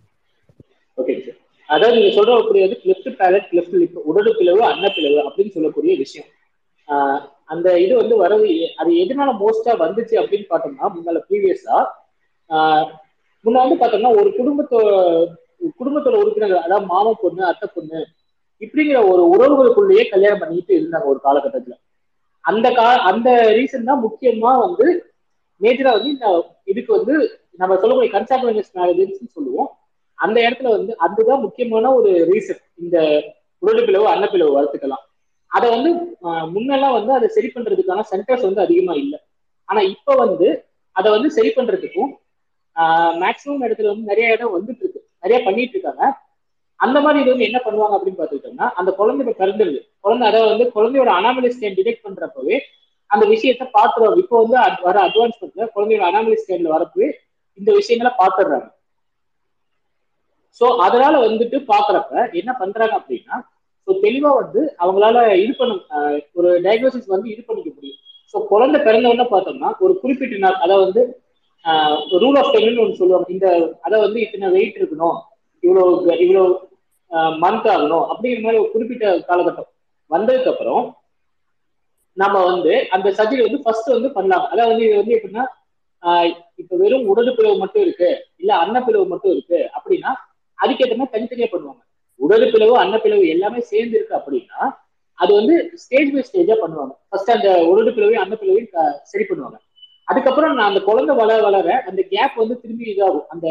ஓகே 0.97 1.13
சார் 1.25 1.39
அதாவது 1.69 1.95
நீங்க 1.97 2.11
சொல்றக்கூடியது 2.17 2.75
லெஃப்ட் 2.89 3.09
பேலட் 3.21 3.47
லெஃப்ட் 3.57 3.77
லிப் 3.81 3.99
உடடு 4.09 4.31
பிளவு 4.39 4.61
அன்னப்பிளவு 4.71 5.19
அப்படின்னு 5.27 5.55
சொல்லக்கூடிய 5.55 5.93
விஷயம். 6.03 6.29
அந்த 7.53 7.67
இது 7.83 7.93
வந்து 8.01 8.15
வரது 8.21 8.49
அது 8.81 8.91
எதனால 9.03 9.31
மோஸ்டா 9.41 9.73
வந்துச்சு 9.83 10.15
அப்படின்னு 10.21 10.47
பார்த்தோம்னா 10.51 10.87
முன்னால 10.95 11.21
ப்ரீவியஸா 11.27 11.77
முன்ன 13.45 13.63
வந்து 13.63 13.77
பார்த்தோம்னா 13.81 14.11
ஒரு 14.19 14.29
குடும்பத்தோ 14.37 14.79
குடும்பத்தோட 15.79 16.15
உறுப்பினர்கள் 16.21 16.65
அதாவது 16.65 16.87
மாமன் 16.91 17.21
பொண்ணு 17.23 17.43
அத்தை 17.49 17.67
பொண்ணு 17.75 17.99
இப்படிங்கிற 18.61 18.99
ஒரு 19.11 19.23
உறவுகளுக்குள்ளேயே 19.33 20.03
கல்யாணம் 20.11 20.41
பண்ணிட்டு 20.43 20.73
இருந்தாங்க 20.79 21.07
ஒரு 21.13 21.19
காலகட்டத்துல. 21.25 21.75
அந்த 22.45 22.67
கா 22.77 22.85
அந்த 23.11 23.29
ரீசன் 23.57 23.89
தான் 23.89 24.03
முக்கியமா 24.05 24.51
வந்து 24.65 24.85
மேஜரா 25.61 25.91
வந்து 25.97 26.11
இந்த 26.15 26.27
இதுக்கு 26.71 26.91
வந்து 26.97 27.15
நம்ம 27.61 27.73
சொல்லக்கூடிய 27.81 28.11
கன்சாக்வன்ஸ் 28.15 28.71
மேரேஜ்னு 28.77 29.35
சொல்லுவோம். 29.37 29.69
அந்த 30.19 30.37
இடத்துல 30.41 30.69
வந்து 30.75 30.93
அதுதான் 30.99 31.43
முக்கியமான 31.45 31.91
ஒரு 31.95 32.11
ரீசன் 32.29 32.61
இந்த 32.79 32.97
உடல் 33.61 33.85
பிளவு 33.85 34.05
அன்னப்பிளவு 34.09 34.57
வரத்துக்கெல்லாம் 34.57 35.03
அதை 35.51 35.67
வந்து 35.71 35.89
ஆஹ், 36.25 36.47
முன்னெல்லாம் 36.53 36.95
வந்து 36.97 37.11
அதை 37.13 37.27
சரி 37.29 37.49
பண்றதுக்கான 37.49 38.03
சென்டர்ஸ் 38.09 38.47
வந்து 38.47 38.61
அதிகமா 38.61 38.93
இல்லை. 38.95 39.19
ஆனா 39.69 39.81
இப்ப 39.91 40.15
வந்து 40.23 40.47
அதை 40.95 41.09
வந்து 41.11 41.29
சரி 41.31 41.49
பண்றதுக்கும் 41.51 42.11
மேக்சிமம் 43.21 43.65
இடத்துல 43.65 43.91
வந்து 43.91 44.09
நிறைய 44.09 44.33
இடம் 44.33 44.55
வந்துட்டு 44.55 44.83
இருக்கு. 44.83 45.01
நிறைய 45.23 45.37
பண்ணிட்டு 45.45 45.75
இருக்காங்க. 45.75 46.03
அந்த 46.79 46.97
மாதிரி 47.01 47.19
இது 47.21 47.31
வந்து 47.33 47.47
என்ன 47.47 47.59
பண்ணுவாங்க 47.65 47.95
அப்படின்னு 47.97 48.19
பார்த்துக்கிட்டோம்னா 48.19 48.67
அந்த 48.79 48.89
குழந்தை 48.97 49.21
இப்ப 49.25 49.35
பிறந்துருது. 49.39 49.79
குழந்தை 50.03 50.25
அதை 50.29 50.41
வந்து 50.47 50.65
குழந்தையோட 50.75 51.11
அனாமலி 51.17 51.51
ஸ்கேன் 51.53 51.77
டிடெக்ட் 51.77 52.05
பண்றப்பவே 52.05 52.57
அந்த 53.11 53.23
விஷயத்த 53.31 53.63
பாத்துருவாங்க 53.73 54.21
இப்போ 54.23 54.35
வந்து 54.41 54.57
வர 54.57 54.87
வர 54.87 54.97
அட்வான்ஸ்மெண்ட்ல 55.07 55.65
குழந்தையோட 55.75 56.05
அனாமலி 56.09 56.37
ஸ்கேன்ல 56.41 56.69
வரப்பவே 56.73 57.07
இந்த 57.57 57.71
விஷயங்களை 57.79 58.11
பாத்துடுறாங்க 58.19 58.67
சோ 60.61 60.65
அதனால 60.85 61.13
வந்துட்டு 61.25 61.57
பாக்குறப்ப 61.71 62.11
என்ன 62.39 62.51
பண்றாங்க 62.59 62.93
அப்படின்னா 62.99 63.37
ஸோ 63.87 63.93
தெளிவா 64.05 64.31
வந்து 64.41 64.61
அவங்களால 64.83 65.17
இது 65.43 65.53
பண்ண 65.57 65.73
ஒரு 66.37 66.49
டயக்னோசிஸ் 66.65 67.13
வந்து 67.13 67.27
இது 67.33 67.41
பண்ணிக்க 67.47 67.69
முடியும். 67.75 67.99
ஸோ 68.33 68.37
குழந்தை 68.51 68.79
பிறந்தவொடனே 68.85 69.25
பார்த்தோம்னா 69.33 69.69
ஒரு 69.85 69.93
குறிப்பிட்ட 70.01 70.37
நாள் 70.45 70.61
அதாவது 70.65 70.85
வந்து 70.87 71.03
ரூல் 72.23 72.37
ஆஃப் 72.41 72.51
டென்னு 72.55 72.81
ஒன்று 72.83 72.99
சொல்லுவாங்க. 73.01 73.27
இந்த 73.35 73.47
அதை 73.85 73.95
வந்து 74.05 74.19
இத்தனை 74.25 74.49
வெயிட் 74.55 74.79
இருக்கணும் 74.79 75.17
இவ்வளோ 75.63 75.83
இவ்வளோ 76.25 76.43
மந்த் 77.43 77.69
ஆகணும் 77.73 78.05
அப்படிங்கிற 78.11 78.43
மாதிரி 78.45 78.61
ஒரு 78.63 78.69
குறிப்பிட்ட 78.73 79.05
காலகட்டம் 79.29 79.69
வந்ததுக்கு 80.11 80.51
அப்புறம் 80.53 80.83
நம்ம 82.17 82.35
வந்து 82.49 82.73
அந்த 82.95 83.07
சர்ஜரி 83.17 83.41
வந்து 83.47 83.63
ஃபர்ஸ்ட் 83.63 83.95
வந்து 83.95 84.09
பண்ணலாம். 84.17 84.45
அதாவது 84.51 84.71
வந்து 84.73 84.85
இது 84.87 84.99
வந்து 85.01 85.15
எப்படின்னா 85.17 85.45
இப்ப 86.61 86.75
வெறும் 86.81 87.07
உடல் 87.11 87.35
பிளவு 87.37 87.55
மட்டும் 87.63 87.83
இருக்கு 87.85 88.09
இல்ல 88.41 88.51
அன்னப்பிளவு 88.63 89.05
மட்டும் 89.13 89.33
இருக்கு 89.35 89.59
அப்படின்னா 89.77 90.11
அதுக்கேற்ற 90.59 90.95
மாதிரி 90.97 91.13
தனித்தனியா 91.15 91.49
பண்ணுவாங்க. 91.51 91.81
உடல் 92.19 92.51
பிளவு 92.51 92.73
அன்னப்பிளவு 92.83 93.23
எல்லாமே 93.35 93.59
சேர்ந்து 93.71 93.95
இருக்கு 93.97 94.15
அப்படின்னா 94.19 94.59
அது 95.19 95.31
வந்து 95.33 95.53
ஸ்டேஜ் 95.81 96.09
பை 96.13 96.21
ஸ்டேஜா 96.27 96.55
பண்ணுவாங்க. 96.61 96.93
ஃபர்ஸ்ட் 97.09 97.35
அந்த 97.35 97.49
உடலு 97.71 97.91
பிளவையும் 97.97 98.23
அன்னப்பிளவையும் 98.23 98.69
சரி 99.11 99.25
பண்ணுவாங்க. 99.29 99.57
அதுக்கப்புறம் 100.07 100.53
நான் 100.57 100.69
அந்த 100.71 100.81
குழந்தை 100.87 101.13
வளர 101.15 101.37
வளர 101.41 101.67
அந்த 101.89 102.01
கேப் 102.11 102.39
வந்து 102.41 102.55
திரும்பி 102.63 102.85
இதாகும். 102.93 103.27
அந்த 103.33 103.45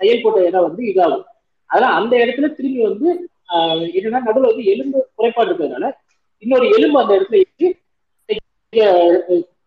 தையல் 0.00 0.22
போட்ட 0.22 0.48
இடம் 0.48 0.66
வந்து 0.68 0.82
இதாகும். 0.92 1.24
அதனால 1.70 1.92
அந்த 2.00 2.14
இடத்துல 2.24 2.48
திரும்பி 2.56 2.80
வந்து 2.82 3.08
ஆஹ் 3.54 3.84
என்னன்னா 3.96 4.20
நடுவில் 4.20 4.50
வந்து 4.50 4.64
எலும்பு 4.72 4.98
குறைபாடு 5.14 5.48
இருக்கிறதுனால 5.50 5.88
இன்னொரு 6.42 6.66
எலும்பு 6.76 6.98
அந்த 7.02 7.12
இடத்துல 7.16 7.40
இருக்கு 7.42 7.68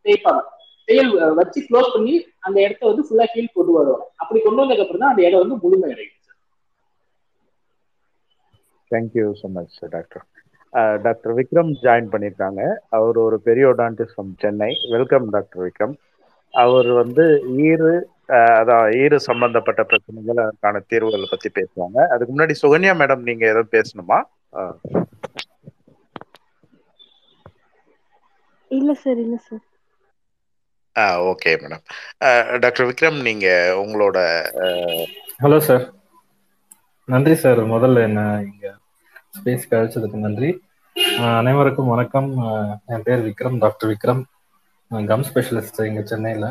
தேய்ப்பாங்க 0.05 0.41
தையல் 0.87 1.11
வச்சு 1.39 1.59
க்ளோஸ் 1.69 1.93
பண்ணி 1.93 2.13
அந்த 2.39 2.57
இடத்த 2.65 2.83
வந்து 2.85 3.05
ஃபுல்லா 3.07 3.25
ஹீல் 3.33 3.53
கொண்டு 3.53 3.71
வருவாங்க. 3.77 4.05
அப்படி 4.15 4.39
கொண்டு 4.41 4.61
வந்ததுக்கு 4.61 4.85
அப்புறம் 4.85 5.03
தான் 5.03 5.13
அந்த 5.13 5.23
இடம் 5.27 5.43
வந்து 5.43 5.57
முழுமை 5.63 5.87
அடையும் 5.91 6.15
thank you 8.91 9.25
so 9.39 9.47
much 9.53 9.77
doctor 9.93 10.25
doctor 11.05 11.33
Vikram 11.37 11.71
join 11.81 12.11
பண்ணியிருக்காங்க 12.11 12.61
அவர் 12.97 13.17
ஒரு 13.23 13.37
periodontist 13.47 14.13
from 14.13 14.33
Chennai 14.37 14.71
welcome 14.93 15.27
doctor 15.35 15.63
Vikram 15.65 15.95
அவர் 16.53 16.89
வந்து 16.99 17.23
ஈறு 17.65 17.91
அதான் 18.57 18.85
ஈறு 18.99 19.17
சம்பந்தப்பட்ட 19.27 19.81
பிரச்சனைகள் 19.91 20.41
அதற்கான 20.43 20.81
தீர்வுகளை 20.89 21.27
பத்தி 21.27 21.49
பேசுவாங்க. 21.51 21.97
அதுக்கு 22.13 22.33
முன்னாடி 22.33 22.55
சுகன்யா 22.61 22.93
மேடம் 22.99 23.27
நீங்க 23.29 23.43
எதுவும் 23.51 23.73
பேசணுமா? 23.75 24.19
இல்ல 28.71 28.89
சார் 28.99 29.19
இல்ல 29.23 29.37
சார் 29.41 29.63
ஆ 30.95 31.03
ஓகே 31.27 31.51
மேடம் 31.61 31.83
டாக்டர் 32.63 32.87
விக்ரம் 32.89 33.19
நீங்க 33.27 33.47
உங்களோட 33.81 34.17
ஹலோ 35.39 35.59
சார் 35.67 35.85
நன்றி 37.07 37.35
சார் 37.39 37.61
முதல்ல 37.71 38.03
என்ன 38.07 38.19
இங்க 38.47 38.65
ஸ்பேஸ் 39.39 39.69
கழிச்சதுக்கு 39.71 40.17
நன்றி 40.23 40.49
அனைவருக்கும் 41.39 41.91
வணக்கம். 41.91 42.29
என் 42.93 43.03
பேர் 43.07 43.21
Vikram 43.27 43.57
doctor 43.63 43.89
Vikram. 43.91 44.21
Gum 45.11 45.23
specialist 45.27 45.79
இங்க 45.89 46.01
சென்னையில். 46.11 46.47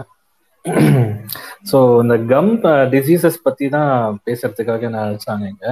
ஸோ 1.70 1.78
இந்த 2.03 2.14
கம் 2.32 2.51
டிசீசஸ் 2.95 3.39
பற்றி 3.47 3.66
தான் 3.76 3.93
பேசுறதுக்காக 4.26 4.91
நான் 4.95 5.05
அழைச்சாங்க 5.07 5.45
இங்க. 5.53 5.66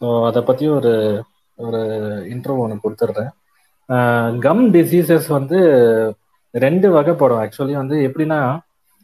ஸோ 0.00 0.06
அதை 0.28 0.42
பற்றி 0.50 0.66
ஒரு 0.78 0.92
ஒரு 1.58 1.80
இன்ட்ரோ 2.34 2.56
ஒன்று 2.64 2.82
கொடுத்துட்றேன் 2.84 3.32
கம் 4.46 4.64
டிசீசஸ் 4.76 5.28
வந்து 5.38 5.58
ரெண்டு 6.54 6.88
வகைப்படும். 6.98 7.42
ஆக்சுவலி 7.44 7.76
வந்து 7.82 7.98
எப்படின்னா 8.08 8.40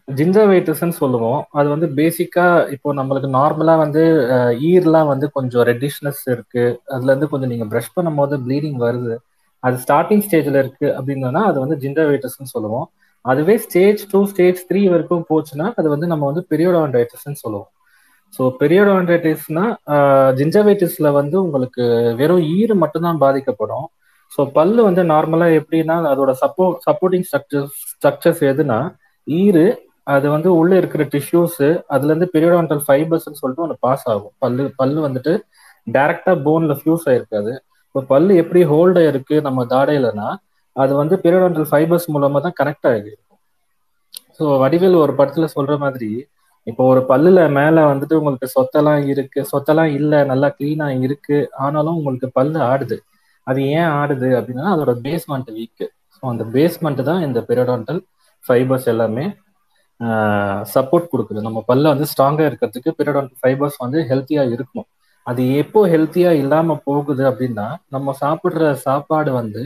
ஜிஞ்சவைட்டிஸ்ன்னு 0.09 0.97
சொல்லுவோம். 1.03 1.41
அது 1.59 1.69
வந்து 1.75 1.89
பேசிக்கா 1.99 2.47
இப்போ 2.75 2.89
நம்மளுக்கு 2.99 3.29
நார்மலா 3.39 3.75
வந்து 3.85 4.03
ஈர்லாம் 4.71 5.11
வந்து 5.13 5.27
கொஞ்சம் 5.37 5.65
ரெட்டிஷ்னஸ் 5.71 6.23
இருக்கு. 6.35 6.65
அதுல 6.95 7.11
இருந்து 7.13 7.29
கொஞ்சம் 7.33 7.53
நீங்க 7.53 7.67
ப்ரஷ் 7.73 7.95
பண்ணும்போது 7.97 8.37
ப்ளீடிங் 8.47 8.79
வருது. 8.87 9.15
அது 9.63 9.77
ஸ்டார்டிங் 9.85 10.25
ஸ்டேஜ்ல 10.27 10.59
இருக்கு 10.65 10.89
அப்படின்னா 10.99 11.43
அது 11.51 11.59
வந்து 11.65 11.77
ஜிஞ்சவைட்டிஸ்ன்னு 11.85 12.53
சொல்லுவோம். 12.55 12.87
அதுவே 13.25 13.55
ஸ்டேஜ் 13.67 14.03
டூ 14.13 14.21
ஸ்டேஜ் 14.33 14.61
த்ரீ 14.69 14.83
வரைக்கும் 14.93 15.27
போச்சுன்னா 15.31 15.67
அது 15.81 15.89
வந்து 15.95 16.07
நம்ம 16.13 16.25
வந்து 16.31 16.43
பெரியோடாண்டைட்டிஸ்ன்னு 16.53 17.41
சொல்லுவோம். 17.45 17.71
ஸோ 18.35 18.43
பெரியோடாண்டைட்டிஸ்னா 18.61 19.65
ஜிஞ்சவைட்டிஸ்ல 20.39 21.09
வந்து 21.21 21.37
உங்களுக்கு 21.45 21.85
வெறும் 22.21 22.45
ஈறு 22.59 22.75
மட்டும்தான் 22.83 23.21
பாதிக்கப்படும். 23.25 23.87
ஸோ 24.33 24.41
பல்லு 24.57 24.81
வந்து 24.89 25.03
நார்மலா 25.13 25.47
எப்படின்னா 25.61 25.97
அதோட 26.13 26.33
சப்போ 26.43 26.65
சப்போர்ட்டிங் 26.87 27.27
ஸ்ட்ரக்சர்ஸ் 27.29 27.79
ஸ்ட்ரக்சர்ஸ் 27.93 28.43
எதுனா 28.53 28.79
ஈறு 29.27 29.65
அது 30.11 30.27
வந்து 30.35 30.49
உள்ள 30.59 30.73
இருக்கிற 30.81 31.03
டிஷ்யூஸ் 31.13 31.59
அதுல 31.95 32.11
இருந்து 32.11 32.29
பெரியோடான்டல் 32.35 32.83
ஃபைபர்ஸ்னு 32.87 33.41
சொல்லிட்டு 33.41 33.65
ஒன்று 33.65 33.77
பாஸ் 33.85 34.05
ஆகும். 34.13 34.33
பல்லு 34.43 34.65
பல்லு 34.81 35.01
வந்துட்டு 35.07 35.33
டைரக்டா 35.87 36.33
போன்ல 36.47 36.75
ஃபியூஸ் 36.81 37.07
ஆயிருக்காது 37.11 37.53
இப்போ 37.87 38.01
பல்லு 38.11 38.33
எப்படி 38.43 38.61
ஹோல்ட் 38.71 38.99
ஆயிருக்கு 39.01 39.37
நம்ம 39.47 39.65
தாடையிலனா 39.71 40.29
அது 40.77 40.93
வந்து 41.01 41.15
பெரியோடான்டல் 41.23 41.69
ஃபைபர்ஸ் 41.71 42.07
மூலமா 42.15 42.41
தான் 42.45 42.57
கனெக்ட் 42.59 42.89
ஆகிருக்கும் 42.91 43.41
ஸோ 44.37 44.45
வடிவேல் 44.63 45.03
ஒரு 45.03 45.13
படத்துல 45.19 45.47
சொல்ற 45.55 45.75
மாதிரி 45.81 46.11
இப்போ 46.67 46.83
ஒரு 46.91 47.01
பல்லுல 47.11 47.41
மேல 47.53 47.85
வந்துட்டு 47.91 48.19
உங்களுக்கு 48.21 48.49
சொத்தெல்லாம் 48.55 49.03
இருக்கு 49.13 49.41
சொத்தெல்லாம் 49.51 49.93
இல்லை 49.99 50.19
நல்லா 50.31 50.49
கிளீனா 50.57 50.89
இருக்கு 51.07 51.37
ஆனாலும் 51.65 51.99
உங்களுக்கு 52.01 52.29
பல்லு 52.37 52.59
ஆடுது. 52.69 52.97
அது 53.47 53.61
ஏன் 53.75 53.91
ஆடுது 54.01 54.29
அப்படின்னா 54.39 54.67
அதோட 54.73 54.93
பேஸ்மெண்ட் 55.05 55.51
வீக்கு 55.57 55.87
ஸோ 56.15 56.33
அந்த 56.33 56.45
பேஸ்மெண்ட் 56.55 57.01
தான் 57.09 57.23
இந்த 57.27 57.41
பெரியோடான்டல் 57.49 58.01
ஃபைபர்ஸ் 58.45 58.89
எல்லாமே 58.93 59.25
சப்போர்ட் 60.75 61.11
கொடுக்குது. 61.13 61.41
நம்ம 61.47 61.61
பல்ல 61.71 61.91
வந்து 61.93 62.07
ஸ்ட்ராங்கா 62.13 62.45
இருக்கிறதுக்கு 62.49 62.91
பெரியோடான்டல் 62.99 63.41
ஃபைபர்ஸ் 63.43 63.79
வந்து 63.85 63.99
ஹெல்த்தியா 64.11 64.43
இருக்கணும். 64.55 64.89
அது 65.27 65.43
எப்போ 65.63 65.81
ஹெல்த்தியா 65.93 66.31
இல்லாம 66.43 66.77
போகுது 66.89 67.23
அப்படின்னா 67.31 67.67
நம்ம 67.95 68.15
சாப்பிடுற 68.23 68.71
சாப்பாடு 68.87 69.31
வந்து 69.41 69.63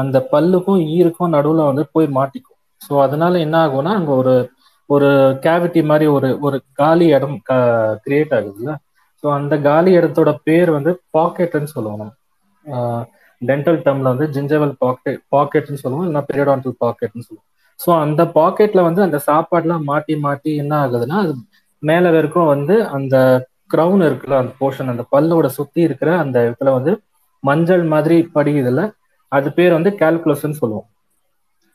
அந்த 0.00 0.18
பல்லுக்கும் 0.32 0.82
ஈருக்கும் 0.96 1.34
நடுவுல 1.36 1.62
வந்து 1.70 1.84
போய் 1.94 2.08
மாட்டிக்கும். 2.18 2.50
ஸோ 2.80 2.92
அதனால 3.06 3.34
என்ன 3.46 3.56
ஆகும்னா 3.64 3.92
அங்க 4.00 4.12
ஒரு 4.22 4.34
ஒரு 4.90 5.08
கேவிட்டி 5.44 5.80
மாதிரி 5.90 6.06
ஒரு 6.16 6.28
ஒரு 6.46 6.56
காலி 6.80 7.06
இடம் 7.16 7.36
கிரியேட் 8.04 8.34
ஆகுதுல்ல. 8.38 8.72
ஸோ 9.22 9.26
அந்த 9.38 9.54
காலி 9.68 9.90
இடத்தோட 9.98 10.30
பேர் 10.48 10.70
வந்து 10.76 10.92
பாக்கெட்னு 11.16 11.70
சொல்லுவோம் 11.74 12.12
டென்டல் 13.42 13.80
டேர்ம்ல 13.84 14.12
வந்து 14.12 14.26
ஜிஞ்சவல் 14.34 14.74
பாக்கெட் 14.82 15.20
பாக்கெட்னு 15.34 15.82
சொல்லுவோம் 15.82 16.04
இல்லைன்னா 16.04 16.24
பெரியோடான்டல் 16.30 16.76
பாக்கெட்னு 16.84 17.26
சொல்லுவோம். 17.28 17.48
ஸோ 17.80 17.90
அந்த 18.04 18.22
பாக்கெட்ல 18.38 18.82
வந்து 18.88 19.02
அந்த 19.06 19.18
சாப்பாடுலாம் 19.28 19.84
மாட்டி 19.90 20.14
மாட்டி 20.26 20.50
என்ன 20.62 20.74
ஆகுதுன்னா 20.84 21.16
அது 21.24 21.32
மேல 21.82 22.10
வரைக்கும் 22.16 22.52
வந்து 22.54 22.74
அந்த 22.96 23.16
க்ரௌன் 23.72 24.02
இருக்குல்ல 24.08 24.38
அந்த 24.42 24.52
போர்ஷன் 24.60 24.92
அந்த 24.92 25.04
பல்லோட 25.14 25.46
சுத்தி 25.58 25.80
இருக்கிற 25.88 26.10
அந்த 26.24 26.36
இடத்துல 26.46 26.72
வந்து 26.78 26.92
மஞ்சள் 27.44 27.84
மாதிரி 27.94 28.16
படியுதுல 28.36 28.82
அது 29.32 29.48
பேர் 29.52 29.76
வந்து 29.78 29.90
கால்குலஸ்ன்னு 30.00 30.60
சொல்லுவோம். 30.62 30.88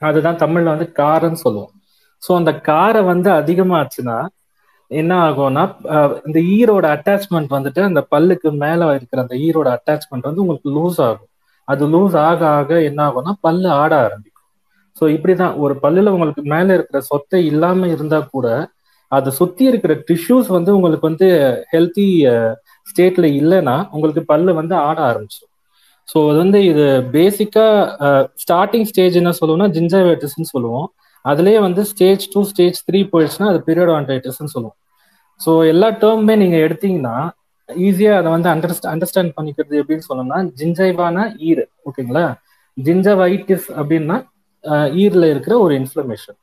அதுதான் 0.01 0.41
தமிழ்ல 0.43 0.73
வந்து 0.75 0.87
காரன்னு 0.99 1.39
சொல்லுவோம். 1.45 1.73
ஸோ 2.23 2.31
அந்த 2.39 2.51
காரை 2.69 3.01
வந்து 3.11 3.29
அதிகமாச்சுன்னா 3.39 4.17
என்ன 4.91 5.11
ஆகும்னா 5.27 5.63
இந்த 6.27 6.39
ஈரோட 6.55 6.85
அட்டாச்மெண்ட் 6.95 7.51
வந்துட்டு 7.57 7.81
அந்த 7.89 8.01
பல்லுக்கு 8.13 8.49
மேல 8.63 8.87
இருக்கிற 8.97 9.19
அந்த 9.25 9.35
ஈரோட 9.47 9.67
அட்டாச்மெண்ட் 9.77 10.29
வந்து 10.29 10.43
உங்களுக்கு 10.43 10.69
லூஸ் 10.77 10.99
ஆகும். 11.07 11.29
அது 11.67 11.83
லூஸ் 11.95 12.15
ஆக 12.29 12.41
ஆக 12.59 12.71
என்ன 12.89 12.99
ஆகும்னா 13.07 13.33
பல்லு 13.45 13.69
ஆட 13.81 13.91
ஆரம்பிக்கும். 14.05 14.38
ஸோ 14.99 15.05
இப்படிதான் 15.15 15.55
ஒரு 15.57 15.73
பல்லுல 15.83 16.13
உங்களுக்கு 16.15 16.43
மேல 16.53 16.67
இருக்கிற 16.77 16.99
சொத்தை 17.09 17.39
இல்லாம 17.51 17.87
இருந்தா 17.87 18.19
கூட 18.35 18.47
அதை 19.11 19.29
சுத்தி 19.31 19.63
இருக்கிற 19.65 19.93
டிஷ்யூஸ் 20.09 20.49
வந்து 20.55 20.71
உங்களுக்கு 20.77 21.09
வந்து 21.09 21.27
ஹெல்த்தி 21.73 22.07
ஸ்டேட்ல 22.87 23.27
இல்லைன்னா 23.41 23.75
உங்களுக்கு 23.91 24.21
பல்லு 24.31 24.51
வந்து 24.59 24.75
ஆட 24.87 24.97
ஆரம்பிச்சிடும் 25.09 25.47
ஸோ 26.07 26.19
அது 26.29 26.37
வந்து 26.37 26.59
இது 26.69 26.85
பேசிக்கா 27.15 27.65
ஸ்டார்டிங் 28.43 28.87
ஸ்டேஜ் 28.91 29.19
என்ன 29.21 29.33
சொல்லுவோம்னா 29.39 29.67
ஜிஞ்சவைட்டிஸ்ன்னு 29.75 30.51
சொல்லுவோம். 30.53 30.87
அதுலேயே 31.25 31.59
வந்து 31.65 31.81
ஸ்டேஜ் 31.91 32.23
டூ 32.33 32.41
ஸ்டேஜ் 32.51 32.77
த்ரீ 32.87 32.99
போயிடுச்சுன்னா 33.11 33.49
அது 33.51 33.59
பீரியடான்டைட்டிஸ்ன்னு 33.67 34.53
சொல்லுவோம். 34.55 34.77
ஸோ 35.41 35.51
எல்லா 35.73 35.89
டேர்முமே 36.03 36.35
நீங்க 36.35 36.57
எடுத்தீங்கன்னா 36.67 37.15
ஈஸியா 37.69 38.13
அதை 38.19 38.29
வந்து 38.35 38.49
அண்டர்ஸ்ட் 38.53 38.87
அண்டர்ஸ்டாண்ட் 38.93 39.35
பண்ணிக்கிறது 39.37 39.75
எப்படின்னு 39.81 40.07
சொல்லணும்னா 40.09 40.39
ஜிஞ்சைவானா 40.59 41.23
ஈர் 41.49 41.63
ஓகேங்களா 41.89 42.25
ஜிஞ்சவைட்டிஸ் 42.77 43.67
அப்படின்னா 43.79 44.17
ஈரில் 44.95 45.27
இருக்கிற 45.29 45.53
ஒரு 45.59 45.73
இன்ஃப்ளமேஷன் 45.79 46.37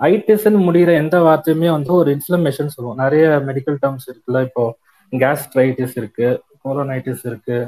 ஐட்டிஸ்ன்னு 0.00 0.62
முடிகிற 0.64 0.92
எந்த 0.94 1.16
வார்த்தையுமே 1.20 1.68
வந்து 1.70 1.92
ஒரு 1.92 2.10
இன்ஃப்ளமேஷன் 2.12 2.72
சொல்லுவோம் 2.74 2.96
நிறைய 2.96 3.26
மெடிக்கல் 3.46 3.78
டேர்ம்ஸ் 3.82 4.08
இருக்குல்ல 4.08 4.40
இப்போ 4.42 4.64
கேஸ்ட்ரைட்டிஸ் 5.12 5.96
இருக்கு 5.96 6.28
கோரோனைட்டிஸ் 6.64 7.24
இருக்கு 7.26 7.58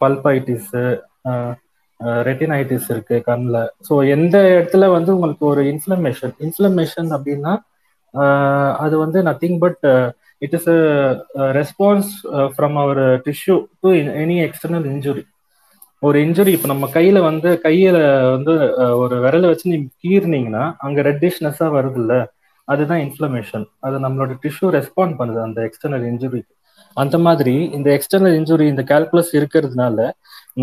பல்பைட்டிஸ் 0.00 0.72
ரெட்டினைட்டிஸ் 2.24 2.88
இருக்கு 2.90 3.16
கண்ணில் 3.20 3.60
ஸோ 3.88 3.94
எந்த 4.06 4.36
இடத்துல 4.52 4.86
வந்து 4.92 5.10
உங்களுக்கு 5.14 5.44
ஒரு 5.46 5.62
இன்ஃப்ளமேஷன் 5.64 6.32
இன்ஃப்ளமேஷன் 6.40 7.10
அப்படின்னா 7.12 7.52
அது 8.78 8.94
வந்து 8.98 9.18
nothing 9.22 9.58
but 9.58 9.84
it 10.42 10.54
is 10.54 10.68
a 10.68 10.80
response 11.52 12.10
from 12.54 12.76
our 12.76 13.02
tissue 13.26 13.56
to 13.80 13.90
any 14.22 14.38
external 14.42 14.86
injury 14.86 15.24
ஒரு 16.02 16.16
இன்ஜுரி 16.24 16.52
இப்போ 16.56 16.68
நம்ம 16.70 16.86
கையில 16.94 17.18
வந்து 17.28 17.48
கையில 17.64 17.98
வந்து 18.34 18.52
ஒரு 19.02 19.16
விரல 19.24 19.50
வச்சு 19.50 19.72
நீங்க 19.72 19.90
கீறினீங்கன்னா 20.04 20.64
அங்க 20.78 21.00
ரெட்டிஷ்னஸா 21.08 21.66
வருது 21.76 22.00
இல்ல 22.02 22.14
அதுதான் 22.68 23.02
இன்ஃப்ளமேஷன் 23.06 23.66
அது 23.86 23.96
நம்மளோட 24.04 24.32
டிஷ்யூ 24.44 24.68
ரெஸ்பாண்ட் 24.78 25.14
பண்ணுது 25.20 25.40
அந்த 25.46 25.60
எக்ஸ்டர்னல் 25.68 26.04
இன்ஜுரி 26.10 26.42
அந்த 26.96 27.16
மாதிரி 27.26 27.54
இந்த 27.76 27.88
எக்ஸ்டர்னல் 27.96 28.36
இன்ஜுரி 28.38 28.66
இந்த 28.72 28.82
கால்குலஸ் 28.90 29.32
இருக்கிறதுனால 29.38 29.98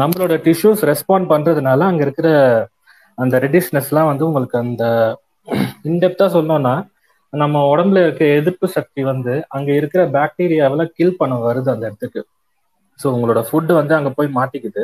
நம்மளோட 0.02 0.34
டிஷ்யூஸ் 0.48 0.84
ரெஸ்பாண்ட் 0.92 1.30
பண்றதுனால 1.34 1.88
அங்க 1.90 2.02
இருக்கிற 2.08 2.28
அந்த 3.18 3.36
ரெட்டிஷ்னஸ்லாம் 3.46 4.10
வந்து 4.12 4.28
உங்களுக்கு 4.30 4.58
அந்த 4.64 4.84
இன்டெப்தா 5.90 6.28
சொன்னோம்னா 6.38 6.76
நம்ம 7.34 7.62
உடம்புல 7.72 8.04
இருக்க 8.06 8.24
எதிர்ப்பு 8.40 8.68
சக்தி 8.76 9.02
வந்து 9.12 9.34
அங்க 9.56 9.70
இருக்கிற 9.80 10.02
பாக்டீரியாவெல்லாம் 10.16 10.94
கில் 10.98 11.20
பண்ண 11.20 11.36
வருது 11.48 11.70
அந்த 11.74 11.84
இடத்துக்கு. 11.90 12.22
ஸோ 13.00 13.08
உங்களோட 13.16 13.42
ஃபுட்டு 13.48 13.74
வந்து 13.80 13.94
அங்க 13.98 14.10
போய் 14.18 14.30
மாட்டிக்குது. 14.38 14.84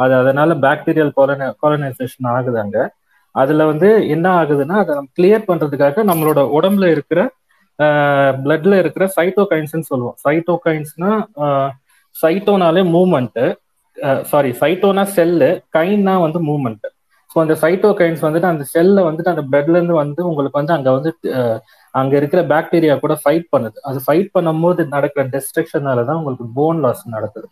அது 0.00 0.12
அதனால 0.20 0.54
பாக்டீரியல் 0.64 1.16
கொலனை 1.18 1.46
கொலனைசேஷன் 1.62 2.28
ஆகுது 2.34 2.58
அங்க. 2.64 2.78
அதுல 3.34 3.64
வந்து 3.72 3.88
என்ன 4.14 4.26
ஆகுதுன்னா 4.40 4.76
அதை 4.82 4.92
நம்ம 4.94 5.12
கிளியர் 5.18 5.48
பண்றதுக்காக 5.50 6.04
நம்மளோட 6.10 6.40
உடம்புல 6.58 6.86
இருக்கிற 6.94 7.20
பிளட்ல 8.38 8.74
இருக்கிற 8.82 9.04
சைட்டோகைன்ஸ்னு 9.16 9.88
சொல்லுவோம். 9.90 10.16
சைட்டோகைன்ஸ்னா 10.24 11.10
சைட்டோனாலே 12.16 12.82
மூமெண்ட்டு 12.94 13.44
சாரி 14.30 14.50
சைட்டோனா 14.60 15.04
செல்லு 15.16 15.48
கைன்னா 15.76 16.14
வந்து 16.24 16.38
மூமெண்ட் 16.48 16.86
ஸோ 17.30 17.36
அந்த 17.42 17.54
சைட்டோகைன்ஸ் 17.62 18.22
வந்துட்டு 18.26 18.52
அந்த 18.52 18.64
செல்ல 18.74 19.02
வந்துட்டு 19.08 19.32
அந்த 19.34 19.42
பிளட்ல 19.50 19.78
இருந்து 19.78 19.96
வந்து 20.02 20.20
உங்களுக்கு 20.30 20.60
வந்து 20.60 20.74
அங்க 20.76 20.90
வந்து 20.96 21.10
அங்க 21.94 22.12
இருக்கிற 22.20 22.40
பாக்டீரியா 22.52 22.94
கூட 23.04 23.14
ஃபைட் 23.22 23.46
பண்ணுது. 23.54 23.78
அது 23.88 23.98
ஃபைட் 24.06 24.30
பண்ணும்போது 24.36 24.82
நடக்கிற 24.94 25.22
டெஸ்ட்ரக்ஷனால 25.34 26.04
தான் 26.08 26.18
உங்களுக்கு 26.20 26.46
போன் 26.58 26.80
லாஸ் 26.84 27.02
நடக்குது. 27.16 27.48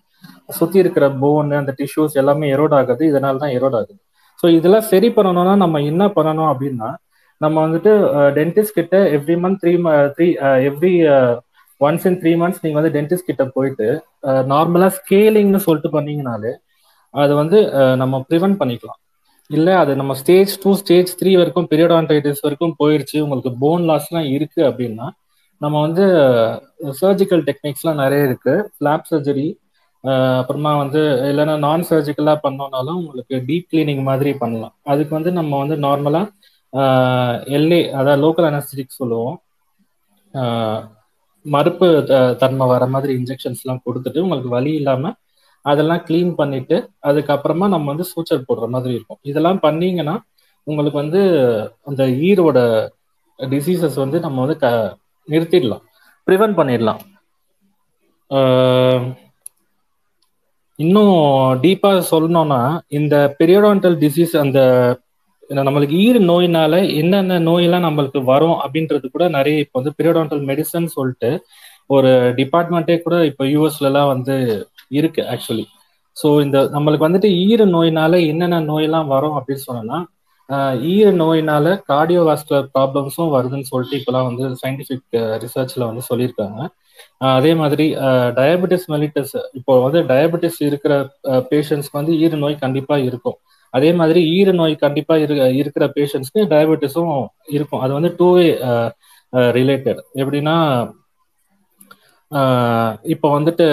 சுத்தி 0.59 0.78
இருக்கிற 0.82 1.07
போன் 1.22 1.51
அந்த 1.62 1.72
டிஷ்யூஸ் 1.80 2.14
எல்லாமே 2.22 2.47
எரோட் 2.57 2.76
ஆகுது. 2.80 3.03
இதனால 3.12 3.41
தான் 3.45 3.55
எரோட் 3.59 3.76
ஆகுது. 3.80 4.01
ஸோ 4.41 4.47
இதெல்லாம் 4.59 4.89
சரி 4.93 5.09
பண்ணணும்னா 5.16 5.55
நம்ம 5.64 5.80
என்ன 5.91 6.05
பண்ணணும் 6.16 6.51
அப்படின்னா 6.53 6.91
நம்ம 7.41 7.57
வந்துட்டு 7.64 7.93
டென்டிஸ்ட் 8.39 8.78
கிட்ட 8.78 8.97
every 9.16 9.36
month 9.43 9.61
three 9.62 9.72
three 10.16 10.26
every 10.68 10.93
once 11.80 12.07
in 12.09 12.18
three 12.22 12.32
months 12.41 12.62
நீங்க 12.62 12.76
வந்து 12.80 12.95
டென்டிஸ்ட் 12.97 13.28
கிட்ட 13.30 13.45
போயிட்டு 13.57 13.89
நார்மலா 14.53 14.89
ஸ்கேலிங்னு 14.99 15.61
சொல்லிட்டு 15.66 15.91
பண்ணீங்கனாலே 15.97 16.53
அது 17.14 17.32
வந்து 17.43 17.59
நம்ம 18.01 18.14
ப்ரிவென்ட் 18.30 18.59
பண்ணிக்கலாம். 18.62 19.01
இல்லை 19.51 19.74
அது 19.82 19.92
நம்ம 19.96 20.14
ஸ்டேஜ் 20.20 20.53
டூ 20.62 20.70
ஸ்டேஜ் 20.80 21.11
த்ரீ 21.20 21.30
வரைக்கும் 21.38 21.68
பீரியடான்டைட்டிஸ் 21.70 22.42
வரைக்கும் 22.46 22.74
போயிடுச்சு 22.80 23.18
உங்களுக்கு 23.26 23.51
போன் 23.62 23.84
லாஸ்லாம் 23.90 24.28
இருக்கு 24.36 24.61
அப்படின்னா 24.70 25.07
நம்ம 25.61 25.76
வந்து 25.86 26.05
சர்ஜிக்கல் 27.01 27.42
டெக்னிக்ஸ்லாம் 27.49 28.03
நிறைய 28.03 28.28
இருக்கு. 28.28 28.55
ஃபிளாப் 28.74 29.09
சர்ஜரி 29.11 29.46
அப்புறமா 30.40 30.72
வந்து 30.82 31.01
இல்லைன்னா 31.30 31.55
நான் 31.64 31.88
சர்ஜிக்கலாக 31.90 32.38
பண்ணோம்னாலும் 32.44 32.99
உங்களுக்கு 33.01 33.36
டீப் 33.49 33.68
கிளீனிங் 33.72 34.03
மாதிரி 34.11 34.32
பண்ணலாம். 34.42 34.74
அதுக்கு 34.92 35.12
வந்து 35.18 35.30
நம்ம 35.38 35.59
வந்து 35.62 35.76
நார்மலாக 35.86 36.26
எல்ஏ 37.59 37.80
அதாவது 38.01 38.22
லோக்கல் 38.24 38.49
அனஸ்டிக் 38.51 38.99
சொல்லுவோம். 39.01 39.36
மறுப்பு 41.46 41.88
தன்மை 42.42 42.66
வர 42.72 42.84
மாதிரி 42.94 43.12
இன்ஜெக்ஷன்ஸ்லாம் 43.20 43.84
கொடுத்துட்டு 43.86 44.22
உங்களுக்கு 44.24 44.51
வலி 44.57 44.72
இல்லாமல் 44.80 45.16
அதெல்லாம் 45.65 46.03
க்ளீன் 46.09 46.33
பண்ணிட்டு 46.41 46.77
அதுக்கப்புறமா 47.09 47.67
நம்ம 47.75 47.89
வந்து 47.93 48.07
சூச்சர் 48.13 48.47
போடுற 48.49 48.67
மாதிரி 48.75 48.93
இருக்கும். 48.97 49.21
இதெல்லாம் 49.31 49.61
பண்ணீங்கன்னா 49.67 50.15
உங்களுக்கு 50.67 50.99
வந்து 51.03 51.21
அந்த 51.91 52.03
ஈரோட 52.29 52.59
டிசீசஸ் 53.39 53.97
வந்து 54.05 54.19
நம்ம 54.27 54.41
வந்து 54.45 54.57
க 54.63 54.69
நிறுத்திடலாம். 55.29 55.85
ப்ரிவென்ட் 56.27 56.59
பண்ணிடலாம். 56.61 57.03
இன்னும் 60.79 61.15
டீப்பா 61.63 61.91
சொல்லணும்னா 62.13 62.59
இந்த 62.99 63.15
பெரியோடான்டல் 63.41 63.97
டிசீஸ் 64.05 64.35
அந்த 64.43 64.59
நம்மளுக்கு 65.51 65.97
ஈர் 66.07 66.19
நோயினால 66.31 66.75
என்னென்ன 67.01 67.39
நோயெல்லாம் 67.49 67.87
நம்மளுக்கு 67.87 68.21
வரும் 68.33 68.59
அப்படின்றது 68.65 69.07
கூட 69.15 69.25
நிறைய 69.37 69.63
இப்போ 69.65 69.77
வந்து 69.81 69.95
பீரியோடான்டல் 69.99 70.43
மெடிசன் 70.51 70.89
சொல்லிட்டு 70.97 71.31
ஒரு 71.97 72.11
டிபார்ட்மெண்ட்டே 72.41 72.97
கூட 73.05 73.17
இப்போ 73.31 73.45
யூஎஸ்ல 73.55 73.89
எல்லாம் 73.91 74.11
வந்து 74.15 74.35
இருக்கு 74.91 75.22
ஆக்சுவலி 75.32 75.64
ஸோ 76.16 76.28
இந்த 76.45 76.59
நம்மளுக்கு 76.74 77.07
வந்துட்டு 77.09 77.30
ஈர 77.47 77.64
நோயினால 77.74 78.14
என்னென்ன 78.30 78.61
நோயெல்லாம் 78.70 79.11
வரும் 79.14 79.36
அப்படின்னு 79.39 79.66
சொன்னோம்னா 79.68 79.99
ஈர 80.93 81.09
நோயினால 81.20 81.66
கார்டியோவாஸ்குலர் 81.91 82.68
ப்ராப்ளம்ஸும் 82.74 83.32
வருதுன்னு 83.34 83.70
சொல்லிட்டு 83.72 83.99
இப்பெல்லாம் 84.01 84.28
வந்து 84.30 84.45
சயின்டிஃபிக் 84.62 85.16
ரிசர்ச்ல 85.43 85.89
வந்து 85.91 86.03
சொல்லியிருக்காங்க. 86.11 86.61
அதே 87.36 87.53
மாதிரி 87.61 87.86
டயபெட்டிஸ் 88.39 88.86
மெலிட்டஸ் 88.95 89.34
இப்போ 89.59 89.74
வந்து 89.86 90.01
டயபெட்டிஸ் 90.12 90.59
இருக்கிற 90.68 90.95
பேஷண்ட்ஸ்க்கு 91.53 92.01
வந்து 92.01 92.14
ஈர 92.22 92.36
நோய் 92.45 92.62
கண்டிப்பா 92.64 92.97
இருக்கும். 93.09 93.39
அதே 93.74 93.91
மாதிரி 94.01 94.20
ஈர 94.36 94.53
நோய் 94.61 94.74
கண்டிப்பா 94.84 95.14
இரு 95.24 95.34
இருக்கிற 95.61 95.84
பேஷண்ட்ஸ்க்கு 95.97 96.43
டயபெட்டிஸும் 96.53 97.12
இருக்கும். 97.57 97.82
அது 97.84 97.93
வந்து 97.99 98.11
டூ 98.20 98.28
வே 98.36 98.47
ரிலேட்டட் 99.59 100.01
எப்படின்னா 100.22 100.57
இப்போ 103.14 103.28
வந்துட்டு 103.36 103.66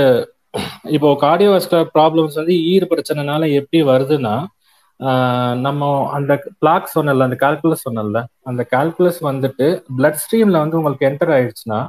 இப்போ 0.96 1.10
கார்டியோவாஸ்குலர் 1.24 1.88
ப்ராப்ளம்ஸ் 1.96 2.40
வந்து 2.42 2.56
ஈர் 2.72 2.86
பிரச்சனைனால 2.92 3.50
எப்படி 3.60 3.80
வருதுன்னா 3.92 4.36
நம்ம 5.66 5.88
அந்த 6.18 6.34
பிளாக் 6.62 6.94
சொன்னல 6.96 7.26
அந்த 7.28 7.38
கால்குலஸ் 7.44 7.86
சொன்னல 7.88 8.20
அந்த 8.50 8.62
கால்குலஸ் 8.74 9.20
வந்துட்டு 9.30 9.68
பிளட் 9.98 10.22
ஸ்ட்ரீம்ல 10.24 10.62
வந்து 10.64 10.78
உங்களுக்கு 10.80 11.08
என்டர் 11.10 11.34
ஆயிடுச்சுன்னா 11.38 11.80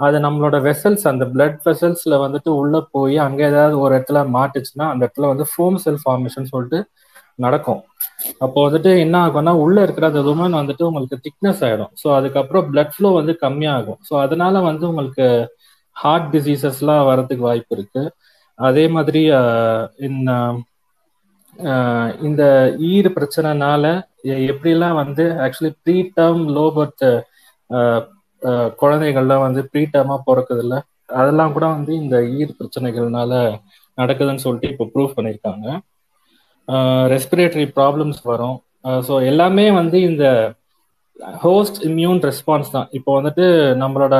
அது 0.00 0.16
நம்மளோட 0.24 0.56
வெசல்ஸ் 0.66 1.04
அந்த 1.10 1.24
பிளட் 1.34 1.58
வெசல்ஸ்ல 1.66 2.14
வந்துட்டு 2.24 2.50
உள்ள 2.60 2.76
போய் 2.94 3.16
அங்க 3.26 3.40
ஏதாவது 3.50 3.74
ஒரு 3.84 3.92
இடத்துல 3.96 4.20
மாட்டுச்சுன்னா 4.36 4.86
அந்த 4.92 5.02
இடத்துல 5.06 5.30
வந்து 5.32 5.46
ஃபோம் 5.52 5.78
செல் 5.84 6.00
ஃபார்மேஷன் 6.04 6.52
சொல்லிட்டு 6.52 6.78
நடக்கும். 7.38 7.80
அப்போ 8.44 8.58
வந்துட்டு 8.66 8.90
என்ன 9.04 9.16
ஆகும்னா 9.26 9.52
உள்ள 9.64 9.76
இருக்கிற 9.84 10.06
அந்த 10.10 10.22
உமன் 10.32 10.58
வந்துட்டு 10.60 10.84
உங்களுக்கு 10.88 11.16
திக்னஸ் 11.26 11.62
ஆயிடும். 11.66 11.92
ஸோ 12.02 12.08
அதுக்கப்புறம் 12.18 12.66
பிளட் 12.70 12.94
ஃப்ளோ 12.94 13.10
வந்து 13.18 13.34
கம்மியாகும். 13.44 13.98
ஸோ 14.08 14.14
அதனால 14.24 14.60
வந்து 14.70 14.84
உங்களுக்கு 14.90 15.26
ஹார்ட் 15.96 16.28
டிசீசஸ்லாம் 16.34 17.06
வரதுக்கு 17.10 17.44
வாய்ப்பு 17.48 17.74
இருக்கு. 17.76 18.02
அதே 18.58 18.84
மாதிரி 18.96 19.22
இந்த 22.28 22.42
ஈர் 22.90 23.08
பிரச்சனைனால 23.16 23.84
எப்படிலாம் 24.50 24.98
வந்து 25.02 25.24
actually 25.44 25.72
pre 25.84 25.96
term 26.18 26.42
low 26.56 26.66
birth 26.76 27.06
குழந்தைகள்லாம் 28.82 29.44
வந்து 29.46 29.62
ப்ரீ 29.72 29.82
டேர்மா 29.94 30.16
பிறக்குது 30.28 30.62
இல்லை 30.64 30.78
அதெல்லாம் 31.20 31.54
கூட 31.56 31.66
வந்து 31.76 31.92
இந்த 32.02 32.16
ஈர் 32.38 32.56
பிரச்சனைகள்னால 32.58 33.32
நடக்குதுன்னு 33.98 34.44
சொல்லிட்டு 34.44 34.70
இப்போ 34.72 34.84
ப்ரூவ் 34.92 35.16
பண்ணியிருக்காங்க. 35.16 35.66
ரெஸ்பிரேட்டரி 37.14 37.66
ப்ராப்ளம்ஸ் 37.78 38.20
வரும். 38.30 38.56
ஸோ 39.08 39.14
எல்லாமே 39.30 39.66
வந்து 39.80 39.98
இந்த 40.10 40.24
ஹோஸ்ட் 41.44 41.78
இம்யூன் 41.88 42.20
ரெஸ்பான்ஸ் 42.28 42.72
தான். 42.76 42.88
இப்போ 42.98 43.10
வந்துட்டு 43.18 43.46
நம்மளோட 43.82 44.16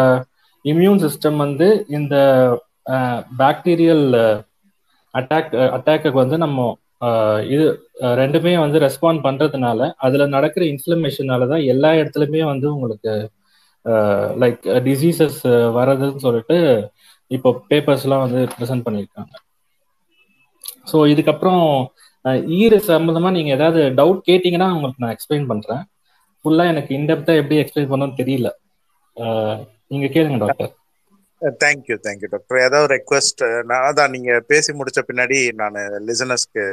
இம்யூன் 0.64 1.02
சிஸ்டம் 1.04 1.38
வந்து 1.44 1.68
இந்த 1.98 2.16
பாக்டீரியல் 3.42 4.06
அட்டாக் 5.14 5.54
அட்டாக்கு 5.76 6.10
வந்து 6.22 6.36
நம்ம 6.44 6.68
இது 7.54 7.64
ரெண்டுமே 8.20 8.52
வந்து 8.64 8.78
ரெஸ்பாண்ட் 8.84 9.20
பண்றதுனால 9.26 9.88
அதுல 10.06 10.26
நடக்கிற 10.34 10.62
இன்ஃப்ளமேஷனால 10.72 11.48
தான் 11.52 11.64
எல்லா 11.72 11.90
இடத்துலையுமே 12.00 12.42
வந்து 12.52 12.66
உங்களுக்கு 12.74 13.14
லைக் 14.42 14.66
டிசீசஸ் 14.88 15.40
வர்றதுன்னு 15.78 16.24
சொல்லிட்டு 16.26 16.58
இப்போ 17.30 17.50
பேப்பர்ஸ்லாம் 17.70 18.24
வந்து 18.24 18.40
ப்ரெசென்ட் 18.54 18.86
பண்ணியிருக்காங்க. 18.86 19.34
ஸோ 20.90 20.96
இதுக்கப்புறம் 21.12 21.64
ஈர 22.60 22.74
சம்மந்தமாக 22.90 23.36
நீங்க 23.36 23.50
ஏதாவது 23.58 23.80
டவுட் 24.00 24.20
கேட்டீங்கன்னா 24.30 24.68
உங்களுக்கு 24.76 25.02
நான் 25.04 25.14
எக்ஸ்பிளைன் 25.16 25.48
பண்றேன். 25.52 25.82
ஃபுல்லா 26.44 26.64
எனக்கு 26.72 26.92
இன்டெப்தா 26.98 27.34
எப்படி 27.40 27.58
எக்ஸ்பிளைன் 27.62 27.90
பண்ணணும்னு 27.92 28.20
தெரியல. 28.22 28.48
நீங்க 29.92 30.06
கேளுங்க 30.14 30.38
doctor 30.44 30.72
thank you 31.62 31.96
thank you 32.06 32.28
doctor 32.32 32.64
ஏதாவது 32.66 32.88
ரெக்வஸ்ட் 32.94 33.42
நான் 33.68 33.84
அதான் 33.86 34.12
நீங்க 34.14 34.32
பேசி 34.50 34.70
முடிச்ச 34.78 35.00
பின்னாடி 35.08 35.38
நான் 35.60 35.78
லிசனர்ஸ்க்கு 36.08 36.64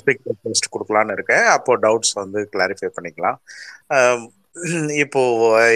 ஸ்பீக் 0.00 0.24
ரெக்வஸ்ட் 0.30 0.72
கொடுக்கலான்னு 0.74 1.16
இருக்கேன். 1.16 1.46
அப்போ 1.56 1.74
டவுட்ஸ் 1.84 2.14
வந்து 2.22 2.40
கிளாரிஃபை 2.54 2.90
பண்ணிக்கலாம். 2.96 3.38
இப்போ 5.04 5.22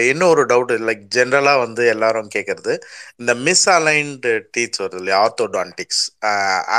இன்னொரு 0.09 0.41
டவுட் 0.51 0.73
லைக் 0.89 1.01
ஜென்ரலா 1.15 1.53
வந்து 1.63 1.83
எல்லாரும் 1.93 2.29
கேட்கறது 2.35 2.73
இந்த 3.21 3.31
மிஸ் 3.47 3.65
அலைன்டு 3.77 4.31
டீச் 4.55 4.79
வருது 4.83 4.99
இல்லையா 5.01 5.17
ஆர்த்தோடான்டிக்ஸ் 5.23 6.03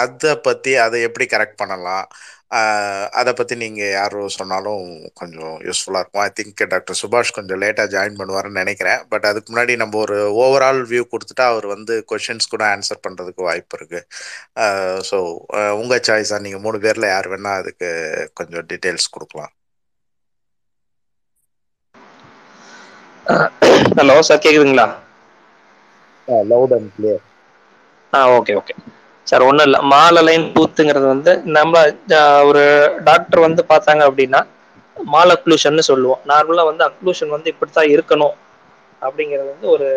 அதை 0.02 0.32
பத்தி 0.46 0.72
அதை 0.84 1.00
எப்படி 1.08 1.26
கரெக்ட் 1.34 1.60
பண்ணலாம்? 1.62 2.06
அதை 3.20 3.32
பத்தி 3.38 3.54
நீங்க 3.62 3.82
யாரும் 3.90 4.32
சொன்னாலும் 4.36 4.84
கொஞ்சம் 5.20 5.54
யூஸ்ஃபுல்லா 5.66 6.00
இருக்கும். 6.02 6.22
ஐ 6.24 6.30
திங்க் 6.38 6.62
டாக்டர் 6.72 6.98
சுபாஷ் 7.00 7.34
கொஞ்சம் 7.36 7.60
லேட்டா 7.62 7.84
ஜாயின் 7.94 8.18
பண்ணுவாருன்னு 8.20 8.62
நினைக்கிறேன். 8.62 9.00
பட் 9.12 9.26
அதுக்கு 9.30 9.50
முன்னாடி 9.52 9.74
நம்ம 9.82 9.98
ஒரு 10.04 10.16
ஓவரால் 10.44 10.80
வியூ 10.92 11.04
கொடுத்துட்டா 11.12 11.46
அவர் 11.52 11.66
வந்து 11.74 11.96
கொஷின்ஸ் 12.12 12.52
கூட 12.54 12.64
ஆன்சர் 12.74 13.04
பண்றதுக்கு 13.06 13.48
வாய்ப்பு 13.48 13.76
இருக்கு. 13.80 14.00
ஸோ 15.10 15.18
உங்க 15.82 16.00
சாய்ஸா 16.08 16.38
நீங்க 16.46 16.60
மூணு 16.66 16.80
பேர்ல 16.86 17.08
யார் 17.14 17.30
வேணா 17.34 17.52
அதுக்கு 17.62 17.88
கொஞ்சம் 18.40 18.66
டீட்டெயில்ஸ் 18.72 19.12
கொடுக்கலாம். 19.16 19.52
ஹலோ 23.98 24.16
சார் 24.28 24.42
கேக்குதுங்களா? 24.44 24.86
Loud 26.50 26.74
and 26.76 26.90
clear 26.96 27.22
ah 28.12 28.20
okay 28.36 28.54
okay 28.60 28.74
sir 29.30 29.44
ஒன்றும் 29.48 29.66
இல்லை. 29.68 29.80
மாலலைன் 29.94 30.46
பூத்துங்கிறது 30.54 31.06
வந்து 31.14 31.32
நம்ம 31.56 31.82
ஒரு 32.50 32.64
டாக்டர் 33.08 33.46
வந்து 33.46 33.62
பார்த்தாங்க 33.72 34.02
அப்படின்னா 34.08 34.40
மால் 35.14 35.32
அக்ளூஷன் 35.34 35.88
சொல்லுவோம். 35.90 36.20
நார்மலாக 36.30 36.68
வந்து 36.70 36.84
அக்ளூஷன் 36.88 37.34
வந்து 37.34 37.50
இப்படி 37.52 37.70
தான் 37.78 37.90
இருக்கணும் 37.94 38.34
அப்படிங்கிறது 39.02 39.48
வந்து 39.52 39.68
ஒரு 39.74 39.88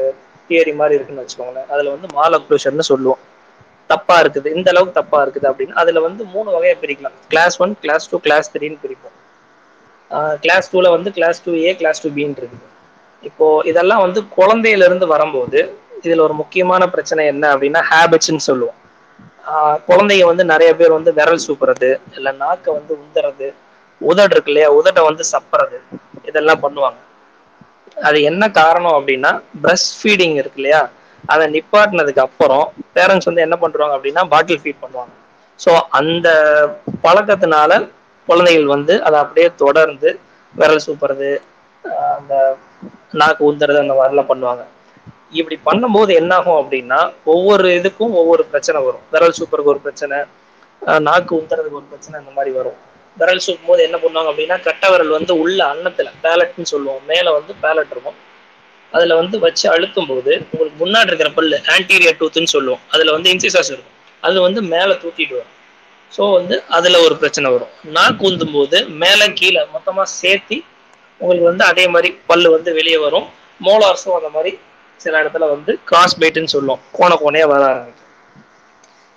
தியரி 0.48 0.74
மாதிரி 0.80 0.96
இருக்குன்னு 0.98 1.24
வச்சுக்கோங்களேன். 1.24 1.68
அதில் 1.74 1.94
வந்து 1.96 2.08
மால் 2.18 2.36
அக்ளூஷன் 2.38 2.90
சொல்லுவோம். 2.92 3.22
தப்பா 3.92 4.16
இருக்குது. 4.24 4.50
இந்த 4.58 4.68
அளவுக்கு 4.74 5.00
தப்பா 5.00 5.20
இருக்குது 5.24 5.48
அப்படின்னு. 5.50 5.74
அதுல 5.82 6.02
வந்து 6.08 6.24
மூணு 6.36 6.50
வகையை 6.56 6.76
பிரிக்கலாம். 6.84 7.16
Class 7.32 7.58
one 7.64 7.74
class 7.84 8.06
two 8.12 8.20
class 8.28 8.52
த்ரீன்னு 8.54 8.80
பிரிப்போம். 8.86 9.18
கிளாஸ் 10.44 10.70
டூல 10.74 10.88
வந்து 10.96 11.10
class 11.18 11.42
two 11.46 11.52
A 11.66 11.74
class 11.82 12.02
two 12.04 12.10
பின்னு 12.18 12.40
இருக்குது. 12.42 12.66
இப்போ 13.30 13.48
இதெல்லாம் 13.72 14.04
வந்து 14.06 14.20
குழந்தையில 14.38 14.88
இருந்து 14.90 15.08
வரும்போது 15.16 15.60
இதுல 16.06 16.24
ஒரு 16.28 16.36
முக்கியமான 16.42 16.84
பிரச்சனை 16.94 17.26
என்ன 17.34 17.46
அப்படின்னா 17.56 17.84
ஹேபிட்ஸ்ன்னு 17.92 18.48
சொல்லுவோம். 18.50 18.80
குழந்தைங்க 19.88 20.26
வந்து 20.30 20.44
நிறைய 20.52 20.72
பேர் 20.80 20.98
வந்து 20.98 21.12
விரல் 21.20 21.44
சூப்புறது 21.46 21.90
இல்லை 22.18 22.32
நாக்கை 22.44 22.70
வந்து 22.78 22.94
உந்துறது 23.02 23.48
உதடு 24.02 24.34
இருக்கு 24.36 24.52
இல்லையா? 24.52 24.70
உதட்டை 24.80 25.02
வந்து 25.10 25.24
சப்புறது 25.34 25.78
இதெல்லாம் 26.30 26.64
பண்ணுவாங்க. 26.66 27.00
அது 28.08 28.18
என்ன 28.30 28.44
காரணம் 28.60 28.96
அப்படின்னா 28.98 29.32
பிரஸ்ட் 29.64 29.94
ஃபீடிங் 30.00 30.36
இருக்கு 30.42 30.60
இல்லையா? 30.62 30.82
அதை 31.24 31.44
நிப்பாட்டினதுக்கு 31.56 32.26
அப்புறம் 32.28 32.66
பேரண்ட்ஸ் 32.96 33.30
வந்து 33.30 33.46
என்ன 33.46 33.56
பண்ணுறாங்க 33.64 33.94
அப்படின்னா 33.98 34.24
பாட்டில் 34.34 34.62
ஃபீட் 34.64 34.84
பண்ணுவாங்க. 34.84 35.14
ஸோ 35.60 35.72
அந்த 36.00 36.28
பழக்கத்தினால 37.06 37.72
குழந்தைகள் 38.28 38.74
வந்து 38.76 38.94
அதை 39.08 39.18
அப்படியே 39.24 39.48
தொடர்ந்து 39.64 40.10
விரல் 40.56 40.86
சூப்புறது 40.86 41.30
அந்த 42.16 42.34
நாக்கு 43.20 43.42
ஊந்துறது 43.50 43.84
அந்த 43.84 43.96
மாதிரிலாம் 44.00 44.32
பண்ணுவாங்க. 44.32 44.64
இப்படி 45.40 45.58
பண்ணும்போது 45.68 46.12
என்ன 46.22 46.32
ஆகும் 46.40 46.60
அப்படின்னா 46.62 47.00
ஒவ்வொரு 47.34 47.68
இதுக்கும் 47.80 48.16
ஒவ்வொரு 48.22 48.44
பிரச்சனை 48.52 48.80
வரும். 48.88 49.06
விரல் 49.14 49.38
சூப்பருக்கு 49.40 49.74
ஒரு 49.76 49.82
பிரச்சனை 49.86 50.18
நாக்கு 51.08 51.34
உந்துறதுக்கு 51.40 51.80
ஒரு 51.82 51.88
பிரச்சனை 51.92 52.16
இந்த 52.22 52.32
மாதிரி 52.38 52.52
வரும். 52.60 52.78
விரல் 53.18 53.44
சூப்பும் 53.46 53.70
போது 53.72 53.82
என்ன 53.88 53.98
பண்ணுவாங்க 54.04 54.30
அப்படின்னா 54.32 54.58
கட்ட 54.68 54.90
விரல் 54.94 55.16
வந்து 55.18 55.34
உள்ள 55.44 55.60
அன்னத்துல 55.74 56.12
பேலட்னு 56.24 56.72
சொல்லுவோம். 56.74 57.02
மேல 57.12 57.26
வந்து 57.38 57.54
பேலட் 57.64 57.92
இருக்கும். 57.96 58.18
அதுல 58.92 59.16
வந்து 59.22 59.36
வச்சு 59.46 59.66
அழுத்தும் 59.74 60.10
போது 60.12 60.32
உங்களுக்கு 60.52 60.78
முன்னாடி 60.84 61.10
இருக்கிற 61.12 61.30
பல்லு 61.38 61.58
ஆன்டீரியர் 61.76 62.20
டூத்துன்னு 62.22 62.54
சொல்லுவோம். 62.56 62.82
அதுல 62.94 63.14
வந்து 63.16 63.32
இன்சிசாஸ் 63.34 63.72
இருக்கும். 63.76 63.96
அது 64.24 64.38
வந்து 64.48 64.60
மேல 64.74 64.90
தூக்கிட்டு 65.04 65.36
வரும். 65.40 65.54
ஸோ 66.12 66.24
வந்து 66.38 66.56
அதுல 66.78 67.00
ஒரு 67.06 67.16
பிரச்சனை 67.22 67.48
வரும். 67.56 67.72
நாக்கு 67.96 68.26
உந்தும் 68.30 68.54
போது 68.58 68.78
மேல 69.04 69.22
கீழே 69.40 69.62
மொத்தமா 69.76 70.04
சேர்த்தி 70.20 70.58
உங்களுக்கு 71.22 71.48
வந்து 71.52 71.66
அதே 71.72 71.86
மாதிரி 71.94 72.10
பல்லு 72.30 72.50
வந்து 72.56 72.70
வெளியே 72.80 73.00
வரும். 73.06 73.28
மோலார்ஸும் 73.66 74.18
அந்த 74.20 74.30
மாதிரி 74.36 74.52
சில 75.04 75.22
இடத்துல 75.24 75.50
வந்து 75.50 75.72
கிராஸ் 75.86 76.20
பைட்டுன்னு 76.20 76.54
சொல்லுவோம். 76.56 76.82
கோண 76.94 77.12
கோணையா 77.20 77.48
வர 77.48 77.64
ஆரம்பிக்கும். 77.66 78.00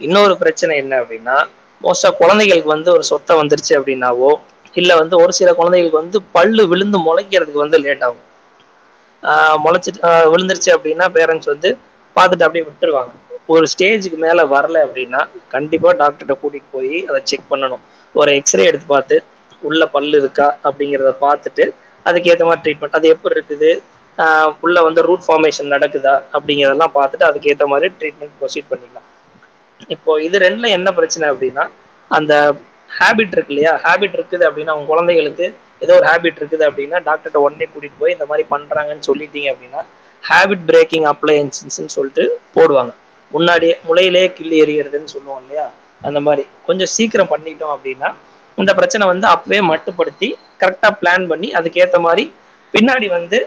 இன்னொரு 0.00 0.36
பிரச்சனை 0.36 0.76
என்ன 0.76 0.94
அப்படின்னா 1.00 1.36
மோஸ்டா 1.80 2.10
குழந்தைகளுக்கு 2.18 2.68
வந்து 2.68 2.92
ஒரு 2.92 3.04
சொத்தை 3.04 3.34
வந்துருச்சு 3.36 3.72
அப்படின்னாவோ 3.78 4.30
இல்ல 4.74 4.96
வந்து 4.96 5.16
ஒரு 5.16 5.32
சில 5.32 5.50
குழந்தைகளுக்கு 5.54 6.02
வந்து 6.02 6.18
பல்லு 6.32 6.68
விழுந்து 6.68 6.98
முளைக்கிறதுக்கு 7.00 7.64
வந்து 7.64 7.78
லேட் 7.78 8.02
ஆகும். 8.02 8.22
ஆஹ் 9.22 9.58
முளைச்சிட்டு 9.64 10.00
விழுந்துருச்சு 10.32 10.70
அப்படின்னா 10.76 11.06
பேரண்ட்ஸ் 11.16 11.52
வந்து 11.52 11.68
பார்த்துட்டு 12.16 12.46
அப்படியே 12.46 12.64
விட்டுருவாங்க. 12.68 13.12
ஒரு 13.46 13.66
ஸ்டேஜுக்கு 13.72 14.16
மேல 14.16 14.44
வரல 14.46 14.76
அப்படின்னா 14.86 15.20
கண்டிப்பா 15.48 15.90
டாக்டர்கிட்ட 15.92 16.34
கூட்டிட்டு 16.42 16.70
போய் 16.70 17.04
அதை 17.06 17.20
செக் 17.24 17.50
பண்ணணும். 17.50 17.82
ஒரு 18.14 18.34
எக்ஸ்ரே 18.34 18.64
எடுத்து 18.64 18.86
பார்த்து 18.86 19.16
உள்ள 19.62 19.82
பல்லு 19.86 20.18
இருக்கா? 20.18 20.58
அப்படிங்கிறத 20.64 21.12
பார்த்துட்டு 21.20 21.64
அதுக்கேற்ற 22.06 22.44
மாதிரி 22.44 22.64
ட்ரீட்மெண்ட் 22.64 22.98
அது 22.98 23.08
எப்படி 23.08 23.34
இருக்குது? 23.36 23.70
உள்ள 24.64 24.76
வந்து 24.86 25.00
ரூட் 25.08 25.24
ஃபார்மேஷன் 25.26 25.72
நடக்குதா 25.74 26.14
அப்படிங்கிறதெல்லாம் 26.36 26.94
பார்த்துட்டு 26.98 27.28
அதுக்கேற்ற 27.28 27.66
மாதிரி 27.72 27.88
ட்ரீட்மெண்ட் 27.98 28.36
ப்ரொசீட் 28.40 28.70
பண்ணிக்கலாம். 28.70 29.06
இப்போ 29.94 30.12
இது 30.26 30.36
ரெண்டுல 30.46 30.68
என்ன 30.76 30.88
பிரச்சனை 30.98 31.24
அப்படின்னா 31.32 31.64
அந்த 32.10 32.32
ஹேபிட் 32.98 33.34
இருக்கு 33.36 33.52
இல்லையா? 33.54 33.72
ஹேபிட் 33.84 34.16
இருக்குது 34.18 34.44
அப்படின்னா 34.48 34.72
அவங்க 34.74 34.88
குழந்தைகளுக்கு 34.92 35.46
ஏதோ 35.84 35.92
ஒரு 35.98 36.06
ஹேபிட் 36.10 36.38
இருக்குது 36.40 36.64
அப்படின்னா 36.68 36.98
டாக்டர்கிட்ட 37.08 37.42
உடனே 37.46 37.66
கூட்டிட்டு 37.72 37.98
போய் 38.02 38.14
இந்த 38.16 38.26
மாதிரி 38.30 38.44
பண்றாங்கன்னு 38.52 39.06
சொல்லிட்டீங்க 39.08 39.48
அப்படின்னா 39.54 39.80
ஹேபிட் 40.22 40.64
பிரேக்கிங் 40.70 41.06
அப்ளையன்சஸ்ன்னு 41.12 41.94
சொல்லிட்டு 41.96 42.24
போடுவாங்க. 42.56 42.92
முன்னாடியே 43.30 43.74
முளையிலேயே 43.88 44.28
கிள்ளி 44.38 44.56
எறிகிறதுன்னு 44.64 45.12
சொல்லுவோம் 45.14 45.40
இல்லையா? 45.42 45.66
அந்த 46.06 46.18
மாதிரி. 46.26 46.44
கொஞ்சம் 46.68 46.90
சீக்கிரம் 46.96 47.30
பண்ணிட்டோம் 47.32 47.74
அப்படின்னா 47.76 48.08
இந்த 48.58 48.72
பிரச்சனை 48.78 49.04
வந்து 49.12 49.26
அப்பவே 49.34 49.60
மட்டுப்படுத்தி 49.72 50.28
கரெக்டாக 50.62 50.92
பிளான் 51.00 51.24
பண்ணி 51.32 51.48
அதுக்கேற்ற 51.58 51.98
மாதிரி 52.06 52.24
பின்னாடி 52.74 53.08
வந்து 53.18 53.38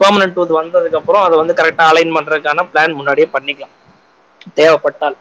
பெர்மனன்ட் 0.00 0.36
டூத் 0.36 0.58
வந்ததுக்கு 0.60 0.98
அப்புறம் 1.00 1.24
அதை 1.26 1.34
வந்து 1.40 1.54
கரெக்டாக 1.60 1.92
அலைன் 1.92 2.14
பண்ணுறதுக்கான 2.16 2.64
பிளான் 2.72 2.96
முன்னாடியே 2.98 3.28
பண்ணிக்கலாம். 3.34 3.74
தேவைப்பட்டால். 4.58 5.16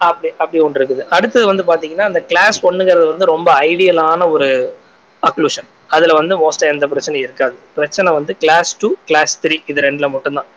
அப்படி 0.00 0.28
அப்படி 0.42 0.58
ஒன்று 0.66 0.78
இருக்குது. 0.80 1.02
அடுத்தது 1.16 1.44
வந்து 1.50 1.64
பார்த்தீங்கன்னா 1.70 2.06
அந்த 2.10 2.20
கிளாஸ் 2.30 2.58
ஒன்றுங்கிறது 2.68 3.06
வந்து 3.12 3.26
ரொம்ப 3.34 3.48
ஐடியலான 3.68 4.28
ஒரு 4.34 4.48
அக்ளூஷன் 5.22 5.68
அதில் 5.96 6.18
வந்து 6.18 6.34
மோஸ்ட்டாக 6.42 6.74
எந்த 6.74 6.84
பிரச்சனையும் 6.92 7.26
இருக்காது. 7.26 7.56
பிரச்சனை 7.78 8.08
வந்து 8.18 8.32
கிளாஸ் 8.42 8.70
டூ 8.82 8.88
கிளாஸ் 9.08 9.34
த்ரீ 9.42 9.56
இது 9.70 9.80
ரெண்டில் 9.86 10.12
மட்டும்தான். 10.14 10.48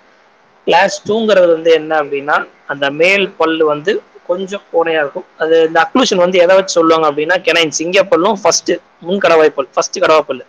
கிளாஸ் 0.67 0.95
டூங்கிறது 1.07 1.47
வந்து 1.55 1.71
என்ன 1.79 1.93
அப்படின்னா 2.03 2.35
அந்த 2.73 2.85
மேல் 3.01 3.25
பல்லு 3.39 3.63
வந்து 3.73 3.93
கொஞ்சம் 4.29 4.63
கோணையா 4.73 4.99
இருக்கும். 5.03 5.27
அது 5.43 5.55
இந்த 5.69 5.79
அக்ளூஷன் 5.85 6.23
வந்து 6.25 6.37
எதை 6.43 6.53
வச்சு 6.57 6.77
சொல்லுவாங்க 6.79 7.07
அப்படின்னா 7.11 7.37
கெனைன் 7.47 7.73
சிங்கப்பல்லும் 7.79 8.37
ஃபர்ஸ்ட் 8.43 8.71
முன் 9.07 9.21
கடவாய்ப்பல் 9.25 9.67
ஃபர்ஸ்ட் 9.75 9.99
கடவாய்ப்பல் 10.03 10.41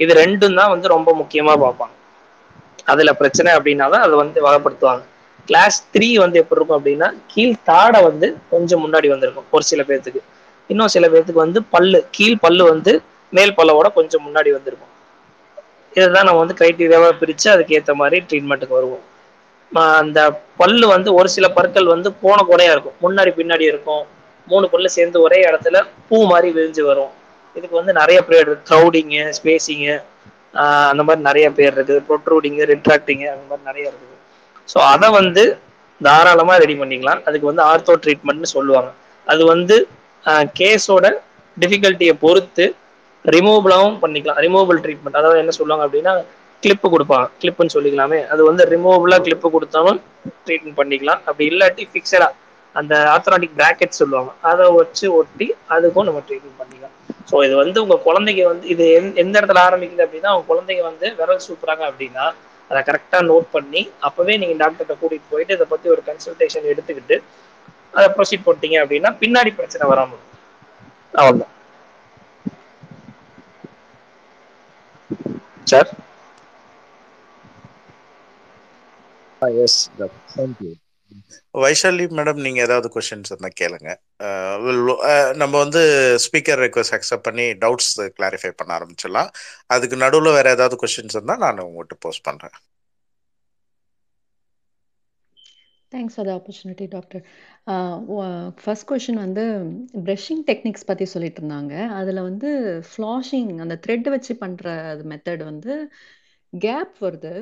இது 0.00 0.12
ரெண்டும் 0.22 0.58
தான் 0.60 0.72
வந்து 0.74 0.88
ரொம்ப 0.94 1.10
முக்கியமா 1.20 1.54
பார்ப்பாங்க. 1.64 1.94
அதுல 2.92 3.10
பிரச்சனை 3.20 3.50
அப்படின்னா 3.56 3.86
தான் 3.94 4.04
அதை 4.06 4.14
வந்து 4.22 4.38
வகைப்படுத்துவாங்க. 4.46 5.02
கிளாஸ் 5.48 5.78
த்ரீ 5.94 6.08
வந்து 6.22 6.40
எப்படி 6.42 6.58
இருக்கும் 6.58 6.78
அப்படின்னா 6.78 7.08
கீழ் 7.32 7.54
தாடை 7.70 8.00
வந்து 8.08 8.26
கொஞ்சம் 8.52 8.82
முன்னாடி 8.84 9.08
வந்திருக்கும் 9.12 9.48
ஒரு 9.56 9.64
சில 9.70 9.82
பேர்த்துக்கு. 9.88 10.20
இன்னும் 10.70 10.92
சில 10.94 11.04
பேர்த்துக்கு 11.12 11.44
வந்து 11.46 11.60
பல்லு 11.74 12.00
கீழ் 12.16 12.42
பல்லு 12.44 12.64
வந்து 12.72 12.92
மேல் 13.32 13.56
பல்லவோட 13.58 13.88
கொஞ்சம் 13.98 14.24
முன்னாடி 14.26 14.50
வந்திருக்கும். 14.56 14.92
இதுதான் 15.96 16.26
நம்ம 16.28 16.40
வந்து 16.42 16.58
கிரைட்டீரியாவா 16.60 17.08
பிரித்து 17.20 17.48
அதுக்கேற்ற 17.54 17.94
மாதிரி 18.02 18.18
ட்ரீட்மெண்ட்டுக்கு 18.28 18.78
வருவோம். 18.78 19.04
அந்த 20.00 20.20
பல்லு 20.60 20.86
வந்து 20.94 21.10
ஒரு 21.18 21.28
சில 21.34 21.46
பற்கள் 21.58 21.92
வந்து 21.94 22.08
போன 22.22 22.38
குறையா 22.42 22.72
இருக்கும். 22.74 22.98
முன்னாடி 23.04 23.30
பின்னாடி 23.40 23.64
இருக்கும். 23.72 24.02
மூணு 24.48 24.66
பல்லு 24.72 24.88
சேர்ந்து 24.96 25.18
ஒரே 25.26 25.38
இடத்துல 25.48 25.76
பூ 26.08 26.18
மாதிரி 26.32 26.48
விரிஞ்சு 26.56 26.82
வரும். 26.90 27.12
இதுக்கு 27.58 27.76
வந்து 27.80 27.92
நிறைய 28.00 28.18
பேர் 28.30 28.50
க்ரௌடிங்கு 28.68 29.22
ஸ்பேசிங்கு 29.38 29.94
அந்த 30.90 31.02
மாதிரி 31.06 31.22
நிறைய 31.30 31.46
பேர் 31.58 31.74
இருக்குது 31.76 32.04
ப்ரொட்ரூடிங்கு 32.08 32.64
ரிட்ராக்டிங்கு 32.72 33.26
அந்த 33.32 33.44
மாதிரி 33.50 33.68
நிறைய 33.70 33.84
இருக்குது 33.90 34.16
ஸோ 34.72 34.78
அதை 34.92 35.08
வந்து 35.20 35.44
தாராளமாக 36.00 36.60
ரெடி 36.62 36.74
பண்ணிக்கலாம். 36.80 37.22
அதுக்கு 37.28 37.46
வந்து 37.50 37.62
ஆர்த்தோ 37.70 37.94
ட்ரீட்மெண்ட்னு 38.04 38.50
சொல்லுவாங்க. 38.56 38.90
அது 39.26 39.42
வந்து 39.52 39.76
கேஸோட 40.60 41.06
டிஃபிகல்ட்டியை 41.56 42.14
பொறுத்து 42.24 42.64
ரிமூவபிளாகவும் 43.24 43.98
பண்ணிக்கலாம். 44.02 44.38
ரிமூவபிள் 44.44 44.78
ட்ரீட்மெண்ட் 44.84 45.18
அதாவது 45.20 45.40
என்ன 45.42 45.54
சொல்லுவாங்க 45.58 45.84
அப்படின்னா 45.86 46.12
கிளிப்பு 46.62 46.86
கொடுப்பாங்க. 46.94 47.26
கிளிப்புன்னு 47.42 47.74
சொல்லிக்கலாமே. 47.76 48.20
அது 48.32 48.42
வந்து 48.50 48.62
ரிமூவபிளாக 48.74 49.24
கிளிப்பு 49.26 49.50
கொடுத்தாலும் 49.56 50.00
ட்ரீட்மெண்ட் 50.46 50.78
பண்ணிக்கலாம். 50.80 51.20
அப்படி 51.28 51.48
இல்லாட்டி 51.52 51.84
ஃபிக்ஸடாக 51.92 52.32
அந்த 52.80 52.94
ஆத்தராட்டிக் 53.14 53.58
பிராக்கெட் 53.60 54.00
சொல்லுவாங்க. 54.00 54.32
அதை 54.50 54.66
வச்சு 54.80 55.06
ஒட்டி 55.20 55.48
அதுக்கும் 55.76 56.08
நம்ம 56.08 56.22
ட்ரீட்மெண்ட் 56.28 56.58
பண்ணிக்கலாம். 56.62 56.96
ஸோ 57.30 57.38
இது 57.46 57.54
வந்து 57.56 57.78
உங்கள் 57.82 58.04
குழந்தைங்க 58.06 58.44
வந்து 58.46 58.66
இது 58.74 58.84
எந்த 59.22 59.34
இடத்துல 59.40 59.60
ஆரம்பிக்குது 59.66 60.04
அப்படின்னா 60.06 60.32
உங்கள் 60.32 60.50
குழந்தைங்க 60.50 60.84
வந்து 60.84 61.06
விரல் 61.18 61.44
சூப்புறாங்க 61.46 61.84
அப்படின்னா 61.90 62.24
அதை 62.70 62.80
கரெக்டாக 62.88 63.22
நோட் 63.26 63.46
பண்ணி 63.52 63.82
அப்போவே 64.02 64.34
நீங்கள் 64.40 64.60
டாக்டர்கிட்ட 64.62 64.96
கூட்டிகிட்டு 64.96 65.32
போயிட்டு 65.32 65.56
இதை 65.56 65.66
பற்றி 65.66 65.88
ஒரு 65.90 66.02
கன்சல்டேஷன் 66.08 66.68
எடுத்துக்கிட்டு 66.72 67.16
அதை 67.94 68.08
ப்ரொசீட் 68.16 68.46
போட்டீங்க 68.46 68.76
அப்படின்னா 68.82 69.12
பின்னாடி 69.22 69.52
பிரச்சனை 69.52 69.86
வராமல் 69.88 70.22
அவ்வளோதான் 71.14 71.54
sir 75.66 75.90
yes 79.60 79.80
thank you 80.32 80.70
Vaishali 81.62 82.04
madam 82.18 82.40
நீங்க 82.46 82.60
ஏதாவது 82.66 82.88
கொஸ்டின்ஸ் 82.94 83.30
இருந்தா 83.32 83.50
கேளுங்க. 83.60 83.90
நம்ம 85.42 85.52
வந்து 85.64 85.82
ஸ்பீக்கர் 86.24 86.62
ரெக்வஸ்ட் 86.64 86.96
அக்செப்ட் 86.98 87.26
பண்ணி 87.28 87.46
டவுட்ஸ் 87.64 87.92
கிளாரிஃபை 88.18 88.52
பண்ண 88.60 88.72
ஆரம்பிச்சிடலாம். 88.78 89.30
அதுக்கு 89.76 89.98
நடுவில் 90.04 90.36
வேற 90.38 90.48
ஏதாவது 90.56 90.78
கொஸ்டின்ஸ் 90.82 91.16
இருந்தா 91.18 91.36
நான் 91.44 91.66
உங்கள்கிட்ட 91.68 91.98
போஸ்ட் 92.06 92.26
பண்றேன். 92.30 92.56
Thanks 95.92 96.16
for 96.16 96.28
the 96.28 96.32
opportunity 96.38 96.86
doctor 96.96 97.22
first 98.62 98.86
question 98.90 99.20
வந்து 99.24 99.44
ப்ரஷிங் 100.08 100.42
டெக்னிக்ஸ் 100.50 100.86
பற்றி 100.90 101.06
சொல்லிட்டு 101.14 101.40
இருந்தாங்க. 101.42 101.74
அதில் 102.00 102.26
வந்து 102.28 102.50
ஃப்ளாஷிங் 102.90 103.50
அந்த 103.64 103.76
த்ரெட் 103.86 104.08
வச்சு 104.14 104.34
பண்ணுற 104.44 104.74
மெத்தட் 105.12 105.42
வந்து 105.50 105.74
கேப் 106.52 106.94
வருது. 107.06 107.34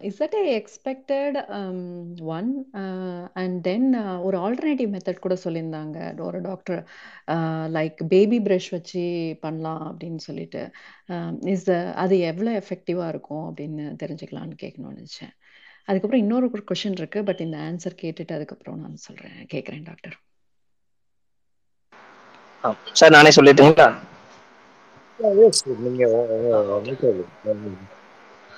Is 0.00 0.18
that 0.22 0.36
a 0.38 0.42
expected 0.56 1.36
one 2.30 2.48
and 3.32 3.56
then 3.62 3.86
ஒரு 4.20 4.36
ஆல்டர்னேட்டிவ் 4.38 4.90
மெத்தட் 4.90 5.18
கூட 5.18 5.36
சொல்லியிருந்தாங்க 5.44 5.98
ஒரு 6.20 6.40
டாக்டர் 6.40 6.80
லைக் 7.68 8.00
பேபி 8.08 8.38
ப்ரஷ் 8.38 8.70
வச்சு 8.70 9.02
பண்ணலாம் 9.40 9.84
அப்படின்னு 9.90 10.22
சொல்லிட்டு 10.26 10.62
இஸ் 11.46 11.68
அது 11.94 12.16
எவ்வளோ 12.22 12.52
எஃபெக்டிவாக 12.60 13.08
இருக்கும் 13.08 13.44
அப்படின்னு 13.48 13.86
தெரிஞ்சுக்கலான்னு 14.02 14.56
கேட்கணும்னு 14.64 14.98
நினச்சேன் 14.98 15.34
அதுக்கப்புறம் 15.88 16.22
இன்னொரு 16.22 16.48
ஒரு 16.50 16.64
கொஷின் 16.70 16.98
இருக்கு 16.98 17.22
பட் 17.22 17.40
இந்த 17.40 17.58
ஆன்சர் 17.68 18.00
கேட்டுட்டு 18.02 18.34
அதுக்கப்புறம் 18.34 18.82
நான் 18.82 19.04
சொல்றேன் 19.06 19.38
கேட்குறேன் 19.54 19.86
டாக்டர் 19.86 20.18
சார் 22.92 23.10
நானே 23.10 23.30
சொல்லிட்டுங்களா 23.30 23.88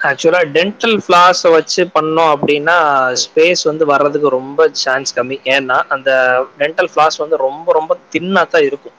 ஆக்சுவலா 0.08 0.40
டென்டல் 0.56 0.96
ஃபிளாஸை 1.04 1.50
வச்சு 1.56 1.82
பண்ணோம் 1.96 2.30
அப்படின்னா 2.34 2.76
ஸ்பேஸ் 3.24 3.62
வந்து 3.70 3.84
வர்றதுக்கு 3.92 4.28
ரொம்ப 4.38 4.68
சான்ஸ் 4.84 5.14
கம்மி. 5.18 5.36
ஏன்னா 5.54 5.76
அந்த 5.94 6.10
டென்டல் 6.60 6.90
ஃபிளாஸ் 6.92 7.18
வந்து 7.22 7.36
ரொம்ப 7.46 7.72
ரொம்ப 7.78 7.92
தின்னா 8.14 8.42
தான் 8.54 8.66
இருக்கும். 8.70 8.96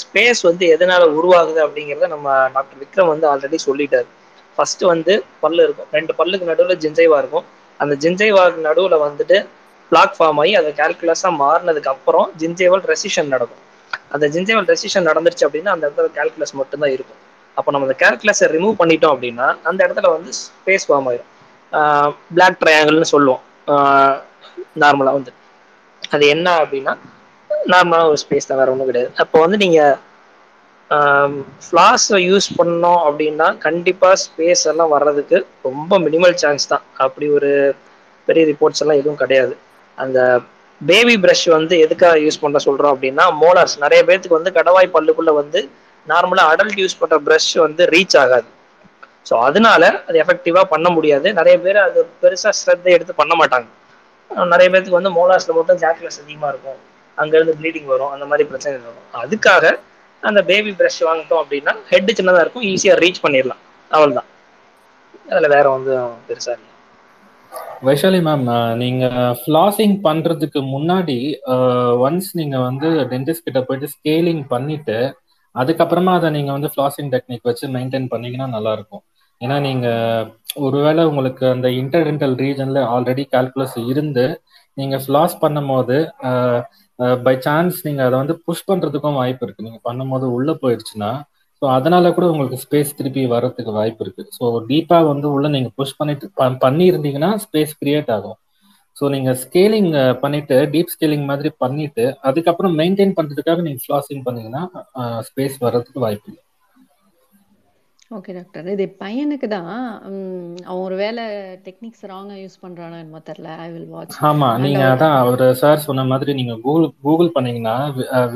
ஸ்பேஸ் 0.00 0.40
வந்து 0.48 0.64
எதனால 0.74 1.02
உருவாகுது 1.18 1.60
அப்படிங்கிறத 1.66 2.06
நம்ம 2.14 2.28
டாக்டர் 2.56 2.80
விக்ரம் 2.82 3.10
வந்து 3.12 3.26
ஆல்ரெடி 3.32 3.58
சொல்லிட்டாரு. 3.68 4.08
ஃபர்ஸ்ட் 4.58 4.82
வந்து 4.92 5.12
பல்லு 5.42 5.62
இருக்கும். 5.66 5.88
ரெண்டு 5.96 6.12
பல்லுக்கு 6.18 6.50
நடுவில் 6.50 6.80
ஜிஞ்சைவா 6.84 7.18
இருக்கும். 7.22 7.46
அந்த 7.80 7.94
ஜிஞ்சைவாக்கு 8.04 8.60
நடுவில் 8.68 9.04
வந்துட்டு 9.06 9.36
பிளாக் 9.92 10.14
ஃபார்ம் 10.16 10.40
ஆகி 10.42 10.52
அதை 10.60 10.70
கேல்குலஸாக 10.80 11.32
மாறினதுக்கு 11.42 11.92
அப்புறம் 11.94 12.26
ஜிஞ்சைவல் 12.40 12.84
ரெசிஷன் 12.92 13.32
நடக்கும். 13.34 13.62
அந்த 14.14 14.26
ஜிஞ்சைவல் 14.34 14.68
ரெசிஷன் 14.72 15.08
நடந்துருச்சு 15.10 15.46
அப்படின்னா 15.48 15.72
அந்த 15.76 15.84
இடத்துல 15.88 16.10
கேல்குலஸ் 16.18 16.58
மட்டும்தான் 16.60 16.94
இருக்கும். 16.96 17.20
அப்போ 17.56 17.70
நம்ம 17.72 17.86
அந்த 17.88 17.96
கால்குலஸை 18.02 18.46
ரிமூவ் 18.56 18.74
பண்ணிட்டோம் 18.80 19.14
அப்படின்னா 19.14 19.46
அந்த 19.68 19.80
இடத்துல 19.86 20.10
வந்து 20.16 20.30
ஸ்பேஸ் 20.40 20.86
ஃபார்ம் 20.88 21.08
ஆயிடும் 21.10 21.28
பிளாக் 22.36 22.60
ட்ரையாங்கிள்னு 22.62 23.12
சொல்லுவோம். 23.14 23.42
நார்மலாக 24.82 25.16
வந்து. 25.18 25.32
அது 26.14 26.24
என்ன 26.34 26.48
அப்படின்னா 26.62 26.92
நார்மலாக 27.72 28.10
ஒரு 28.12 28.18
ஸ்பேஸ் 28.22 28.48
தான் 28.48 28.60
வேற 28.60 28.72
ஒன்றும் 28.74 28.90
கிடையாது. 28.90 29.10
அப்போ 29.24 29.38
வந்து 29.44 29.58
நீங்கள் 29.64 29.96
ஃப்ளாஸை 31.66 32.18
யூஸ் 32.28 32.48
பண்ணோம் 32.58 33.02
அப்படின்னா 33.08 33.48
கண்டிப்பாக 33.66 34.16
ஸ்பேஸ் 34.24 34.64
எல்லாம் 34.72 34.92
வர்றதுக்கு 34.94 35.36
ரொம்ப 35.68 35.98
மினிமல் 36.06 36.40
சான்ஸ் 36.42 36.70
தான். 36.72 36.84
அப்படி 37.04 37.26
ஒரு 37.38 37.50
பெரிய 38.28 38.44
ரிப்போர்ட்ஸ் 38.52 38.82
எல்லாம் 38.84 39.00
எதுவும் 39.02 39.20
கிடையாது. 39.22 39.54
அந்த 39.98 40.18
பேபி 40.80 41.14
ப்ரஷ் 41.22 41.46
வந்து 41.56 41.74
எதுக்காக 41.84 42.18
யூஸ் 42.24 42.42
பண்ண 42.42 42.58
சொல்கிறோம் 42.66 42.94
அப்படின்னா 42.94 43.24
மோலார்ஸ் 43.42 43.76
நிறைய 43.84 44.00
பேர்த்துக்கு 44.08 44.38
வந்து 44.38 44.56
கடவாய் 44.58 44.94
பல்லுக்குள்ளே 44.94 45.32
வந்து 45.40 45.60
நார்மலா 46.12 46.44
அடல்ட் 46.52 46.80
யூஸ் 46.82 46.98
பண்ற 47.00 47.16
ப்ரஷ் 47.26 47.52
வந்து 47.66 47.82
ரீச் 47.94 48.16
ஆகாது. 48.22 48.48
ஸோ 49.28 49.34
அதனால 49.48 49.82
அது 50.08 50.16
எஃபெக்டிவா 50.22 50.62
பண்ண 50.72 50.88
முடியாது. 50.96 51.28
நிறைய 51.40 51.56
பேர் 51.64 51.78
அது 51.86 52.00
பெருசா 52.22 52.50
ஸ்ரத்தை 52.60 52.92
எடுத்து 52.96 53.14
பண்ண 53.20 53.34
மாட்டாங்க. 53.40 53.68
நிறைய 54.54 54.68
பேருக்கு 54.72 54.98
வந்து 54.98 55.12
மோலாஸ்ல 55.18 55.54
மட்டும் 55.58 55.80
ஜாக்லஸ் 55.84 56.20
அதிகமா 56.22 56.48
இருக்கும். 56.52 56.80
அங்கேருந்து 57.18 57.54
ப்ளீடிங் 57.60 57.88
வரும். 57.92 58.12
அந்த 58.14 58.26
மாதிரி 58.30 58.44
பிரச்சனை 58.50 58.74
வரும். 58.88 59.06
அதுக்காக 59.22 59.64
அந்த 60.22 60.40
பேபி 60.50 60.72
ப்ரஷ் 60.80 61.02
வாங்கிட்டோம் 61.08 61.42
அப்படின்னா 61.42 61.72
ஹெட் 61.92 62.10
சின்னதா 62.18 62.42
இருக்கும். 62.44 62.66
ஈஸியா 62.72 62.96
ரீச் 63.04 63.22
பண்ணிடலாம். 63.24 63.62
அவள் 63.90 64.16
தான் 64.18 64.28
அதுல 65.32 65.48
வேற 65.54 65.66
வந்து 65.76 65.92
பெருசா 66.28 66.52
இல்லை. 66.56 66.66
வைஷாலி 67.86 68.20
மேம் 68.26 68.44
நீங்க 68.82 69.04
ஃபிளாசிங் 69.40 69.94
பண்றதுக்கு 70.06 70.60
முன்னாடி 70.74 71.16
ஒன்ஸ் 72.06 72.28
நீங்க 72.40 72.56
வந்து 72.68 72.88
டென்டிஸ்ட் 73.12 73.46
கிட்ட 73.46 73.60
போயிட்டு 73.68 73.92
ஸ்கேலிங் 73.94 74.42
பண்ணிட்டு 74.52 74.98
அதுக்கப்புறமா 75.54 76.12
அதை 76.18 76.28
நீங்க 76.36 76.50
வந்து 76.56 76.70
ஃபிளாசிங் 76.72 77.12
டெக்னிக் 77.14 77.48
வச்சு 77.50 77.66
மெயின்டைன் 77.76 78.10
பண்ணீங்கன்னா 78.12 78.48
நல்லா 78.56 78.72
இருக்கும் 78.78 79.02
ஏன்னா 79.40 79.56
நீங்க 79.66 79.88
ஒருவேளை 80.66 81.02
உங்களுக்கு 81.10 81.44
அந்த 81.54 81.68
இன்டர்டென்டல் 81.82 82.34
ரீஜன்ல 82.44 82.80
ஆல்ரெடி 82.94 83.24
கால்குலஸ் 83.34 83.76
இருந்து 83.90 84.24
நீங்க 84.76 84.96
ஃபிளாஸ் 85.04 85.34
பண்ணும் 85.44 85.70
போது 85.72 85.96
பை 87.26 87.34
சான்ஸ் 87.46 87.76
நீங்க 87.86 88.00
அதை 88.06 88.16
வந்து 88.22 88.34
புஷ் 88.46 88.66
பண்றதுக்கும் 88.68 89.18
வாய்ப்பு 89.20 89.44
இருக்கு. 89.46 89.66
நீங்க 89.66 89.80
பண்ணும்போது 89.88 90.26
உள்ள 90.36 90.50
போயிடுச்சுன்னா 90.62 91.10
ஸோ 91.62 91.66
அதனால 91.76 92.10
கூட 92.16 92.26
உங்களுக்கு 92.32 92.62
ஸ்பேஸ் 92.64 92.90
திருப்பி 92.98 93.22
வர்றதுக்கு 93.32 93.72
வாய்ப்பு 93.78 94.02
இருக்கு. 94.04 94.22
ஸோ 94.36 94.44
டீப்பா 94.68 94.98
வந்து 95.12 95.26
உள்ள 95.36 95.46
நீங்க 95.56 95.70
புஷ் 95.78 95.98
பண்ணிட்டு 95.98 96.26
பண்ணியிருந்தீங்கன்னா 96.64 97.30
ஸ்பேஸ் 97.44 97.72
கிரியேட் 97.80 98.10
ஆகும். 98.16 98.38
ஸோ 99.00 99.06
நீங்க 99.14 99.30
ஸ்கேலிங் 99.42 99.90
பண்ணிட்டு 100.22 100.56
டீப் 100.72 100.92
ஸ்கேலிங் 100.94 101.26
மாதிரி 101.30 101.50
பண்ணிட்டு 101.64 102.04
அதுக்கப்புறம் 102.28 102.76
மெயின்டைன் 102.80 103.16
பண்றதுக்காக 103.18 103.62
நீங்க 103.66 103.82
ஃபிளாசிங் 103.84 104.22
பண்ணீங்கன்னா 104.26 104.62
ஸ்பேஸ் 105.28 105.58
வர்றதுக்கு 105.64 106.04
வாய்ப்பு 106.06 106.28
இல்லை. 106.30 106.42
ஓகே 108.16 108.32
டாக்டர் 108.36 108.68
இது 108.72 108.84
பையனுக்கு 109.02 109.48
தான் 109.54 109.68
அவன் 110.66 110.82
ஒரு 110.86 110.96
வேலை 111.02 111.24
டெக்னிக்ஸ் 111.66 112.04
ராங்கா 112.12 112.36
யூஸ் 112.40 112.56
பண்றானோ 112.64 112.96
என்னமோ 113.02 113.20
தெரியல. 113.28 113.50
ஐ 113.64 113.68
வில் 113.74 113.90
வாட்ச் 113.92 114.16
ஆமா 114.30 114.48
அண்ட் 114.54 114.64
நீங்க 114.66 114.82
அதான் 114.94 115.16
ஒரு 115.32 115.46
சார் 115.62 115.84
சொன்ன 115.86 116.06
மாதிரி 116.12 116.34
நீங்க 116.40 116.56
கூகுள் 116.64 116.86
கூகுள் 117.06 117.34
பண்ணீங்கன்னா 117.36 117.76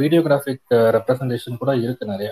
வீடியோகிராஃபிக் 0.01 0.75
ரெப்ரசன்டேஷன் 0.99 1.61
கூட 1.63 1.75
இருக்கு 1.85 2.13
நிறைய. 2.13 2.31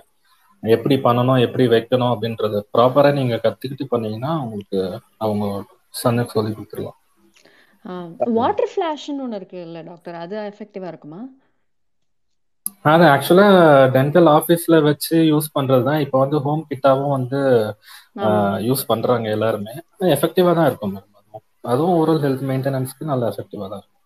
எப்படி 0.63 0.97
பண்ணணும் 1.07 1.43
எப்படி 1.47 1.65
வைக்கணும் 1.75 2.13
அப்படின்றது 2.15 2.59
ப்ராப்பரா 2.75 3.13
நீங்க 3.21 3.37
கத்துக்கிட்டு 3.45 3.87
பண்ணீங்கன்னா 3.93 4.33
உங்களுக்கு 4.43 4.81
அவங்க 5.25 5.45
சன்னுக்கு 5.95 6.37
சொல்லி 6.37 6.53
கொடுத்துருலாம் 6.53 6.99
வாட்டர் 8.37 8.71
ஃபிளாஷ்னு 8.73 9.25
ஒன்று 9.25 9.39
இருக்கு 9.41 9.59
இல்ல 9.67 9.79
டாக்டர் 9.91 10.17
அது 10.23 10.37
எஃபெக்டிவா 10.51 10.89
இருக்குமா? 10.93 11.21
அது 12.93 13.05
ஆக்சுவலா 13.13 13.47
டென்டல் 13.95 14.29
ஆஃபீஸ்ல 14.35 14.77
வச்சு 14.87 15.17
யூஸ் 15.31 15.49
பண்றது 15.57 15.85
தான் 15.89 16.03
இப்போ 16.05 16.19
வந்து 16.23 16.39
ஹோம் 16.47 16.63
கிட்டாவும் 16.71 17.15
வந்து 17.17 17.41
யூஸ் 18.69 18.85
பண்றாங்க 18.91 19.27
எல்லாருமே. 19.37 19.75
எஃபெக்டிவா 20.17 20.53
தான் 20.59 20.69
இருக்கும். 20.71 20.95
அதுவும் 21.73 21.97
ஓரல் 22.01 22.23
ஹெல்த் 22.25 22.47
மெயின்டெனன்ஸ்க்கு 22.51 23.11
நல்ல 23.13 23.25
எஃபெக்டிவா 23.33 23.67
தான் 23.73 23.83
இருக்கும். 23.83 23.99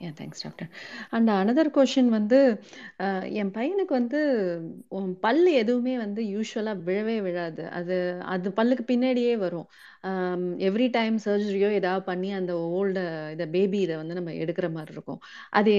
ஏன் 0.00 0.14
thanks 0.18 0.42
doctor 0.44 0.68
and 1.10 1.30
another 1.32 1.70
question 1.74 2.08
வந்து 2.08 2.38
என் 3.40 3.52
பையனுக்கு 3.56 3.92
வந்து 3.92 4.20
பல் 5.20 5.42
எதுவுமே 5.54 5.94
வந்து 5.98 6.22
யூஸ்வலாக 6.26 6.82
விழவே 6.86 7.16
விழாது. 7.22 7.62
அது 7.70 7.96
அது 8.26 8.48
பல்லுக்கு 8.50 8.84
பின்னாடியே 8.86 9.34
வரும். 9.36 9.66
எவ்ரி 10.68 10.86
டைம் 10.90 11.16
சர்ஜரியோ 11.24 11.70
ஏதாவது 11.78 12.04
பண்ணி 12.04 12.30
அந்த 12.32 12.52
ஓல்டு 12.72 13.02
இதை 13.34 13.46
பேபி 13.48 13.80
இதை 13.80 13.96
வந்து 13.96 14.14
நம்ம 14.14 14.34
எடுக்கிற 14.42 14.68
மாதிரி 14.72 14.94
இருக்கும். 14.94 15.20
அது 15.52 15.74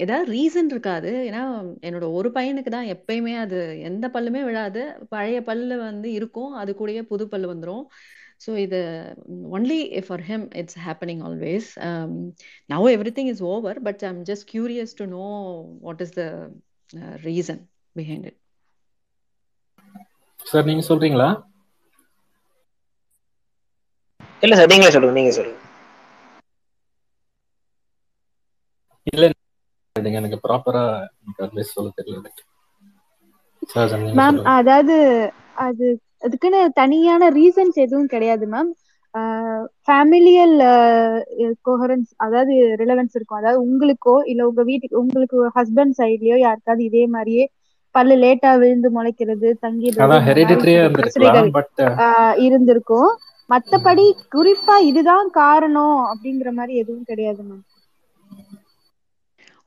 ஏதாவது 0.00 0.26
ரீசன் 0.32 0.70
இருக்காது. 0.70 1.12
ஏன்னா 1.28 1.42
என்னோட 1.82 2.06
ஒரு 2.12 2.30
பையனுக்கு 2.34 2.72
தான் 2.76 2.90
எப்பயுமே 2.94 3.34
அது 3.44 3.60
எந்த 3.82 4.08
பல்லுமே 4.14 4.42
விழாது. 4.44 4.82
பழைய 5.08 5.40
பல்லு 5.42 5.78
வந்து 5.84 6.10
இருக்கும். 6.12 6.52
அது 6.54 6.72
கூடயே 6.80 7.04
புது 7.04 7.26
பல்லு 7.28 7.48
வந்துடும் 7.54 7.84
ஸோ 8.40 8.52
இது 8.58 8.80
only 9.50 9.78
for 10.06 10.24
him 10.28 10.46
it's 10.60 10.78
happening 10.86 11.22
always 11.24 11.68
now 12.70 12.80
everything 12.88 13.28
is 13.28 13.40
over 13.46 13.74
but 13.80 14.02
i'm 14.02 14.20
just 14.24 14.44
curious 14.46 14.92
to 14.94 15.06
know 15.06 15.30
what 15.80 16.00
is 16.00 16.12
the 16.12 16.28
uh, 16.90 17.14
reason 17.22 17.58
behind 17.96 18.24
it. 18.24 18.36
Sir 20.46 20.68
நீங்க 20.68 20.84
சொல்றீங்களா? 20.88 21.28
இல்ல 24.42 24.56
சார் 24.58 24.70
நீங்களே 24.72 24.92
சொல்லுங்க 24.94 25.18
நீங்க 25.18 25.32
சொல்லுங்க. 25.36 25.60
இல்ல 29.06 29.24
நீங்க 29.96 30.18
எனக்கு 30.20 30.38
ப்ராப்பரா 30.44 30.84
எனக்கு 31.18 31.44
அட்வைஸ் 31.46 31.74
சொல்ல 31.76 31.90
தெரியல 31.98 32.20
மேம் 34.18 34.38
அதாவது 34.54 34.96
அது 35.66 35.86
அதுக்குன்னு 36.24 36.60
தனியான 36.80 37.28
ரீசன்ஸ் 37.30 37.78
எதுவும் 37.84 38.12
கிடையாது 38.14 38.46
மேம் 38.54 38.70
ஃபேமிலியல் 39.86 40.54
கோஹரன்ஸ் 41.66 42.10
அதாவது 42.16 42.54
ரிலவன்ஸ் 42.82 43.14
இருக்கும். 43.18 43.40
அதாவது 43.40 43.58
உங்களுக்கோ 43.66 44.14
இல்ல 44.30 44.46
உங்க 44.50 44.62
வீட்டுக்கு 44.70 44.96
உங்களுக்கு 45.02 45.36
ஹஸ்பண்ட் 45.58 45.96
சைட்லயோ 46.00 46.38
யாருக்காவது 46.38 46.82
இதே 46.84 47.04
மாதிரியே 47.06 47.44
பல்லு 47.94 48.14
லேட்டா 48.22 48.52
விழுந்து 48.62 48.88
முளைக்கிறது 48.96 49.48
தங்கிடுறது 49.66 50.00
இருந்திருக்கும். 52.46 53.10
மத்தபடி 53.50 54.06
குறிப்பா 54.34 54.76
இதுதான் 54.90 55.28
காரணம் 55.42 55.98
அப்படிங்கிற 56.12 56.50
மாதிரி 56.58 56.74
எதுவும் 56.82 57.08
கிடையாது 57.12 57.42
ma'am 57.50 57.64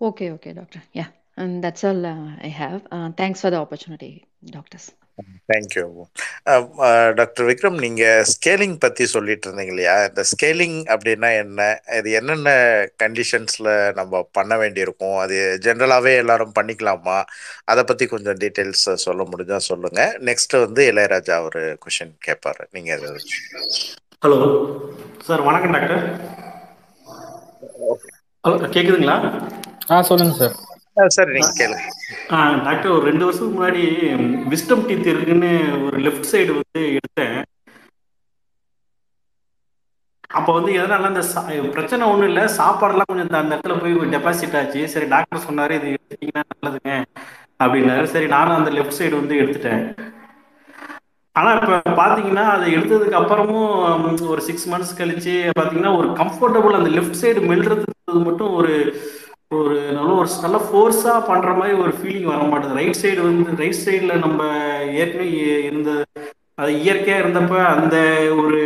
okay 0.08 0.28
okay 0.34 0.52
doctor. 0.54 0.82
Yeah 0.94 1.08
and 1.38 1.64
that's 1.64 1.84
all 1.84 2.06
uh, 2.06 2.30
i 2.48 2.52
have. 2.62 2.82
Uh, 2.96 3.10
thanks 3.20 3.42
for 3.42 3.50
the 3.50 3.60
opportunity 3.66 4.10
doctors. 4.58 4.86
Thank you 5.52 5.84
doctor 7.20 7.46
Vikram 7.50 7.78
நீங்க 7.84 8.04
ஸ்கேலிங் 8.32 8.76
பத்தி 8.84 9.04
சொல்லிட்டு 9.14 9.46
இருந்தீங்க 9.48 9.74
இல்லையா 9.74 9.96
இந்த 10.10 10.24
ஸ்கேலிங் 10.32 10.78
அப்படின்னா 10.94 11.30
என்ன? 11.44 11.60
இது 12.00 12.10
என்னென்ன 12.20 12.52
கண்டிஷன்ஸ்ல 13.04 13.68
நம்ம 14.00 14.22
பண்ண 14.38 14.54
வேண்டியிருக்கும்? 14.62 15.18
அது 15.24 15.38
ஜென்ரலாவே 15.66 16.14
எல்லாரும் 16.24 16.56
பண்ணிக்கலாமா? 16.60 17.18
அதை 17.72 17.84
பத்தி 17.92 18.08
கொஞ்சம் 18.14 18.40
டீட்டெயில்ஸ் 18.44 18.86
சொல்ல 19.06 19.24
முடிஞ்சா 19.32 19.60
சொல்லுங்க. 19.72 20.02
நெக்ஸ்ட் 20.30 20.56
வந்து 20.66 20.84
இளையராஜா 20.92 21.38
ஒரு 21.50 21.64
கொஷின் 21.86 22.16
கேட்பாரு 22.28 22.66
நீங்க 22.78 22.92
ஹலோ 24.24 24.38
சார் 25.28 25.42
வணக்கம் 25.50 25.76
டாக்டர் 25.78 26.04
ஹலோ 28.44 28.58
கேக்குதுங்களா? 28.76 29.18
ஆ 29.92 30.02
சொல்லுங்க 30.10 30.34
சார் 30.42 30.56
சரி 31.16 31.32
நீங்க 31.36 31.52
கேளுங்க. 31.60 31.84
டாக்டர் 32.68 32.94
ஒரு 32.96 33.04
ரெண்டு 33.10 33.26
வருஷத்துக்கு 33.26 33.58
முன்னாடி 33.58 33.84
விஸ்டம் 34.54 34.84
டீத் 34.88 35.12
இருக்குன்னு 35.14 35.52
ஒரு 35.88 35.98
லெஃப்ட் 36.06 36.30
சைடு 36.32 36.52
வந்து 36.60 36.82
எடுத்தேன். 37.00 37.38
அப்போ 40.38 40.52
வந்து 40.58 40.72
எதனால 40.80 41.10
அந்த 41.12 41.22
பிரச்சனை 41.76 42.04
ஒன்றும் 42.12 42.30
இல்லை 42.32 42.44
சாப்பாடுலாம் 42.60 43.10
கொஞ்சம் 43.12 43.42
அந்த 43.42 43.56
இடத்துல 43.56 43.78
போய் 43.84 44.14
டெபாசிட் 44.16 44.58
ஆச்சு. 44.62 44.82
சரி 44.94 45.08
டாக்டர் 45.14 45.46
சொன்னாரு 45.48 45.78
இது 45.80 45.94
எடுத்தீங்கன்னா 45.98 46.44
நல்லதுங்க 46.54 46.94
அப்படின்னாரு. 47.64 48.08
சரி 48.14 48.28
நானும் 48.36 48.60
அந்த 48.60 48.72
லெஃப்ட் 48.78 49.00
சைடு 49.00 49.16
வந்து 49.22 49.36
எடுத்துட்டேன். 49.44 49.84
ஆனா 51.36 51.50
இப்ப 51.58 51.94
பாத்தீங்கன்னா 52.02 52.44
அதை 52.56 52.68
எடுத்ததுக்கு 52.78 53.20
அப்புறமும் 53.20 54.30
ஒரு 54.34 54.42
சிக்ஸ் 54.48 54.68
மந்த்ஸ் 54.72 54.98
கழிச்சு 55.00 55.36
பாத்தீங்கன்னா 55.60 55.94
ஒரு 56.00 56.08
கம்ஃபர்டபுள் 56.22 56.80
அந்த 56.80 56.92
லெஃப்ட் 56.98 57.22
சைடு 57.22 57.42
மெல்றது 57.52 57.86
மட்டும் 58.28 58.52
ஒரு 58.60 58.74
ஒரு 59.52 59.76
நல்ல 59.98 60.10
ஒரு 60.22 60.30
நல்ல 60.46 60.58
ஃபோர்ஸா 60.64 61.14
பண்ற 61.28 61.50
மாதிரி 61.58 61.76
ஒரு 61.84 61.92
ஃபீலிங் 61.98 62.32
வர 62.32 62.42
மாட்டேது. 62.52 62.78
ரைட் 62.80 63.00
சைடு 63.02 63.20
வந்து 63.28 63.60
ரைட் 63.62 63.84
சைடுல 63.84 64.16
நம்ம 64.26 64.40
ஏற்கனவே 65.02 65.46
இருந்த 65.70 65.92
அது 66.62 66.72
இயற்கையா 66.84 67.18
இருந்தப்ப 67.22 67.56
அந்த 67.76 67.96
ஒரு 68.42 68.60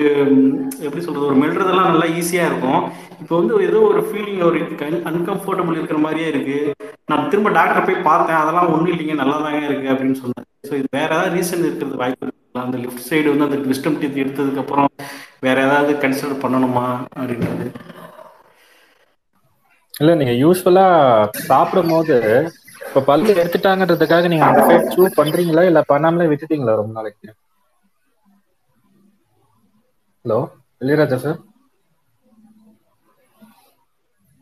எப்படி 0.86 1.02
சொல்றது 1.06 1.30
ஒரு 1.30 1.38
மெல்றதெல்லாம் 1.42 1.90
நல்லா 1.92 2.08
ஈஸியா 2.20 2.46
இருக்கும். 2.50 2.82
இப்போ 3.22 3.34
வந்து 3.40 3.54
ஏதோ 3.70 3.80
ஒரு 3.92 4.02
ஃபீலிங் 4.08 4.42
ஒரு 4.50 4.60
அன்கம்ஃபர்டபுள் 5.12 5.78
இருக்கிற 5.80 6.00
மாதிரியே 6.06 6.28
இருக்கு. 6.34 6.58
நான் 7.12 7.28
திரும்ப 7.32 7.52
டாக்டரை 7.58 7.82
போய் 7.88 8.08
பார்த்தேன். 8.10 8.42
அதெல்லாம் 8.42 8.72
ஒன்றும் 8.76 8.94
இல்லைங்க. 8.94 9.18
நல்லா 9.22 9.38
தாங்க 9.46 9.64
இருக்கு 9.70 9.92
அப்படின்னு 9.94 10.20
சொன்னேன். 10.24 10.48
ஸோ 10.70 10.74
இது 10.80 10.90
வேற 11.00 11.10
ஏதாவது 11.10 11.36
ரீசன் 11.38 11.66
இருக்கிறது 11.68 12.02
வாய்ப்பு 12.04 12.26
இருக்குங்களா? 12.26 12.66
அந்த 12.68 12.78
லெஃப்ட் 12.84 13.08
சைடு 13.10 13.28
வந்து 13.34 13.48
அந்த 13.50 13.60
விஸ்டம் 13.72 14.00
டீத் 14.02 14.22
எடுத்ததுக்கு 14.24 14.64
அப்புறம் 14.64 14.90
வேற 15.48 15.58
ஏதாவது 15.68 15.94
கன்சிடர் 16.06 16.44
பண்ணணுமா 16.46 16.88
அப்படின்றது. 17.20 17.68
இல்ல 19.94 20.12
நீங்க 20.16 20.34
யூஸ்வலா 20.40 20.86
சாப்பிடும் 21.44 21.92
போது 21.92 22.18
இப்ப 22.82 23.04
பல்லு 23.06 23.32
எடுத்துட்டாங்கன்றதுக்காக 23.36 24.28
நீங்க 24.28 24.46
அந்த 24.48 24.64
சைடு 24.66 24.86
சூ 24.92 25.04
பண்றீங்களா? 25.18 25.64
இல்ல 25.66 25.82
பண்ணாமலே 25.90 26.30
விட்டுட்டீங்களா 26.32 26.80
ரொம்ப 26.80 26.94
நாளைக்கு? 26.98 27.28
ஹலோ 30.26 30.38
இளையராஜா 30.82 31.18
சார் 31.20 31.40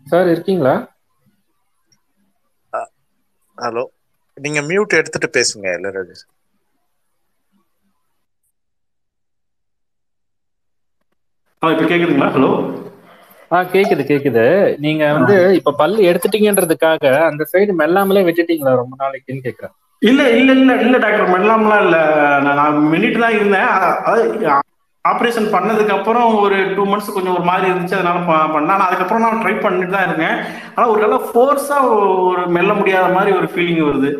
சார் 0.08 0.30
இருக்கீங்களா? 0.32 0.76
ஹலோ 3.58 3.84
நீங்க 4.38 4.60
மியூட் 4.68 4.97
எடுத்துட்டு 5.00 5.30
பேசுங்க 5.36 5.68
இளையராஜா 5.78 6.18
ஆ 11.62 11.72
இப்போ 11.74 11.86
கேக்குதுங்களா? 11.86 12.30
ஹலோ 12.32 12.50
ஆ 13.52 13.60
கேக்குது 13.72 14.04
கேக்குது. 14.04 14.43
நீங்க 14.78 15.04
வந்து 15.18 15.36
இப்ப 15.60 15.74
பல்லு 15.74 16.08
எடுத்துட்டீங்கன்றதுக்காக 16.10 17.04
அந்த 17.30 17.45
சைடு 17.54 17.74
மெல்லாமலே 17.82 18.26
விட்டுட்டீங்களா 18.28 18.74
ரொம்ப 18.82 18.95
நாளைக்குன்னு 19.02 19.45
கேக்குறேன். 19.47 19.76
இல்ல 20.02 20.22
இல்ல 20.32 20.52
இல்ல 20.54 20.74
இல்ல 20.84 20.97
டாக்டர். 20.97 21.32
மெல்லாமலாம் 21.34 21.84
இல்ல. 21.86 21.97
நான் 22.45 22.60
நான் 22.62 22.78
மினிட் 22.93 23.24
தான் 23.24 23.38
இருந்தேன் 23.38 23.70
ஆப்ரேஷன் 25.06 25.50
பண்ணதுக்கு 25.54 25.93
அப்புறம் 25.95 26.30
ஒரு 26.39 26.58
டூ 26.76 26.84
மந்த்ஸ் 26.86 27.14
கொஞ்சம் 27.14 27.36
ஒரு 27.36 27.45
மாதிரி 27.50 27.68
இருந்துச்சு. 27.70 27.97
அதனால 27.97 28.20
பண்ணேன். 28.54 28.74
ஆனா 28.74 28.88
அதுக்கப்புறம் 28.88 29.24
நான் 29.26 29.41
ட்ரை 29.43 29.54
பண்ணிட்டு 29.58 29.95
தான் 29.95 30.08
இருக்கேன். 30.08 30.36
ஆனா 30.76 30.86
ஒரு 30.93 31.00
நல்ல 31.02 31.18
ஃபோர்ஸா 31.28 31.78
ஒரு 32.30 32.43
மெல்ல 32.58 32.74
முடியாத 32.74 33.08
மாதிரி 33.14 33.32
ஒரு 33.39 33.47
ஃபீலிங் 33.54 33.84
வருது. 33.88 34.12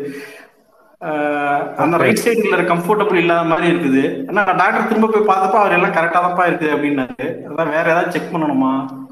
அந்த. 1.82 1.94
ரைட் 2.02 2.22
சைடுல 2.22 2.64
கம்ஃபர்டபுள் 2.72 3.20
இல்லாத 3.22 3.44
மாதிரி 3.44 3.68
இருக்குது. 3.72 4.02
ஆனா 4.30 4.42
டாக்டர் 4.60 4.88
திரும்ப 4.88 5.10
போய் 5.14 5.30
பார்த்தப்ப 5.30 5.58
அவர் 5.60 5.76
எல்லாம் 5.78 5.96
கரெக்டா 5.96 6.20
தான்ப்பா 6.20 6.46
இருக்குது 6.46 6.74
அப்படின்னாரு. 6.74 7.18
அதான் 7.48 7.72
வேற 7.76 7.86
ஏதாவது 7.86 8.14
செக் 8.16 8.32
பண்ணணுமா? 8.34 8.72
ஆஹ் 8.72 9.09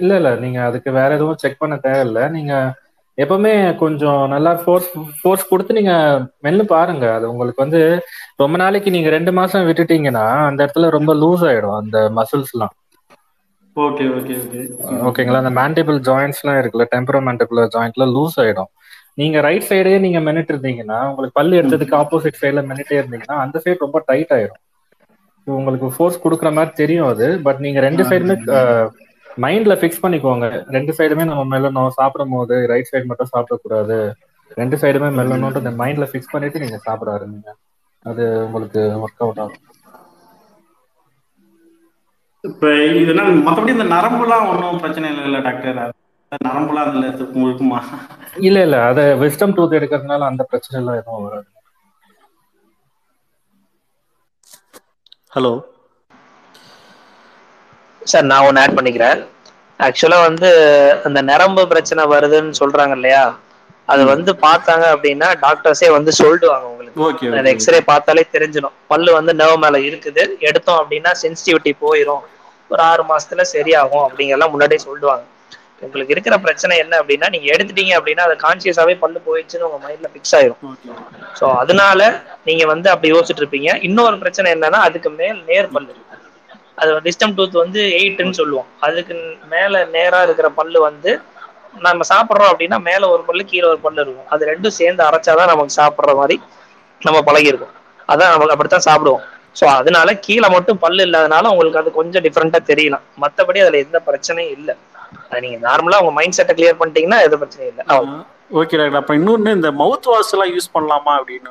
இல்ல 0.00 0.12
இல்ல. 0.20 0.30
நீங்க 0.44 0.58
அதுக்கு 0.68 0.90
வேற 0.98 1.10
எதுவும் 1.18 1.40
செக் 1.42 1.60
பண்ண 1.62 1.76
தேவையில்ல. 1.86 2.20
நீங்க 2.36 2.52
எப்பவுமே 3.18 3.52
கொஞ்சம் 3.82 4.20
நல்லா 4.32 4.50
ஃபோர்ஸ் 4.62 4.88
ஃபோர்ஸ் 5.20 5.48
கொடுத்து 5.50 5.78
நீங்க 5.78 5.94
மென்னு 6.44 6.64
பாருங்க. 6.74 7.06
அது 7.16 7.26
உங்களுக்கு 7.32 7.64
வந்து 7.64 7.80
ரொம்ப 8.42 8.56
நாளைக்கு 8.62 8.90
நீங்க 8.96 9.10
ரெண்டு 9.16 9.32
மாசம் 9.38 9.66
விட்டுட்டீங்கன்னா 9.68 10.26
அந்த 10.48 10.60
இடத்துல 10.64 10.90
ரொம்ப 10.96 11.14
லூஸ் 11.22 11.44
ஆயிடும் 11.50 11.78
அந்த 11.82 11.98
மசில்ஸ்லாம் 12.18 12.74
ஓகே 13.76 14.04
ஓகே 14.18 14.34
ஓகே. 14.44 14.60
ஓகேங்களா? 15.08 15.40
அந்த 15.42 15.52
மேண்டிபிள் 15.58 15.98
ஜாயிண்ட்ஸ்லாம் 16.08 16.58
இருக்குல்ல 16.60 16.86
டெம்பரோ 16.94 17.18
மேண்டிபிள் 17.26 17.58
ஜாயிண்ட்ல 17.74 18.04
லூஸ் 18.14 18.36
ஆயிடும். 18.42 18.70
நீங்க 19.20 19.36
ரைட் 19.46 19.68
சைடே 19.68 19.92
நீங்க 20.04 20.18
மென்னுட்டு 20.26 20.52
இருந்தீங்கன்னா 20.54 20.98
உங்களுக்கு 21.10 21.38
பல்லு 21.38 21.58
எடுத்ததுக்கு 21.60 21.94
ஆப்போசிட் 22.00 22.40
சைடுல 22.40 22.62
மென்னுட்டே 22.70 22.96
இருந்தீங்கன்னா 23.00 23.36
அந்த 23.44 23.56
சைடு 23.64 23.84
ரொம்ப 23.86 24.00
டைட் 24.10 24.32
ஆயிடும் 24.36 24.62
உங்களுக்கு 25.46 25.88
ஃபோர்ஸ் 25.96 26.22
கொடுக்குற 26.24 26.50
மாதிரி 26.56 26.72
தெரியும் 26.82 27.10
அது. 27.12 27.26
பட் 27.46 27.60
நீங்க 27.66 27.80
ரெண்டு 27.86 28.02
சைடுமே 28.10 28.36
மைண்ட்ல 29.38 29.74
ஃபிக்ஸ் 29.80 30.02
பண்ணிக்கோங்க. 30.02 30.46
ரெண்டு 30.76 30.92
சைடுமே 30.98 31.24
நம்ம 31.24 31.44
மெல்லணும். 31.52 31.90
சாப்பிடும் 31.98 32.34
போது 32.36 32.54
ரைட் 32.72 32.90
சைடு 32.90 33.10
மட்டும் 33.10 33.32
சாப்பிடக்கூடாது. 33.32 33.98
ரெண்டு 34.56 34.76
சைடுமே 34.76 35.08
மெல்லணும்ன்ற 35.18 35.72
மைண்ட்ல 35.80 36.08
ஃபிக்ஸ் 36.10 36.32
பண்ணிட்டு 36.32 36.62
நீங்க 36.64 36.78
சாப்பிட 36.86 37.10
ஆரம்பிங்க. 37.16 37.50
அது 38.04 38.24
உங்களுக்கு 38.46 38.82
ஒர்க் 39.04 39.22
அவுட் 39.24 39.42
ஆகும். 39.44 39.64
இப்ப 42.44 42.68
இதெல்லாம் 43.00 43.30
மத்தபடி 43.46 43.74
இந்த 43.74 43.86
நரம்புலாம் 43.92 44.48
ஒன்றும் 44.50 44.80
பிரச்சனை 44.82 45.08
இல்லைல்ல 45.12 45.40
டாக்டர் 45.46 45.78
நரம்புலாம் 46.46 46.86
அதுல 46.86 47.06
இருக்கும் 47.10 47.46
இருக்குமா 47.46 47.80
இல்ல 48.46 48.58
இல்ல. 48.66 48.76
அத 48.88 49.00
விஸ்டம் 49.22 49.54
டூத் 49.56 49.78
எடுக்கிறதுனால 49.78 50.28
அந்த 50.30 50.42
பிரச்சனை 50.50 50.78
எல்லாம் 50.80 50.98
எதுவும் 51.00 51.26
வராது. 51.26 51.48
ஹலோ 55.34 55.52
சார் 58.08 58.30
நான் 58.30 58.46
ஒன்று 58.48 58.62
ஆட் 58.62 58.76
பண்ணிக்கிறேன். 58.78 59.18
ஆக்சுவலா 59.80 60.18
வந்து 60.28 60.48
அந்த 61.06 61.20
நரம்பு 61.30 61.62
பிரச்சனை 61.72 62.04
வருதுன்னு 62.14 62.58
சொல்றாங்க 62.60 62.94
இல்லையா? 62.98 63.22
அது 63.88 64.02
வந்து 64.12 64.30
பார்த்தாங்க 64.46 64.86
அப்படின்னா 64.94 65.28
டாக்டர்ஸே 65.44 65.88
வந்து 65.96 66.12
சொல்லிடுவாங்க 66.20 66.66
உங்களுக்கு. 66.72 66.98
அந்த 67.38 67.50
எக்ஸ்ரே 67.54 67.80
பார்த்தாலே 67.92 68.24
தெரிஞ்சிடும். 68.34 68.76
பல்லு 68.92 69.10
வந்து 69.18 69.32
நர்வ் 69.40 69.62
மேல 69.64 69.78
இருக்குது. 69.88 70.24
எடுத்தோம் 70.48 70.80
அப்படின்னா 70.82 71.12
சென்சிட்டிவிட்டி 71.22 71.72
போயிடும் 71.84 72.24
ஒரு 72.70 72.82
ஆறு 72.90 73.02
மாசத்துல 73.10 73.44
சரியாகும் 73.54 74.04
அப்படிங்கறதெல்லாம் 74.06 74.52
முன்னாடியே 74.54 74.80
சொல்லிடுவாங்க 74.86 75.24
உங்களுக்கு 75.84 76.14
இருக்கிற 76.14 76.36
பிரச்சனை 76.44 76.74
என்ன 76.82 76.94
அப்படின்னா 77.00 77.26
நீங்க 77.34 77.48
எடுத்துட்டீங்க 77.54 77.92
அப்படின்னா 77.98 78.24
அது 78.28 78.34
கான்சியஸாவே 78.44 78.94
பல்லு 79.02 79.18
போயிடுச்சுன்னு 79.26 79.66
உங்க 79.68 79.78
மைண்ட்ல 79.84 80.08
ஃபிக்ஸ் 80.12 80.34
ஆயிரும். 80.38 80.60
ஸோ 81.38 81.44
அதனால 81.62 82.00
நீங்க 82.48 82.64
வந்து 82.72 82.88
அப்படி 82.92 83.10
யோசிச்சுட்டு 83.14 83.42
இருப்பீங்க. 83.44 83.70
இன்னொரு 83.88 84.16
பிரச்சனை 84.22 84.48
என்னன்னா 84.56 84.80
அதுக்கு 84.88 85.10
மேல் 85.20 85.38
நேர் 85.50 85.72
பல்லு. 85.76 85.94
அது 86.78 86.90
விஸ்டம் 87.06 87.34
டூத் 87.36 87.62
வந்து 87.62 87.80
எயிட்னு 87.98 88.38
சொல்லுவோம். 88.40 88.68
அதுக்கு 88.86 89.14
மேல 89.54 89.84
நேரா 89.96 90.20
இருக்கிற 90.26 90.48
பல்லு 90.58 90.78
வந்து 90.88 91.12
நம்ம 91.86 92.04
சாப்பிட்றோம் 92.12 92.50
அப்படின்னா 92.52 92.78
மேல 92.88 93.08
ஒரு 93.14 93.22
பல்லு 93.28 93.42
கீழே 93.50 93.66
ஒரு 93.72 93.80
பல்லு 93.86 94.00
இருக்கும். 94.04 94.28
அது 94.34 94.48
ரெண்டும் 94.50 94.76
சேர்ந்து 94.80 95.02
அரைச்சாதான் 95.08 95.50
நமக்கு 95.52 95.78
சாப்பிட்ற 95.80 96.12
மாதிரி 96.20 96.36
நம்ம 97.00 97.18
பழகிருக்கும் 97.28 97.74
அதான் 98.08 98.30
நம்ம 98.32 98.52
அப்படித்தான் 98.54 98.86
சாப்பிடுவோம். 98.88 99.24
ஸோ 99.58 99.64
அதனால 99.78 100.08
கீழே 100.26 100.48
மட்டும் 100.54 100.80
பல்லு 100.84 101.02
இல்லாதனால 101.06 101.50
உங்களுக்கு 101.52 101.80
அது 101.80 101.90
கொஞ்சம் 101.98 102.24
டிஃப்ரெண்டா 102.26 102.60
தெரியலாம். 102.70 103.04
மற்றபடி 103.24 103.58
அதுல 103.64 103.78
எந்த 103.84 103.98
பிரச்சனையும் 104.08 104.54
இல்லை. 104.56 104.74
அது 105.30 105.40
நீங்க 105.44 105.58
நார்மலா 105.68 106.00
உங்க 106.02 106.12
மைண்ட் 106.18 106.36
செட்டை 106.38 106.54
கிளியர் 106.58 106.80
பண்ணிட்டீங்கன்னா 106.80 107.20
எந்த 107.26 107.38
பிரச்சனையும் 107.42 107.72
இல்லை. 107.72 107.84
ஓகே 108.58 108.76
டாக்டர் 108.78 109.00
அப்ப 109.02 109.14
இன்னொன்னு 109.18 109.56
இந்த 109.58 109.70
மவுத் 109.80 110.10
வாஷ் 110.12 110.32
எல்லாம் 110.34 110.52
யூஸ் 110.54 110.74
பண்ணலாமா 110.76 111.14
அப்படின்னு 111.18 111.50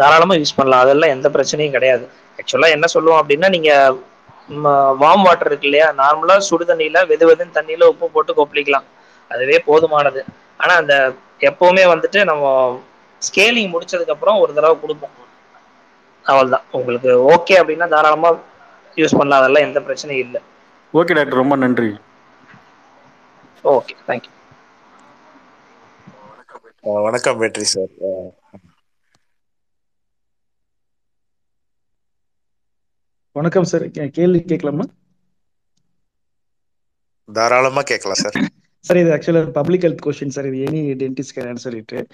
தாராளமா 0.00 0.34
யூஸ் 0.40 0.56
பண்ணலாம். 0.56 0.82
அதெல்லாம் 0.84 1.14
எந்த 1.16 1.28
பிரச்சனையும் 1.34 1.74
கிடையாது. 1.76 2.04
ஆக்சுவலா 2.38 2.68
என்ன 2.76 2.86
சொல்லுவோம் 2.94 3.20
அப்படின்னா 3.22 3.48
நீங்க 3.56 3.70
வார்ம் 5.02 5.24
வாட்டர் 5.26 5.50
இருக்கு 5.50 5.68
இல்லையா? 5.68 5.86
நார்மலா 6.00 6.34
சுடு 6.48 6.64
தண்ணியில 6.70 6.98
வெது 7.12 7.24
வெதுன்னு 7.30 7.56
தண்ணியில 7.58 7.88
உப்பு 7.92 8.06
போட்டு 8.16 8.32
கொப்பளிக்கலாம். 8.38 8.86
அதுவே 9.30 9.56
போதுமானது. 9.68 10.20
ஆனா 10.62 10.74
அந்த 10.82 10.94
எப்பவுமே 11.48 11.84
வந்துட்டு 11.92 12.18
நம்ம 12.30 12.44
ஸ்கேலிங் 13.28 13.72
முடிச்சதுக்கு 13.74 14.14
அப்புறம் 14.14 14.40
ஒரு 14.42 14.52
தடவை 14.58 14.76
கொடுப்போம். 14.82 15.14
அவ்வளவுதான். 16.26 16.66
உங்களுக்கு 16.78 17.10
ஓகே 17.34 17.56
அப்படின்னா 17.62 17.88
தாராளமா 17.94 18.30
யூஸ் 19.00 19.16
பண்ணலாம். 19.18 19.40
அதெல்லாம் 19.42 19.66
எந்த 19.68 19.80
பிரச்சனையும் 19.88 20.24
இல்லை. 20.26 20.40
ஓகே 20.98 21.16
டாக்டர் 21.18 21.42
ரொம்ப 21.42 21.56
நன்றி. 21.64 21.90
ஓகே 23.74 23.94
தேங்க்யூ 24.08 24.32
வணக்கம் 27.04 27.38
வெற்றி 27.42 27.64
சார். 27.74 27.92
வணக்கம் 33.36 33.64
சார். 33.64 33.90
கேள்வி 33.90 34.42
கேட்கலாமா? 34.42 34.84
தாராளமா 37.32 37.82
கேட்கலாம் 37.82 38.20
சார். 38.20 38.36
சார் 38.78 38.96
இது 38.96 39.10
ஆக்சுவலாக 39.16 39.50
பப்ளிக் 39.50 39.82
ஹெல்த் 39.82 40.04
கொஸ்டின் 40.06 40.34
சார். 40.36 40.52
இது 40.52 40.64
எனி 40.64 40.80
டென்டிஸ்ட் 41.02 41.34
கேன் 41.34 41.54
சொல்லிட்டு. 41.54 42.06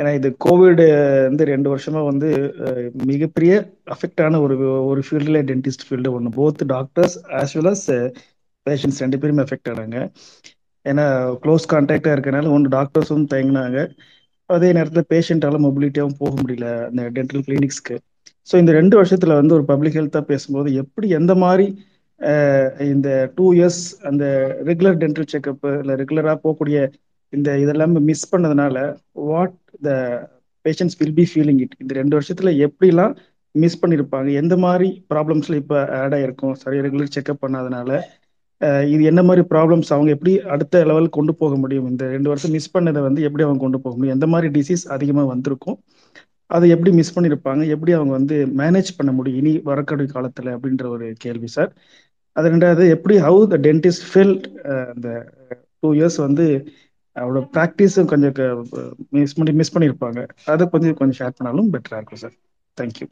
ஏன்னா 0.00 0.14
இது 0.14 0.36
கோவிட் 0.44 0.82
வந்து 1.22 1.44
ரெண்டு 1.44 1.76
வருஷமா 1.76 2.04
வந்து 2.04 2.54
மிகப்பெரிய 2.92 3.74
அஃபெக்ட் 3.86 4.24
ஆன 4.24 4.40
ஒரு 4.40 4.84
ஒரு 4.84 5.02
ஃபீல்டில் 5.10 5.42
டென்டிஸ்ட் 5.50 5.86
ஃபீல்டு 5.88 6.10
ஒன்று 6.10 6.32
both 6.38 6.66
doctors 6.66 7.26
as 7.28 7.54
well 7.54 7.74
as 7.74 8.12
patients 8.66 9.02
ரெண்டு 9.04 9.18
பேருமே 9.18 9.42
எஃபெக்ட் 9.42 9.72
ஆனாங்க. 9.72 10.10
ஏன்னா 10.88 11.06
க்ளோஸ் 11.42 11.70
கான்டாக்டாக 11.72 12.14
இருக்கனால 12.16 12.50
ஒன்று 12.50 12.78
டாக்டர்ஸும் 12.78 13.26
தயங்கினாங்க. 13.34 13.96
அதே 14.46 14.72
நேரத்தில் 14.72 15.10
பேஷண்ட்டால 15.14 15.58
மொபிலிட்டியாகவும் 15.66 16.20
போக 16.22 16.42
முடியல. 16.42 16.86
அந்த 16.86 17.10
டென்டல் 17.16 17.44
கிளினிக்ஸ்க்கு 17.48 17.98
ஸோ 18.50 18.56
இந்த 18.62 18.72
ரெண்டு 18.78 18.94
வருஷத்துல 19.00 19.36
வந்து 19.40 19.56
ஒரு 19.58 19.64
பப்ளிக் 19.72 19.98
ஹெல்த்தாக 19.98 20.24
பேசும்போது 20.32 20.68
எப்படி 20.82 21.06
எந்த 21.20 21.32
மாதிரி 21.44 21.66
இந்த 22.94 23.08
டூ 23.36 23.44
இயர்ஸ் 23.58 23.82
அந்த 24.08 24.24
ரெகுலர் 24.68 24.98
டென்டல் 25.02 25.30
செக்கப் 25.32 25.66
இல்லை 25.80 25.94
ரெகுலராக 26.02 26.36
போகக்கூடிய 26.44 26.78
இந்த 27.32 27.50
இதெல்லாமே 27.64 28.00
மிஸ் 28.10 28.30
பண்ணதுனால 28.32 28.76
what 29.28 29.54
the 29.86 29.90
patients 30.64 30.98
will 31.00 31.16
be 31.20 31.24
feeling 31.30 31.60
it 31.64 31.76
இந்த 31.82 31.92
ரெண்டு 32.00 32.16
வருஷத்துல 32.18 32.50
எப்படிலாம் 32.66 33.12
மிஸ் 33.54 33.80
பண்ணியிருப்பாங்க 33.82 34.30
எந்த 34.40 34.54
மாதிரி 34.64 34.88
ப்ராப்ளம்ஸ்ல 35.12 35.54
இப்போ 35.62 35.78
ஆட் 36.00 36.14
ஆயிருக்கும்? 36.18 36.56
சரி 36.62 36.78
ரெகுலர் 36.86 37.14
செக்அப் 37.16 37.42
பண்ணாதனால 37.44 37.90
இது 38.94 39.02
என்ன 39.10 39.20
மாதிரி 39.28 39.42
ப்ராப்ளம்ஸ் 39.52 39.90
அவங்க 39.96 40.10
எப்படி 40.16 40.32
அடுத்த 40.54 40.82
லெவலுக்கு 40.90 41.18
கொண்டு 41.18 41.32
போக 41.42 41.54
முடியும்? 41.62 41.86
இந்த 41.92 42.04
ரெண்டு 42.14 42.30
வருஷம் 42.32 42.54
மிஸ் 42.56 42.72
பண்ணதை 42.74 43.00
வந்து 43.06 43.20
எப்படி 43.28 43.44
அவங்க 43.46 43.62
கொண்டு 43.64 43.78
போக 43.84 43.94
முடியும்? 43.96 44.16
எந்த 44.18 44.26
மாதிரி 44.32 44.48
டிசீஸ் 44.58 44.84
அதிகமாக 44.96 45.28
வந்திருக்கும்? 45.34 45.78
அதை 46.50 46.66
எப்படி 46.70 46.90
மிஸ் 46.90 47.14
பண்ணியிருப்பாங்க 47.16 47.62
எப்படி 47.74 47.92
அவங்க 47.92 48.12
வந்து 48.12 48.36
மேனேஜ் 48.60 48.90
பண்ண 48.98 49.10
முடியும்? 49.12 49.40
இனி 49.40 49.52
வரக்கூடிய 49.64 50.08
காலத்தில் 50.14 50.54
அப்படின்ற 50.54 50.84
ஒரு 50.88 51.06
கேள்வி 51.18 51.48
சார் 51.48 51.70
அது 52.36 52.50
ரெண்டாவது 52.50 52.84
எப்படி 52.96 53.14
ஹவு 53.20 53.40
த 53.52 53.58
டென்டிஸ்ட் 53.66 54.06
ஃபீல்ட் 54.10 54.46
அந்த 54.92 55.08
டூ 55.80 55.88
இயர்ஸ் 55.94 56.18
வந்து 56.26 56.46
அவரோட 57.16 57.40
ப்ராக்டிஸும் 57.54 58.10
கொஞ்சம் 58.12 58.34
மிஸ் 59.16 59.36
பண்ணி 59.36 59.52
மிஸ் 59.60 59.74
பண்ணியிருப்பாங்க 59.74 60.20
அதை 60.52 60.66
கொஞ்சம் 60.74 60.98
கொஞ்சம் 61.00 61.18
ஷேர் 61.20 61.36
பண்ணாலும் 61.38 61.72
பெட்டராக 61.74 62.00
இருக்கும் 62.00 62.22
சார் 62.24 62.36
தேங்க்யூ 62.78 63.08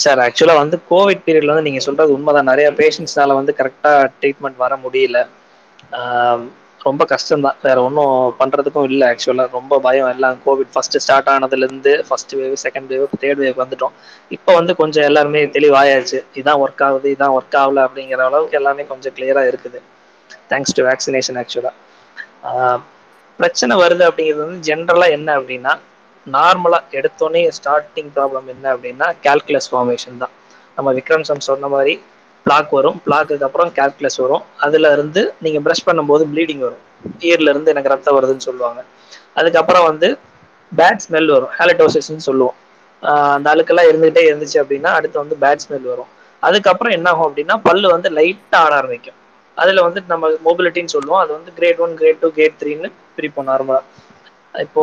சார் 0.00 0.20
ஆக்சுவலாக 0.24 0.62
வந்து 0.62 0.76
கோவிட் 0.90 1.24
பீரியட்ல 1.26 1.52
வந்து 1.52 1.68
நீங்கள் 1.68 1.84
சொல்கிறது 1.86 2.14
உண்மைதான். 2.16 2.50
நிறைய 2.52 2.68
பேஷண்ட்ஸ்னால 2.80 3.36
வந்து 3.38 3.52
கரெக்டாக 3.58 4.08
ட்ரீட்மெண்ட் 4.18 4.62
வர 4.64 4.74
முடியல. 4.84 5.18
ரொம்ப 6.86 7.02
கஷ்டம்தான். 7.12 7.56
வேற 7.66 7.76
ஒன்றும் 7.86 8.12
பண்றதுக்கும் 8.40 8.86
இல்லை 8.90 9.04
ஆக்சுவலா 9.12 9.44
ரொம்ப 9.56 9.78
பயம் 9.86 10.10
எல்லாம். 10.14 10.36
கோவிட் 10.46 10.70
ஃபர்ஸ்ட் 10.74 10.96
ஸ்டார்ட் 11.04 11.30
ஆனதுல 11.34 11.66
இருந்து 11.68 11.92
first 12.08 12.32
wave 12.40 12.54
second 12.64 12.88
wave 12.92 13.16
third 13.22 13.40
wave 13.44 13.60
வந்துட்டோம். 13.62 13.94
இப்போ 14.36 14.50
வந்து 14.58 14.74
கொஞ்சம் 14.80 15.06
எல்லாருமே 15.08 15.42
தெளிவாயாச்சு. 15.56 16.20
இதான் 16.40 16.60
ஒர்க் 16.64 16.84
ஆகுது 16.88 17.08
இதான் 17.16 17.34
ஒர்க் 17.38 17.58
ஆகல 17.62 17.84
அப்படிங்கிற 17.88 18.22
அளவுக்கு 18.30 18.58
எல்லாமே 18.60 18.84
கொஞ்சம் 18.92 19.14
கிளியரா 19.18 19.44
இருக்குது. 19.50 19.80
தேங்க்ஸ் 20.52 20.74
டு 20.78 20.84
வேக்சினேஷன் 20.90 21.38
ஆக்சுவலா 21.42 21.72
பிரச்சனை 23.38 23.74
வருது 23.82 24.02
அப்படிங்கிறது 24.08 24.42
வந்து 24.44 24.66
ஜென்ரலா 24.68 25.06
என்ன 25.16 25.28
அப்படின்னா 25.40 25.72
நார்மலா 26.26 26.78
எடுத்தோடனே 26.98 27.40
ஸ்டார்டிங் 27.58 28.10
ப்ராப்ளம் 28.16 28.48
என்ன 28.54 28.66
அப்படின்னா 28.74 29.06
கால்குலஸ் 29.26 29.70
ஃபார்மேஷன் 29.72 30.20
தான். 30.22 30.34
நம்ம 30.78 30.92
விக்ரம் 30.98 31.26
சம் 31.28 31.46
சொன்ன 31.48 31.68
மாதிரி 31.74 31.94
பிளாக் 32.46 32.70
வரும். 32.70 32.98
பிளாக்குக்கு 33.06 33.46
அப்புறம் 33.48 33.70
கேல்குலஸ் 33.78 34.20
வரும். 34.22 34.44
அதுல 34.58 34.92
இருந்து 34.92 35.22
நீங்க 35.44 35.58
ப்ரஷ் 35.66 35.86
பண்ணும்போது 35.88 36.24
ப்ளீடிங் 36.32 36.62
வரும். 36.66 36.82
இயர்ல 37.24 37.52
இருந்து 37.52 37.72
எனக்கு 37.74 37.92
ரத்தம் 37.94 38.16
வருதுன்னு 38.18 38.46
சொல்லுவாங்க. 38.48 38.80
அதுக்கப்புறம் 39.36 39.86
வந்து 39.90 40.08
பேட் 40.72 41.02
ஸ்மெல் 41.04 41.30
வரும். 41.34 41.52
ஹாலட்டோசிஸ்ன்னு 41.58 42.26
சொல்லுவோம். 42.28 42.56
அந்த 43.34 43.46
அழுக்கெல்லாம் 43.52 43.90
இருந்துகிட்டே 43.90 44.22
இருந்துச்சு 44.28 44.58
அப்படின்னா 44.62 44.90
அடுத்து 44.98 45.22
வந்து 45.22 45.36
பேட் 45.42 45.62
ஸ்மெல் 45.64 45.86
வரும். 45.92 46.10
அதுக்கப்புறம் 46.42 46.94
என்ன 46.96 47.08
ஆகும் 47.12 47.28
அப்படின்னா 47.28 47.54
பல்லு 47.68 47.86
வந்து 47.94 48.08
லைட்டாக 48.18 48.64
ஆட 48.64 48.74
ஆரம்பிக்கும். 48.76 49.16
அதில் 49.56 49.84
வந்து 49.86 50.00
நம்ம 50.06 50.28
மொபிலிட்டின்னு 50.46 50.94
சொல்லுவோம். 50.94 51.22
அது 51.22 51.32
வந்து 51.36 51.50
grade 51.58 51.80
one 51.80 51.94
grade 51.96 52.20
two 52.20 52.30
grade 52.36 52.58
த்ரீன்னு 52.60 52.88
பிரிப்போம் 53.18 53.48
நார்மலாக 53.50 53.86
இப்போ 54.64 54.82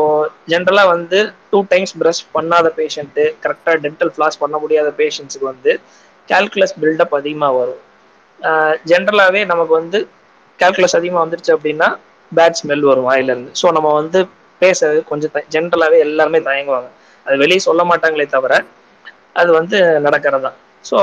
ஜென்ரலாக 0.52 0.92
வந்து 0.94 1.20
டூ 1.50 1.60
டைம்ஸ் 1.72 1.94
ப்ரஷ் 2.00 2.24
பண்ணாத 2.36 2.68
பேஷண்ட்டு 2.78 3.24
கரெக்டாக 3.44 3.78
டென்டல் 3.84 4.12
ஃப்ளாஸ் 4.14 4.40
பண்ண 4.40 4.56
முடியாத 4.58 4.90
பேஷண்ட்ஸுக்கு 5.00 5.48
வந்து 5.50 5.72
கேல்குலஸ் 6.32 6.78
பில்டப் 6.82 7.16
அதிகமாக 7.20 7.54
வரும். 7.60 7.82
ஜென்ரலாகவே 8.92 9.42
நமக்கு 9.52 9.74
வந்து 9.80 10.00
கேல்குலஸ் 10.60 10.98
அதிகமாக 11.00 11.24
வந்துருச்சு 11.26 11.54
அப்படின்னா 11.58 11.88
பேட் 12.32 12.60
ஸ்மெல் 12.60 12.86
வரும் 12.90 13.08
வாயிலேருந்து. 13.10 13.52
ஸோ 13.62 13.68
நம்ம 13.78 13.90
வந்து 14.02 14.20
பேச 14.62 14.88
கொஞ்சம் 15.12 15.34
ஜென்ரலாகவே 15.56 15.98
எல்லாருமே 16.08 16.40
தயங்குவாங்க. 16.50 16.90
அது 17.26 17.36
வெளியே 17.44 17.62
சொல்ல 17.68 17.82
மாட்டாங்களே 17.92 18.28
தவிர 18.36 18.54
அது 19.40 19.50
வந்து 19.60 19.78
நடக்கிறது 20.06 20.44
தான் 20.48 20.58
ஸோ 20.86 20.98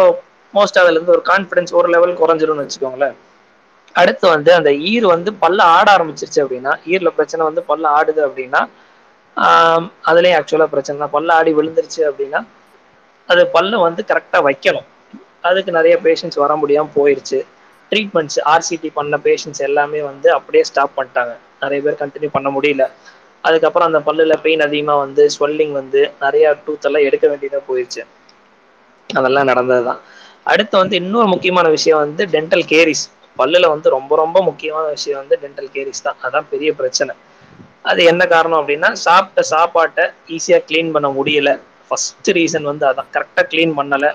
மோஸ்ட் 0.54 0.80
அதுலேருந்து 0.80 1.14
ஒரு 1.16 1.22
கான்ஃபிடன்ஸ் 1.30 1.72
ஒரு 1.78 1.88
லெவல் 1.94 2.18
குறைஞ்சிரும்னு 2.20 2.64
வச்சுக்கோங்களேன். 2.64 3.16
அடுத்து 3.94 4.24
வந்து 4.34 4.50
அந்த 4.58 4.70
ஈர் 4.90 5.06
வந்து 5.14 5.30
பல்ல 5.42 5.60
ஆட 5.76 5.86
ஆரம்பிச்சிருச்சு 5.96 6.40
அப்படின்னா 6.44 6.72
ஈரில் 6.92 7.16
பிரச்சனை 7.18 7.42
வந்து 7.48 7.62
பல்ல 7.70 7.84
ஆடுது 7.98 8.20
அப்படின்னா 8.28 8.60
அதுலேயும் 10.10 10.38
ஆக்சுவலாக 10.38 10.72
பிரச்சனை 10.74 10.96
தான் 11.02 11.14
பல்ல 11.16 11.36
ஆடி 11.38 11.52
விழுந்துருச்சு 11.58 12.02
அப்படின்னா 12.10 12.40
அது 13.28 13.42
பல்ல 13.56 13.78
வந்து 13.86 14.02
கரெக்டாக 14.10 14.42
வைக்கணும். 14.48 14.88
அதுக்கு 15.44 15.72
நிறைய 15.72 15.94
பேஷண்ட்ஸ் 16.02 16.42
வர 16.42 16.56
முடியாமல் 16.56 16.94
போயிடுச்சு 16.96 17.38
ட்ரீட்மெண்ட்ஸ் 17.92 18.38
ஆர்சிடி 18.46 18.90
பண்ண 18.94 19.16
பேஷண்ட்ஸ் 19.24 19.62
எல்லாமே 19.62 20.00
வந்து 20.02 20.32
அப்படியே 20.32 20.64
ஸ்டாப் 20.64 20.96
பண்ணிட்டாங்க. 20.96 21.32
நிறைய 21.60 21.82
பேர் 21.82 22.00
கண்டினியூ 22.02 22.30
பண்ண 22.32 22.48
முடியல. 22.50 22.84
அதுக்கப்புறம் 23.44 23.88
அந்த 23.88 24.00
பல்லுல 24.06 24.34
பெயின் 24.42 24.60
அதிகமாக 24.60 24.98
வந்து 24.98 25.22
ஸ்வெல்லிங் 25.34 25.72
வந்து 25.72 26.12
நிறைய 26.20 26.56
டூத் 26.64 26.80
எல்லாம் 26.80 27.02
எடுக்க 27.02 27.28
வேண்டியதாக 27.28 27.62
போயிடுச்சு 27.68 28.02
அதெல்லாம் 29.10 29.48
நடந்ததுதான். 29.48 30.00
அடுத்து 30.44 30.78
வந்து 30.78 30.96
இன்னொரு 30.96 31.26
முக்கியமான 31.26 31.68
விஷயம் 31.68 31.98
வந்து 31.98 32.22
டென்டல் 32.26 32.66
கேரிஸ் 32.68 33.04
பல்லுல 33.38 33.68
வந்து 33.68 33.90
ரொம்ப 33.90 34.16
ரொம்ப 34.16 34.42
முக்கியமான 34.42 34.86
விஷயம் 34.88 35.20
வந்து 35.22 35.38
டென்டல் 35.42 35.70
கேரிஸ் 35.74 36.02
தான். 36.02 36.16
அதான் 36.22 36.50
பெரிய 36.50 36.74
பிரச்சனை. 36.74 37.14
அது 37.82 38.04
என்ன 38.04 38.26
காரணம் 38.26 38.60
அப்படின்னா 38.60 38.92
சாப்பிட்ட 38.92 39.42
சாப்பாட்டை 39.42 40.04
ஈஸியாக 40.28 40.62
க்ளீன் 40.68 40.92
பண்ண 40.92 41.08
முடியல. 41.08 41.50
ஃபர்ஸ்ட் 41.88 42.30
ரீசன் 42.30 42.62
வந்து 42.62 42.86
அதான். 42.86 43.10
கரெக்டாக 43.14 43.46
க்ளீன் 43.50 43.74
பண்ணலை. 43.76 44.10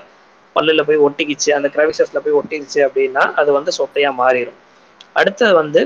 பல்லுல 0.55 0.83
போய் 0.89 1.03
ஒட்டிக்கிச்சு 1.07 1.49
அந்த 1.57 1.67
கிராவிசஸ்ல 1.75 2.19
போய் 2.25 2.37
ஒட்டிக்கிச்சு 2.39 2.79
அப்படின்னா 2.87 3.23
அது 3.41 3.49
வந்து 3.57 3.71
சொத்தையா 3.79 4.11
மாறிடும் 4.21 4.59
அடுத்தது 5.19 5.53
வந்து 5.61 5.81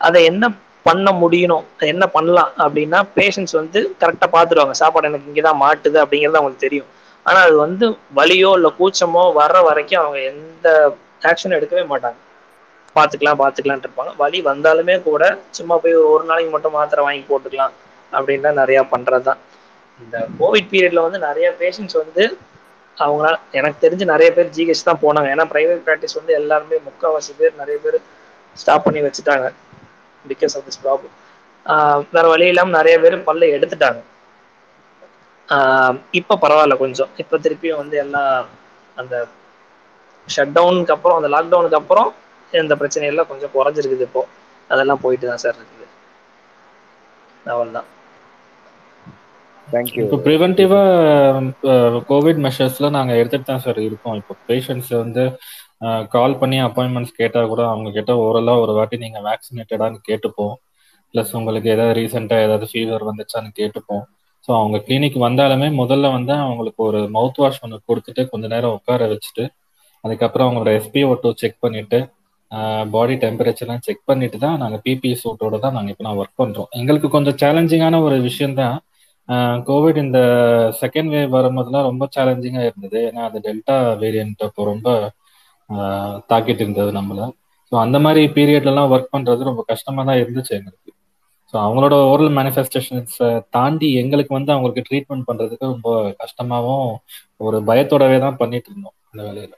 அதை 0.00 0.20
என்ன 0.30 0.44
பண்ண 0.86 1.08
முடியணும் 1.22 1.64
என்ன 1.92 2.04
பண்ணலாம் 2.14 2.52
அப்படின்னா 2.64 2.98
பேஷண்ட்ஸ் 3.16 3.56
வந்து 3.60 3.78
கரெக்டாக 4.02 4.30
பார்த்துருவாங்க. 4.34 4.74
சாப்பாடு 4.82 5.08
எனக்கு 5.10 5.28
இங்கே 5.30 5.42
தான் 5.46 5.60
மாட்டுது 5.64 5.98
அப்படிங்கிறது 6.02 6.38
அவங்களுக்கு 6.40 6.66
தெரியும். 6.66 6.88
ஆனால் 7.26 7.44
அது 7.48 7.56
வந்து 7.66 7.86
வலியோ 8.18 8.50
இல்லை 8.58 8.70
கூச்சமோ 8.78 9.22
வர்ற 9.40 9.58
வரைக்கும் 9.68 10.02
அவங்க 10.02 10.18
எந்த 10.32 10.68
ஆக்ஷனும் 11.30 11.58
எடுக்கவே 11.58 11.84
மாட்டாங்க. 11.92 12.18
பார்த்துக்கலாம் 12.96 13.40
பார்த்துக்கலான்ட்டு 13.42 13.88
இருப்பாங்க. 13.88 14.12
வலி 14.22 14.38
வந்தாலுமே 14.50 14.96
கூட 15.08 15.22
சும்மா 15.58 15.76
போய் 15.84 15.96
ஒரு 16.12 16.24
நாளைக்கு 16.30 16.52
மட்டும் 16.54 16.76
மாத்திரை 16.78 17.02
வாங்கி 17.06 17.24
போட்டுக்கலாம் 17.30 17.74
அப்படின்லாம் 18.12 18.60
நிறையா 18.62 18.82
பண்ணுறது 18.92 19.26
தான் 19.28 19.40
இந்த 20.00 20.16
கோவிட் 20.40 20.70
பீரியட்ல 20.72 21.02
வந்து 21.06 21.20
நிறைய 21.28 21.48
பேஷண்ட்ஸ் 21.60 21.98
வந்து 22.02 22.24
அவங்களால 22.98 23.36
எனக்கு 23.58 23.82
தெரிஞ்சு 23.84 24.04
நிறைய 24.12 24.28
பேர் 24.36 24.54
ஜிஹெச் 24.56 24.88
தான் 24.88 25.02
போனாங்க. 25.04 25.28
ஏன்னா 25.34 25.44
ப்ரைவேட் 25.52 25.84
ப்ராக்டிஸ் 25.86 26.18
வந்து 26.18 26.32
எல்லாருமே 26.40 26.78
முக்கால்வாசி 26.88 27.32
பேர் 27.40 27.60
நிறைய 27.62 27.76
பேர் 27.84 27.98
ஸ்டாப் 28.56 28.86
பண்ணி 28.86 29.00
வச்சுட்டாங்க. 29.06 29.46
பிகாஸ் 30.24 30.54
ஆஃப் 30.58 30.66
திஸ் 30.68 30.80
ப்ராப்ளம் 30.84 31.14
வேற 32.14 32.24
வழி 32.32 32.46
இல்லாமல் 32.52 32.76
நிறைய 32.78 32.96
பேர் 33.04 33.16
பல்ல 33.28 33.48
எடுத்துட்டாங்க. 33.56 34.00
இப்போ 36.18 36.34
பரவாயில்ல 36.44 36.74
கொஞ்சம். 36.82 37.10
இப்போ 37.22 37.36
திருப்பியும் 37.44 37.80
வந்து 37.82 37.96
எல்லாம் 38.04 38.30
அந்த 39.00 39.14
ஷட் 40.28 40.54
டவுனுக்கு 40.56 40.94
அப்புறம் 40.96 41.18
அந்த 41.18 41.28
லாக்டவுனுக்கு 41.34 41.80
அப்புறம் 41.80 42.08
இந்த 42.52 42.74
பிரச்சனையெல்லாம் 42.80 43.30
கொஞ்சம் 43.30 43.54
குறைஞ்சிருக்குது 43.56 44.06
இப்போ. 44.08 44.22
அதெல்லாம் 44.70 45.02
போயிட்டு 45.04 45.26
தான் 45.30 45.42
சார் 45.44 45.58
இருக்குது. 45.58 45.86
அவ்வளோதான் 47.52 47.88
தேங்க்யூ 49.72 50.02
இப்போ 50.04 50.18
ப்ரிவென்டிவா 50.26 50.80
கோவிட் 52.10 52.40
மெஷர்ஸ்ல 52.46 52.88
நாங்க 52.96 53.12
எடுத்துட்டு 53.20 53.48
தான் 53.50 53.64
சார் 53.64 53.80
இருக்கோம். 53.88 54.16
இப்போ 54.20 54.34
பேஷண்ட்ஸ் 54.50 54.92
வந்து 55.02 55.24
கால் 56.14 56.38
பண்ணி 56.42 56.58
அப்பாயின்மெண்ட்ஸ் 56.66 57.18
கேட்டா 57.20 57.40
கூட 57.52 57.62
அவங்க 57.72 57.88
கிட்ட 57.98 58.12
ஓரலா 58.26 58.54
ஒரு 58.62 58.72
வாட்டி 58.78 58.96
நீங்க 59.04 59.20
வேக்சினேட்டடான்னு 59.28 59.98
கேட்டுப்போம். 60.08 60.54
ப்ளஸ் 61.14 61.32
உங்களுக்கு 61.40 61.68
ஏதாவது 61.74 61.96
ரீசெண்டா 62.00 62.38
ஏதாவது 62.46 62.66
ஃபீவர் 62.70 63.04
வந்துச்சான்னு 63.10 63.50
கேட்டுப்போம். 63.60 64.04
ஸோ 64.48 64.50
அவங்க 64.60 64.76
கிளினிக் 64.86 65.18
வந்தாலுமே 65.26 65.68
முதல்ல 65.82 66.10
வந்து 66.16 66.34
அவங்களுக்கு 66.44 66.80
ஒரு 66.88 67.00
மவுத் 67.16 67.40
வாஷ் 67.42 67.62
ஒன்று 67.64 67.78
கொடுத்துட்டு 67.90 68.22
கொஞ்ச 68.32 68.44
நேரம் 68.54 68.74
உட்கார 68.78 69.08
வச்சுட்டு 69.12 69.44
அதுக்கப்புறம் 70.04 70.46
அவங்களோட 70.46 70.72
எஸ்பிஓ 70.80 71.14
டூ 71.22 71.30
செக் 71.42 71.62
பண்ணிட்டு 71.64 71.98
பாடி 72.94 73.14
டெம்பரேச்சர்லாம் 73.24 73.82
செக் 73.86 74.04
பண்ணிட்டு 74.10 74.38
தான் 74.44 74.60
நாங்கள் 74.62 74.82
பிபி 74.84 75.10
சூட்டோட 75.22 75.56
தான் 75.64 75.74
நாங்கள் 75.76 75.92
இப்போ 75.94 76.04
நான் 76.06 76.20
ஒர்க் 76.22 76.40
பண்ணுறோம் 76.42 76.70
எங்களுக்கு 76.80 77.08
கொஞ்சம் 77.16 77.38
சேலஞ்சிங்கான 77.42 78.00
ஒரு 78.06 78.16
விஷயம் 78.28 78.58
தான். 78.60 78.76
கோவிட் 79.68 79.98
இந்த 80.04 80.18
செகண்ட் 80.80 81.10
வேவ் 81.14 81.36
வரும்போதுலாம் 81.36 81.88
ரொம்ப 81.90 82.04
சேலஞ்சிங்காக 82.16 82.68
இருந்தது. 82.70 82.98
ஏன்னா 83.08 83.22
அது 83.28 83.38
டெல்டா 83.46 83.76
வேரியன்ட் 84.02 84.44
அப்போ 84.48 84.64
ரொம்ப 84.72 84.88
தாக்கிட்டு 86.30 86.62
இருந்தது 86.64 86.92
நம்மள. 86.98 87.20
ஸோ 87.72 87.74
அந்த 87.84 87.96
மாதிரி 88.04 88.22
பீரியட்லலாம் 88.36 88.92
ஒர்க் 88.94 89.14
பண்ணுறது 89.16 89.48
ரொம்ப 89.50 89.62
கஷ்டமாக 89.72 90.06
தான் 90.08 90.20
இருந்துச்சு 90.22 90.52
எங்களுக்கு. 90.58 90.90
ஸோ 91.54 91.56
அவங்களோட 91.64 91.94
ஓரல் 92.12 92.32
மேனிஃபெஸ்டேஷன்ஸை 92.38 93.28
தாண்டி 93.56 93.88
எங்களுக்கு 94.02 94.32
வந்து 94.38 94.52
அவங்களுக்கு 94.54 94.86
ட்ரீட்மெண்ட் 94.88 95.28
பண்ணுறதுக்கு 95.28 95.72
ரொம்ப 95.74 95.90
கஷ்டமாகவும் 96.22 96.90
ஒரு 97.46 97.58
பயத்தோடவே 97.70 98.18
தான் 98.26 98.40
பண்ணிட்டு 98.42 98.70
இருந்தோம் 98.72 98.96
அந்த 99.10 99.22
வேலையில். 99.28 99.56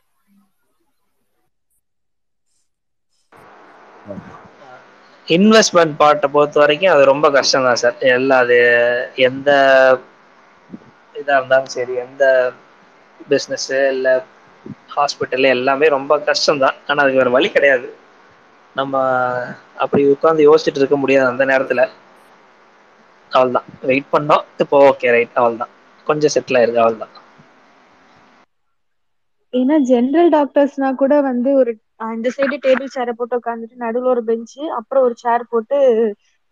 இன்வெஸ்ட்மெண்ட் 5.30 5.94
பார்ட்டை 5.98 6.28
பொறுத்த 6.30 6.60
வரைக்கும் 6.60 6.92
அது 6.92 7.04
ரொம்ப 7.10 7.26
கஷ்டம் 7.36 7.66
தான் 7.66 7.80
சார் 7.82 7.96
எல்லா 8.10 8.38
அது 8.44 8.58
எந்த 9.26 9.50
இதாக 11.14 11.38
இருந்தாலும் 11.38 11.72
சரி 11.74 11.94
எந்த 12.04 12.24
பிஸ்னஸ்ஸு 13.30 13.78
இல்லை 13.92 14.14
ஹாஸ்பிட்டலு 14.94 15.48
எல்லாமே 15.54 15.86
ரொம்ப 15.96 16.12
கஷ்டம் 16.28 16.62
தான் 16.62 16.78
ஆனால் 16.86 17.02
அதுக்கு 17.02 17.20
வேறு 17.20 17.36
வழி 17.36 17.48
கிடையாது. 17.50 17.88
நம்ம 18.76 18.94
அப்படி 19.84 20.02
உட்காந்து 20.12 20.46
யோசிச்சுட்டு 20.46 20.80
இருக்க 20.80 20.96
முடியாது 20.98 21.26
அந்த 21.30 21.44
நேரத்தில். 21.50 21.84
அவள்தான் 23.32 23.68
வெயிட் 23.82 24.10
பண்ணோம் 24.12 24.44
இப்போ 24.62 24.78
ஓகே 24.88 25.12
ரைட் 25.14 25.40
அவள்தான் 25.40 25.72
கொஞ்சம் 26.06 26.34
செட்டில் 26.34 26.58
ஆயிருக்கு 26.60 26.84
அவள்தான் 26.84 27.14
ஏன்னா 29.54 29.76
ஜென்ரல் 29.88 30.30
டாக்டர்ஸ்னா 30.34 30.88
கூட 30.98 31.14
வந்து 31.26 31.50
ஒரு 31.58 31.72
இந்த 32.00 32.28
சைடு 32.34 32.56
டேபிள் 32.62 32.94
சேரை 32.94 33.12
போட்டு 33.14 33.38
உட்காந்துட்டு 33.38 33.82
நடுவில் 33.82 34.12
ஒரு 34.12 34.22
பெஞ்சு 34.24 34.62
அப்புறம் 34.78 35.04
ஒரு 35.06 35.16
சேர் 35.18 35.44
போட்டு 35.48 35.78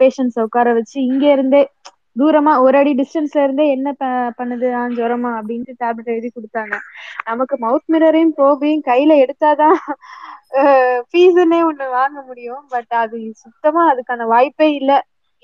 பேஷண்ட்ஸை 0.01 0.43
உட்கார 0.47 0.73
வச்சு 0.75 0.99
இங்க 1.09 1.25
இருந்தே 1.35 1.63
தூரமா 2.17 2.53
ஒரு 2.63 2.77
அடி 2.79 2.93
டிஸ்டன்ஸ்ல 3.01 3.43
இருந்தே 3.45 3.65
என்ன 3.75 3.89
பண்ணுது 4.39 4.69
ஆ 4.75 4.83
ஜுரமா 4.95 5.31
அப்படின்ட்டு 5.39 5.75
டேப்லெட் 5.81 6.13
எழுதி 6.15 6.31
கொடுத்தாங்க. 6.31 6.75
நமக்கு 7.29 7.55
மவுத் 7.61 7.87
மிரரையும் 7.87 8.35
ப்ரோபையும் 8.39 8.87
கையில 8.89 9.13
எடுத்தாதான் 9.25 9.77
ஃபீஸ்ன்னே 11.09 11.61
ஒண்ணு 11.69 11.87
வாங்க 11.95 12.19
முடியும். 12.29 12.63
பட் 12.71 12.93
அது 13.01 13.17
சுத்தமா 13.43 13.83
அதுக்கான 13.93 14.27
வாய்ப்பே 14.33 14.69
இல்ல. 14.79 14.93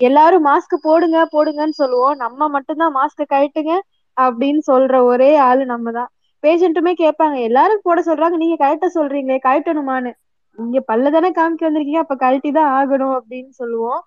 எல்லாரும் 0.01 0.45
மாஸ்க் 0.47 0.75
போடுங்க 0.83 1.17
போடுங்கன்னு 1.31 1.77
சொல்லுவோம். 1.77 2.15
நம்ம 2.23 2.47
மட்டும்தான் 2.55 2.95
மாஸ்க் 2.97 3.23
கழட்டுங்க 3.27 3.73
அப்படின்னு 4.17 4.61
சொல்ற 4.67 4.95
ஒரே 5.05 5.29
ஆளு 5.45 5.63
நம்ம 5.67 5.91
தான் 5.91 6.09
பேஷண்ட்டுமே 6.45 6.93
கேட்பாங்க 7.03 7.37
எல்லாரும் 7.49 7.85
போட 7.87 7.99
சொல்றாங்க 8.09 8.37
நீங்க 8.43 8.57
கழட்ட 8.63 8.87
சொல்றீங்களே 8.97 9.39
கழட்டணுமான்னு. 9.47 10.11
நீங்க 10.57 10.79
பல்ல 10.89 11.11
தானே 11.15 11.29
காமிக்க 11.37 11.67
வந்திருக்கீங்க 11.67 12.03
அப்ப 12.03 12.15
கழட்டி 12.25 12.49
தான் 12.57 12.71
ஆகணும் 12.79 13.15
அப்படின்னு 13.19 13.51
சொல்லுவோம். 13.61 14.01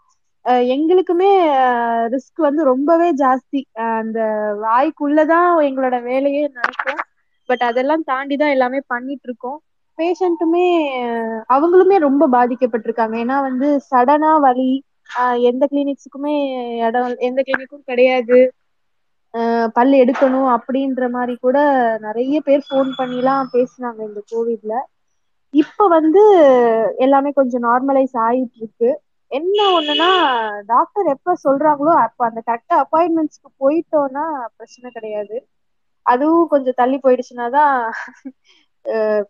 எங்களுக்குமே 0.74 1.30
ரிஸ்க் 2.14 2.40
வந்து 2.46 2.62
ரொம்பவே 2.72 3.08
ஜாஸ்தி. 3.22 3.60
அந்த 4.00 4.18
வாய்க்குள்ளதான் 4.66 5.48
எங்களோட 5.68 5.96
வேலையே 6.10 6.44
நடக்கும். 6.58 7.00
பட் 7.48 7.64
அதெல்லாம் 7.70 8.04
தாண்டி 8.10 8.36
தான் 8.36 8.54
எல்லாமே 8.56 8.80
பண்ணிட்டு 8.92 9.26
இருக்கோம். 9.28 9.58
பேஷண்ட்டுமே 9.98 10.66
அவங்களுமே 11.54 11.96
ரொம்ப 12.08 12.24
பாதிக்கப்பட்டிருக்காங்க. 12.36 13.14
ஏன்னா 13.24 13.36
வந்து 13.48 13.68
சடனா 13.90 14.32
வலி 14.46 14.70
எந்த 15.50 15.64
கிளினிக்ஸுக்குமே 15.72 16.34
இடம் 16.86 17.14
எந்த 17.28 17.40
கிளினிக்கும் 17.48 17.86
கிடையாது. 17.90 18.38
பல் 19.76 19.92
எடுக்கணும் 20.02 20.48
அப்படின்ற 20.56 21.04
மாதிரி 21.10 21.34
கூட 21.38 21.58
நிறைய 22.06 22.36
பேர் 22.40 22.62
ஃபோன் 22.66 22.90
பண்ணிலாம் 22.98 23.50
பேசினாங்க 23.54 24.00
இந்த 24.08 24.20
கோவிட்ல 24.30 24.74
இப்ப 25.54 25.86
வந்து 25.88 26.22
எல்லாமே 27.04 27.30
கொஞ்சம் 27.32 27.64
நார்மலைஸ் 27.64 28.14
ஆயிட்டு 28.26 28.58
இருக்கு 28.60 28.90
என்ன 29.32 29.58
ஒண்ணுன்னா 29.76 30.10
டாக்டர் 30.66 31.06
எப்ப 31.14 31.34
சொல்றாங்களோ 31.44 31.92
அப்ப 32.04 32.20
அந்த 32.28 32.40
கரெக்டா 32.46 32.76
அப்பாயின்மெண்ட்ஸ்க்கு 32.84 33.50
போயிட்டோம்னா 33.60 34.24
பிரச்சனை 34.56 34.88
கிடையாது. 34.90 35.36
அதுவும் 36.06 36.48
கொஞ்சம் 36.48 36.78
தள்ளி 36.80 36.98
போயிடுச்சுன்னா 37.04 37.46
தான் 37.50 37.74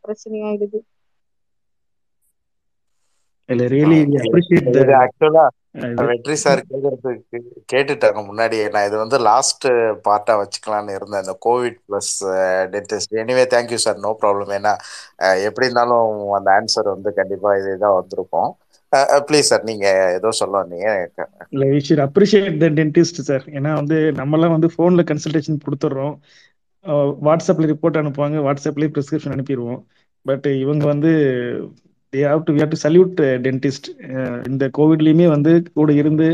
பிரச்சனையாயிடுது. 0.05 0.79
இல்ல 3.49 3.63
ரியலி 3.75 3.99
அப்ரிஷியேட் 4.25 4.69
இது 4.73 4.95
ஆக்சுவலா 5.05 5.45
வெற்றி 6.09 6.37
சார் 6.43 6.61
கேட்கறதுக்கு 6.69 7.39
கேட்டுட்டாங்க 7.73 8.21
முன்னாடியே. 8.29 8.65
நான் 8.75 8.87
இது 8.89 8.97
வந்து 9.03 9.19
லாஸ்ட் 9.29 9.67
பார்ட்டா 10.07 10.35
வச்சுக்கலாம்னு 10.41 10.97
இருந்தேன். 10.99 11.23
இந்த 11.25 11.35
covid 11.47 11.79
plus 11.87 12.13
dentist 12.75 13.19
anyway 13.23 13.45
thank you 13.55 13.79
sir 13.87 14.03
no 14.07 14.13
problem 14.23 14.53
ஏன்னா 14.59 14.73
எப்படி 15.49 15.69
இருந்தாலும் 15.69 16.09
அந்த 16.39 16.51
ஆன்சர் 16.59 16.95
வந்து 16.95 17.13
கண்டிப்பா 17.21 17.53
இதுதான் 17.61 17.99
வந்திருக்கும். 18.01 18.51
ப்ளீஸ் 19.29 19.51
சார் 19.53 19.69
நீங்க 19.71 19.87
ஏதோ 20.19 20.29
சொல்ல 20.41 20.55
வந்தீங்க. 20.63 20.89
இல்ல 21.55 21.65
we 21.71 21.79
should 21.87 22.03
appreciate 22.05 22.59
the 22.63 22.69
dentist 22.79 23.21
sir 23.29 23.45
ஏன்னா 23.59 23.71
வந்து 23.81 23.97
நம்மலாம் 24.21 24.55
வந்து 24.57 24.71
ஃபோன்ல 24.75 25.03
கன்சல்டேஷன் 25.11 25.63
கொடுத்துட்றோம். 25.67 26.15
வாட்ஸ்அப்ல 27.27 27.69
ரிப்போர்ட் 27.73 28.01
அனுப்புவாங்க. 28.01 28.39
வாட்ஸ்அப்லயே 28.47 28.91
ப்ரிஸ்கிரிப்ஷன் 28.95 29.35
அனுப்பிடுவோம். 29.37 29.81
பட் 30.27 30.47
இவங்க 30.63 30.85
வந்து 30.93 31.11
they 32.13 32.21
have 32.31 32.45
to 32.47 32.53
to 32.73 32.79
salute 32.85 33.19
dentist 33.47 33.89
இந்த 34.51 34.65
கோவிட்லயுமே 34.79 35.27
வந்து 35.35 35.53
கூட 35.79 35.93
இருந்து 36.03 36.29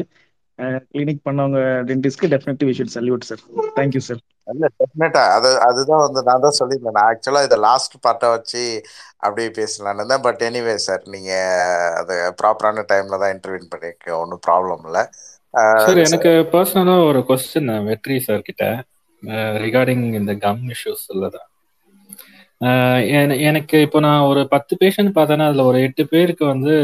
கிளினிக் 0.92 1.24
பண்ணவங்க 1.28 1.58
டென்டிஸ்ட்க்கு 1.88 2.30
definitely 2.34 2.66
we 2.68 2.74
should 2.78 2.96
salute 2.96 3.28
sir 3.30 3.42
thank you 3.78 4.02
sir 4.08 4.20
இல்ல 4.52 4.66
டெஃபினட்டா 4.80 5.22
அது 5.36 5.50
அதுதான் 5.66 6.02
வந்து 6.06 6.20
நான் 6.28 6.44
தான் 6.44 6.56
சொல்லியிருந்தேன். 6.58 6.96
நான் 6.98 7.08
ஆக்சுவலா 7.10 7.42
இதை 7.46 7.56
லாஸ்ட் 7.66 7.94
பார்ட்டை 8.06 8.28
வச்சு 8.34 8.62
அப்படியே 9.24 9.48
பேசலான்னு 9.58 10.10
தான் 10.12 10.24
பட் 10.26 10.42
எனிவே 10.48 10.74
சார் 10.86 11.02
நீங்க 11.14 11.32
அது 12.00 12.16
ப்ராப்பரான 12.40 12.84
டைம்ல 12.92 13.18
தான் 13.22 13.34
இன்டர்வியூ 13.36 13.70
பண்ணிருக்க 13.74 14.10
ஒன்றும் 14.22 14.42
ப்ராப்ளம் 14.48 14.84
இல்லை. 14.88 15.02
சார் 15.84 16.02
எனக்கு 16.06 16.30
பர்சனலா 16.54 16.96
ஒரு 17.08 17.22
கொஸ்டின் 17.30 17.72
வெற்றி 17.90 18.16
சார் 18.28 18.46
கிட்ட. 18.48 18.64
ரிகார்டிங் 19.64 20.06
இந்த 20.20 20.32
கம் 20.44 20.62
இஷ்யூஸ் 20.74 21.06
தான். 21.36 21.48
எனக்கு 23.48 23.76
இப்போ 23.80 23.98
நான் 24.00 24.26
ஒரு 24.30 24.42
பத்து 24.48 24.74
பேஷண்ட் 24.80 25.16
பார்த்தேன்னா 25.16 25.46
அதில் 25.48 25.68
ஒரு 25.70 25.78
எட்டு 25.86 26.02
பேருக்கு 26.08 26.44
வந்து 26.46 26.74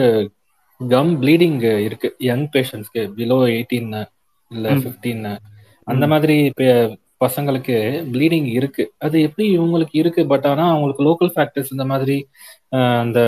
கம் 0.81 1.12
ப்ளீடிங் 1.23 1.59
இருக்கு. 1.86 2.09
யங் 2.23 2.47
பேஷண்ட்ஸ்க்கு 2.55 3.02
பிலோ 3.16 3.39
எயிட்டீன் 3.51 3.90
இல்ல. 4.51 4.69
ஃபிஃப்டீன் 4.81 5.24
அந்த. 5.89 6.05
மாதிரி 6.12 6.36
பசங்களுக்கு 7.20 7.74
ப்ளீடிங் 8.12 8.48
இருக்கு. 8.59 8.85
அது 8.98 9.16
எப்படி 9.23 9.47
இவங்களுக்கு 9.57 9.94
இருக்கு? 9.94 10.23
பட் 10.27 10.47
ஆனா 10.47 10.65
அவங்களுக்கு 10.70 11.07
லோக்கல் 11.09 11.32
ஃபேக்டர்ஸ் 11.35 11.73
இந்த 11.73 11.85
மாதிரி 11.93 12.16
அந்த 13.02 13.20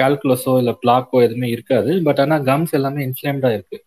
கால்குலஸோ 0.00 0.54
இல்ல 0.58 0.72
பிளாக்கோ 0.82 1.18
எதுவுமே 1.26 1.48
இருக்காது. 1.56 1.90
பட் 2.06 2.20
ஆனா 2.20 2.38
கம்ஸ் 2.50 2.74
எல்லாமே 2.74 3.00
இன்ஃப்ளேம்டா 3.08 3.50
இருக்கு. 3.52 3.78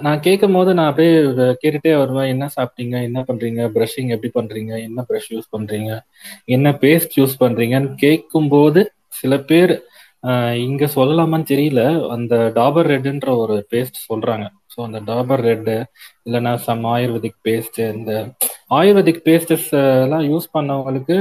நான் 0.00 0.20
கேட்கும் 0.20 0.52
போது 0.52 0.74
நான் 0.74 0.88
அப்படியே 0.88 1.14
கேட்டுட்டே 1.62 1.98
வருவேன். 1.98 2.26
என்ன 2.26 2.48
சாப்பிட்டீங்க? 2.56 2.96
என்ன 3.02 3.24
பண்றீங்க? 3.28 3.62
ப்ரஷிங் 3.76 4.10
எப்படி 4.16 4.30
பண்றீங்க? 4.34 4.82
என்ன 4.82 5.04
ப்ரஷ் 5.08 5.30
யூஸ் 5.30 5.48
பண்றீங்க? 5.56 5.92
என்ன 6.44 6.70
பேஸ்ட் 6.70 7.16
யூஸ் 7.16 7.36
பண்றீங்கன்னு 7.40 7.94
கேட்கும்போது 7.94 8.82
சில 9.08 9.38
பேர் 9.38 9.82
ஆஹ் 10.22 10.52
இங்க 10.52 10.84
சொல்லலாமான்னு 10.94 11.50
தெரியல. 11.50 11.82
அந்த 12.08 12.34
டாபர் 12.54 12.88
ரெட்டுன்ற 12.92 13.36
ஒரு 13.36 13.66
பேஸ்ட் 13.72 13.98
சொல்றாங்க. 14.08 14.46
ஸோ 14.72 14.78
அந்த 14.88 15.00
டாபர் 15.12 15.42
ரெட்டு 15.50 15.76
இல்லைன்னா 16.24 16.54
சம் 16.54 16.84
ஆயுர்வேதிக் 16.84 17.38
பேஸ்ட் 17.44 17.78
இந்த 17.96 18.12
ஆயுர்வேதிக் 18.70 19.22
பேஸ்டஸ் 19.26 19.68
எல்லாம் 20.02 20.24
யூஸ் 20.30 20.46
பண்ணவங்களுக்கு 20.54 21.14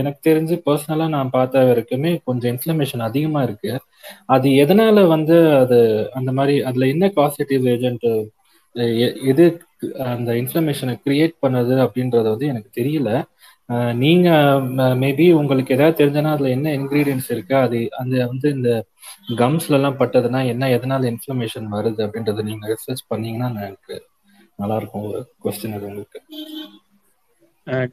எனக்கு 0.00 0.20
தெரிஞ்சு 0.28 0.56
பர்சனலா 0.66 1.06
நான் 1.08 1.30
பார்த்த 1.30 1.64
வரைக்குமே 1.68 2.12
கொஞ்சம் 2.24 2.50
இன்ஃப்ளமேஷன் 2.52 3.06
அதிகமா 3.08 3.40
இருக்கு. 3.42 3.72
அது 4.26 4.48
எதனால 4.62 5.06
வந்து 5.06 5.36
அது 5.62 5.78
அந்த 6.14 6.30
மாதிரி 6.32 6.56
அதுல 6.62 6.86
என்ன 6.86 7.08
காசிட்டிவ் 7.18 7.64
ஏஜென்ட் 7.74 8.06
எது 9.30 9.44
அந்த 10.06 10.30
இன்ஃப்ளமேஷனை 10.42 10.94
கிரியேட் 11.06 11.34
பண்ணுது 11.42 11.76
அப்படின்றது 11.84 12.28
வந்து 12.30 12.46
எனக்கு 12.46 12.70
தெரியல. 12.80 13.10
நீங்க 13.96 14.28
மேபி 15.02 15.26
உங்களுக்கு 15.32 15.74
ஏதாவது 15.74 15.98
தெரிஞ்சனா 16.00 16.30
அதுல 16.32 16.48
என்ன 16.48 16.68
இன்கிரீடியன்ஸ் 16.78 17.28
இருக்கு 17.30 17.54
அது 17.56 17.78
அந்த 17.98 18.14
வந்து 18.26 18.48
இந்த 18.56 18.70
கம்ஸ்ல 19.38 19.76
எல்லாம் 19.78 19.98
பட்டதுன்னா 20.00 20.40
என்ன 20.52 20.70
எதனால 20.76 21.10
இன்ஃப்ளமேஷன் 21.12 21.68
வருது 21.76 22.00
அப்படின்றத 22.06 22.44
நீங்க 22.50 22.66
ரிசர்ச் 22.74 23.04
பண்ணீங்கன்னா 23.08 23.48
எனக்கு 23.68 23.96
நல்லா 24.58 24.76
இருக்கும் 24.76 25.06
ஒரு 25.08 25.20
கொஸ்டின் 25.44 25.76
அது 25.76 25.86
உங்களுக்கு. 25.86 26.18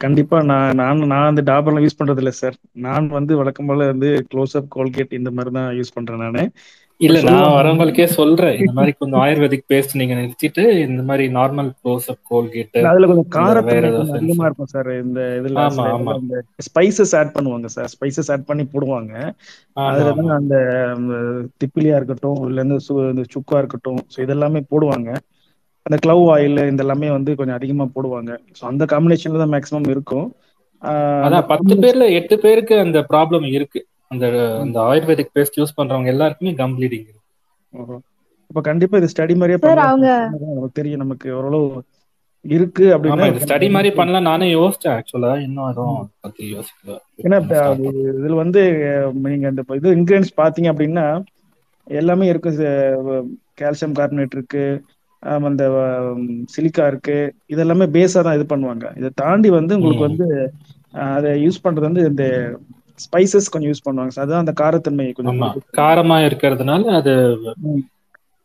கண்டிப்பா 0.01 0.37
நான் 0.49 0.77
நான் 0.79 1.01
நான் 1.11 1.29
அந்த 1.29 1.41
டாபர்லாம் 1.49 1.85
யூஸ் 1.85 1.99
பண்றது 1.99 2.21
இல்ல 2.23 2.31
சார் 2.37 2.55
நான் 2.85 3.07
வந்து 3.11 3.33
வழக்கம் 3.39 3.69
போல 3.69 3.87
வந்து 3.91 4.09
க்ளோஸ் 4.31 4.55
அப் 4.59 4.69
கோல்கேட் 4.75 5.17
இந்த 5.19 5.31
மாதிரி 5.31 5.51
தான் 5.57 5.69
யூஸ் 5.79 5.95
பண்றேன் 5.95 6.23
நானு. 6.25 6.43
இல்ல 7.01 7.17
நான் 7.27 7.55
வரவங்களுக்கே 7.57 8.05
சொல்றேன். 8.15 8.55
இந்த 8.59 8.71
மாதிரி 8.77 8.93
கொஞ்சம் 8.95 9.21
ஆயுர்வேதிக் 9.23 9.67
பேஸ்ட் 9.67 9.97
நீங்க 9.99 10.13
நிறுத்திட்டு 10.19 10.63
இந்த 10.85 11.01
மாதிரி 11.09 11.25
நார்மல் 11.35 11.69
க்ளோஸ் 11.81 12.07
அப் 12.13 12.23
கோல்கேட் 12.29 12.71
அதுல 12.83 13.07
கொஞ்சம் 13.09 13.27
கொஞ்சம் 13.97 14.15
அதிகமா 14.17 14.45
இருக்கும் 14.47 14.71
சார் 14.73 14.89
இந்த 15.03 15.19
இதுல 15.39 15.65
ஸ்பைசஸ் 16.67 17.13
ஆட் 17.19 17.35
பண்ணுவாங்க 17.35 17.69
சார் 17.75 17.89
ஸ்பைசஸ் 17.93 18.31
ஆட் 18.33 18.49
பண்ணி 18.49 18.65
போடுவாங்க. 18.67 19.13
அதுல 19.87 20.11
தான் 20.19 20.33
அந்த 20.37 20.55
திப்பிலியா 21.61 21.97
இருக்கட்டும் 21.99 22.41
இல்ல 22.47 22.65
இந்த 22.67 22.77
சுக்கா 23.35 23.57
இருக்கட்டும் 23.61 24.01
ஸோ 24.13 24.19
இதெல்லாமே 24.25 24.61
போடுவாங்க. 24.71 25.09
அந்த 25.87 25.97
க்ளவ் 26.03 26.23
ஆயில் 26.35 26.61
இந்த 26.71 26.81
எல்லாமே 26.85 27.09
வந்து 27.17 27.31
கொஞ்சம் 27.39 27.57
அதிகமா 27.57 27.85
போடுவாங்க. 27.95 28.31
ஸோ 28.57 28.63
அந்த 28.71 28.83
காம்பினேஷன்ல 28.93 29.41
தான் 29.43 29.53
மேக்ஸிமம் 29.55 29.89
இருக்கும். 29.93 30.27
அதான் 31.25 31.47
பத்து 31.51 31.75
பேர்ல 31.83 32.07
எட்டு 32.19 32.35
பேருக்கு 32.45 32.75
அந்த 32.85 32.99
ப்ராப்ளம் 33.11 33.45
இருக்கு. 33.57 33.79
அந்த 34.13 34.25
அந்த 34.63 34.77
ஆயுர்வேதிக் 34.89 35.35
பேஸ்ட் 35.37 35.59
யூஸ் 35.59 35.77
பண்றவங்க 35.79 36.13
எல்லாருக்குமே 36.15 36.53
கம் 36.61 36.75
ப்ளீடிங் 36.77 37.07
இருக்கு. 37.07 37.23
அப்ப 38.51 38.61
கண்டிப்பா 38.69 38.99
இது 38.99 39.11
ஸ்டடி 39.13 39.35
மாதிரியே 39.39 39.59
சார் 39.59 39.79
பண்ணலாம். 39.79 40.75
தெரியும் 40.79 41.03
நமக்கு 41.03 41.29
ஓரளவு 41.37 41.69
இருக்கு 42.45 42.85
அப்படின்னா 42.95 43.25
ஸ்டடி 43.45 43.67
மாதிரி 43.75 43.89
பண்ணலாம். 43.99 44.27
நானே 44.31 44.45
யோசிச்சேன் 44.57 44.95
ஆக்சுவலா 44.97 45.31
இன்னும் 45.45 45.69
எதுவும் 45.71 45.97
அதை 46.01 46.11
பத்தி 46.25 46.43
யோசிக்கல. 46.55 46.93
ஏன்னா 47.25 47.37
இப்ப 47.43 47.55
இதுல 48.19 48.37
வந்து 48.43 48.61
நீங்க 49.25 49.47
இந்த 49.53 49.63
இது 49.79 49.95
இன்கிரியன்ஸ் 49.97 50.31
பாத்தீங்க 50.41 50.71
அப்படின்னா 50.73 51.05
எல்லாமே 51.87 52.25
இருக்கு. 52.31 52.51
கால்சியம் 53.61 53.97
கார்பனேட் 53.99 54.37
இருக்கு. 54.37 54.63
அந்த 55.23 55.63
சிலிக்கா 56.55 56.87
இருக்கு. 56.87 57.17
இதெல்லாமே 57.53 57.87
பேஸா 57.97 58.21
தான் 58.21 58.37
இது 58.39 58.45
பண்ணுவாங்க. 58.55 58.85
இதை 58.97 59.09
தாண்டி 59.15 59.49
வந்து 59.49 59.75
உங்களுக்கு 59.75 60.09
வந்து 60.09 60.27
அதை 60.93 61.31
யூஸ் 61.45 61.63
பண்றது 61.63 61.89
வந்து 61.89 62.05
இந்த 62.11 62.25
ஸ்பைசஸ் 63.05 63.51
கொஞ்சம் 63.53 63.71
யூஸ் 63.71 63.85
பண்ணுவாங்க. 63.87 64.13
So 64.15 64.21
அதுதான் 64.21 64.43
அந்த 64.45 64.53
காரத்தன்மையை 64.61 65.11
கொஞ்சம் 65.17 65.61
காரமா 65.81 66.17
இருக்கிறதுனால 66.27 66.83
அது. 66.99 67.13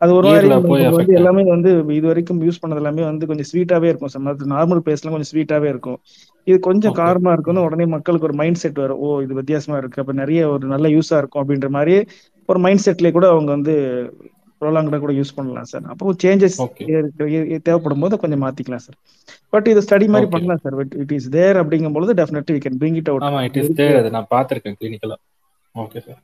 அது 0.00 0.12
ஒரு 0.18 0.28
வந்து 0.28 1.14
எல்லாமே 1.18 1.42
வந்து 1.44 1.70
இது 1.98 2.06
வரைக்கும் 2.10 2.40
யூஸ் 2.46 2.60
பண்ணது 2.62 2.80
எல்லாமே 2.82 3.02
வந்து 3.10 3.28
கொஞ்சம் 3.30 3.48
ஸ்வீட்டாவே 3.50 3.88
இருக்கும். 3.90 4.12
சார். 4.12 4.46
நார்மல் 4.54 4.82
பேஸ்ட்லாம் 4.86 5.14
கொஞ்சம் 5.14 5.32
ஸ்வீட்டாவே 5.32 5.68
இருக்கும். 5.72 5.98
இது 6.46 6.56
கொஞ்சம் 6.60 6.96
காரமா 7.00 7.32
இருக்குன்னு 7.32 7.64
உடனே 7.66 7.86
மக்களுக்கு 7.86 8.28
ஒரு 8.28 8.36
மைண்ட் 8.40 8.60
செட் 8.62 8.82
வரும். 8.84 8.98
ஓ 8.98 9.20
இது 9.24 9.34
வித்தியாசமா 9.34 9.76
இருக்கு. 9.76 10.00
அப்ப 10.02 10.12
நிறைய 10.12 10.48
ஒரு 10.48 10.66
நல்ல 10.66 10.88
யூஸா 10.88 11.18
இருக்கும் 11.22 11.42
அப்படின்ற 11.42 11.68
மாதிரி 11.68 11.94
ஒரு 12.48 12.58
மைண்ட் 12.58 12.84
செட்லயே 12.86 13.12
கூட 13.12 13.28
அவங்க 13.28 13.50
வந்து 13.50 13.74
ப்ரொலாங்கடா 14.62 14.98
கூட 15.00 15.12
யூஸ் 15.16 15.36
பண்ணலாம் 15.36 15.68
சார் 15.70 15.86
அப்போ 15.92 16.14
சேஞ்சஸ் 16.22 16.56
தேவைப்படும் 17.62 18.02
போது 18.04 18.20
கொஞ்சம் 18.22 18.42
மாத்திக்கலாம் 18.44 18.84
சார் 18.84 18.98
பட் 19.52 19.68
இது 19.68 19.84
ஸ்டடி 19.86 20.08
மாதிரி 20.10 20.28
பண்ணலாம் 20.32 20.62
சார் 20.62 20.74
இட் 21.02 21.14
இஸ் 21.16 21.28
தேர் 21.32 21.60
அப்படிங்கும் 21.62 21.96
பொழுது 21.96 22.14
definitely 22.20 22.54
we 22.56 22.62
can 22.64 22.78
bring 22.80 22.98
it 23.00 23.10
out 23.10 23.26
ஆமா 23.28 23.40
இட் 23.48 23.58
இஸ் 23.62 23.72
தேர் 23.80 23.98
அது 23.98 24.10
நான் 24.10 24.28
பார்த்திருக்கேன் 24.30 24.76
கிளினிக்கலா 24.80 25.18
ஓகே 25.74 26.02
சார் 26.02 26.20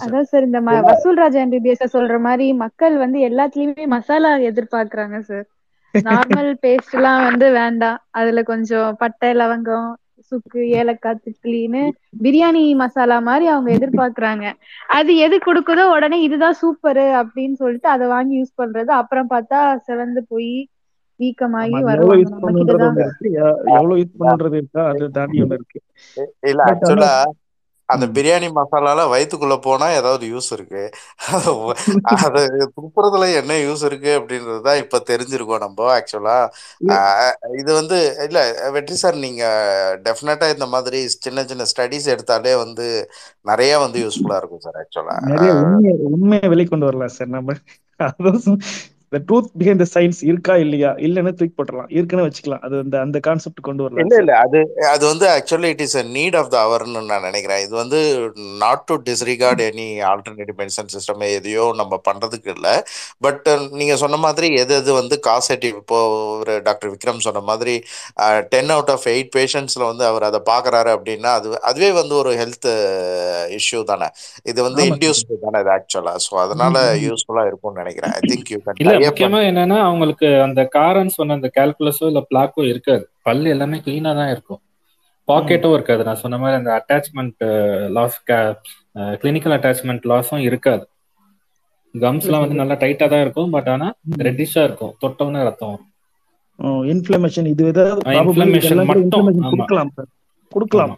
அதான் 0.00 0.28
சார் 0.28 0.44
இந்த 0.44 0.60
ம- 0.60 0.82
வசூல் 0.86 1.18
ராஜா 1.18 1.38
எம்பிபிஎஸ் 1.42 1.92
சொல்ற 1.92 2.14
மாதிரி 2.22 2.46
மக்கள் 2.62 2.94
வந்து 2.98 3.18
எல்லாத்துலயுமே 3.26 3.84
மசாலா 3.92 4.30
எதிர்பார்க்கறாங்க 4.48 5.18
சார் 5.26 5.46
நார்மல் 5.94 6.50
பேஸ்ட் 6.62 6.94
எல்லாம் 6.94 7.22
வந்து 7.24 7.46
வேண்டாம். 7.52 7.96
அதுல 8.12 8.42
கொஞ்சம் 8.44 8.90
பட்டை 8.96 9.30
லவங்கம் 9.34 9.88
சுக்கு 10.30 10.60
ஏலக்காய் 10.80 11.22
திப்பிலின்னு 11.24 11.82
பிரியாணி 12.22 12.62
மசாலா 12.82 13.18
மாதிரி 13.20 13.46
அவங்க 13.46 13.70
எதிர்பார்க்கறாங்க. 13.78 14.44
அது 14.96 15.10
எது 15.18 15.36
கொடுக்குதோ 15.40 15.84
உடனே 15.94 16.18
இதுதான் 16.26 16.58
சூப்பரு 16.62 17.06
அப்படின்னு 17.20 17.56
சொல்லிட்டு 17.62 17.88
அதை 17.88 18.06
வாங்கி 18.08 18.34
யூஸ் 18.36 18.58
பண்றது. 18.62 18.90
அப்புறம் 19.00 19.30
பார்த்தா 19.30 19.58
சிவந்து 19.86 20.22
போய் 20.28 20.52
வீக்கமாகி 21.20 21.76
அது 21.76 21.92
எவ்வளவு 21.96 22.18
யூஸ் 22.18 22.34
இருக்கு. 23.04 23.28
அது 24.90 25.04
தாண்டி 25.16 25.42
ஒண்ணு 25.44 25.58
இல்ல 26.50 26.62
ஆக்சுவலா 26.70 27.12
அந்த. 27.90 28.06
பிரியாணி 28.16 28.48
மசாலால 28.56 29.04
வயித்துக்குள்ள 29.12 29.56
போனா 29.66 29.86
ஏதாவது 29.98 30.24
யூஸ் 30.32 30.50
இருக்கு. 30.56 30.82
அது 32.24 32.42
துப்புறதுல 32.76 33.26
என்ன 33.40 33.52
யூஸ் 33.64 33.82
இருக்கு 33.88 34.10
அப்படின்றது 34.18 34.60
தான் 34.66 34.80
இப்ப 34.82 35.00
தெரிஞ்சிருக்கோம் 35.10 35.64
நம்ம 35.64 35.88
ஆக்சுவலா. 35.96 36.36
இது 37.60 37.70
வந்து 37.80 37.98
இல்ல 38.26 38.38
வெற்றி 38.76 38.96
சார் 38.96 39.18
நீங்க 39.24 39.42
டெஃபினட்டா 40.06 40.48
இந்த 40.54 40.68
மாதிரி 40.74 41.00
சின்ன 41.18 41.44
சின்ன 41.44 41.66
ஸ்டடிஸ் 41.72 42.10
எடுத்தாலே 42.14 42.54
வந்து 42.64 42.86
நிறைய 43.44 43.72
வந்து 43.84 43.98
யூஸ்ஃபுல்லா 44.04 44.38
இருக்கும் 44.40 44.64
சார் 44.66 44.78
ஆக்சுவலா. 44.82 45.16
உண்மையை 46.10 46.46
வெளிக்கொண்டு 46.52 46.88
வரலாம் 46.88 47.16
சார் 47.16 47.34
நம்ம. 47.36 47.56
இந்த 49.12 49.20
ட்ரூத் 49.28 49.48
பிஹைண்ட் 49.60 49.82
த 49.82 49.88
சயின்ஸ் 49.92 50.18
இருக்கா 50.28 50.54
இல்லையா? 50.64 50.90
இல்லைன்னு 51.06 51.30
தூக்கி 51.38 51.54
போட்டுடலாம். 51.54 51.88
இருக்குன்னு 51.94 52.26
வச்சுக்கலாம். 52.26 52.60
அது 52.66 52.74
அந்த 52.82 52.96
அந்த 53.04 53.18
கான்செப்ட் 53.24 53.60
கொண்டு 53.68 53.82
வரலாம். 53.84 54.02
இல்ல 54.04 54.18
இல்ல. 54.22 54.32
அது 54.44 54.58
அது 54.92 55.04
வந்து 55.10 55.26
actually 55.32 55.68
it 55.74 55.82
is 55.86 55.96
a 55.96 56.04
need 56.16 56.36
of 56.40 56.50
the 56.52 56.58
அவர்னு 56.66 57.00
நான் 57.08 57.26
நினைக்கிறேன். 57.28 57.62
இது 57.64 57.74
வந்து 57.80 58.00
not 58.62 58.84
to 58.90 58.96
disregard 59.08 59.62
any 59.66 59.88
alternative 60.10 60.58
medicine 60.60 60.92
system 60.94 61.24
எதையோ 61.30 61.64
நம்ம 61.80 61.98
பண்றதுக்கு 62.08 62.52
இல்லை. 62.56 62.74
பட் 63.26 63.48
நீங்க 63.80 63.96
சொன்ன 64.04 64.20
மாதிரி 64.26 64.50
எது 64.62 64.76
எது 64.80 64.94
வந்து 65.00 65.18
காசட்டிவ் 65.28 65.74
இப்போ 65.82 65.98
ஒரு 66.36 66.54
டாக்டர் 66.68 66.92
விக்ரம் 66.94 67.24
சொன்ன 67.26 67.42
மாதிரி 67.50 67.74
டென் 68.54 68.72
அவுட் 68.76 68.94
ஆஃப் 68.96 69.08
எயிட் 69.14 69.32
பேஷண்ட்ஸ்ல 69.36 69.84
வந்து 69.90 70.06
அவர் 70.10 70.28
அதை 70.30 70.42
பாக்குறாரு 70.50 70.92
அப்படின்னா 70.96 71.32
அது 71.40 71.54
அதுவே 71.70 71.90
வந்து 72.00 72.16
ஒரு 72.22 72.32
ஹெல்த் 72.40 72.70
இஷ்யூ 73.58 73.82
தானே. 73.92 74.10
இது 74.50 74.60
வந்து 74.68 74.82
இன்டியூஸ்டு 74.90 75.42
தானே 75.44 75.60
இது 75.64 75.74
ஆக்சுவலா 75.76 76.14
ஸோ 76.26 76.32
அதனால 76.46 76.76
யூஸ்ஃபுல்லா 77.06 77.44
இருக்கும்னு 77.50 77.82
நினைக்கிறேன். 77.82 78.16
ஐ 78.16 78.22
திங்க் 78.30 78.50
யூ 78.54 78.60
கேன் 78.70 78.98
முக்கியமா 79.04 79.40
என்னன்னா 79.50 79.78
அவங்களுக்கு 79.88 80.28
அந்த 80.46 80.60
காரன்னு 80.76 81.16
சொன்ன 81.18 81.36
அந்த 81.38 81.48
கால்குலஸோ 81.58 82.06
இல்ல 82.10 82.20
பிளாக்கோ 82.30 82.64
இருக்காது. 82.72 83.04
பல்லு 83.28 83.48
எல்லாமே 83.54 83.78
கிளீனா 83.86 84.12
தான் 84.20 84.32
இருக்கும். 84.34 84.60
பாக்கெட்டும் 85.28 85.74
இருக்காது. 85.76 86.02
நான் 86.08 86.22
சொன்ன 86.22 86.38
மாதிரி 86.42 86.58
அந்த 86.60 86.70
அட்டாச்மெண்ட் 86.78 87.42
லாஸ் 87.96 88.18
கிளினிக்கல் 89.22 89.56
அட்டாச்மெண்ட் 89.56 90.08
லாஸும் 90.12 90.46
இருக்காது. 90.48 90.84
கம்ஸ்லாம் 91.94 92.42
வந்து 92.44 92.60
நல்லா 92.60 92.76
டைட்டா 92.82 93.06
தான் 93.12 93.22
இருக்கும். 93.24 93.52
பட் 93.56 93.68
ஆனா 93.74 93.86
ரெட்டிஷா 94.28 94.62
இருக்கும். 94.68 94.92
தொட்டவுடனே 95.02 95.42
ரத்தம் 95.48 95.72
வரும். 95.72 95.86
இன்ஃபிளமேஷன் 96.92 97.48
இது 97.52 97.64
ஏதாவது 97.72 98.00
கொடுக்கலாம் 99.52 99.92
சார். 99.98 100.10
கொடுக்கலாம். 100.52 100.94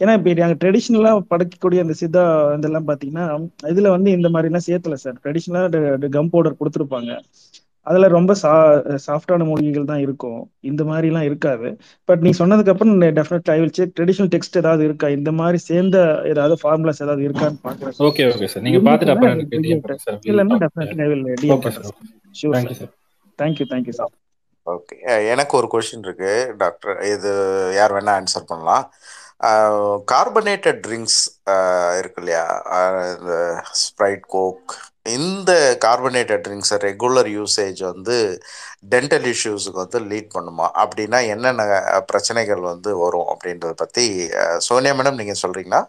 ஏன்னா 0.00 0.12
இப்போ 0.18 0.32
நாங்கள் 0.40 0.60
ட்ரெடிஷ்னலாக 0.62 1.22
படைக்கக்கூடிய 1.32 1.78
அந்த 1.84 1.94
சித்தா 2.00 2.22
இதெல்லாம் 2.58 2.88
பார்த்தீங்கன்னா 2.90 3.24
இதில் 3.72 3.94
வந்து 3.94 4.10
இந்த 4.18 4.28
மாதிரிலாம் 4.34 4.66
சேர்த்தல 4.68 4.96
சார். 5.04 5.16
ட்ரெடிஷ்னலாக 5.24 6.10
கம் 6.16 6.30
பவுடர் 6.34 6.60
கொடுத்துருப்பாங்க. 6.60 7.12
அதில் 7.86 8.06
ரொம்ப 8.16 8.32
சா 8.42 8.50
சாஃப்டான 9.06 9.44
மூலிகைகள் 9.50 9.88
தான் 9.90 10.02
இருக்கும். 10.04 10.40
இந்த 10.70 10.82
மாதிரிலாம் 10.88 11.26
இருக்காது. 11.28 11.68
பட் 12.08 12.22
நீ 12.24 12.30
சொன்னதுக்கு 12.40 12.72
அப்புறம் 12.72 12.94
definite 13.18 13.50
I 13.54 13.58
will 13.60 13.74
check 13.78 13.94
traditional 13.98 14.30
text 14.34 14.58
ஏதாவது 14.62 14.82
இருக்கா? 14.88 15.08
இந்த 15.18 15.30
மாதிரி 15.40 15.58
சேர்ந்த 15.68 15.98
ஏதாவது 16.32 16.56
ஃபார்முலாஸ் 16.62 17.02
ஏதாவது 17.06 17.24
இருக்கான்னு 17.28 17.60
பார்க்குறேன் 17.66 17.98
ஓகே 18.08 18.26
ஓகே 18.32 18.48
சார் 18.54 18.64
நீங்க 18.66 18.80
பாத்துட்டு 18.88 19.14
அப்புறம் 19.14 19.42
இல்லைன்னா 20.30 20.58
definitely 20.64 21.04
I 21.06 21.10
will 21.12 21.26
okay 21.56 21.72
sir 21.76 21.86
sir 21.88 21.98
sure 22.40 22.56
sir 22.80 22.92
thank you 23.38 23.66
thank you 23.72 23.94
sir 24.00 24.12
okay 24.66 24.96
எனக்கு 25.32 25.54
ஒரு 25.58 25.68
கொஷின் 25.74 26.04
இருக்கு 26.06 26.32
டாக்டர் 26.62 26.98
இது 27.12 27.30
யார் 27.78 27.94
வேணா 27.96 28.14
ஆன்சர் 28.20 28.50
பண்ணலாம். 28.50 28.84
கார்பனேட்டட் 30.12 30.80
ட்ரிங்க்ஸ் 30.84 31.20
இருக்கு 31.98 32.20
இல்லையா? 32.22 32.44
இந்த 33.14 33.34
ஸ்ப்ரைட் 33.82 34.24
கோக் 34.34 34.72
இந்த 35.16 35.50
கார்பனேட்டட் 35.84 36.42
ட்ரிங்க்ஸை 36.46 36.78
ரெகுலர் 36.86 37.28
யூசேஜ் 37.36 37.80
வந்து 37.90 38.16
டென்டல் 38.94 39.26
இஷ்யூஸுக்கு 39.32 39.82
வந்து 39.84 40.00
லீட் 40.10 40.34
பண்ணுமா? 40.36 40.66
அப்படின்னா 40.82 41.20
என்னென்ன 41.34 41.62
பிரச்சனைகள் 42.10 42.62
வந்து 42.72 42.92
வரும் 43.04 43.30
அப்படின்றத 43.34 43.74
பற்றி 43.84 44.06
சோனியா 44.68 44.94
மேடம் 45.00 45.20
நீங்கள் 45.22 45.42
சொல்கிறீங்களா 45.44 45.82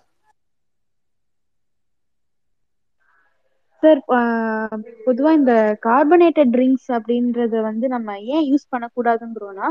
சார் 3.84 4.00
பொதுவா 5.06 5.32
இந்த 5.40 5.54
கார்பனேட்டட் 5.88 6.52
ட்ரிங்க்ஸ் 6.56 6.90
அப்படின்றத 6.98 7.62
வந்து 7.68 7.88
நம்ம 7.96 8.18
ஏன் 8.36 8.48
யூஸ் 8.50 8.72
பண்ணக்கூடாதுங்கிறோம்னா 8.74 9.68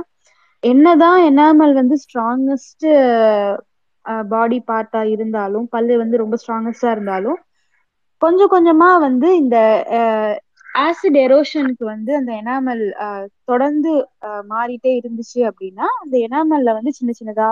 என்னதான் 0.63 1.21
எனாமல் 1.27 1.75
வந்து 1.75 1.97
ஸ்ட்ராங்கஸ்ட் 2.05 2.87
பாடி 4.33 4.59
பார்ட்டா 4.65 5.03
இருந்தாலும் 5.15 5.67
பல்லு 5.71 5.95
வந்து 5.99 6.23
ரொம்ப 6.23 6.37
ஸ்ட்ராங்கஸ்டா 6.41 6.91
இருந்தாலும் 6.95 7.39
கொஞ்சம் 8.23 8.53
கொஞ்சமா 8.55 8.89
வந்து 9.07 9.29
இந்த 9.43 9.57
ஆசிட் 10.81 11.19
எரோஷனுக்கு 11.25 11.85
வந்து 11.87 12.13
அந்த 12.17 12.31
எனாமல் 12.41 12.83
தொடர்ந்து 13.45 13.91
மாறிட்டே 14.51 14.93
இருந்துச்சு 15.01 15.41
அப்படின்னா 15.51 15.87
அந்த 16.03 16.15
எனாமல்ல 16.27 16.75
வந்து 16.79 16.93
சின்ன 16.99 17.13
சின்னதா 17.19 17.49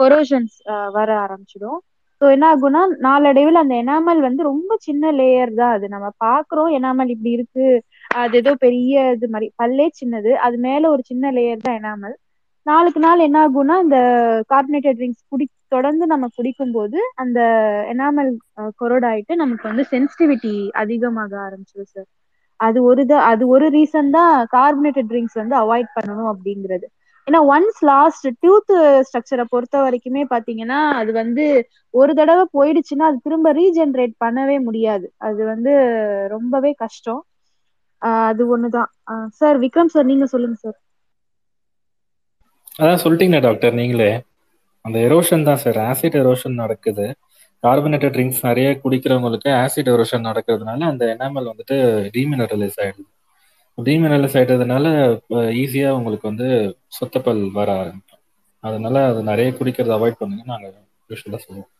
கொரோஷன்ஸ் 0.00 0.56
வர 0.96 1.08
ஆரம்பிச்சிடும். 1.24 1.78
ஸோ 2.20 2.26
என்ன 2.34 2.46
ஆகும்னா 2.52 2.82
நாளடைவில் 3.06 3.62
அந்த 3.62 3.74
எனாமல் 3.82 4.20
வந்து 4.26 4.42
ரொம்ப 4.48 4.72
சின்ன 4.86 5.12
லேயர் 5.18 5.52
தான் 5.54 5.74
அது. 5.76 5.86
நம்ம 5.94 6.08
பாக்குறோம் 6.24 6.70
எனாமல் 6.78 7.12
இப்படி 7.14 7.30
இருக்கு 7.36 7.66
அது 8.16 8.36
ஏதோ 8.36 8.52
பெரிய 8.64 8.94
இது 9.16 9.28
மாதிரி 9.34 9.48
பல்லே 9.62 9.86
சின்னது 10.00 10.32
அது 10.46 10.56
மேல 10.66 10.90
ஒரு 10.94 11.02
சின்ன 11.10 11.32
லேயர் 11.32 11.64
தான் 11.64 11.78
எனாமல் 11.80 12.16
நாளுக்கு 12.66 13.00
நாள் 13.00 13.18
என்ன 13.18 13.38
ஆகும்னா 13.46 13.76
இந்த 13.82 13.98
கார்பனேட்டட் 14.50 14.98
ட்ரிங்க்ஸ் 14.98 15.24
குடி 15.28 15.44
தொடர்ந்து 15.68 16.04
நம்ம 16.06 16.26
குடிக்கும்போது 16.36 16.98
அந்த 17.14 17.38
எனாமல் 17.92 18.30
கொரோட் 18.80 19.06
ஆயிட்டு 19.10 19.34
நமக்கு 19.34 19.68
வந்து 19.68 19.84
சென்சிட்டிவிட்டி 19.90 20.52
அதிகமாக 20.74 21.36
ஆரம்பிச்சிடும் 21.40 21.92
சார் 21.92 22.08
அது 22.60 22.78
ஒரு 22.82 23.02
இது 23.02 23.16
அது 23.24 23.44
ஒரு 23.48 23.66
ரீசன் 23.70 24.10
தான் 24.10 24.32
கார்பனேட்டட் 24.52 25.10
ட்ரிங்க்ஸ் 25.10 25.38
வந்து 25.42 25.56
அவாய்ட் 25.56 25.94
பண்ணணும் 25.96 26.30
அப்படிங்கிறது. 26.32 26.86
ஏன்னா 27.26 27.40
ஒன்ஸ் 27.48 27.80
லாஸ்ட் 27.84 28.26
டூத் 28.40 28.72
ஸ்ட்ரக்சரை 29.08 29.44
பொறுத்த 29.48 29.76
வரைக்குமே 29.80 30.22
பாத்தீங்கன்னா 30.30 30.78
அது 30.92 31.12
வந்து 31.12 31.44
ஒரு 31.94 32.12
தடவை 32.14 32.44
போயிடுச்சுன்னா 32.54 33.06
அது 33.10 33.18
திரும்ப 33.22 33.52
ரீஜென்ரேட் 33.52 34.14
பண்ணவே 34.24 34.56
முடியாது. 34.62 35.06
அது 35.18 35.44
வந்து 35.44 35.72
ரொம்பவே 36.28 36.72
கஷ்டம். 36.74 37.20
ஆஹ் 38.02 38.26
அது 38.26 38.42
ஒண்ணுதான். 38.52 38.90
சார் 39.30 39.58
விக்ரம் 39.60 39.92
சார் 39.94 40.04
நீங்க 40.04 40.26
சொல்லுங்க 40.26 40.56
சார் 40.60 40.78
அதான் 42.80 43.02
சொல்லிட்டீங்க 43.04 43.38
டாக்டர் 43.46 43.74
நீங்களே. 43.80 44.10
அந்த 44.84 44.98
எரோஷன் 45.08 45.46
தான் 45.48 45.60
சார் 45.64 45.78
ஆசிட் 45.90 46.16
எரோஷன் 46.22 46.60
நடக்குது. 46.62 47.06
கார்பனேட்டட் 47.62 48.14
ட்ரிங்க்ஸ் 48.14 48.42
நிறைய 48.48 48.68
குடிக்கிறவங்களுக்கு 48.84 49.50
ஆசிட் 49.62 49.90
எரோஷன் 49.94 50.26
நடக்கிறதுனால 50.28 50.86
அந்த 50.92 51.04
எனாமல் 51.14 51.50
வந்துட்டு 51.52 51.76
டீமினரலைஸ் 52.16 52.78
ஆயிடுது. 52.84 53.08
டீமினரலைஸ் 53.78 54.36
ஆயிட்டதுனால 54.38 54.86
ஈஸியாக 55.62 55.98
உங்களுக்கு 55.98 56.26
வந்து 56.32 56.48
சொத்தப்பல் 56.98 57.42
வர 57.58 57.68
ஆரம்பிக்கும். 57.82 58.22
அதனால 58.64 58.96
அது 59.10 59.20
நிறைய 59.32 59.50
குடிக்கிறத 59.58 59.94
அவாய்ட் 59.98 60.20
பண்ணுங்க 60.22 60.44
நாங்கள் 60.52 60.74
யூஸ்வலாக 61.10 61.42
சொல்லுவோம். 61.46 61.70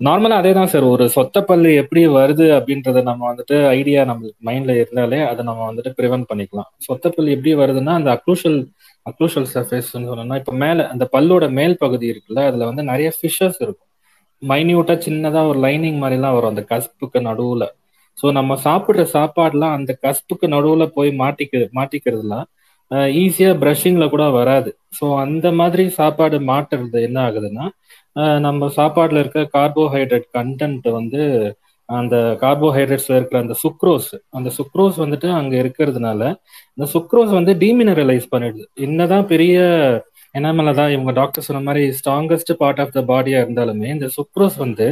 நார்மலாக 0.00 0.40
அதே 0.42 0.50
தான் 0.56 0.70
சார் 0.72 0.86
ஒரு 0.94 1.04
சொத்தப்பல்லு 1.14 1.70
எப்படி 1.82 2.00
வருது 2.16 2.46
அப்படின்றத 2.56 3.02
நம்ம 3.08 3.22
வந்துட்டு 3.30 3.56
ஐடியா 3.76 4.00
நம்மளுக்கு 4.10 4.40
மைண்ட்ல 4.48 4.72
இருந்தாலே 4.80 5.18
அதை 5.28 5.42
நம்ம 5.48 5.62
வந்துட்டு 5.68 5.90
ப்ரிவென்ட் 5.98 6.26
பண்ணிக்கலாம். 6.30 6.68
சொத்தப்பல் 6.86 7.28
எப்படி 7.34 7.52
வருதுன்னா 7.62 7.92
அந்த 8.00 8.10
அக்ளூஷல் 8.16 8.58
அக்ளூஷல் 9.06 9.48
சர்ஃபேஸ் 9.54 9.90
சொன்னோம்னா 9.94 10.38
இப்போ 10.42 10.54
மேலே 10.64 10.84
அந்த 10.92 11.04
பல்லோட 11.14 11.44
மேல் 11.58 11.76
பகுதி 11.84 12.06
இருக்குல்ல 12.12 12.42
அதுல 12.50 12.66
வந்து 12.70 12.84
நிறைய 12.90 13.08
ஃபிஷஸ் 13.18 13.58
இருக்கும். 13.64 13.82
மைன்யூட்டா 14.42 14.94
சின்னதா 15.06 15.42
ஒரு 15.50 15.58
லைனிங் 15.66 15.98
மாதிரிலாம் 16.02 16.36
வரும் 16.36 16.52
அந்த 16.54 16.64
கஸ்புக்கு 16.72 17.20
நடுவுல. 17.28 17.64
ஸோ 18.18 18.26
நம்ம 18.38 18.52
சாப்பிட்ற 18.66 19.02
சாப்பாடுலாம் 19.16 19.74
அந்த 19.78 19.92
கஸ்புக்கு 20.06 20.46
நடுவில் 20.56 20.94
போய் 20.98 21.10
மாட்டிக்க 21.22 21.68
மாட்டிக்கிறதுலாம் 21.80 22.46
ஈஸியாக 23.22 23.58
ப்ரஷிங்கில் 23.62 24.12
கூட 24.14 24.24
வராது. 24.38 24.70
ஸோ 24.98 25.04
அந்த 25.24 25.46
மாதிரி 25.60 25.84
சாப்பாடு 26.00 26.36
மாட்டுறது 26.50 26.98
என்ன 27.08 27.18
ஆகுதுன்னா 27.28 27.66
நம்ம 28.46 28.68
சாப்பாட்டில் 28.78 29.20
இருக்க 29.22 29.40
கார்போஹைட்ரேட் 29.56 30.28
கண்டென்ட் 30.36 30.86
வந்து 30.98 31.22
அந்த 31.88 32.14
கார்போஹைட்ரேட்ஸ்ல 32.42 33.16
இருக்கிற 33.18 33.38
அந்த 33.44 33.56
சுக்ரோஸ் 33.62 34.08
அந்த 34.36 34.48
சுக்ரோஸ் 34.58 34.96
வந்துட்டு 35.04 35.28
அங்க 35.40 35.54
இருக்கிறதுனால 35.62 36.22
இந்த 36.76 36.86
சுக்ரோஸ் 36.94 37.32
வந்து 37.38 37.52
டீமினரலைஸ் 37.62 38.26
பண்ணிடுது. 38.32 38.64
என்னதான் 38.86 39.26
பெரிய 39.32 39.56
எனாமல 40.34 40.72
தான் 40.80 40.92
இவங்க 40.94 41.12
டாக்டர் 41.20 41.46
சொன்ன 41.48 41.62
மாதிரி 41.68 41.82
ஸ்ட்ராங்கஸ்ட் 41.98 42.52
பார்ட் 42.62 42.80
ஆஃப் 42.84 42.96
த 42.96 43.02
பாடியா 43.12 43.38
இருந்தாலுமே 43.44 43.88
இந்த 43.96 44.08
சுக்ரோஸ் 44.16 44.56
வந்து 44.64 44.88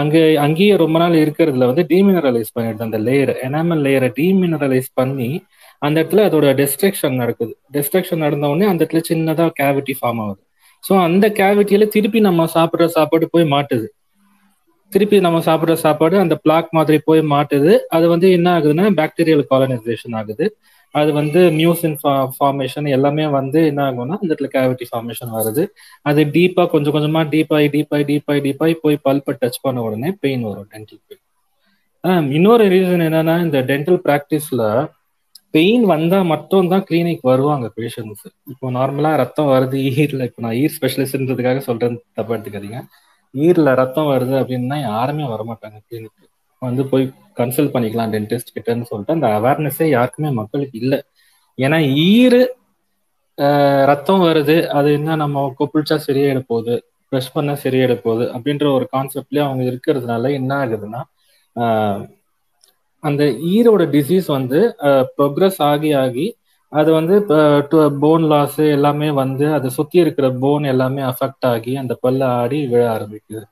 அங்க 0.00 0.16
அங்கேயே 0.44 0.74
ரொம்ப 0.82 0.96
நாள் 1.02 1.16
இருக்கிறதுல 1.24 1.68
வந்து 1.70 1.84
டீமினரலைஸ் 1.92 2.54
பண்ணிடுது. 2.56 2.86
அந்த 2.88 2.98
லேயர் 3.06 3.32
எனாமல் 3.46 3.82
லேயரை 3.86 4.10
டீமினரலைஸ் 4.20 4.90
பண்ணி 5.00 5.30
அந்த 5.82 5.96
இடத்துல 6.00 6.24
அதோட 6.28 6.46
டெஸ்ட்ரக்ஷன் 6.60 7.16
நடக்குது. 7.22 7.52
டெஸ்ட்ரக்ஷன் 7.76 8.22
நடந்த 8.24 8.48
உடனே 8.52 8.66
அந்த 8.70 8.80
இடத்துல 8.84 9.02
சின்னதா 9.10 9.46
கேவிட்டி 9.60 9.94
ஃபார்ம் 10.00 10.20
ஆகுது. 10.24 10.40
ஸோ 10.84 10.92
அந்த 11.06 11.26
கேவிட்டியில 11.40 11.86
திருப்பி 11.94 12.20
நம்ம 12.28 12.46
சாப்பிட்ற 12.56 12.86
சாப்பாடு 12.96 13.26
போய் 13.34 13.46
மாட்டுது. 13.54 13.88
திருப்பி 14.92 15.16
நம்ம 15.26 15.38
சாப்பிட்ற 15.48 15.74
சாப்பாடு 15.84 16.16
அந்த 16.24 16.34
பிளாக் 16.44 16.70
மாதிரி 16.76 16.98
போய் 17.08 17.22
மாட்டுது. 17.34 17.72
அது 17.96 18.06
வந்து 18.14 18.28
என்ன 18.36 18.48
ஆகுதுன்னா 18.58 18.86
பாக்டீரியல் 19.00 19.44
காலனைசேஷன் 19.52 20.16
ஆகுது. 20.20 20.46
அது 20.94 21.10
வந்து 21.18 21.40
மியூசின் 21.58 21.96
ஃபார்மேஷன் 22.36 22.86
எல்லாமே 22.96 23.24
வந்து 23.36 23.58
என்ன 23.70 23.80
ஆகும்னா 23.88 24.16
அந்த 24.20 24.30
இடத்துல 24.30 24.48
கேவிட்டி 24.54 24.86
ஃபார்மேஷன் 24.90 25.30
வருது. 25.36 25.64
அது 26.10 26.20
டீப்பா 26.36 26.62
கொஞ்சம் 26.72 26.94
கொஞ்சமா 26.96 27.20
டீப்பாய் 27.34 27.68
டீப்பாய் 27.74 28.06
டீப்பாய் 28.10 28.42
டீப்பாய் 28.46 28.74
போய் 28.84 28.96
பல்பை 29.06 29.34
டச் 29.42 29.60
பண்ண 29.66 29.84
உடனே 29.88 30.10
பெயின் 30.24 30.46
வரும் 30.48 30.68
டென்டல் 30.72 31.02
பெயின் 31.08 32.32
இன்னொரு 32.38 32.64
ரீசன் 32.74 33.04
என்னன்னா 33.06 33.36
இந்த 33.46 33.58
டென்டல் 33.70 34.00
ப்ராக்டிஸ்ல 34.06 34.64
பெயின் 35.54 35.84
வந்தா 35.92 36.18
மட்டும் 36.32 36.70
தான் 36.72 36.84
கிளினிக் 36.88 37.28
வருவாங்க 37.30 37.66
பேஷண்ட்ஸ் 37.78 38.26
இப்போ 38.52 38.66
நார்மலா 38.76 39.10
ரத்தம் 39.22 39.52
வருது 39.54 39.78
ஈரில் 39.92 40.26
இப்போ 40.28 40.42
நான் 40.44 40.58
ஈர் 40.62 40.74
ஸ்பெஷலிஸ்ட்ன்றதுக்காக 40.76 41.62
சொல்றேன் 41.68 41.96
தப்பா 42.18 42.32
எடுத்துக்காதீங்க. 42.36 42.80
ஈரில் 43.34 43.70
ரத்தம் 43.80 44.10
வருது 44.12 44.34
அப்படின்னா 44.42 44.76
யாருமே 44.90 45.24
வரமாட்டாங்க 45.32 45.78
கிளினிக் 45.88 46.28
வந்து 46.62 46.82
போய் 46.92 47.04
கன்சல்ட் 47.40 47.72
பண்ணிக்கலாம் 47.74 48.12
டென்டிஸ்ட் 48.14 48.54
கிட்டன்னு 48.56 48.88
சொல்லிட்டு 48.90 49.16
அந்த 49.16 49.28
அவேர்னஸே 49.38 49.86
யாருக்குமே 49.96 50.30
மக்களுக்கு 50.40 50.76
இல்லை. 50.82 50.98
ஏன்னா 51.58 51.78
ஈர் 52.08 52.40
ரத்தம் 53.90 54.24
வருது 54.28 54.56
அது 54.78 54.88
என்ன 54.98 55.16
நம்ம 55.22 55.44
கொப்பிளிச்சா 55.58 55.96
சரியாயிட 56.06 56.40
போகுது 56.52 56.74
ப்ரெஷ் 57.12 57.34
பண்ணா 57.36 57.54
சரியாயிட 57.64 57.94
போகுது 58.06 58.24
அப்படின்ற 58.34 58.66
ஒரு 58.78 58.86
கான்செப்ட்லேயே 58.94 59.44
அவங்க 59.46 59.62
இருக்கிறதுனால 59.70 60.32
என்ன 60.38 60.50
ஆகுதுன்னா 60.62 61.00
அந்த 63.02 63.22
ஈரோட 63.54 63.82
டிசீஸ் 63.94 64.28
வந்து 64.36 64.60
ப்ரோக்ரஸ் 65.18 65.60
ஆகி 65.70 65.90
ஆகி 66.02 66.26
அது 66.72 66.90
வந்து 66.92 67.14
போன் 68.02 68.26
லாஸ் 68.32 68.60
எல்லாமே 68.76 69.08
வந்து 69.22 69.46
அதை 69.56 69.68
சுத்தி 69.78 69.96
இருக்கிற 70.04 70.26
போன் 70.42 70.66
எல்லாமே 70.72 71.02
அஃபெக்ட் 71.12 71.46
ஆகி 71.54 71.72
அந்த 71.82 71.94
பல்ல 72.04 72.22
ஆடி 72.40 72.58
விழ 72.72 72.82
ஆரம்பிக்குது. 72.96 73.42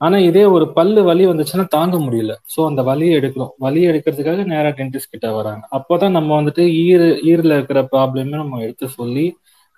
ஆனா 0.00 0.16
இதே 0.28 0.44
ஒரு 0.56 0.66
பல்லு 0.76 1.00
வலி 1.08 1.24
வந்துச்சுன்னா 1.26 1.64
தாங்க 1.74 1.96
முடியல. 2.04 2.32
ஸோ 2.52 2.60
அந்த 2.68 2.82
வலியை 2.82 3.14
எடுக்கிறோம். 3.20 3.52
வலியை 3.58 3.86
எடுக்கிறதுக்காக 3.92 4.44
நேராக 4.52 4.72
டென்டிஸ்ட் 4.78 5.12
கிட்ட 5.14 5.28
வராங்க. 5.38 5.62
அப்போதான் 5.78 6.16
நம்ம 6.18 6.30
வந்துட்டு 6.40 6.64
ஈர் 6.84 7.06
ஈரில் 7.30 7.56
இருக்கிற 7.58 7.80
ப்ராப்ளமே 7.92 8.36
நம்ம 8.42 8.60
எடுத்து 8.66 8.88
சொல்லி 8.98 9.26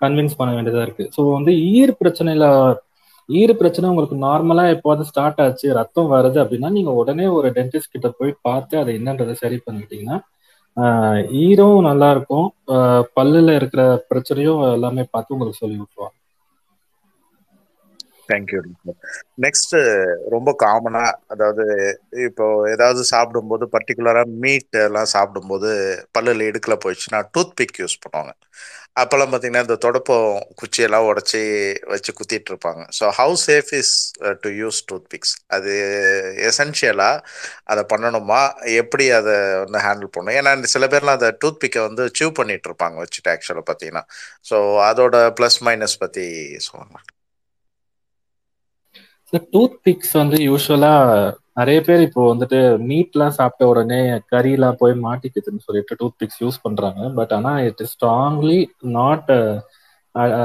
கன்வின்ஸ் 0.01 0.37
பண்ண 0.39 0.51
வேண்டியதா 0.55 0.83
இருக்கு. 0.87 1.05
ஸோ 1.15 1.21
வந்து 1.37 1.51
ஈர் 1.73 1.93
பிரச்சனையில 2.01 2.45
ஈர் 3.29 3.53
பிரச்சனை 3.59 3.89
உங்களுக்கு 3.91 4.15
நார்மலா 4.25 4.63
எப்போது 4.75 5.01
ஸ்டார்ட் 5.09 5.41
ஆச்சு 5.43 5.67
ரத்தம் 5.79 6.11
வருது 6.13 6.37
அப்படின்னா 6.43 6.69
நீங்க 6.77 6.91
உடனே 7.01 7.25
ஒரு 7.37 7.49
டென்டிஸ்ட் 7.57 7.93
கிட்ட 7.93 8.09
போய் 8.19 8.41
பார்த்து 8.47 8.75
அதை 8.81 8.93
என்னன்றதை 8.99 9.35
சரி 9.43 9.59
பண்ணிட்டீங்கன்னா 9.67 10.17
ஈரும் 11.43 11.87
நல்லா 11.89 12.07
இருக்கும். 12.15 12.47
பல்லுல 13.17 13.55
இருக்கிற 13.59 13.81
பிரச்சனையும் 14.11 14.61
எல்லாமே 14.77 15.05
பார்த்து 15.13 15.35
உங்களுக்கு 15.35 15.61
சொல்லி 15.61 15.77
விட்டுருவாங்க 15.79 16.17
தேங்க்யூ 18.29 18.59
நெக்ஸ்ட் 19.43 19.73
ரொம்ப 20.33 20.49
காமனா 20.63 21.01
அதாவது 21.33 21.63
இப்போ 22.27 22.45
ஏதாவது 22.73 23.01
சாப்பிடும்போது 23.11 23.65
பர்டிகுலரா 23.75 24.23
மீட் 24.43 24.77
எல்லாம் 24.83 25.11
சாப்பிடும்போது 25.15 25.69
பல்லுல 26.15 26.47
இடுக்கல 26.49 26.77
போயிடுச்சுன்னா 26.83 27.21
டூத் 27.33 27.57
பிக் 27.59 27.79
யூஸ் 27.81 28.01
பண்ணுவாங்க. 28.03 28.33
அப்போல்லாம் 28.95 29.31
பார்த்தீங்கன்னா 29.31 29.63
இந்த 29.65 29.75
தொடப்பம் 29.85 30.27
குச்சியெல்லாம் 30.59 31.05
உடச்சி 31.11 31.39
வச்சு 31.91 32.11
குத்திட்டு 32.19 32.51
இருப்பாங்க 32.53 32.81
so 32.97 33.05
how 33.19 33.35
safe 33.45 33.71
is 33.79 33.93
to 34.43 34.49
uh, 34.49 34.55
use 34.61 34.79
tooth 34.89 35.07
picks 35.13 35.33
அது 35.47 35.71
எசென்ஷியலாக 36.49 37.23
அதை 37.63 37.83
பண்ணணுமா? 37.93 38.41
எப்படி 38.81 39.07
அதை 39.19 39.35
வந்து 39.63 39.81
ஹேண்டில் 39.87 40.13
பண்ணணும்? 40.13 40.37
ஏன்னா 40.39 40.53
சில 40.75 40.87
பேர்லாம் 40.87 41.17
அந்த 41.19 41.31
டூத் 41.41 41.61
பிக்கை 41.63 41.81
வந்து 41.81 42.05
சீவ் 42.19 42.33
பண்ணிட்டு 42.41 42.69
இருப்பாங்க 42.69 42.97
வச்சுட்டு 43.05 43.33
ஆக்சுவலாக 43.35 43.65
பார்த்தீங்கன்னா. 43.71 44.03
ஸோ 44.49 44.57
அதோட 44.91 45.15
ப்ளஸ் 45.39 45.59
மைனஸ் 45.69 45.97
பற்றி 45.99 46.27
சொல்லுங்க 46.67 46.99
டூத் 49.53 49.77
பிக்ஸ் 49.83 50.13
வந்து 50.13 50.37
யூஸ்வலாக 50.43 51.07
நிறைய 51.57 51.79
பேர் 51.87 52.05
இப்போ 52.07 52.21
வந்துட்டு 52.31 52.59
மீட்லாம் 52.89 53.37
சாப்பிட்ட 53.39 53.63
உடனே 53.71 53.99
கறிலாம் 54.33 54.79
போய் 54.81 54.95
மாட்டிக்குதுன்னு 55.07 55.65
சொல்லிட்டு 55.67 55.97
டூத் 55.99 56.19
பிக்ஸ் 56.21 56.41
யூஸ் 56.43 56.63
பண்றாங்க. 56.65 57.01
பட் 57.19 57.33
ஆனா 57.37 57.51
it 57.69 57.81
is 57.85 57.93
strongly 57.97 58.59
not 58.97 59.31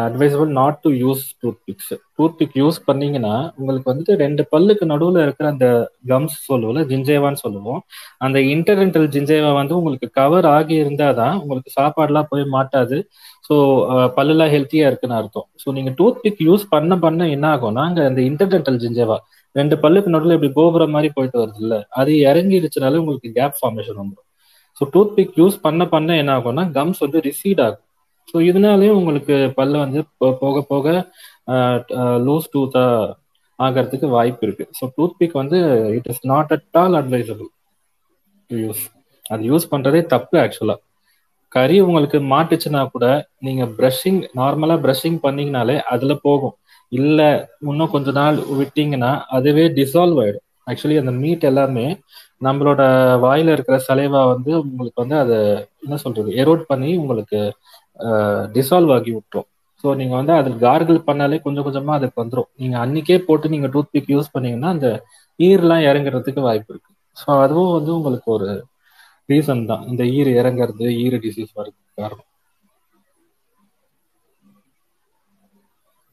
advisable 0.05 0.51
not 0.59 0.79
to 0.85 0.91
use 1.03 1.23
tooth 1.41 1.59
picks 1.67 1.91
tooth 2.17 2.37
pick 2.39 2.55
use 2.61 2.79
பண்ணீங்கன்னா 2.87 3.33
உங்களுக்கு 3.59 3.91
வந்துட்டு 3.91 4.13
ரெண்டு 4.23 4.43
பல்லுக்கு 4.53 4.85
நடுவில் 4.93 5.19
இருக்கிற 5.25 5.47
அந்த 5.55 5.67
கம்ஸ் 6.13 6.37
சொல்லுவோம்ல 6.51 6.83
ஜிஞ்சேவான்னு 6.93 7.41
சொல்லுவோம். 7.45 7.81
அந்த 8.27 8.39
இன்டர்டென்டல் 8.55 9.09
ஜிஞ்சேவா 9.17 9.51
வந்து 9.61 9.75
உங்களுக்கு 9.81 10.09
கவர் 10.21 10.49
ஆகி 10.57 10.75
இருந்தால் 10.85 11.19
தான் 11.23 11.37
உங்களுக்கு 11.43 11.73
சாப்பாடுலாம் 11.79 12.31
போய் 12.33 12.45
மாட்டாது. 12.57 12.99
ஸோ 13.49 13.55
பல்லுலாம் 14.19 14.53
ஹெல்த்தியாக 14.55 14.91
இருக்குன்னு 14.91 15.19
அர்த்தம். 15.21 15.49
ஸோ 15.63 15.69
நீங்கள் 15.79 15.97
டூத் 16.01 16.23
பிக் 16.25 16.41
யூஸ் 16.49 16.65
பண்ண 16.75 16.99
பண்ண 17.07 17.29
என்ன 17.37 17.47
ஆகும்னா 17.57 17.85
அங்கே 17.89 18.05
அந்த 18.11 18.23
இன்டர்டென்டல் 18.31 18.81
ஜிஞ்சேவா 18.85 19.19
ரெண்டு 19.57 19.75
பல்லுக்கு 19.83 20.13
நடுவில் 20.15 20.37
இப்படி 20.37 20.51
கோபுரம் 20.57 20.95
மாதிரி 20.95 21.09
போயிட்டு 21.17 21.39
வருது 21.43 21.61
இல்லை 21.65 21.79
அது 22.01 22.13
இறங்கிடுச்சுனாலே 22.25 23.01
உங்களுக்கு 23.03 23.31
கேப் 23.39 23.59
ஃபார்மேஷன் 23.59 24.01
வந்துடும் 24.01 24.27
ஸோ 24.77 24.85
டூத் 24.95 25.15
பிக் 25.17 25.39
யூஸ் 25.41 25.57
பண்ண 25.67 25.83
பண்ண 25.95 26.17
என்ன 26.23 26.33
ஆகும்னா 26.37 26.65
கம்ஸ் 26.77 27.03
வந்து 27.05 27.21
ரிசீட் 27.29 27.63
ஆகும். 27.67 27.85
ஸோ 28.29 28.37
இதனாலேயும் 28.49 28.99
உங்களுக்கு 29.01 29.37
பல்லு 29.59 29.77
வந்து 29.85 30.01
போக 30.41 30.63
போக 30.71 30.87
லூஸ் 32.27 32.51
டூத்தா 32.55 32.85
ஆகிறதுக்கு 33.59 34.09
வாய்ப்பு 34.17 34.45
இருக்கு. 34.47 34.65
ஸோ 34.79 34.85
டூத் 34.97 35.17
பிக் 35.21 35.39
வந்து 35.41 35.59
it 35.99 36.09
is 36.13 36.23
not 36.33 36.53
at 36.57 36.79
all 36.83 36.97
advisable 37.01 37.49
to 38.51 38.59
use 38.61 38.83
அது 39.25 39.43
யூஸ் 39.51 39.71
பண்றதே 39.73 40.01
தப்பு 40.13 40.37
ஆக்சுவலா 40.45 40.77
கறி 41.53 41.77
உங்களுக்கு 41.81 42.19
மாட்டுச்சுன்னா 42.33 42.83
கூட 42.95 43.07
நீங்க 43.47 43.65
ப்ரஷிங் 43.79 44.21
நார்மலா 44.39 44.77
ப்ரஷிங் 44.85 45.19
பண்ணீங்கனாலே 45.25 45.77
அதுல 45.93 46.15
போகும். 46.27 46.55
இல்ல 46.93 47.21
இன்னும் 47.71 47.93
கொஞ்ச 47.95 48.11
நாள் 48.21 48.37
விட்டீங்கன்னா 48.61 49.11
அதுவே 49.37 49.65
டிசால்வ் 49.79 50.21
ஆயிடும். 50.23 50.47
ஆக்சுவலி 50.71 50.97
அந்த 51.03 51.13
மீட் 51.23 51.45
எல்லாமே 51.51 51.87
நம்மளோட 52.47 52.81
வாயில 53.25 53.53
இருக்கிற 53.57 53.77
சலைவா 53.89 54.23
வந்து 54.33 54.51
உங்களுக்கு 54.65 55.03
வந்து 55.03 55.17
அதை 55.23 55.39
என்ன 55.85 55.97
சொல்றது 56.05 56.31
எரோட் 56.43 56.65
பண்ணி 56.71 56.91
உங்களுக்கு 57.03 57.41
டிசால்வ் 58.57 58.93
ஆகி 58.97 59.11
விட்டுரும். 59.17 59.49
ஸோ 59.85 59.89
நீங்க 60.01 60.15
வந்து 60.21 60.33
அதில் 60.41 60.57
கார்கிள் 60.67 61.01
பண்ணாலே 61.09 61.37
கொஞ்சம் 61.47 61.67
கொஞ்சமா 61.67 61.95
அதுக்கு 61.99 62.23
வந்துடும் 62.23 62.51
நீங்க 62.63 62.77
அன்னைக்கே 62.85 63.19
போட்டு 63.29 63.53
நீங்க 63.55 63.69
டூத் 63.75 63.93
பிக் 63.95 64.13
யூஸ் 64.15 64.33
பண்ணீங்கன்னா 64.35 64.71
அந்த 64.77 64.89
ஈர்லாம் 65.41 65.85
இறங்குறதுக்கு 65.91 66.43
வாய்ப்பு 66.49 66.73
இருக்கு. 66.73 66.91
ஸோ 67.17 67.29
அதுவும் 67.45 67.75
வந்து 67.79 67.93
உங்களுக்கு 67.99 68.31
ஒரு 68.37 68.49
ரீசன் 69.29 69.69
தான். 69.71 69.85
இந்த 69.91 70.03
ஈர் 70.17 70.31
இறங்குறது 70.41 70.87
ஈர் 71.05 71.17
டிசீஸ் 71.27 71.53
வர்றதுக்கு 71.59 71.93
காரணம். 72.03 72.28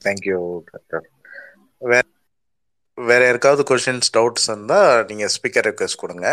தேங்க்யூ 0.08 0.42
டாக்டர் 0.72 1.08
வேற 1.92 2.04
வேற 2.98 3.22
யாருக்காவது 3.26 3.64
கொஷின்ஸ் 3.70 4.12
டவுட்ஸ் 4.18 4.48
இருந்தால் 4.50 4.92
நீங்கள் 5.08 5.32
ஸ்பீக்கர் 5.34 5.66
ரெக்வெஸ்ட் 5.70 6.02
கொடுங்க. 6.04 6.28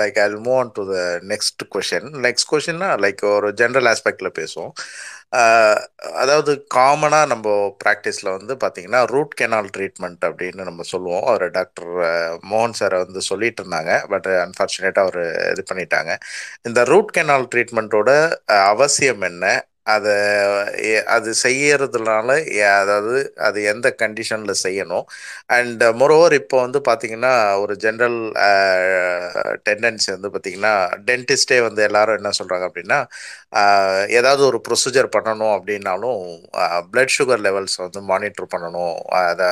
Like 0.00 0.18
I 0.24 0.26
move 0.46 0.58
on 0.58 0.70
to 0.76 0.82
the 0.92 0.98
next 1.32 1.62
question 1.74 2.08
next 2.26 2.50
கொஷின்னா 2.52 2.90
like 3.04 3.22
ஒரு 3.36 3.48
ஜென்ரல் 3.62 3.88
ஆஸ்பெக்டில் 3.92 4.36
பேசுவோம். 4.40 4.72
Uh, 5.38 5.76
அதாவது 6.22 6.52
காமனாக 6.74 7.30
நம்ம 7.30 7.46
ப்ராக்டிஸில் 7.84 8.28
வந்து 8.34 8.54
பார்த்தீங்கன்னா 8.54 9.00
ரூட் 9.12 9.32
கெனால் 9.40 9.68
ட்ரீட்மெண்ட் 9.76 10.22
அப்படின்னு 10.28 10.66
நம்ம 10.68 10.82
சொல்லுவோம். 10.92 11.24
அவர் 11.30 11.44
டாக்டர் 11.50 11.90
uh, 12.08 12.32
மோகன் 12.50 12.76
சாரை 12.80 12.98
வந்து 13.04 13.20
சொல்லிட்டு 13.30 13.62
இருந்தாங்க. 13.62 13.92
பட் 14.12 14.28
அன்ஃபார்ச்சுனேட்டாக 14.44 15.04
அவர் 15.06 15.20
இது 15.52 15.64
பண்ணிட்டாங்க. 15.70 16.12
இந்த 16.68 16.82
ரூட் 16.92 17.10
கெனால் 17.18 17.50
ட்ரீட்மெண்ட்டோட 17.54 18.10
அவசியம் 18.72 19.24
என்ன? 19.30 19.46
அதை 19.86 20.14
அது 21.16 21.30
செய்யறதுனால 21.42 22.28
அதாவது 22.80 23.16
அது 23.48 23.58
எந்த 23.72 23.88
கண்டிஷனில் 24.02 24.62
செய்யணும். 24.64 25.06
அண்ட் 25.56 25.82
மொரோவர் 26.00 26.34
இப்போ 26.40 26.56
வந்து 26.64 26.80
பார்த்தீங்கன்னா 26.88 27.32
ஒரு 27.62 27.74
ஜென்ரல் 27.84 28.18
டெண்டன்சி 29.68 30.08
வந்து 30.16 30.30
பார்த்தீங்கன்னா 30.34 30.74
டென்டிஸ்டே 31.10 31.58
வந்து 31.68 31.82
எல்லாரும் 31.88 32.18
என்ன 32.20 32.32
சொல்கிறாங்க 32.40 32.66
அப்படின்னா 32.70 33.00
ஏதாவது 34.18 34.42
ஒரு 34.50 34.58
ப்ரொசீஜர் 34.68 35.08
பண்ணணும் 35.16 35.54
அப்படின்னாலும் 35.56 36.20
பிளட் 36.92 37.14
சுகர் 37.16 37.42
லெவல்ஸ் 37.46 37.76
வந்து 37.84 38.00
மானிட்டர் 38.12 38.48
பண்ணணும். 38.54 38.96
அதை 39.30 39.48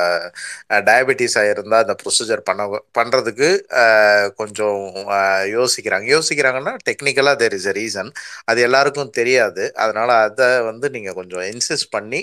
டயபெட்டிஸாக 0.89 1.51
இருந்தால் 1.53 1.83
அந்த 1.85 1.95
ப்ரொசீஜர் 2.03 2.43
பண்ண 2.49 2.61
பண்ணுறதுக்கு 2.99 3.49
கொஞ்சம் 4.41 4.81
யோசிக்கிறாங்க. 5.57 6.05
யோசிக்கிறாங்கன்னா 6.15 6.73
டெக்னிக்கலாக 6.89 7.37
தேர் 7.43 7.55
இஸ் 7.59 7.69
எ 7.71 7.75
ரீசன் 7.79 8.11
அது 8.51 8.59
எல்லாருக்கும் 8.67 9.13
தெரியாது. 9.19 9.63
அதனால் 9.85 10.13
அதை 10.25 10.47
வந்து 10.69 10.87
நீங்கள் 10.95 11.17
கொஞ்சம் 11.19 11.45
இன்சிஸ்ட் 11.51 11.89
பண்ணி 11.95 12.19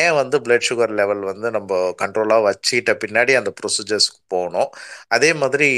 ஏன் 0.00 0.14
வந்து 0.20 0.36
பிளட் 0.46 0.66
சுகர் 0.68 0.94
லெவல் 1.00 1.22
வந்து 1.30 1.48
நம்ம 1.56 1.70
கண்ட்ரோலாக 2.02 2.46
வச்சுக்கிட்ட 2.48 2.92
பின்னாடி 3.04 3.32
அந்த 3.40 3.50
ப்ரொசீஜர்ஸ்க்கு 3.60 4.20
போகணும். 4.34 4.70
அதே 5.16 5.30
மாதிரி 5.42 5.68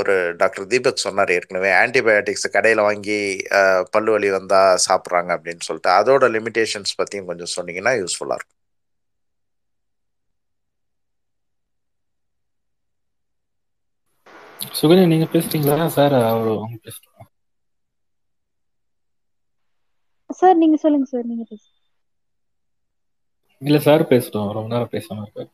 ஒரு 0.00 0.14
டாக்டர் 0.42 0.70
தீபக் 0.72 1.04
சொன்னார் 1.06 1.34
ஏற்கனவே 1.36 1.70
ஆன்டிபயோட்டிக்ஸ் 1.82 2.46
கடையில் 2.56 2.86
வாங்கி 2.88 3.18
பல்லு 3.94 4.12
வலி 4.16 4.30
வந்தால் 4.38 4.82
சாப்பிட்றாங்க 4.88 5.30
அப்படின்னு 5.38 5.66
சொல்லிட்டு. 5.68 5.90
அதோட 6.00 6.24
லிமிடேஷன்ஸ் 6.36 6.98
பற்றியும் 7.00 7.30
கொஞ்சம் 7.32 7.54
சொன்னீங்கன்னா 7.56 7.94
யூஸ்ஃபுல்லாக 8.02 8.38
இருக்கும். 8.38 8.52
சுகன்யா 14.78 15.06
நீங்க 15.12 15.26
பேசுறீங்களா? 15.34 15.86
சார் 15.96 16.14
அவர் 16.22 16.50
அவங்க 16.52 16.76
சார் 20.38 20.60
நீங்க 20.60 20.76
சொல்லுங்க 20.82 21.08
சார் 21.10 21.30
நீங்க 21.30 21.44
பேசுங்க 21.46 21.74
இல்ல 23.62 23.78
சார் 23.84 24.02
பேசட்டும். 24.10 24.32
ரொம்ப 24.56 24.70
நேரம் 24.72 24.94
பேசாம 24.94 25.22
இருக்காரு 25.24 25.50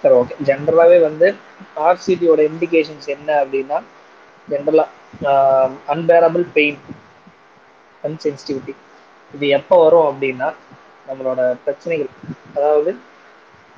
சார் 0.00 0.14
ஓகே 0.18 0.34
ஜென்ரலாகவே 0.48 0.98
வந்து 1.04 1.28
ஆர்சிடியோட 1.86 2.40
இண்டிகேஷன்ஸ் 2.50 3.08
என்ன 3.14 3.28
அப்படின்னா 3.42 3.78
ஜென்ரலாக 4.48 5.34
அன்பேரபிள் 5.92 6.46
பெயின் 6.56 6.78
அன்சென்சிட்டிவிட்டி 8.04 8.74
இது 9.34 9.46
எப்போ 9.58 9.76
வரும் 9.82 10.08
அப்படின்னா 10.10 10.48
நம்மளோட 11.06 11.40
பிரச்சனைகள். 11.64 12.10
அதாவது 12.54 12.90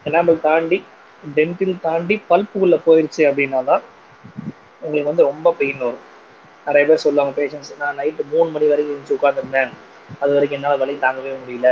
எனாமல் 0.07 0.43
தாண்டி 0.45 0.79
டென்டில் 1.23 1.77
தாண்டி 1.81 2.17
பல்ப்புக்குள்ளே 2.31 2.79
போயிடுச்சு 2.87 3.23
அப்படின்னா 3.29 3.61
தான் 3.71 3.85
உங்களுக்கு 4.83 5.11
வந்து 5.11 5.29
ரொம்ப 5.31 5.53
பெயின் 5.61 5.83
வரும். 5.87 6.05
நிறைய 6.69 6.85
பேர் 6.87 7.05
சொல்லுவாங்க 7.05 7.33
பேஷண்ட்ஸ் 7.37 7.73
நான் 7.81 7.99
நைட்டு 7.99 8.25
மூணு 8.33 8.49
மணி 8.51 8.67
வரைக்கும் 8.71 8.95
இருந்துச்சு 8.95 9.17
உட்காந்துருந்தேன் 9.17 9.73
அது 10.21 10.33
வரைக்கும் 10.35 10.59
என்னால் 10.59 10.81
வலி 10.81 10.95
தாங்கவே 11.01 11.33
முடியல. 11.41 11.71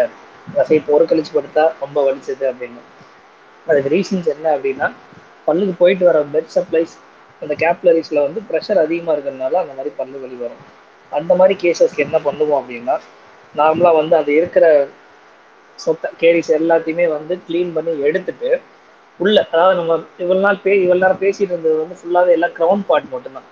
ரசை 0.57 0.79
பொருட்களிச்சு 0.83 1.33
படுத்தா 1.35 1.65
ரொம்ப 1.83 1.99
வலிச்சது 2.07 2.45
அப்படின்னு. 2.51 2.83
அதுக்கு 3.67 3.93
ரீசன்ஸ் 3.93 4.31
என்ன 4.35 4.47
அப்படின்னா 4.55 4.89
பல்லுக்கு 5.49 5.75
போயிட்டு 5.81 6.05
வர 6.09 6.19
பிளட் 6.29 6.55
சப்ளைஸ் 6.55 6.95
அந்த 7.43 7.55
கேப்லரிஸில் 7.61 8.25
வந்து 8.25 8.41
ப்ரெஷர் 8.49 8.83
அதிகமாக 8.83 9.15
இருக்கிறதுனால 9.15 9.59
அந்த 9.63 9.75
மாதிரி 9.75 9.93
பல்லு 9.99 10.19
வலி 10.23 10.37
வரும். 10.39 10.63
அந்த 11.13 11.33
மாதிரி 11.39 11.55
கேசஸ்க்கு 11.63 12.05
என்ன 12.05 12.19
பண்ணுவோம் 12.25 12.61
அப்படின்னா 12.61 12.95
நார்மலாக 13.55 13.99
வந்து 13.99 14.15
அது 14.19 14.31
இருக்கிற 14.41 14.65
சொத்த 15.79 16.11
கேரிஸ் 16.21 16.51
எல்லாத்தையுமே 16.57 17.07
வந்து 17.13 17.35
க்ளீன் 17.47 17.73
பண்ணி 17.77 17.93
எடுத்துட்டு 18.09 18.51
உள்ள 19.21 19.37
அதாவது 19.47 19.79
நம்ம 19.79 19.93
இவ்வளோ 20.23 20.41
நாள் 20.41 20.63
பே 20.63 20.73
இவ்வளோ 20.79 21.01
நேரம் 21.01 21.23
பேசிட்டு 21.23 21.53
இருந்தது 21.53 21.77
வந்து 21.81 21.99
ஃபுல்லாகவே 22.01 22.37
எல்லாம் 22.37 22.57
க்ரௌண்ட் 22.57 22.89
பார்ட் 22.89 23.13
மட்டும்தான். 23.13 23.49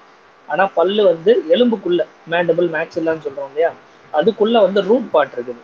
ஆனால் 0.53 0.71
பல்லு 0.79 1.03
வந்து 1.11 1.33
எலும்புக்குள்ள 1.55 2.03
மேண்டபிள் 2.33 2.69
மேக்ஸில்லான்னு 2.77 3.25
சொல்றோம் 3.27 3.51
இல்லையா? 3.51 3.71
அதுக்குள்ள 4.19 4.57
வந்து 4.67 4.81
ரூட் 4.91 5.09
பார்ட் 5.15 5.35
இருக்குது. 5.37 5.63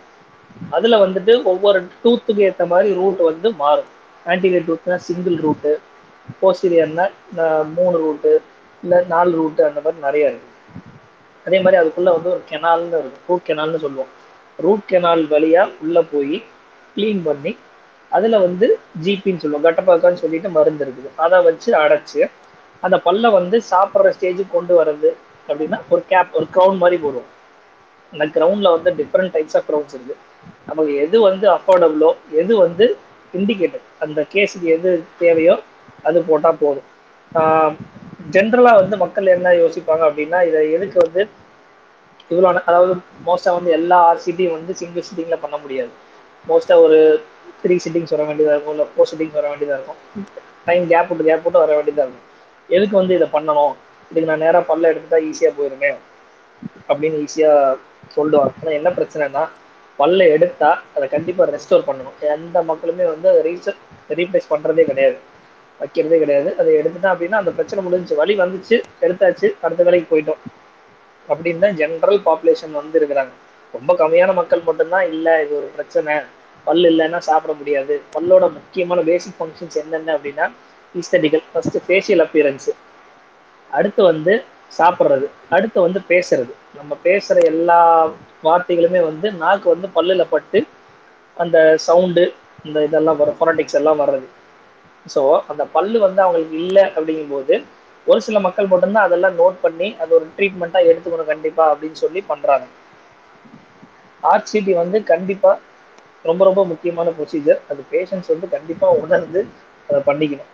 அதில் 0.76 1.02
வந்துட்டு 1.04 1.32
ஒவ்வொரு 1.50 1.80
டூத்துக்கு 2.02 2.42
ஏற்ற 2.48 2.64
மாதிரி 2.72 2.88
ரூட் 3.00 3.20
வந்து 3.30 3.48
மாறும். 3.62 3.90
ஆன்டிகேட் 4.32 4.68
டூத்னா 4.70 4.96
சிங்கிள் 5.08 5.36
ரூட்டு 5.46 5.72
போஸ்டீரியர்னா 6.40 7.04
மூணு 7.76 7.96
ரூட்டு 8.04 8.32
இல்லை 8.82 8.98
நாலு 9.12 9.32
ரூட்டு 9.40 9.62
அந்த 9.68 9.78
மாதிரி 9.84 10.00
நிறைய 10.06 10.30
இருக்குது 10.30 10.48
அதே 11.46 11.58
மாதிரி 11.64 11.78
அதுக்குள்ள 11.82 12.10
வந்து 12.16 12.30
ஒரு 12.34 12.42
கெனால்னு 12.50 12.98
இருக்கும். 13.02 13.24
ரூட் 13.28 13.46
கெனால்னு 13.48 13.80
சொல்லுவோம். 13.84 14.10
ரூட் 14.64 14.84
கெனால் 14.92 15.22
வழியாக 15.32 15.72
உள்ளே 15.84 16.02
போய் 16.12 16.36
க்ளீன் 16.94 17.22
பண்ணி 17.28 17.52
அதில் 18.16 18.36
வந்து 18.44 18.66
ஜிபின்னு 19.04 19.42
சொல்லுவோம். 19.42 19.64
கட்டப்பாக்கான்னு 19.66 20.22
சொல்லிட்டு 20.24 20.48
மருந்து 20.56 20.84
இருக்குது. 20.86 21.10
அதை 21.24 21.38
வச்சு 21.48 21.70
அடைச்சு 21.82 22.20
அந்த 22.82 22.96
பல்லை 23.06 23.28
வந்து 23.38 23.56
சாப்பிட்ற 23.70 24.12
ஸ்டேஜுக்கு 24.16 24.54
கொண்டு 24.56 24.74
வர்றது 24.80 25.10
அப்படின்னா 25.48 25.78
ஒரு 25.92 26.02
கேப் 26.12 26.34
ஒரு 26.38 26.46
க்ரௌன் 26.54 26.80
மாதிரி 26.82 26.98
போடுவோம். 27.04 27.28
அந்த 28.12 28.24
க்ரௌண்டில் 28.36 28.74
வந்து 28.76 28.90
டிஃப்ரெண்ட் 29.00 29.32
டைப்ஸ் 29.36 29.56
ஆஃப் 29.58 29.66
க்ரௌன்ஸ் 29.68 29.94
இருக்குது 29.96 30.18
நமக்கு 30.68 30.92
எது 31.04 31.16
வந்து 31.28 31.46
அஃபோர்டபுளோ 31.56 32.10
எது 32.42 32.52
வந்து 32.64 32.86
இண்டிகேட்டட் 33.34 33.86
அந்த 34.04 34.20
கேஸுக்கு 34.34 34.68
எது 34.76 34.90
தேவையோ 35.22 35.54
அது 36.08 36.18
போட்டால் 36.30 36.60
போதும். 36.62 36.86
ஜென்ரலாக 38.34 38.80
வந்து 38.80 38.96
மக்கள் 39.02 39.34
என்ன 39.36 39.52
யோசிப்பாங்க 39.62 40.02
அப்படின்னா 40.08 40.38
இதை 40.48 40.60
எதுக்கு 40.76 40.98
வந்து 41.04 41.22
இவ்வளோ 42.30 42.48
அதாவது 42.70 42.92
மோஸ்ட்டாக 43.28 43.58
வந்து 43.58 43.70
எல்லா 43.78 44.00
சிட்டியும் 44.24 44.56
வந்து 44.58 44.72
சிங்கிள் 44.80 45.06
சிட்டிங்கில் 45.08 45.42
பண்ண 45.44 45.56
முடியாது. 45.64 45.92
மோஸ்ட்டாக 46.44 46.84
ஒரு 46.86 46.98
த்ரீ 47.62 47.76
சிட்டிங்ஸ் 47.84 48.14
வர 48.14 48.24
வேண்டியதாக 48.28 48.56
இருக்கும் 48.56 48.74
இல்லை 48.76 48.86
ஃபோர் 48.92 49.10
சிட்டிங்ஸ் 49.10 49.38
வர 49.38 49.46
வேண்டியதாக 49.52 49.78
இருக்கும். 49.78 50.00
டைம் 50.68 50.84
கேப் 50.92 51.08
விட்டு 51.10 51.28
கேப் 51.30 51.44
விட்டு 51.46 51.62
வர 51.64 51.72
வேண்டியதாக 51.78 52.06
இருக்கும். 52.06 52.26
எதுக்கு 52.76 52.96
வந்து 52.96 53.14
இதை 53.18 53.28
பண்ணணும்? 53.32 53.74
இதுக்கு 54.10 54.30
நான் 54.30 54.44
நேராக 54.44 54.64
பல்ல 54.70 54.90
எடுத்துட்டா 54.92 55.18
ஈஸியாக 55.28 55.52
போயிருமே. 55.58 55.90
அப்படின்னு 56.90 57.18
ஈஸியாக 57.24 57.76
சொல்லுவாங்க. 58.16 58.52
ஆனால் 58.60 58.76
என்ன 58.78 58.90
பிரச்சனைனா 58.90 59.42
பல்ல 59.98 60.28
எடுத்தா 60.34 60.70
அதை 60.96 61.06
கண்டிப்பாக 61.08 61.50
ரெஸ்டோர் 61.56 61.86
பண்ணணும். 61.88 62.16
எந்த 62.34 62.62
மக்களுமே 62.62 63.04
வந்து 63.04 63.28
அதை 63.32 63.40
ரீச 63.48 63.74
ரீப்ளேஸ் 64.18 64.50
பண்ணுறதே 64.52 64.84
கிடையாது. 64.84 65.18
வைக்கிறதே 65.80 66.18
கிடையாது. 66.18 66.50
அதை 66.58 66.70
எடுத்துட்டா 66.80 67.10
அப்படின்னா 67.12 67.40
அந்த 67.42 67.50
பிரச்சனை 67.50 67.84
முடிஞ்சு 67.84 68.14
வழி 68.14 68.34
வந்துச்சு 68.38 68.76
எடுத்தாச்சு 69.06 69.48
அடுத்த 69.60 69.82
வேலைக்கு 69.82 70.08
போயிட்டோம். 70.12 70.40
அப்படின்னு 71.28 71.58
தான் 71.58 71.78
ஜென்ரல் 71.80 72.20
பாப்புலேஷன் 72.28 72.78
வந்து 72.80 72.98
இருக்கிறாங்க. 73.00 73.32
ரொம்ப 73.74 73.94
கம்மியான 73.94 74.34
மக்கள் 74.34 74.66
மட்டும்தான் 74.68 75.06
இல்லை 75.12 75.34
இது 75.44 75.56
ஒரு 75.56 75.68
பிரச்சனை. 75.76 76.14
பல் 76.66 76.84
இல்லைன்னா 76.84 77.18
சாப்பிட 77.18 77.52
முடியாது. 77.52 77.94
பல்லோட 78.14 78.44
முக்கியமான 78.56 79.00
பேசிக் 79.02 79.38
ஃபங்க்ஷன்ஸ் 79.38 79.78
என்னென்ன 79.82 80.16
அப்படின்னா 80.16 80.46
ஈஸ்தட்டிக்கல் 80.94 81.44
ஃபர்ஸ்ட் 81.48 81.78
ஃபேஷியல் 81.84 82.22
அப்பியரன்ஸு 82.24 82.72
அடுத்து 83.70 84.00
வந்து 84.04 84.32
சாப்பிட்றது. 84.72 85.26
அடுத்து 85.50 85.78
வந்து 85.86 86.00
பேசுறது. 86.10 86.50
நம்ம 86.78 86.96
பேசுகிற 87.04 87.38
எல்லா 87.52 87.78
வார்த்தைகளுமே 88.44 89.00
வந்து 89.06 89.28
நாக்கு 89.40 89.66
வந்து 89.72 89.88
பல்லில் 89.96 90.30
பட்டு 90.30 90.60
அந்த 91.36 91.56
சவுண்டு 91.86 92.24
இந்த 92.64 92.78
இதெல்லாம் 92.86 93.18
வரும் 93.20 93.38
ஃபொனட்டிக்ஸ் 93.38 93.78
எல்லாம் 93.78 94.00
வர்றது. 94.02 94.26
ஸோ 95.06 95.20
அந்த 95.50 95.62
பல்லு 95.74 95.98
வந்து 96.04 96.20
அவங்களுக்கு 96.24 96.56
இல்லை 96.62 96.84
அப்படிங்கும்போது 96.90 97.54
ஒரு 98.06 98.20
சில 98.24 98.38
மக்கள் 98.44 98.70
மட்டும்தான் 98.70 99.06
அதெல்லாம் 99.06 99.38
நோட் 99.38 99.56
பண்ணி 99.62 99.88
அது 100.00 100.10
ஒரு 100.18 100.26
ட்ரீட்மெண்ட்டாக 100.36 100.88
எடுத்துக்கணும் 100.90 101.30
கண்டிப்பாக 101.32 101.72
அப்படின்னு 101.72 102.02
சொல்லி 102.02 102.20
பண்றாங்க. 102.30 102.66
ஆர்சிடி 104.22 104.72
வந்து 104.78 104.98
கண்டிப்பாக 105.08 105.58
ரொம்ப 106.24 106.42
ரொம்ப 106.46 106.62
முக்கியமான 106.70 107.08
ப்ரொசீஜர் 107.16 107.60
அது 107.68 107.82
பேஷண்ட்ஸ் 107.90 108.32
வந்து 108.32 108.48
கண்டிப்பாக 108.54 109.00
உணர்ந்து 109.02 109.42
அதை 109.88 110.00
பண்ணிக்கணும். 110.08 110.50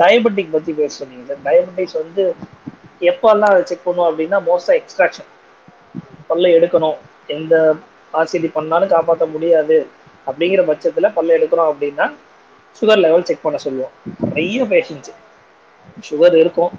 டயபெட்டிக் 0.00 0.54
பத்தி 0.56 0.72
பேச 0.80 0.92
சொன்னீங்க 1.00 1.24
சார் 1.30 1.44
டயபெட்டிக்ஸ் 1.46 2.00
வந்து 2.02 2.24
எப்பெல்லாம் 3.10 3.52
அதை 3.54 3.62
செக் 3.70 3.86
பண்ணுவோம் 3.86 4.10
அப்படின்னா 4.10 4.38
மோஸ்டா 4.48 4.74
எக்ஸ்ட்ராக்ஷன் 4.80 5.28
பல்ல 6.30 6.48
எடுக்கணும். 6.56 6.98
எந்த 7.36 7.54
ஆர்சிடி 8.14 8.48
பண்ணாலும் 8.56 8.92
காப்பாற்ற 8.94 9.24
முடியாது 9.34 9.76
அப்படிங்கிற 10.26 10.62
பட்சத்துல 10.70 11.08
பல்ல 11.16 11.36
எடுக்கிறோம் 11.38 11.70
அப்படின்னா 11.72 12.06
சுகர் 12.78 13.02
லெவல் 13.04 13.26
செக் 13.28 13.44
பண்ண 13.44 13.58
சொல்லுவோம். 13.66 13.94
நிறைய 14.24 14.64
பேஷண்ட்ஸ் 14.72 15.12
சுகர் 16.08 16.36
இருக்கும். 16.42 16.72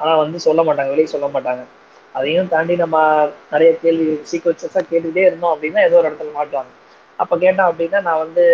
ஆனால் 0.00 0.22
வந்து 0.22 0.38
சொல்ல 0.46 0.60
மாட்டாங்க 0.68 0.92
வெளியே 0.94 1.10
சொல்ல 1.14 1.26
மாட்டாங்க. 1.34 1.62
அதையும் 2.14 2.50
தாண்டி 2.54 2.74
நம்ம 2.82 2.96
நிறைய 3.52 3.70
கேள்வி 3.82 4.06
சீக்வன்சஸாக 4.30 4.84
கேட்டுக்கிட்டே 4.90 5.26
இருந்தோம் 5.28 5.52
அப்படின்னா 5.54 5.80
ஏதோ 5.88 5.98
ஒரு 6.00 6.08
இடத்துல 6.10 6.32
மாட்டுவாங்க. 6.38 6.72
அப்போ 7.18 7.34
கேட்டோம் 7.44 7.68
அப்படின்னா 7.70 8.00
நான் 8.08 8.22
வந்து 8.24 8.44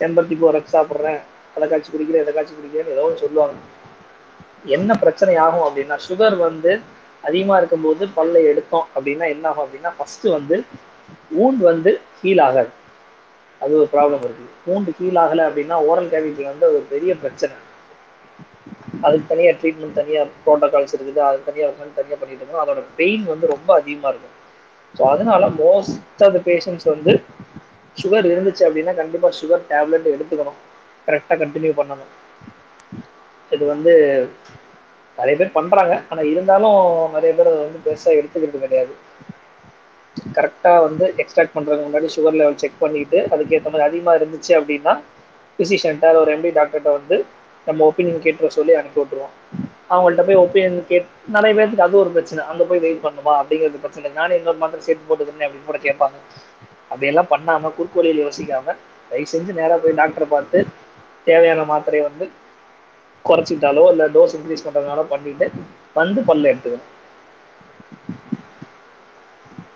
செம்பருத்தி 0.00 0.36
பூ 0.40 0.50
ரக் 0.56 0.74
சாப்பிட்றேன். 0.76 1.20
அதை 1.56 1.66
காய்ச்சி 1.70 1.90
குடிக்கிறேன் 1.92 2.24
இதை 2.24 2.32
காய்ச்சி 2.34 2.54
குடிக்கிறேன்னு 2.54 2.94
ஏதோ 2.96 3.04
ஒன்று 3.06 3.22
சொல்லுவாங்க. 3.24 3.54
என்ன 4.76 4.90
பிரச்சனை 5.02 5.34
ஆகும் 5.46 5.66
அப்படின்னா 5.68 5.96
சுகர் 6.08 6.36
வந்து 6.48 6.72
அதிகமா 7.24 7.54
இருக்கும்போது 7.60 8.04
பல்லை 8.18 8.42
எடுத்தோம் 8.52 8.86
அப்படின்னா 8.94 9.26
என்ன 9.34 9.44
ஆகும் 9.50 9.64
அப்படின்னா 9.66 9.90
ஃபர்ஸ்ட் 9.98 10.26
வந்து 10.36 10.56
ஊண்டு 11.42 11.62
வந்து 11.70 11.90
ஹீல் 12.20 12.42
ஆகாது. 12.46 12.70
அது 13.60 13.72
ஒரு 13.80 13.88
ப்ராப்ளம் 13.94 14.24
இருக்கு. 14.26 14.46
ஊண்டு 14.72 14.92
ஹீல் 14.98 15.20
ஆகலை 15.24 15.44
அப்படின்னா 15.48 15.76
ஓரல் 15.88 16.10
கேவிட்டி 16.12 16.44
வந்து 16.52 16.66
ஒரு 16.74 16.84
பெரிய 16.94 17.12
பிரச்சனை. 17.22 17.54
அதுக்கு 19.06 19.26
தனியாக 19.32 19.54
ட்ரீட்மெண்ட் 19.60 19.98
தனியாக 20.00 20.30
ப்ரோட்டோகால்ஸ் 20.44 20.94
இருக்குது. 20.96 21.20
அது 21.28 21.38
தனியாக 21.48 21.70
உட்காந்து 21.72 21.98
தனியாக 22.00 22.18
பண்ணிட்டு 22.20 22.42
இருக்கோம். 22.42 22.64
அதோட 22.64 22.82
பெயின் 23.00 23.24
வந்து 23.32 23.46
ரொம்ப 23.54 23.70
அதிகமாக 23.80 24.12
இருக்கும். 24.12 24.36
ஸோ 24.94 25.02
அதனால 25.14 25.44
மோஸ்ட் 25.62 26.22
ஆஃப் 26.26 26.34
த 26.36 26.40
பேஷண்ட்ஸ் 26.50 26.88
வந்து 26.94 27.12
சுகர் 27.96 28.26
இருந்துச்சு 28.32 28.62
அப்படின்னா 28.68 28.94
கண்டிப்பாக 29.00 29.34
சுகர் 29.40 29.64
டேப்லெட் 29.72 30.12
எடுத்துக்கணும். 30.14 30.60
கரெக்டாக 31.06 31.36
கண்டினியூ 31.42 31.72
பண்ணணும். 31.80 32.12
இது 33.54 33.64
வந்து 33.72 33.92
நிறைய 35.18 35.34
பேர் 35.38 35.56
பண்றாங்க. 35.56 35.94
ஆனால் 36.10 36.28
இருந்தாலும் 36.32 36.78
நிறைய 37.16 37.32
பேர் 37.38 37.50
அதை 37.52 37.62
வந்து 37.66 37.80
பெருசாக 37.86 38.18
எடுத்துக்கிறது 38.20 38.64
கிடையாது. 38.66 38.92
கரெக்டாக 40.36 40.80
வந்து 40.86 41.04
எக்ஸ்ட்ராக்ட் 41.22 41.54
பண்ணுறதுக்கு 41.56 41.86
முன்னாடி 41.88 42.08
சுகர் 42.14 42.38
லெவல் 42.40 42.60
செக் 42.62 42.82
பண்ணிட்டு 42.84 43.18
அதுக்கேற்ற 43.32 43.68
மாதிரி 43.72 43.88
அதிகமாக 43.88 44.18
இருந்துச்சு 44.20 44.52
அப்படின்னா 44.58 44.92
பிசிஷியன்ட்ட 45.58 46.10
ஒரு 46.22 46.30
எம்டி 46.34 46.50
டாக்டர்கிட்ட 46.58 46.90
வந்து 46.98 47.16
நம்ம 47.66 47.84
ஒப்பீனியன் 47.90 48.24
கேட்டுற 48.26 48.48
சொல்லி 48.56 48.72
அனுப்பி 48.78 49.00
விட்ருவோம் 49.00 49.34
அவங்கள்ட்ட 49.92 50.22
போய் 50.28 50.40
ஒப்பீனியன் 50.44 50.78
கேட் 50.90 51.08
நிறைய 51.34 51.52
பேருக்கு 51.58 51.84
அது 51.86 51.96
ஒரு 52.02 52.10
பிரச்சனை. 52.14 52.42
அந்த 52.50 52.62
போய் 52.68 52.82
வெயிட் 52.84 53.04
பண்ணுமா? 53.06 53.32
அப்படிங்கிறது 53.40 53.82
பிரச்சனை. 53.84 54.10
நானே 54.20 54.36
இன்னொரு 54.38 54.60
மாத்திரம் 54.62 54.86
சேர்த்து 54.86 55.08
போட்டுக்கிறேன் 55.08 55.46
அப்படின்னு 55.46 55.68
கூட 55.70 55.80
கேட்பாங்க. 55.86 56.16
அப்படியெல்லாம் 56.90 57.30
பண்ணாமல் 57.34 57.74
குறுக்கோலியில் 57.78 58.24
யோசிக்காமல் 58.26 58.78
தயவு 59.10 59.30
செஞ்சு 59.34 59.58
நேராக 59.60 59.78
போய் 59.84 59.98
டாக்டரை 60.00 60.28
பார்த்து 60.34 60.58
தேவையான 61.26 61.64
மாத்திரையை 61.72 62.04
வந்து 62.08 62.26
குறைச்சிக்கிட்டாலோ 63.24 63.84
இல்லை 63.92 64.06
டோஸ் 64.16 64.34
இன்க்ரீஸ் 64.38 64.64
பண்றதுனால 64.66 65.02
பண்ணிட்டு 65.12 65.46
வந்து 65.98 66.20
பல்ல 66.30 66.50
எடுத்துக்கணும். 66.52 66.88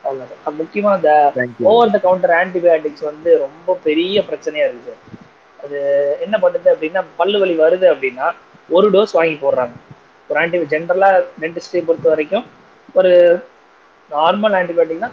அவ்வளவுதான். 0.06 0.42
அது 0.46 0.56
முக்கியமா 0.62 0.90
இந்த 0.98 1.12
ஓவர் 1.70 1.94
த 1.94 1.98
கவுண்டர் 2.06 2.34
ஆன்டிபயோட்டிக்ஸ் 2.40 3.06
வந்து 3.10 3.30
ரொம்ப 3.44 3.78
பெரிய 3.86 4.24
பிரச்சனையா 4.28 4.66
இருக்கு. 4.68 4.92
சார் 4.92 5.02
அது 5.64 5.78
என்ன 6.24 6.36
பண்ணுது 6.42 6.68
அப்படின்னா 6.74 7.02
பல்லு 7.20 7.38
வலி 7.42 7.54
வருது 7.62 7.86
அப்படின்னா 7.92 8.26
ஒரு 8.76 8.86
டோஸ் 8.94 9.16
வாங்கி 9.18 9.36
போடுறாங்க. 9.44 9.74
ஒரு 10.30 10.38
ஆன்டி 10.42 10.58
ஜென்ரலா 10.74 11.10
டென்டிஸ்டை 11.42 11.82
பொறுத்த 11.88 12.06
வரைக்கும் 12.12 12.46
ஒரு 12.98 13.12
நார்மல் 14.10 14.56
ஆன்டிபயோட்டிக்னா 14.60 15.10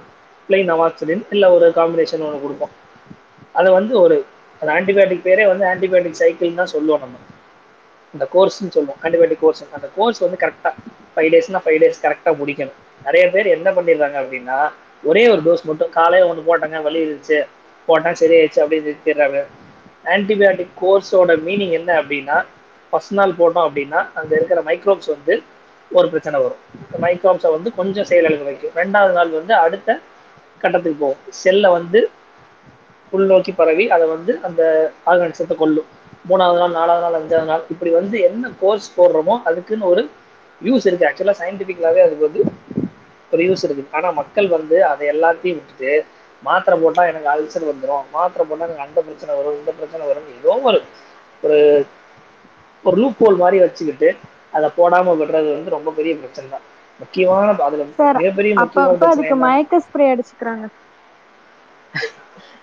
பிளைன் 0.50 0.72
அவாக்சிலின் 0.76 1.24
இல்லை 1.34 1.48
ஒரு 1.56 1.66
காம்பினேஷன் 1.80 2.26
ஒன்று 2.28 2.44
கொடுப்போம். 2.46 2.74
அதை 3.60 3.70
வந்து 3.80 3.94
ஒரு 4.06 4.16
அந்த 4.64 4.74
ஆன்டிபயோட்டிக் 4.80 5.26
பேரே 5.28 5.46
வந்து 5.52 5.66
ஆன்டிபயோட்டிக் 5.72 6.20
சைக்கிள் 6.24 6.60
தான் 6.60 6.74
சொல்லுவோம் 6.74 7.02
நம்ம. 7.06 7.16
அந்த 8.14 8.26
கோர்ஸ்னு 8.34 8.74
சொல்லுவோம் 8.76 9.00
ஆன்டிபயோட்டிக் 9.06 9.42
கோர்ஸ் 9.44 9.62
அந்த 9.78 9.88
கோர்ஸ் 9.96 10.20
வந்து 10.26 10.38
கரெக்டாக 10.44 10.74
ஃபைவ் 11.16 11.30
டேஸ்னா 11.34 11.62
ஃபைவ் 11.66 11.80
டேஸ் 11.84 12.04
கரெக்டாக 12.06 12.34
முடிக்கணும். 12.42 12.78
நிறைய 13.08 13.24
பேர் 13.34 13.48
என்ன 13.56 13.70
பண்ணிடுறாங்க 13.78 14.18
அப்படின்னா 14.24 14.58
ஒரே 15.04 15.24
ஒரு 15.34 15.42
டோஸ் 15.48 15.64
மட்டும் 15.70 15.92
காலையில் 15.98 16.30
ஒன்று 16.32 16.48
போட்டாங்க 16.50 16.80
வலி 16.88 17.00
இருந்துச்சு 17.06 17.40
போட்டால் 17.88 18.20
சரியாயிடுச்சு 18.22 18.62
அப்படின்னு 18.64 18.88
நிறுத்திடுறாங்க. 18.90 19.40
ஆன்டிபயோட்டிக் 20.16 20.74
கோர்ஸோட 20.82 21.32
மீனிங் 21.48 21.74
என்ன 21.80 21.90
அப்படின்னா 22.02 22.38
ஃபஸ்ட் 22.94 23.16
நாள் 23.20 23.38
போட்டோம் 23.40 23.68
அப்படின்னா 23.68 24.00
அங்கே 24.20 24.34
இருக்கிற 24.40 24.62
மைக்ரோப்ஸ் 24.70 25.12
வந்து 25.16 25.34
ஒரு 25.92 26.08
பிரச்சனை 26.12 26.38
வரும். 26.44 26.62
இந்த 26.86 26.98
மைக்ரோப்ஸை 27.06 27.50
வந்து 27.56 27.70
கொஞ்சம் 27.80 28.08
செயலிழக்க 28.12 28.44
வைக்கும். 28.50 28.76
ரெண்டாவது 28.82 29.14
நாள் 29.20 29.38
வந்து 29.40 29.54
அடுத்த 29.66 30.00
கட்டத்துக்கு 30.64 31.00
போகும். 31.04 31.22
செல்லை 31.44 31.70
வந்து 31.78 32.00
உள்நோக்கி 33.16 33.52
பரவி 33.60 33.86
அதை 33.96 34.06
வந்து 34.16 34.34
அந்த 34.48 34.62
ஆர்கானிசத்தை 35.12 35.56
கொல்லும். 35.62 35.90
மூணாவது 36.30 36.60
நாள் 36.62 36.78
நாலாவது 36.80 37.04
நாள் 37.06 37.18
அஞ்சாவது 37.20 37.50
நாள் 37.52 37.64
இப்படி 37.74 37.92
வந்து 38.00 38.18
என்ன 38.28 38.52
கோர்ஸ் 38.62 38.88
போடுறோமோ 38.98 39.36
அதுக்குன்னு 39.50 39.90
ஒரு 39.92 40.04
யூஸ் 40.62 40.86
இருக்கு. 40.88 41.08
ஆக்சுவலாக 41.10 41.38
சயின்டிஃபிக்கலாகவே 41.42 42.04
அதுக்கு 42.06 42.28
வந்து 42.28 42.42
ஒரு 43.32 43.44
யூஸ் 43.48 43.66
இருக்குது 43.68 43.94
ஆனால் 43.98 44.18
மக்கள் 44.22 44.48
வந்து 44.58 44.78
அதை 44.92 45.04
எல்லாத்தையும் 45.14 45.58
விட்டுட்டு 45.60 45.92
மாத்திரை 46.44 46.76
போட்டால் 46.84 47.10
எனக்கு 47.12 47.30
அல்சர் 47.34 47.70
வந்துடும் 47.72 48.06
மாத்திரை 48.16 48.44
போட்டால் 48.50 48.70
எனக்கு 48.70 48.86
அந்த 48.88 49.00
பிரச்சனை 49.08 49.32
வரும் 49.40 49.58
இந்த 49.60 49.72
பிரச்சனை 49.80 50.04
வரும் 50.12 50.30
ஏதோ 50.38 50.56
ஒரு 50.70 50.80
ஒரு 51.44 51.58
ஒரு 52.84 52.96
லூப் 53.02 53.22
ஹோல் 53.24 53.42
மாதிரி 53.44 53.58
வச்சுக்கிட்டு 53.64 54.10
அதை 54.58 54.68
போடாம 54.80 55.16
விடுறது 55.20 55.50
வந்து 55.58 55.76
ரொம்ப 55.78 55.92
பெரிய 56.00 56.14
பிரச்சனை 56.22 56.48
தான். 56.56 56.66
முக்கியமான 57.00 57.54
அதுல 57.68 57.86
மிகப்பெரிய 58.20 59.36
மயக்க 59.46 59.80
ஸ்ப்ரே 59.86 60.08
அடிச்சுக்கிறாங்க. 60.14 60.66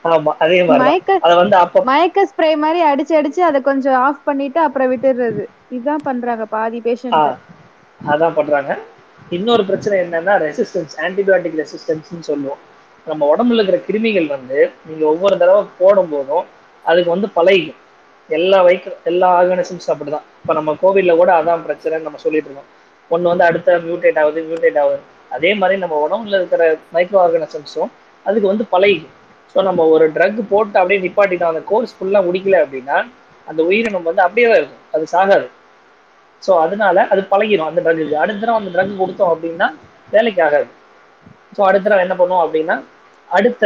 ஆமா 0.05 0.33
அதே 0.39 0.59
மயக்க 0.83 1.17
அதை 1.25 1.35
வந்து 1.41 1.57
அப்ப 1.57 1.83
மயக்க 1.91 2.25
ஸ்ப்ரே 2.31 2.51
மாதிரி 2.63 2.81
அடிச்சு 2.91 3.15
அடிச்சு 3.19 3.41
அதை 3.49 3.59
கொஞ்சம் 3.63 3.99
ஆஃப் 4.07 4.23
பண்ணிட்டு 4.25 4.61
அப்புறம் 4.61 4.91
விட்டுடுறது. 4.93 5.45
இதுதான் 5.71 6.07
பண்றாங்க 6.09 6.45
பாதி 6.55 6.79
பேஷண்ட் 6.81 7.19
அதான் 8.01 8.37
பண்றாங்க. 8.39 8.73
இன்னொரு 9.31 9.63
பிரச்சனை 9.65 9.97
என்னன்னா 10.05 10.35
ரெசிஸ்டன்ஸ் 10.45 10.95
ஆன்டிபயோட்டிக் 11.07 11.59
ரெசிஸ்டன்ஸ்னு 11.61 12.29
சொல்லுவோம். 12.31 12.61
நம்ம 13.07 13.27
உடம்புல 13.33 13.61
இருக்கிற 13.61 13.79
கிருமிகள் 13.87 14.27
வந்து 14.27 14.59
நீங்க 14.87 15.05
ஒவ்வொரு 15.13 15.37
தடவை 15.39 15.63
போடும் 15.79 16.11
போதும் 16.11 16.47
அதுக்கு 16.85 17.11
வந்து 17.11 17.29
பழகிக்கும். 17.37 17.79
எல்லா 18.29 18.59
வைக்க 18.63 18.97
எல்லா 19.03 19.29
ஆர்கானிசம்ஸ் 19.39 19.89
அப்படிதான். 19.93 20.27
இப்ப 20.41 20.55
நம்ம 20.55 20.77
கோவிட்ல 20.83 21.17
கூட 21.17 21.31
அதான் 21.41 21.65
பிரச்சனைன்னு 21.67 22.07
நம்ம 22.09 22.21
சொல்லிட்டு 22.25 22.49
இருக்கோம். 22.49 22.71
ஒண்ணு 23.11 23.31
வந்து 23.33 23.45
அடுத்த 23.45 23.79
மியூட்டேட் 23.79 24.21
ஆகுது 24.23 24.41
மியூட்டேட் 24.43 24.79
ஆகுது 24.83 25.01
அதே 25.31 25.55
மாதிரி 25.55 25.79
நம்ம 25.81 25.97
உடம்புல 26.07 26.39
இருக்கிற 26.41 26.63
மைக்ரோ 26.95 27.19
ஆர்கானிசம்ஸும் 27.25 27.91
அதுக்கு 28.27 28.49
வந்து 28.49 28.65
பழகிக்கும். 28.73 29.17
ஸோ 29.55 29.59
நம்ம 29.69 29.87
ஒரு 29.95 30.05
ட்ரக் 30.17 30.41
போட்டு 30.53 30.77
அப்படியே 30.81 31.01
நிப்பாட்டிட்டோம். 31.05 31.53
அந்த 31.53 31.63
கோர்ஸ் 31.71 31.95
ஃபுல்லாக 31.97 32.27
முடிக்கல 32.29 32.59
அப்படின்னா 32.65 32.97
அந்த 33.47 33.61
உயிரினம் 33.69 34.09
வந்து 34.09 34.23
அப்படியே 34.27 34.47
தான் 34.51 34.61
இருக்கும். 34.61 34.85
அது 34.95 35.05
சாகாது. 35.15 35.47
ஸோ 36.43 36.53
அதனால 36.65 37.07
அது 37.13 37.23
பழகிடும் 37.33 37.71
அந்த 37.71 37.81
ட்ரக்கு 37.87 38.21
அடுத்த 38.25 38.41
தடவை 38.43 38.59
அந்த 38.61 38.71
ட்ரக் 38.77 39.01
கொடுத்தோம் 39.03 39.33
அப்படின்னா 39.35 39.67
வேலைக்கு 40.13 40.43
ஆகாது. 40.47 40.69
ஸோ 41.57 41.61
அடுத்த 41.69 41.85
தடவை 41.87 42.03
என்ன 42.07 42.17
பண்ணுவோம் 42.21 42.45
அப்படின்னா 42.47 42.77
அடுத்த 43.29 43.65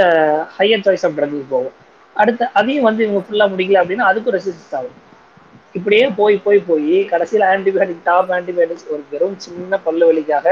ஹையர் 0.57 0.85
சாய்ஸ் 0.87 1.05
ஆஃப் 1.09 1.17
ட்ரக்கு 1.19 1.41
போகும் 1.53 1.77
அடுத்த 2.17 2.49
அதையும் 2.59 2.87
வந்து 2.89 3.05
இவங்க 3.05 3.21
ஃபுல்லாக 3.27 3.53
முடிக்கல 3.53 3.81
அப்படின்னா 3.83 4.09
அதுக்கும் 4.11 4.35
ரெசிஸ்டன்ஸ் 4.37 4.75
ஆகும். 4.79 4.99
இப்படியே 5.79 6.05
போய் 6.19 6.37
போய் 6.45 6.59
போய் 6.69 6.97
கடைசியில் 7.13 7.47
ஆன்டிபயோட்டிக் 7.53 8.05
டாப் 8.09 8.31
ஆன்டிபயோட்டிக்ஸ் 8.37 8.91
ஒரு 8.93 9.03
வெறும் 9.13 9.37
சின்ன 9.45 9.79
பல்லு 9.87 10.09
வலிக்காக 10.11 10.47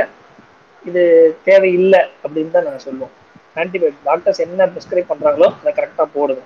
இது 0.84 1.02
தேவையில்லை 1.48 2.02
அப்படின்னு 2.24 2.54
தான் 2.54 2.66
நாங்கள் 2.68 2.86
சொல்லுவோம் 2.86 3.14
ஆன்டிபயோட்டிக் 3.56 4.06
டாக்டர்ஸ் 4.08 4.42
என்ன 4.44 4.66
ப்ரிஸ்கிரைப் 4.74 5.10
பண்ணுறாங்களோ 5.10 5.48
அதை 5.60 5.72
கரெக்டாக 5.78 6.08
போடுங்க. 6.16 6.42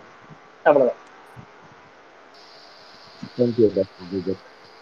விஜய் 4.13 4.37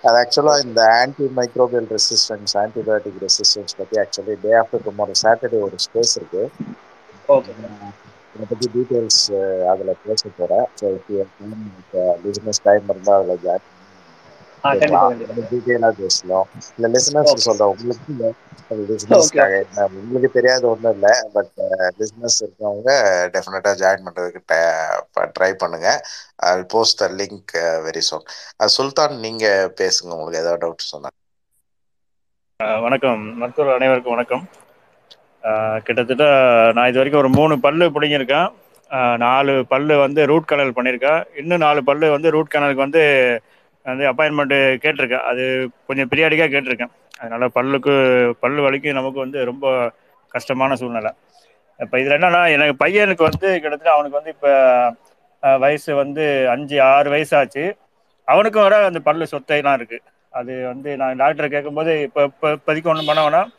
அது 0.04 0.16
ஆக்சுவலாக 0.20 0.64
இந்த 0.66 0.80
anti 0.96 1.26
microbial 1.38 1.86
resistance 1.94 2.54
antibiotic 2.62 3.20
resistance 3.24 3.78
பற்றி 3.78 3.96
actually 4.02 4.34
day 4.42 4.52
after 4.60 4.84
tomorrow 4.86 5.14
Saturday 5.22 5.60
ஒரு 5.66 5.78
ஸ்பேஸ் 5.86 6.14
இருக்கு. 6.18 6.42
ஓகே 7.34 7.52
இதை 8.34 8.46
பற்றி 8.50 8.66
டீட்டெயில்ஸ் 8.74 9.22
அதில் 9.72 10.00
பேச 10.04 10.22
போகிறேன் 10.38 10.66
ஸோ 10.80 10.86
பிஸ்னஸ் 12.24 12.64
டைம் 12.66 12.90
இருந்தால் 12.92 13.22
அதில் 13.24 13.42
ஜாயின் 13.44 13.68
இல்ல 16.76 16.86
லிசனர்ஸ் 16.94 17.32
ஓகே 17.32 17.44
சொல்றேன். 17.46 17.70
உங்களுக்கு 17.72 18.12
பிசினஸ்க்காக 18.90 19.52
என்ன? 19.64 19.86
உங்களுக்கு 20.02 20.28
தெரியாத 20.36 20.62
ஒன்றும் 20.72 20.94
இல்லை. 20.96 21.12
பட் 21.34 21.50
பிசினஸ் 21.98 22.38
இருக்கவங்க 22.44 22.90
டெஃபினட்டா 23.34 23.72
ஜாயின் 23.82 24.06
பண்றதுக்கு 24.06 24.40
ட்ரை 25.36 25.50
பண்ணுங்க. 25.62 25.88
I 26.48 26.52
post 26.74 27.00
the 27.02 27.08
link 27.20 27.54
very 27.88 28.02
soon 28.08 28.24
Sultan 28.76 29.14
நீங்க 29.26 29.44
பேசுங்க. 29.82 30.10
உங்களுக்கு 30.18 30.42
ஏதாவது 30.44 30.62
டவுட் 30.64 30.90
சொன்னா. 30.92 31.10
வணக்கம். 32.84 33.22
மருத்துவர் 33.40 33.76
அனைவருக்கும் 33.78 34.14
வணக்கம். 34.16 34.44
கிட்டத்தட்ட 35.86 36.26
நான் 36.76 36.88
இது 36.90 37.00
வரைக்கும் 37.00 37.22
ஒரு 37.22 37.30
மூணு 37.38 37.54
பல்லு 37.64 37.86
பிடிங்கிருக்கேன் 37.94 38.48
நாலு 39.24 39.52
பல்லு 39.72 39.94
வந்து 40.04 40.20
ரூட் 40.30 40.50
கனல் 40.50 40.76
பண்ணியிருக்கேன். 40.76 41.20
இன்னும் 41.40 41.64
நாலு 41.66 41.80
பல்லு 41.88 42.06
வந்து 42.14 42.32
ரூட் 42.34 42.52
கனலுக்கு 42.54 42.86
வந்து 42.86 43.02
வந்து 43.92 44.04
அப்பாயின்மெண்ட்டு 44.10 44.58
கேட்டிருக்கேன். 44.84 45.24
அது 45.30 45.44
கொஞ்சம் 45.88 46.08
பீரியாடிக்காக 46.10 46.52
கேட்டிருக்கேன். 46.54 46.92
அதனால 47.20 47.46
பல்லுக்கு 47.56 47.94
பல்லு 48.42 48.60
வலிக்கு 48.66 48.98
நமக்கு 48.98 49.18
வந்து 49.24 49.38
ரொம்ப 49.50 49.66
கஷ்டமான 50.34 50.76
சூழ்நிலை. 50.80 51.12
இப்போ 51.80 51.96
இதில் 52.02 52.16
என்னன்னா 52.18 52.40
எனக்கு 52.56 52.74
பையனுக்கு 52.82 53.24
வந்து 53.28 53.48
கிட்டத்தட்ட 53.62 53.92
அவனுக்கு 53.96 54.18
வந்து 54.20 54.32
இப்போ 54.36 54.52
வயசு 55.64 55.90
வந்து 56.02 56.24
அஞ்சு 56.54 56.76
ஆறு 56.92 57.08
வயசாச்சு. 57.14 57.64
அவனுக்கும் 58.28 58.66
வர 58.66 58.76
அந்த 58.90 59.00
பல்லு 59.08 59.24
சொத்தைலாம் 59.34 59.78
இருக்கு. 59.78 59.98
அது 60.38 60.52
வந்து 60.72 60.90
நான் 61.00 61.20
டாக்டரை 61.22 61.48
கேட்கும்போது 61.54 61.92
இப்போ 62.06 62.20
இப்போ 62.30 62.48
இப்போதைக்கு 62.56 62.90
ஒன்றும் 62.92 63.10
பண்ண 63.10 63.22
வேணாம். 63.26 63.50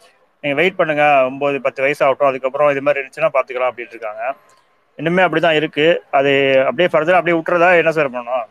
நீங்கள் 0.44 0.60
வெயிட் 0.62 0.80
பண்ணுங்க. 0.80 1.06
ஒம்பது 1.30 1.58
பத்து 1.68 1.84
வயசு 1.86 2.02
ஆகட்டும் 2.08 2.30
அதுக்கப்புறம் 2.32 2.72
இது 2.74 2.84
மாதிரி 2.88 3.02
இருந்துச்சுன்னா 3.02 3.32
பார்த்துக்கலாம் 3.36 3.72
அப்படின்ட்டு 3.72 3.96
இருக்காங்க. 3.98 4.24
இன்னுமே 5.00 5.24
அப்படி 5.28 5.42
தான் 5.46 5.58
இருக்குது 5.60 6.00
அது 6.18 6.32
அப்படியே 6.68 6.90
ஃபர்தராக 6.92 7.20
அப்படியே 7.22 7.38
விட்டுறதா 7.38 7.70
என்ன 7.82 7.94
சார் 7.98 8.14
பண்ணணும் 8.16 8.46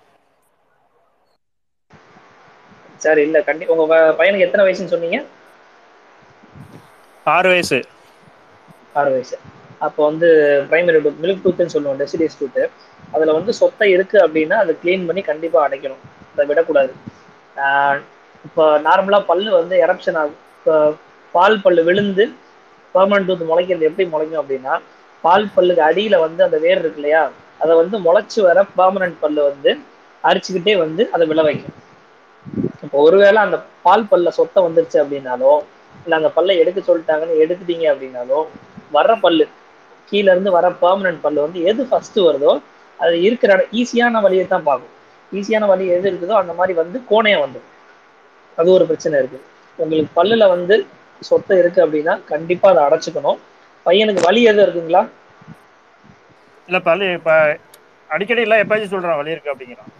சார் 3.04 3.20
இல்ல 3.26 3.38
கண்டி 3.48 3.64
உங்க 3.74 3.84
பையனுக்கு 4.20 4.46
எத்தனை 4.46 4.64
வயசுன்னு 4.66 4.94
சொன்னீங்க? 4.94 5.18
ஆறு 7.26 7.48
வயசு. 7.52 7.78
ஆறு 8.98 9.10
வயசு. 9.14 9.36
அப்போ 9.86 10.00
வந்து 10.08 10.28
பிரைமரி 10.70 10.98
டூத் 11.04 11.22
மில்க் 11.24 11.42
டூத்னு 11.44 11.74
சொல்லுவோம் 11.74 12.00
டெசிடியஸ் 12.02 12.38
டூத்து 12.40 12.62
அதில் 13.14 13.36
வந்து 13.38 13.52
சொத்தை 13.60 13.88
இருக்கு 13.96 14.16
அப்படின்னா 14.24 14.56
அதை 14.62 14.72
க்ளீன் 14.82 15.06
பண்ணி 15.08 15.22
கண்டிப்பாக 15.30 15.66
அடைக்கணும். 15.66 16.02
அதை 16.32 16.44
விடக்கூடாது. 16.50 16.92
இப்போ 18.44 18.64
நார்மலாக 18.86 19.28
பல்லு 19.30 19.50
வந்து 19.60 19.74
எரப்ஷன் 19.86 20.18
ஆகும். 20.22 20.40
இப்போ 20.58 20.74
பால் 21.34 21.62
பல்லு 21.64 21.82
விழுந்து 21.88 22.24
பெர்மனன்ட் 22.94 23.28
டூத் 23.28 23.48
முளைக்கிறது 23.50 23.88
எப்படி 23.90 24.04
முளைக்கும் 24.12 24.42
அப்படின்னா 24.42 24.74
பால் 25.24 25.46
பல்லுக்கு 25.54 25.82
அடியில் 25.88 26.22
வந்து 26.24 26.40
அந்த 26.46 26.58
வேர் 26.64 26.80
இருக்கு 26.82 27.00
இல்லையா 27.00 27.22
அதை 27.62 27.72
வந்து 27.80 27.96
முளைச்சு 28.06 28.38
வர 28.46 28.58
பெர்மனன்ட் 28.78 29.20
பல்லு 29.22 29.42
வந்து 29.50 29.70
அரிச்சுக்கிட்டே 30.24 30.74
வந்து 30.84 31.02
அதை 31.14 31.24
விழ 31.30 31.40
வைக்கும். 31.48 31.76
இப்போ 32.84 32.96
ஒருவேளை 33.06 33.38
அந்த 33.46 33.56
பால் 33.84 34.08
பல்ல 34.10 34.30
சொத்தை 34.38 34.60
வந்துருச்சு 34.66 34.98
அப்படின்னாலோ 35.02 35.52
இல்லை 36.04 36.16
அந்த 36.20 36.30
பல்லை 36.36 36.54
எடுக்க 36.62 36.80
சொல்லிட்டாங்கன்னு 36.88 37.40
எடுத்துட்டீங்க 37.44 37.86
அப்படின்னாலோ 37.92 38.38
வர்ற 38.96 39.14
பல்லு 39.24 39.46
கீழ 40.08 40.26
இருந்து 40.34 40.50
வர 40.56 40.66
பர்மனன்ட் 40.82 41.22
பல்லு 41.24 41.40
வந்து 41.46 41.60
எது 41.70 41.82
ஃபர்ஸ்ட் 41.90 42.18
வருதோ 42.28 42.52
அது 42.98 43.14
இருக்கிற 43.26 43.52
ஈஸியான 43.80 44.20
வழியை 44.24 44.44
தான் 44.46 44.66
பார்க்கும். 44.68 44.92
ஈஸியான 45.32 45.66
வழி 45.70 45.84
எது 45.96 46.06
இருக்குதோ 46.10 46.34
அந்த 46.40 46.52
மாதிரி 46.58 46.74
வந்து 46.80 46.98
கோணையா 47.10 47.38
வந்துடும். 47.44 47.70
அது 48.58 48.68
ஒரு 48.76 48.84
பிரச்சனை 48.90 49.18
இருக்கு. 49.22 49.38
உங்களுக்கு 49.78 50.12
பல்லுல 50.18 50.44
வந்து 50.54 50.76
சொத்தை 51.22 51.56
இருக்கு 51.62 51.80
அப்படின்னா 51.84 52.14
கண்டிப்பா 52.32 52.68
அதை 52.72 52.82
அடைச்சுக்கணும். 52.86 53.38
பையனுக்கு 53.86 54.26
வலி 54.28 54.42
எதுவும் 54.50 54.66
இருக்குங்களா? 54.66 55.02
இல்ல 56.68 56.78
பல்லு 56.88 57.08
இப்ப 57.18 57.32
அடிக்கடி 58.10 58.44
எல்லாம் 58.46 58.62
எப்பயாச்சும் 58.64 58.94
சொல்றான் 58.94 59.20
வலி 59.20 59.34
இருக்கு 59.34 59.52
அப்படிங்கிறான். 59.54 59.92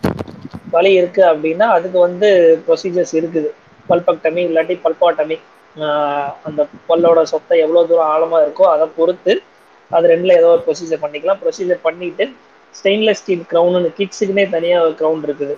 வலி 0.77 0.93
இருக்கு 1.01 1.23
அப்படின்னா 1.33 1.67
அதுக்கு 1.77 1.99
வந்து 2.07 2.29
ப்ரொசீஜர்ஸ் 2.67 3.15
இருக்குது. 3.21 3.51
பல்பக்டமி 3.91 4.43
இல்லாட்டி 4.49 4.75
பல்பாட்டமி 4.85 5.37
அந்த 6.47 6.61
பல்லோட 6.89 7.21
சொத்தை 7.33 7.57
எவ்வளோ 7.65 7.83
தூரம் 7.91 8.11
ஆழமா 8.15 8.39
இருக்கோ 8.45 8.65
அதை 8.75 8.87
பொறுத்து 8.99 9.33
அது 9.91 10.11
ரெண்டுல 10.13 10.37
ஏதோ 10.41 10.49
ஒரு 10.55 10.63
ப்ரொசீஜர் 10.67 11.03
பண்ணிக்கலாம். 11.05 11.41
ப்ரொசீஜர் 11.45 11.81
பண்ணிட்டு 11.87 12.25
ஸ்டெயின்லெஸ் 12.75 13.21
ஸ்டீல் 13.23 13.45
க்ரௌனுன்னு 13.53 13.91
கிட்ஸுக்குனே 13.99 14.45
தனியாக 14.55 14.85
ஒரு 14.87 14.95
க்ரௌண்ட் 15.01 15.27
இருக்குது. 15.29 15.55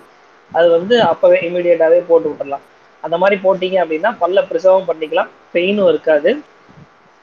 அது 0.51 0.67
வந்து 0.75 0.95
அப்போவே 1.11 1.37
இமீடியட்டாகவே 1.47 2.01
போட்டு 2.09 2.27
விட்டுடலாம் 2.29 2.65
அந்த 3.03 3.15
மாதிரி 3.21 3.37
போட்டிங்க 3.45 3.77
அப்படின்னா 3.83 4.11
பல்ல 4.21 4.39
ப்ரிசர்வும் 4.49 4.87
பண்ணிக்கலாம். 4.89 5.29
பெயினும் 5.55 5.89
இருக்காது. 5.91 6.31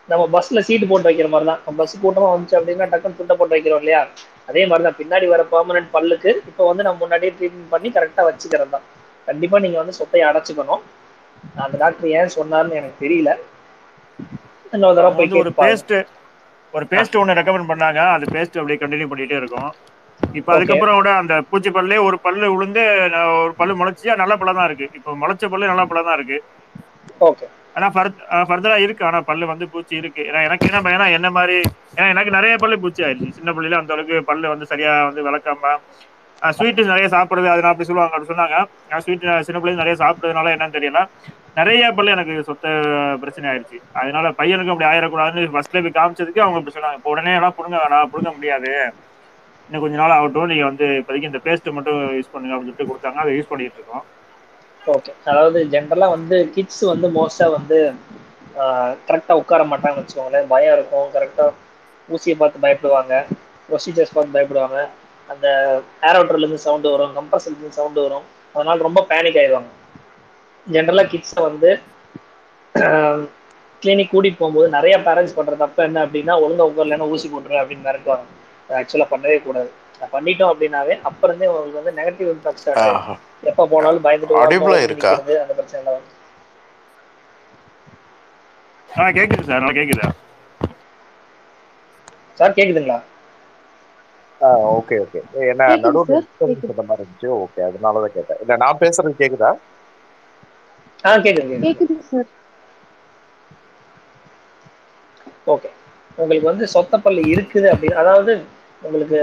நம்ம 0.08 0.22
பஸ்ஸில் 0.34 0.64
சீட்டு 0.68 0.86
போட்டு 0.90 1.08
வைக்கிற 1.08 1.28
மாதிரி 1.34 1.46
தான். 1.50 1.60
பஸ் 1.80 1.94
கூட்டமாக 2.04 2.32
வந்துச்சு 2.34 2.56
அப்படின்னா 2.58 2.86
டக்குன்னு 2.92 3.18
துட்டை 3.20 3.34
போட்டு 3.40 3.56
வைக்கிறோம் 3.56 3.82
இல்லையா? 3.82 4.00
அதே 4.48 4.62
மாதிரி 4.70 4.86
தான் 4.86 4.98
பின்னாடி 5.00 5.26
வர 5.32 5.42
பெர்மனன்ட் 5.52 5.90
பல்லுக்கு 5.96 6.30
இப்போ 6.50 6.62
வந்து 6.70 6.86
நம்ம 6.86 7.00
முன்னாடியே 7.04 7.32
ட்ரீட்மெண்ட் 7.38 7.72
பண்ணி 7.74 7.88
கரெக்டாக 7.96 8.26
வச்சுக்கிறது 8.28 8.72
தான் 8.74 8.84
கண்டிப்பா 9.28 9.58
நீங்க 9.64 9.78
வந்து 9.82 9.98
சொத்தையை 10.00 10.24
அடைச்சுக்கணும். 10.30 10.82
அந்த 11.64 11.76
டாக்டர் 11.82 12.12
ஏன் 12.18 12.34
சொன்னார்னு 12.38 12.78
எனக்கு 12.80 13.02
தெரியல. 13.04 13.30
இன்னொரு 14.76 14.96
தடவை 14.98 15.12
போய் 15.18 15.40
ஒரு 15.44 15.52
பேஸ்ட் 15.62 15.94
ஒரு 16.74 16.84
பேஸ்ட் 16.92 17.18
ஒன்று 17.20 17.38
ரெக்கமெண்ட் 17.38 17.70
பண்ணாங்க. 17.72 18.00
அது 18.14 18.24
பேஸ்ட் 18.36 18.58
அப்படியே 18.60 18.78
கண்டினியூ 18.82 19.08
பண்ணிட்டே 19.10 19.36
இருக்கும். 19.42 19.70
இப்போ 20.38 20.50
அதுக்கப்புறம் 20.54 20.98
கூட 20.98 21.10
அந்த 21.22 21.34
பூச்சி 21.50 21.70
பல்லே 21.76 21.98
ஒரு 22.08 22.16
பல்லு 22.24 22.46
நான் 23.14 23.34
ஒரு 23.44 23.52
பல்லு 23.60 23.78
முளைச்சி 23.80 24.12
அது 24.12 24.22
நல்ல 24.24 24.34
பல்ல 24.40 24.54
தான் 24.58 24.68
இருக்கு. 24.70 24.88
இப்போ 24.98 25.10
முளைச்ச 25.22 25.50
பல்லு 25.52 25.70
நல்ல 25.72 25.84
பல்ல 25.90 26.04
தான் 26.08 26.18
இருக்கு. 26.18 26.38
ஓகே 27.28 27.46
ஆனா 27.76 27.86
ஃபர்தரா 28.48 28.76
இருக்கு. 28.84 29.02
ஆனா 29.08 29.18
பல்லு 29.28 29.44
வந்து 29.52 29.66
பூச்சி 29.74 29.94
இருக்கு. 30.00 30.22
ஏன்னா 30.30 30.40
எனக்கு 30.48 30.68
என்ன 30.70 30.80
பயனா 30.86 31.06
என்ன 31.18 31.28
மாதிரி 31.36 31.56
ஏன்னா 31.96 32.08
எனக்கு 32.14 32.36
நிறைய 32.38 32.54
பல்லு 32.62 32.82
பூச்சி 32.84 33.04
ஆயிடுச்சு. 33.06 33.36
சின்ன 33.38 33.52
பிள்ளையில 33.56 33.80
அந்த 33.82 33.94
அளவுக்கு 33.96 34.18
பல்லு 34.30 34.52
வந்து 34.54 34.70
சரியா 34.72 34.92
வந்து 35.08 35.24
விளக்காம 35.28 35.76
ஸ்வீட்டு 36.56 36.82
நிறைய 36.92 37.06
சாப்பிடுறது 37.12 37.48
அதனால 37.50 37.64
நான் 37.64 37.74
அப்படி 37.74 37.88
சொல்லுவாங்க 37.88 38.16
அப்படி 38.16 38.30
சொன்னாங்க. 38.32 38.56
நான் 38.88 39.02
ஸ்வீட் 39.04 39.24
சின்ன 39.46 39.58
பிள்ளைங்க 39.60 39.82
நிறைய 39.82 39.96
சாப்பிடுறதுனால 40.02 40.52
என்னன்னு 40.54 40.76
தெரியல. 40.76 41.00
நிறைய 41.58 41.82
பல்லு 41.96 42.14
எனக்கு 42.14 42.34
சொத்த 42.48 42.72
பிரச்சனை 43.22 43.46
ஆயிடுச்சு. 43.50 43.78
அதனால 44.00 44.32
பையனுக்கு 44.40 44.72
அப்படி 44.74 44.88
ஆயிடக்கூடாதுன்னு 44.90 45.52
ஃபர்ஸ்ட்ல 45.54 45.82
போய் 45.84 45.96
காமிச்சதுக்கு 45.98 46.44
அவங்க 46.44 46.60
இப்படி 46.60 46.76
சொன்னாங்க. 46.76 46.98
இப்போ 47.00 47.10
உடனே 47.14 47.34
எல்லாம் 47.38 47.56
புடுங்க 47.58 47.78
வேணாம் 47.84 48.10
புடுங்க 48.14 48.32
முடியாது. 48.36 48.72
இன்னும் 49.68 49.84
கொஞ்ச 49.84 49.96
நாள் 50.02 50.16
ஆகட்டும். 50.16 50.50
நீங்க 50.52 50.64
வந்து 50.70 50.86
இப்போதைக்கு 51.00 51.30
இந்த 51.30 51.40
பேஸ்ட் 51.46 51.74
மட்டும் 51.76 52.00
யூஸ் 52.18 52.32
பண்ணுங்க 52.32 52.54
அப்படின்னு 52.54 52.72
சொல்லிட்டு 52.72 52.90
கொடுத்தாங்க. 52.90 53.20
அதை 53.24 53.32
யூஸ் 53.38 53.50
பண்ணிட்டு 53.52 53.80
இருக்கோம். 53.80 54.04
ஓகே 54.84 55.12
அதாவது 55.24 55.58
ஜென்ரலா 55.72 56.06
வந்து 56.10 56.36
கிட்ஸ் 56.54 56.82
வந்து 56.90 57.06
மோஸ்டா 57.10 57.46
வந்து 57.54 57.78
கரெக்டாக 59.08 59.40
உட்கார 59.40 59.62
மாட்டாங்கன்னு 59.64 60.02
வச்சுக்கோங்களேன். 60.02 60.48
பயம் 60.48 60.74
இருக்கும். 60.76 61.06
கரெக்டாக 61.14 61.50
ஊசியை 62.08 62.36
பார்த்து 62.36 62.64
பயப்படுவாங்க. 62.64 63.14
ப்ரொசீஜர்ஸ் 63.68 64.14
பார்த்து 64.14 64.36
பயப்படுவாங்க. 64.36 64.78
அந்த 65.28 65.46
ஏரோட்டர்லேருந்து 66.08 66.64
சவுண்டு 66.64 66.92
வரும். 66.92 67.14
கம்ப்ரஸர்லேருந்து 67.14 67.78
சவுண்டு 67.78 68.00
வரும். 68.02 68.26
அதனால 68.54 68.86
ரொம்ப 68.86 69.00
பேனிக் 69.10 69.38
ஆயிடுவாங்க. 69.40 69.70
ஜென்ரலாக 70.66 71.10
கிட்ஸை 71.10 71.40
வந்து 71.42 71.70
கிளினிக் 73.82 74.10
கூட்டிட்டு 74.10 74.38
போகும்போது 74.38 74.68
நிறைய 74.68 74.94
பேரண்ட்ஸ் 75.06 75.36
பண்ணுற 75.36 75.56
தப்பு 75.56 75.80
என்ன 75.84 76.04
அப்படின்னா 76.06 76.34
ஒழுங்கா 76.44 76.68
உட்காரலன்னா 76.70 77.10
ஊசி 77.10 77.28
போட்டுரு 77.28 77.60
அப்படின்னு 77.60 77.86
மிரட்டுவாங்க. 77.86 78.26
ஆக்சுவலாக 78.70 79.08
பண்ணவே 79.10 79.38
கூடாது. 79.40 79.70
பண்ணிட்டோம் 80.12 80.52
அப்படின்னாவே 80.52 80.94
அப்ப 81.08 81.22
இருந்தே 81.28 81.48
உங்களுக்கு 81.50 81.80
வந்து 81.80 81.96
நெகட்டிவ் 81.98 82.30
இம்பாக்ட் 82.34 82.62
ஸ்டார்ட் 82.62 82.84
எப்போ 83.50 83.62
போனாலும் 83.72 84.04
பயந்துட்டு 84.06 84.34
இருக்கா? 84.86 85.12
அந்த 85.42 85.54
பிரச்சனை 85.58 85.80
எல்லாம் 85.82 86.04
ஆ 88.90 89.06
கேக்குது 89.10 89.44
சார். 89.44 89.66
கேக்குதா? 89.78 90.08
சார் 92.40 92.56
கேக்குதுங்களா? 92.56 92.98
Okay 94.72 94.96
okay. 95.04 95.20
ஏன்னா 95.44 95.66
கேக்குது 95.66 95.84
நடுவில் 95.84 96.24
அந்த 96.72 96.84
மாதிரி 96.88 97.02
இருந்துச்சு. 97.02 97.28
ஓகே 97.42 97.60
அதனாலதான் 97.68 98.16
கேட்டேன். 98.16 98.40
இல்ல 98.42 98.56
நான் 98.64 98.80
பேசுறது 98.82 99.20
கேக்குதா? 99.22 99.50
ஆ 101.04 101.12
கேக்குது 101.24 101.58
கேக்குது. 101.64 101.96
சார். 102.08 102.30
ஓகே. 105.46 105.70
உங்களுக்கு 106.18 106.50
வந்து 106.50 106.64
சொத்த 106.74 107.00
பல்லு 107.04 107.22
இருக்குது 107.34 107.68
அப்படின்னு 107.72 108.00
அதாவது 108.02 108.32
உங்களுக்கு 108.82 109.18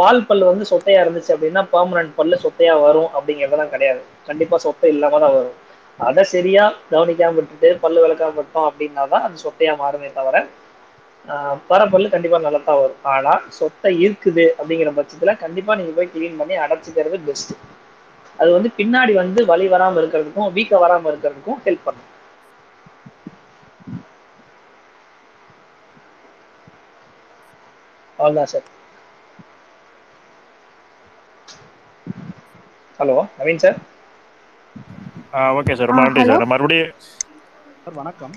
பால் 0.00 0.20
பல் 0.28 0.48
வந்து 0.50 0.64
சொத்தையா 0.72 1.00
இருந்துச்சு 1.04 1.32
அப்படின்னா 1.34 1.62
பர்மனன்ட் 1.74 2.12
பல்லு 2.18 2.36
சொத்தையா 2.44 2.74
வரும் 2.84 3.10
அப்படிங்கிறதெல்லாம் 3.16 3.72
கிடையாது. 3.74 4.00
கண்டிப்பா 4.28 4.56
சொத்தை 4.66 4.88
இல்லாம 4.94 5.20
தான் 5.24 5.34
வரும். 5.38 5.56
அதை 5.98 6.22
சரியா 6.34 6.62
கவனிக்காம 6.92 7.36
விட்டுட்டு 7.38 7.68
பல்லு 7.82 8.00
விளக்காம 8.04 8.36
விட்டோம் 8.38 8.68
அப்படின்னா 8.70 9.04
தான் 9.12 9.24
அது 9.26 9.44
சொத்தையா 9.44 9.74
மாறுமே 9.82 10.10
தவிர 10.18 10.36
பரப்பல்லு 11.70 12.08
கண்டிப்பா 12.14 12.38
நல்லா 12.44 12.60
தான் 12.62 12.80
வரும். 12.82 13.00
ஆனா 13.14 13.32
சொத்தை 13.58 13.90
இருக்குது 14.04 14.46
அப்படிங்கிற 14.58 14.90
பட்சத்துல 14.98 15.34
கண்டிப்பா 15.44 15.72
நீங்க 15.80 15.92
போய் 15.98 16.12
கிளீன் 16.14 16.38
பண்ணி 16.40 16.56
அடைச்சிக்கிறது 16.64 17.18
பெஸ்ட் 17.28 17.52
அது 18.38 18.50
வந்து 18.56 18.70
பின்னாடி 18.78 19.12
வந்து 19.20 19.40
வலி 19.50 19.66
வராம 19.74 20.00
இருக்கிறதுக்கும் 20.02 20.52
வீக்க 20.56 20.82
வராம 20.84 21.10
இருக்கிறதுக்கும் 21.12 21.60
ஹெல்ப் 21.66 21.86
பண்ணும். 21.86 22.06
அவ்வளோதான் 28.18 28.52
sir. 28.54 28.68
Hello 33.00 33.16
Naveen 33.38 33.60
sir? 33.60 33.78
Okay 35.58 35.74
sir 35.78 35.90
ரொம்ப 35.90 36.04
நன்றி 36.06 36.22
சார். 36.22 36.44
மறுபடியும் 36.52 36.92
சார் 37.82 37.98
வணக்கம். 37.98 38.34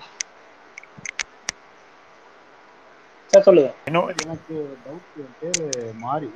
சார் 3.34 3.46
சொல்லுங்க. 3.46 3.72
எனக்கு 4.22 4.56
டவுட் 4.84 5.22
என் 5.22 5.36
பேரு 5.40 5.66
மாறி 6.00 6.32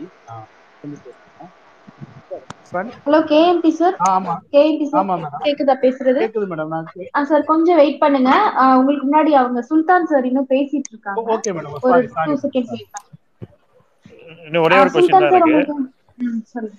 ஹலோ 3.05 3.19
கேஎம்பி 3.29 3.71
சார்? 3.73 3.95
ஆமா. 4.09 4.33
KMP 4.53 4.85
sir? 4.87 5.05
கேக்குதா 5.45 5.75
பேசுறது? 5.83 6.21
கேக்குது 6.23 6.47
மேடம் 6.51 6.73
நான் 6.73 6.89
கே- 6.93 7.11
ஆ 7.15 7.23
சார் 7.25 7.43
கொஞ்சம் 7.45 7.79
வெயிட் 7.81 7.99
பண்ணுங்க. 7.99 8.31
உங்களுக்கு 8.79 9.07
முன்னாடி 9.07 9.33
அவங்க 9.41 9.61
சுல்தான் 9.69 10.09
சார் 10.11 10.25
இன்னும் 10.25 10.49
பேசிட்டு 10.49 10.91
இருக்காங்க. 10.93 11.27
ஓகே 11.35 11.51
மேடம் 11.57 11.75
ஒரு 11.79 11.83
sorry 11.89 12.07
two 12.07 12.13
sorry 12.15 12.37
seconds 12.43 12.73
wait 12.73 12.91
பண்ணுங்க 12.91 13.15
இன்னும் 14.47 14.65
ஒரே 14.67 14.77
ஒரு 14.83 14.91
சுல்தான் 14.97 15.27
தான் 15.33 15.45
உங்களுக்கு 15.47 15.75
ம் 16.25 16.41
சொல்லுங்க. 16.51 16.77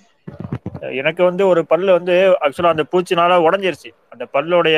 எனக்கு 0.99 1.21
வந்து 1.23 1.43
ஒரு 1.47 1.61
பல்லு 1.71 1.91
வந்து 1.97 2.15
ஆக்சுவலா 2.43 2.73
அந்த 2.73 2.85
பூச்சினால 2.91 3.37
உடஞ்சிருச்சு. 3.47 3.89
அந்த 4.13 4.23
பல்லுடைய 4.35 4.77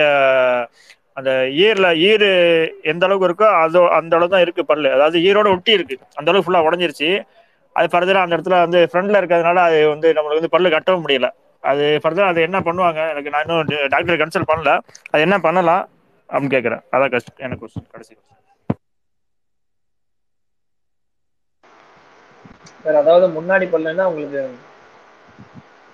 அந்த 1.17 1.31
ஈர்ல 1.61 1.87
ஈர் 2.03 2.27
எந்த 2.91 3.03
அளவுக்கு 3.07 3.27
இருக்கோ 3.29 3.47
அதோ 3.63 3.81
அந்த 3.97 4.13
அளவு 4.17 4.33
தான் 4.33 4.43
இருக்கு 4.45 4.63
பல்லு. 4.69 4.89
அதாவது 4.95 5.17
ஈரோட 5.27 5.47
ஒட்டி 5.55 5.71
இருக்கு. 5.77 5.95
அந்த 6.17 6.27
அளவுக்கு 6.29 6.47
ஃபுல்லா 6.47 6.65
உடஞ்சிருச்சு. 6.67 7.09
அது 7.75 7.87
ஃபர்தரா 7.91 8.21
அந்த 8.23 8.35
இடத்துல 8.37 8.57
வந்து 8.63 8.79
ஃப்ரண்ட்ல 8.89 9.19
இருக்கிறதுனால 9.21 9.59
அது 9.67 9.77
வந்து 9.93 10.07
நம்மளுக்கு 10.15 10.41
வந்து 10.41 10.53
பல்லு 10.55 10.73
கட்டவும் 10.73 11.03
முடியல. 11.05 11.27
அது 11.63 11.83
ஃபர்தர் 12.03 12.29
அது 12.29 12.39
என்ன 12.47 12.59
பண்ணுவாங்க 12.67 12.99
எனக்கு 13.11 13.33
நான் 13.33 13.45
இன்னும் 13.45 13.91
டாக்டர் 13.93 14.21
கன்சல்ட் 14.21 14.51
பண்ணல. 14.51 14.71
அது 15.11 15.25
என்ன 15.27 15.37
பண்ணலாம் 15.45 15.83
அப்படின்னு 16.29 16.55
கேட்குறேன் 16.55 16.83
அதான் 16.93 17.13
கஷ்டம் 17.15 17.43
எனக்கு 17.45 17.65
கடைசி 17.87 18.13
சார் 22.77 22.99
அதாவது 23.01 23.25
முன்னாடி 23.35 23.65
பல்லுன்னா 23.71 24.05
உங்களுக்கு 24.09 24.41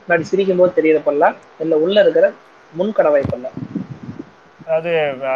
முன்னாடி 0.07 0.29
சிரிக்கும் 0.29 0.59
போது 0.59 0.77
தெரியுற 0.77 0.99
பல்லா 1.05 1.29
இல்ல 1.63 1.75
உள்ள 1.83 1.97
இருக்கிற 2.03 2.27
முன்கடவை 2.73 3.21
பல்லா 3.25 3.51
அதாவது 4.61 4.91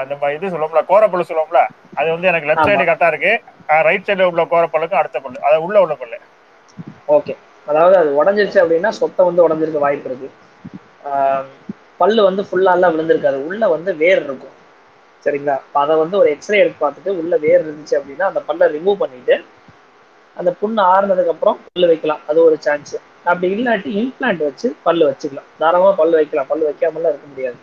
நம்ம 0.09 0.31
இது 0.35 0.51
சொல்லுவோம்ல 0.53 0.81
கோரப்பல்லு 0.89 1.29
சொல்லுவோம்ல 1.29 1.61
அது 1.99 2.07
வந்து 2.13 2.29
எனக்கு 2.31 2.49
லெஃப்ட் 2.49 2.69
சைடு 2.69 2.83
கரெக்டா 2.83 3.09
இருக்கு 3.11 3.31
ரைட் 3.87 4.07
சைடுல 4.07 4.29
உள்ள 4.31 4.43
கோரப்பல்லுக்கும் 4.53 5.01
அடுத்த 5.01 5.19
பல்லு 5.19 5.45
அது 5.47 5.57
உள்ள 5.65 5.77
உள்ள 5.83 5.95
பல்லு. 5.95 6.17
ஓகே. 7.15 7.33
அதாவது 7.67 7.95
அது 7.97 8.09
உடஞ்சிருச்சு 8.19 8.59
அப்படின்னா 8.61 8.89
சொத்தை 8.99 9.21
வந்து 9.27 9.43
உடஞ்சிருக்க 9.45 9.79
வாய்ப்பு 9.83 10.09
இருக்கு. 10.09 10.29
பல்லு 12.01 12.21
வந்து 12.27 12.41
ஃபுல்லா 12.47 12.73
எல்லாம் 12.77 12.93
விழுந்திருக்காது 12.93 13.37
உள்ள 13.47 13.63
வந்து 13.73 13.91
வேர் 14.01 14.23
இருக்கும். 14.25 14.55
சரிங்களா? 15.25 15.55
அதை 15.81 15.95
வந்து 16.01 16.15
ஒரு 16.21 16.29
எக்ஸ்ரே 16.33 16.61
எடுத்து 16.61 16.83
பார்த்துட்டு 16.83 17.11
உள்ள 17.21 17.33
வேர் 17.43 17.63
இருந்துச்சு 17.65 17.97
அப்படின்னா 17.99 18.27
அந்த 18.29 18.41
பல்லை 18.47 18.67
ரிமூவ் 18.75 19.01
பண்ணிட்டு 19.03 19.35
அந்த 20.37 20.51
புண்ணு 20.59 20.81
ஆறுனதுக்கு 20.93 21.33
அப்புறம் 21.33 21.59
பல்லு 21.65 21.89
வைக்கலாம். 21.91 22.21
அது 22.29 22.39
ஒரு 22.47 22.57
சான்ஸ் 22.65 22.93
அப்படி 23.25 23.47
இல்லாட்டி 23.53 23.89
இம்ப்ளான்ட் 23.99 24.43
வச்சு 24.45 24.67
பல்லு 24.83 25.03
வச்சுக்கலாம். 25.09 25.49
தாராளமா 25.59 25.91
பல்லு 25.99 26.17
வைக்கலாம். 26.19 26.49
பல்லு 26.51 26.67
வைக்காமலாம் 26.69 27.13
இருக்க 27.13 27.27
முடியாது. 27.29 27.59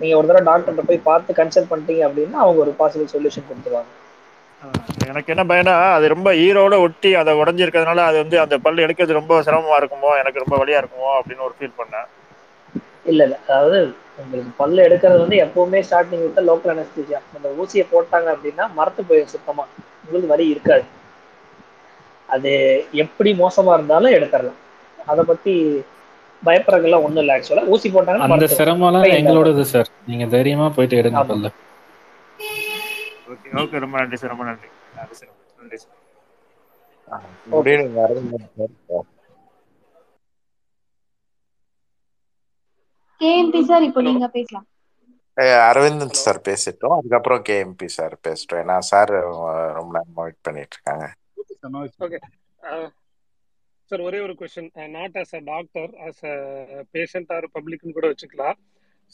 நீங்க 0.00 0.14
ஒரு 0.18 0.28
தடவை 0.28 0.42
டாக்டர்கிட்ட 0.46 0.84
போய் 0.88 1.06
பார்த்து 1.06 1.38
கன்சல்ட் 1.38 1.70
பண்ணிட்டீங்க 1.70 2.02
அப்படின்னா 2.08 2.38
அவங்க 2.44 2.60
ஒரு 2.64 2.72
பாசிபிள் 2.80 3.12
சொல்யூஷன் 3.14 3.48
கொடுத்துருவாங்க. 3.48 3.90
எனக்கு 5.04 5.32
என்ன 5.34 5.44
பயனா 5.48 5.74
அது 5.94 6.06
ரொம்ப 6.12 6.30
ஈரோட 6.42 6.74
ஒட்டி 6.84 7.10
அதை 7.20 7.32
உடஞ்சிருக்கிறதுனால 7.40 8.04
அது 8.08 8.16
வந்து 8.22 8.36
அந்த 8.42 8.56
பல்லு 8.66 8.84
எடுக்கிறது 8.86 9.18
ரொம்ப 9.18 9.40
சிரமமா 9.46 9.76
இருக்குமோ 9.80 10.12
எனக்கு 10.22 10.44
ரொம்ப 10.44 10.56
வலியா 10.62 10.80
இருக்குமோ 10.82 11.10
அப்படின்னு 11.18 11.46
ஒரு 11.48 11.56
ஃபீல் 11.58 11.78
பண்ணேன். 11.80 12.08
இல்ல 13.04 13.20
இல்ல. 13.26 13.36
அதாவது 13.46 13.78
உங்களுக்கு 14.20 14.50
பல்லு 14.58 14.80
எடுக்கிறது 14.86 15.22
வந்து 15.22 15.36
எப்பவுமே 15.44 15.80
ஸ்டார்டிங் 15.86 16.24
வித்த 16.24 16.42
லோக்கல் 16.48 16.72
அனஸ்தீசியா 16.74 17.20
அந்த 17.36 17.48
ஊசியை 17.58 17.84
போட்டாங்க 17.92 18.28
அப்படின்னா 18.34 18.66
மரத்து 18.78 19.02
போயிடும் 19.08 19.34
சுத்தமா. 19.34 19.64
உங்களுக்கு 20.04 20.32
வலி 20.32 20.46
இருக்காது. 20.50 20.84
அது 22.36 22.52
எப்படி 23.02 23.30
மோசமா 23.42 23.72
இருந்தாலும் 23.78 24.14
எடுத்துடலாம். 24.18 24.58
அதை 25.10 25.22
பத்தி 25.30 25.54
பயப்படுறதுலாம் 26.42 27.04
ஒண்ணும் 27.06 27.22
இல்லை 27.24 27.34
ஆக்சுவலா 27.36 27.66
ஊசி 27.74 27.88
போட்டாங்கன்னா 27.90 28.28
அந்த 28.36 28.48
சிரமம்லாம் 28.60 29.16
எங்களோடது 29.18 29.64
சார். 29.74 29.90
நீங்க 30.06 30.26
தைரியமா 30.36 30.68
போயிட்டு 30.76 31.00
எடுங்க 31.02 31.50
ஓகே 33.32 33.48
ஓகே. 33.62 33.78
ரொம்ப 33.84 33.96
நன்றி 34.00 34.16
சார். 34.20 34.32
ரொம்ப 34.34 34.44
நன்றி. 34.44 34.68
நன்றி 35.60 35.78
சார். 35.82 35.96
கேஎம்பி 43.20 43.60
சார் 43.70 43.86
இப்போ 43.88 44.00
நீங்க 44.08 44.26
பேசலாம். 44.36 44.66
அரவிந்தன் 45.70 46.20
சார் 46.24 46.40
பேசிட்டோம். 46.48 46.94
அதுக்கப்புறம் 46.96 47.42
கேஎம்பி 47.48 47.88
சார் 47.96 48.14
பேசிட்டோம். 48.26 48.60
ஏன்னா 48.62 48.76
சார் 48.90 49.12
ரொம்ப 49.78 49.92
நேரமா 49.96 50.22
வெயிட் 50.24 50.46
பண்ணிட்டு 50.48 50.76
இருக்காங்க. 50.76 51.06
ஓகே 51.62 52.18
சார் 53.90 54.00
uh, 54.00 54.06
ஒரே 54.06 54.18
ஒரு 54.20 54.34
question 54.40 54.70
not 54.90 55.16
as 55.18 55.32
a 55.34 55.40
doctor 55.44 55.90
as 56.06 56.20
a 56.24 56.36
patient 56.94 57.30
or 57.36 57.46
பப்ளிக்னு 57.56 57.96
கூட 57.96 58.06
வச்சுக்கலாம். 58.12 58.58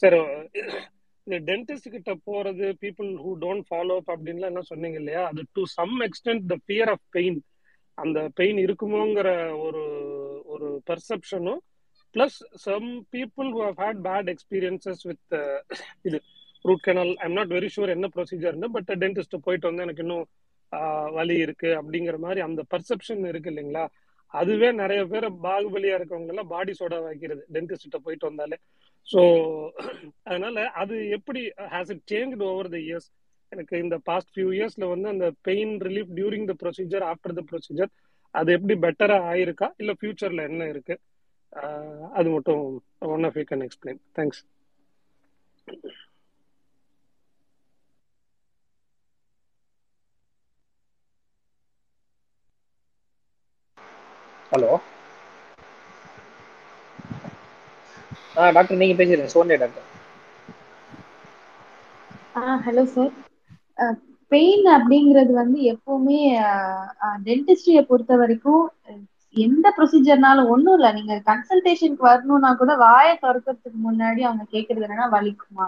சார் 0.01 0.15
uh, 0.15 0.43
இந்த 1.27 1.37
டென்டிஸ்ட் 1.47 1.93
கிட்ட 1.95 2.11
போறது 2.27 2.67
people 2.83 3.09
who 3.23 3.31
don't 3.41 3.65
follow 3.69 3.95
up 4.01 4.11
அப்படின்லாம் 4.13 4.51
என்ன 4.53 4.63
சொன்னீங்க 4.69 4.97
இல்லையா? 5.01 5.23
அது 5.31 5.41
to 5.57 5.63
some 5.73 5.95
extent 6.07 6.45
the 6.51 6.57
fear 6.65 6.91
of 6.93 7.05
pain 7.17 7.39
அந்த 7.97 8.19
பெயின் 8.39 8.59
இருக்குமோங்கிற 8.65 9.29
ஒரு 9.65 9.83
ஒரு 10.45 10.69
பெர்செப்ஷனும் 10.89 11.61
plus 12.15 12.37
some 12.65 12.89
people 13.15 13.49
who 13.55 13.61
have 13.67 13.79
had 13.83 14.01
bad 14.07 14.29
experiences 14.35 15.03
with 15.09 15.35
இது 16.07 16.19
root 16.65 16.85
canal 16.87 17.13
I'm 17.25 17.37
not 17.39 17.53
very 17.57 17.71
sure 17.75 17.95
என்ன 17.95 18.09
ப்ரொசீஜர்னு 18.15 18.69
பட் 18.75 18.91
டென்டிஸ்ட் 19.03 19.43
போயிட்டு 19.47 19.69
வந்து 19.69 19.85
எனக்கு 19.87 20.05
இன்னும் 20.05 20.25
வலி 21.15 21.35
இருக்கு 21.37 21.69
அப்படிங்கிற 21.79 22.17
மாதிரி 22.17 22.41
அந்த 22.41 22.61
பர்செப்ஷன் 22.71 23.23
இருக்கு 23.27 23.51
இல்லைங்களா? 23.51 23.83
அதுவே 24.33 24.69
நிறைய 24.73 25.01
பேர் 25.05 25.25
பாகுபலியா 25.45 25.97
இருக்கவங்க 25.99 26.33
எல்லாம் 26.33 26.51
பாடி 26.53 26.73
சோடா 26.79 26.97
வைக்கிறது 27.05 27.43
டென்டிஸ்ட 27.55 27.99
போயிட்டு 28.05 28.29
வந்தாலே. 28.29 28.57
ஸோ 29.07 29.21
அதனால 30.25 30.63
அது 30.81 30.95
எப்படி 31.17 31.41
has 31.73 31.91
it 31.93 32.03
change 32.05 32.43
over 32.49 32.69
the 32.73 32.79
years 32.87 33.07
எனக்கு 33.51 33.75
இந்த 33.83 33.95
பாஸ்ட் 34.07 34.31
ஃபியூ 34.33 34.49
இயர்ஸ்ல 34.57 34.85
வந்து 34.89 35.07
அந்த 35.13 35.27
pain 35.47 35.73
relief 35.87 36.11
during 36.17 36.47
the 36.47 36.55
procedure 36.63 37.05
after 37.11 37.37
the 37.39 37.43
procedure 37.51 37.91
அது 38.35 38.49
எப்படி 38.57 38.75
பெட்டரா 38.85 39.17
ஆயிருக்கா? 39.29 39.67
இல்ல 39.77 39.91
ஃபியூச்சர்ல 39.99 40.41
என்ன 40.49 40.65
இருக்கு? 40.67 40.95
அது 42.17 42.29
மட்டும் 42.29 42.63
one 43.09 43.25
of 43.25 43.37
you 43.39 43.45
can 43.51 43.65
explain 43.67 43.99
thanks 44.15 44.41
hello. 54.51 54.71
Ah 58.37 58.49
doctor 58.55 58.79
நீங்க 58.81 58.95
பேசுறீங்க 58.99 59.33
சோனியா 59.33 59.57
டாக்டர். 59.59 59.87
ஆ 62.35 62.53
ஹலோ 62.63 62.83
சார். 62.91 63.13
பெயின் 64.31 64.65
அப்படிங்கிறது 64.73 65.31
வந்து 65.35 65.59
எப்பவுமே 65.71 66.19
டென்டிஸ்ட்ரியை 67.27 67.81
பொறுத்த 67.85 68.15
வரைக்கும் 68.17 68.63
எந்த 69.35 69.67
ப்ரொசீஜர்னாலும் 69.75 70.51
ஒன்றும் 70.53 70.77
இல்லை. 70.77 70.91
நீங்க 70.97 71.15
கன்சல்டேஷனுக்கு 71.27 72.09
வரணும்னா 72.09 72.51
கூட 72.55 72.73
வாயை 72.83 73.13
திறக்கிறதுக்கு 73.17 73.79
முன்னாடி 73.83 74.23
அவங்க 74.27 74.45
கேட்கறது 74.53 74.87
என்னன்னா 74.87 75.07
வலிக்குமா? 75.13 75.67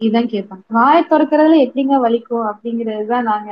இதுதான் 0.00 0.30
கேட்பாங்க 0.30 0.64
வாயை 0.70 1.02
திறக்கிறதுல 1.06 1.58
எப்படிங்க 1.64 1.96
வலிக்கும் 2.02 2.46
அப்படிங்கிறது 2.50 3.06
தான் 3.08 3.28
நாங்க 3.28 3.50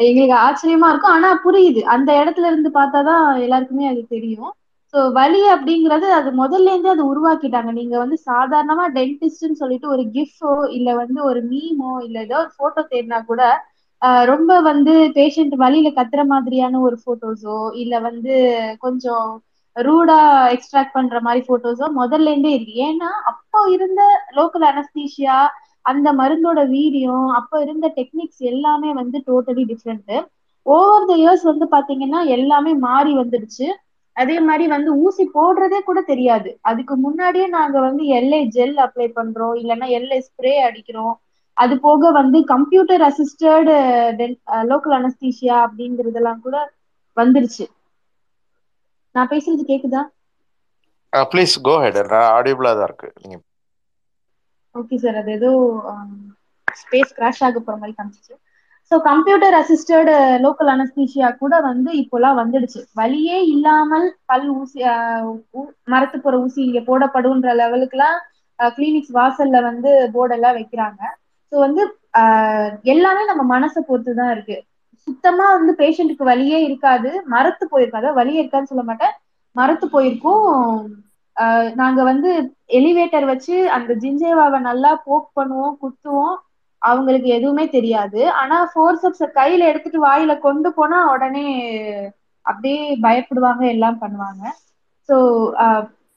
எங்களுக்கு 0.00 0.36
ஆச்சரியமா 0.42 0.88
இருக்கும். 0.90 1.14
ஆனா 1.16 1.30
புரியுது. 1.44 1.80
அந்த 1.94 2.10
இடத்துல 2.20 2.46
இருந்து 2.46 2.70
பார்த்தாதான் 2.74 3.24
எல்லாருக்குமே 3.44 3.86
அது 3.88 4.02
தெரியும். 4.08 4.52
ஸோ 4.94 5.00
வலி 5.12 5.40
அப்படிங்கிறது 5.52 6.06
அது 6.14 6.30
முதல்ல 6.40 6.70
இருந்தே 6.70 6.90
அது 6.90 7.04
உருவாக்கிட்டாங்க. 7.10 7.70
நீங்க 7.78 7.96
வந்து 7.98 8.16
சாதாரணமா 8.26 8.84
டென்டிஸ்ட்னு 8.96 9.60
சொல்லிட்டு 9.60 9.88
ஒரு 9.88 10.04
கிஃப்டோ 10.16 10.52
இல்ல 10.76 10.88
வந்து 11.02 11.20
ஒரு 11.24 11.42
மீமோ 11.50 11.92
இல்ல 12.02 12.16
ஏதோ 12.20 12.38
ஒரு 12.40 12.50
போட்டோ 12.58 12.82
தேடினா 12.88 13.20
கூட 13.24 13.42
ரொம்ப 14.30 14.52
வந்து 14.62 14.92
பேஷண்ட் 15.16 15.54
வழியில 15.62 15.88
கத்துற 15.96 16.22
மாதிரியான 16.30 16.80
ஒரு 16.86 16.96
போட்டோஸோ 17.02 17.54
இல்ல 17.80 17.94
வந்து 18.06 18.34
கொஞ்சம் 18.84 19.28
ரூடா 19.76 20.18
எக்ஸ்ட்ராக்ட் 20.54 20.94
பண்ற 20.94 21.18
மாதிரி 21.22 21.42
போட்டோஸோ 21.46 21.86
முதல்ல 21.98 22.32
இருந்தே 22.32 22.52
இருக்கு. 22.54 22.74
ஏன்னா 22.86 23.10
அப்போ 23.30 23.60
இருந்த 23.76 24.00
லோக்கல் 24.38 24.66
அனஸ்தீஷியா 24.70 25.36
அந்த 25.84 26.08
மருந்தோட 26.12 26.60
வீரியம் 26.70 27.28
அப்ப 27.38 27.60
இருந்த 27.62 27.86
டெக்னிக்ஸ் 27.96 28.42
எல்லாமே 28.52 28.90
வந்து 28.94 29.18
totally 29.26 29.64
different 29.70 30.12
over 30.66 31.06
the 31.06 31.14
years 31.16 31.44
வந்து 31.46 31.66
பாத்தீங்கன்னா 31.70 32.20
எல்லாமே 32.36 32.72
மாறி 32.84 33.12
வந்துடுச்சு. 33.18 33.66
அதே 34.16 34.36
மாதிரி 34.42 34.64
வந்து 34.68 34.90
ஊசி 35.04 35.24
போடுறதே 35.34 35.80
கூட 35.82 36.00
தெரியாது. 36.04 36.50
அதுக்கு 36.70 36.94
முன்னாடியே 37.04 37.46
நாங்க 37.54 37.76
வந்து 37.86 38.02
எல்ஐ 38.18 38.40
ஜெல் 38.56 38.76
அப்ளை 38.86 39.08
பண்றோம். 39.16 39.54
இல்லைன்னா 39.60 39.88
எல்ஐ 39.98 40.18
ஸ்ப்ரே 40.28 40.54
அடிக்கிறோம். 40.68 41.14
அது 41.56 41.74
போக 41.80 42.10
வந்து 42.12 42.38
கம்ப்யூட்டர் 42.50 43.02
அசிஸ்டட் 43.08 43.70
லோக்கல் 44.70 44.96
அனஸ்தீஷியா 44.98 45.56
அப்படிங்கறதெல்லாம் 45.66 46.42
கூட 46.42 46.56
வந்துருச்சு 47.16 47.66
நான் 49.14 49.30
பேசுறது 49.30 49.64
கேக்குதா? 49.66 50.02
ப்ளீஸ் 51.12 51.54
கோ 51.60 51.74
ஹெட் 51.82 51.98
ஆடியபிளா 52.30 52.72
தான் 52.72 52.88
இருக்கு. 52.88 53.08
நீங்க 53.22 53.36
ஓகே 54.74 54.96
சார் 54.96 55.16
அது 55.16 55.32
ஏதோ 55.32 55.50
ஸ்பேஸ் 56.68 57.12
கிராஷ் 57.16 57.44
ஆக 57.44 57.60
போற 57.60 57.76
மாதிரி 57.76 57.94
காமிச்சிச்சு. 57.98 58.34
So 58.90 59.00
computer 59.00 59.54
assisted 59.54 60.10
local 60.44 60.70
anaesthesia 60.74 61.36
கூட 61.38 61.60
வந்து 61.60 61.92
இப்போலாம் 61.92 62.38
வந்துடுச்சு. 62.40 62.80
வழியே 62.94 63.44
இல்லாமல் 63.46 64.16
பல் 64.26 64.48
ஊசி 64.48 64.82
ஆஹ் 64.82 65.36
ஊ- 65.52 65.72
மரத்துப்புற 65.86 66.34
ஊசி 66.40 66.62
இங்க 66.62 66.80
போடப்படும்ன்ற 66.80 67.52
லெவலுக்குலாம் 67.54 68.18
uh, 68.58 68.70
கிளினிக்ஸ் 68.76 69.14
வாசல்ல 69.14 69.62
வந்து 69.62 70.10
போர்டெல்லாம் 70.14 70.56
வைக்கிறாங்க. 70.58 71.00
ஸோ 71.52 71.58
வந்து 71.58 71.82
ஆஹ் 72.18 72.72
எல்லாமே 72.82 73.24
நம்ம 73.24 73.60
மனசை 73.60 73.78
பொறுத்து 73.78 74.14
தான் 74.14 74.30
இருக்கு. 74.30 74.56
சுத்தமா 75.06 75.52
வந்து 75.52 75.72
பேஷண்ட்டுக்கு 75.78 76.24
வழியே 76.24 76.64
இருக்காது. 76.64 77.22
மரத்து 77.26 77.68
போயிருக்காது 77.72 78.12
வழியே 78.12 78.40
இருக்காதுன்னு 78.44 78.72
சொல்ல 78.72 78.84
மாட்டேன். 78.84 79.14
மரத்து 79.56 79.88
போயிருக்கும். 79.88 81.04
நாங்க 81.80 82.00
வந்து 82.08 82.30
எலிவேட்டர் 82.78 83.26
வச்சு 83.30 83.54
அந்த 83.76 83.92
ஜிஞ்சேவாவை 84.02 84.58
நல்லா 84.66 84.92
போக் 85.06 85.28
பண்ணுவோம் 85.34 85.76
குத்துவோம். 85.80 86.36
அவங்களுக்கு 86.82 87.28
எதுவுமே 87.36 87.64
தெரியாது. 87.74 88.20
ஆனா 88.40 88.56
ஃபோர்சப்ஸ 88.70 89.26
கையில 89.36 89.68
எடுத்துட்டு 89.70 89.98
வாயில 90.06 90.32
கொண்டு 90.40 90.68
போனா 90.76 90.98
உடனே 91.12 91.46
அப்படியே 92.46 92.76
பயப்படுவாங்க 93.04 93.62
எல்லாம் 93.74 93.98
பண்ணுவாங்க. 94.02 94.42
ஸோ 95.08 95.16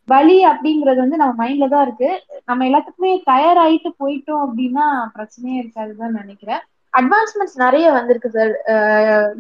வலி 0.07 0.37
அப்படிங்கிறது 0.49 0.99
வந்து 1.01 1.19
நம்ம 1.21 1.35
மைண்ட்ல 1.41 1.67
தான் 1.73 1.85
இருக்கு. 1.85 2.09
நம்ம 2.49 2.65
எல்லாத்துக்குமே 2.67 3.11
டயர் 3.29 3.59
ஆயிட்டு 3.63 3.89
போயிட்டோம் 3.99 4.43
அப்படின்னா 4.45 4.85
பிரச்சனையே 5.15 5.57
இருக்காதுதான் 5.61 6.17
நினைக்கிறேன். 6.19 6.61
அட்வான்ஸ்மெண்ட்ஸ் 6.93 7.57
நிறைய 7.63 7.85
வந்திருக்கு 7.95 8.29
சார் 8.31 8.53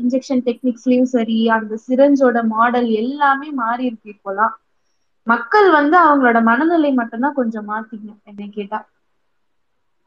இன்ஜெக்ஷன் 0.03 0.43
டெக்னிக்ஸ்லயும் 0.47 1.11
சரி 1.11 1.37
அந்த 1.57 1.73
சிரஞ்சோட 1.85 2.37
மாடல் 2.53 2.89
எல்லாமே 3.01 3.49
மாறி 3.61 3.83
இருக்கு 3.89 4.09
இப்போலாம். 4.15 4.53
மக்கள் 5.27 5.67
வந்து 5.71 5.95
அவங்களோட 5.99 6.37
மனநிலை 6.43 6.91
மட்டும்தான் 6.93 7.33
கொஞ்சம் 7.33 7.69
மாத்திக்கணும் 7.69 8.21
என்னை 8.23 8.47
கேட்டா. 8.49 8.79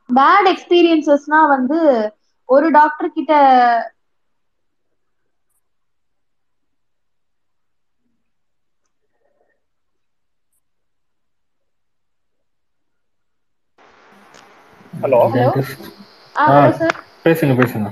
பேட் 0.09 0.49
எக்ஸ்பீரியன்சஸ்னா 0.53 1.41
வந்து 1.49 1.79
ஒரு 2.49 2.67
டாக்டர் 2.71 3.15
கிட்ட 3.15 3.33
ஹலோ 16.37 16.71
சார் 16.79 16.97
பேசுங்க 17.25 17.55
பேசுங்க. 17.61 17.89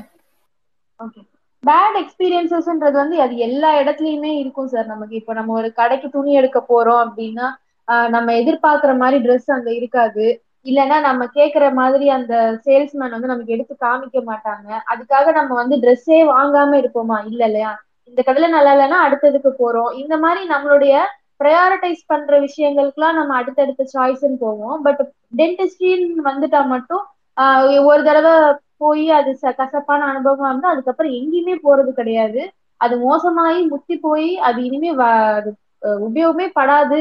ஓகே 0.99 1.23
பேட் 1.65 1.97
எக்ஸ்பீரியன்சஸ்ன்றது 2.01 2.93
வந்து 2.93 3.17
அது 3.21 3.35
எல்லா 3.47 3.71
இடத்துலயுமே 3.81 4.33
இருக்கும் 4.39 4.67
சார் 4.67 4.87
நமக்கு 4.87 5.15
இப்போ 5.15 5.33
நம்ம 5.33 5.53
ஒரு 5.53 5.73
கடைக்கு 5.73 6.09
துணி 6.11 6.33
எடுக்க 6.33 6.59
போறோம் 6.69 7.03
அப்படின்னா 7.05 7.47
ஆஹ் 7.89 8.09
நம்ம 8.09 8.33
எதிர்பார்க்குற 8.33 8.93
மாதிரி 8.97 9.19
ட்ரெஸ் 9.25 9.51
அங்க 9.51 9.71
இருக்காது. 9.71 10.27
இல்லைன்னா 10.67 11.01
நம்ம 11.01 11.23
கேட்குற 11.35 11.65
மாதிரி 11.73 12.07
அந்த 12.09 12.35
சேல்ஸ்மேன் 12.67 13.15
வந்து 13.15 13.27
நமக்கு 13.27 13.53
எடுத்து 13.53 13.75
காமிக்க 13.81 14.19
மாட்டாங்க. 14.27 14.69
அதுக்காக 14.93 15.33
நம்ம 15.33 15.55
வந்து 15.55 15.77
ட்ரெஸ்ஸே 15.77 16.21
வாங்காம 16.31 16.79
இருப்போமா? 16.83 17.19
இல்ல 17.27 17.43
இல்லையா? 17.45 17.73
இந்த 18.09 18.21
கடையில 18.27 18.49
நல்லா 18.49 18.73
இல்லைன்னா 18.75 18.99
அடுத்ததுக்கு 19.07 19.51
போறோம். 19.59 19.93
இந்த 19.95 20.17
மாதிரி 20.17 20.43
நம்மளுடைய 20.49 20.95
ப்ரையாரிட்டைஸ் 21.41 22.03
பண்ற 22.07 22.33
விஷயங்களுக்குலாம் 22.41 23.19
நம்ம 23.19 23.35
அடுத்தடுத்த 23.35 23.85
சாய்ஸ்ன்னு 23.95 24.39
போவோம். 24.39 24.79
பட் 24.83 25.03
டென்டிஸ்ட்ரின்னு 25.37 26.29
வந்துட்டா 26.31 26.67
மட்டும் 26.67 27.03
ஆஹ் 27.37 27.85
ஒரு 27.85 28.03
தடவை 28.05 28.33
போய் 28.77 29.11
அது 29.11 29.39
ச- 29.43 29.55
கசப்பான 29.55 30.07
அனுபவமா 30.13 30.49
இருந்தா 30.49 30.69
அதுக்கப்புறம் 30.69 31.13
எங்கேயுமே 31.13 31.59
போறது 31.65 31.93
கிடையாது. 31.93 32.53
அது 32.77 32.95
மோசமாயி 33.05 33.69
முத்தி 33.69 33.97
போய் 33.99 34.39
அது 34.39 34.65
இனிமே 34.65 34.89
அது 35.05 35.51
அஹ் 35.83 36.01
உபயோகமே 36.07 36.51
படாது 36.53 37.01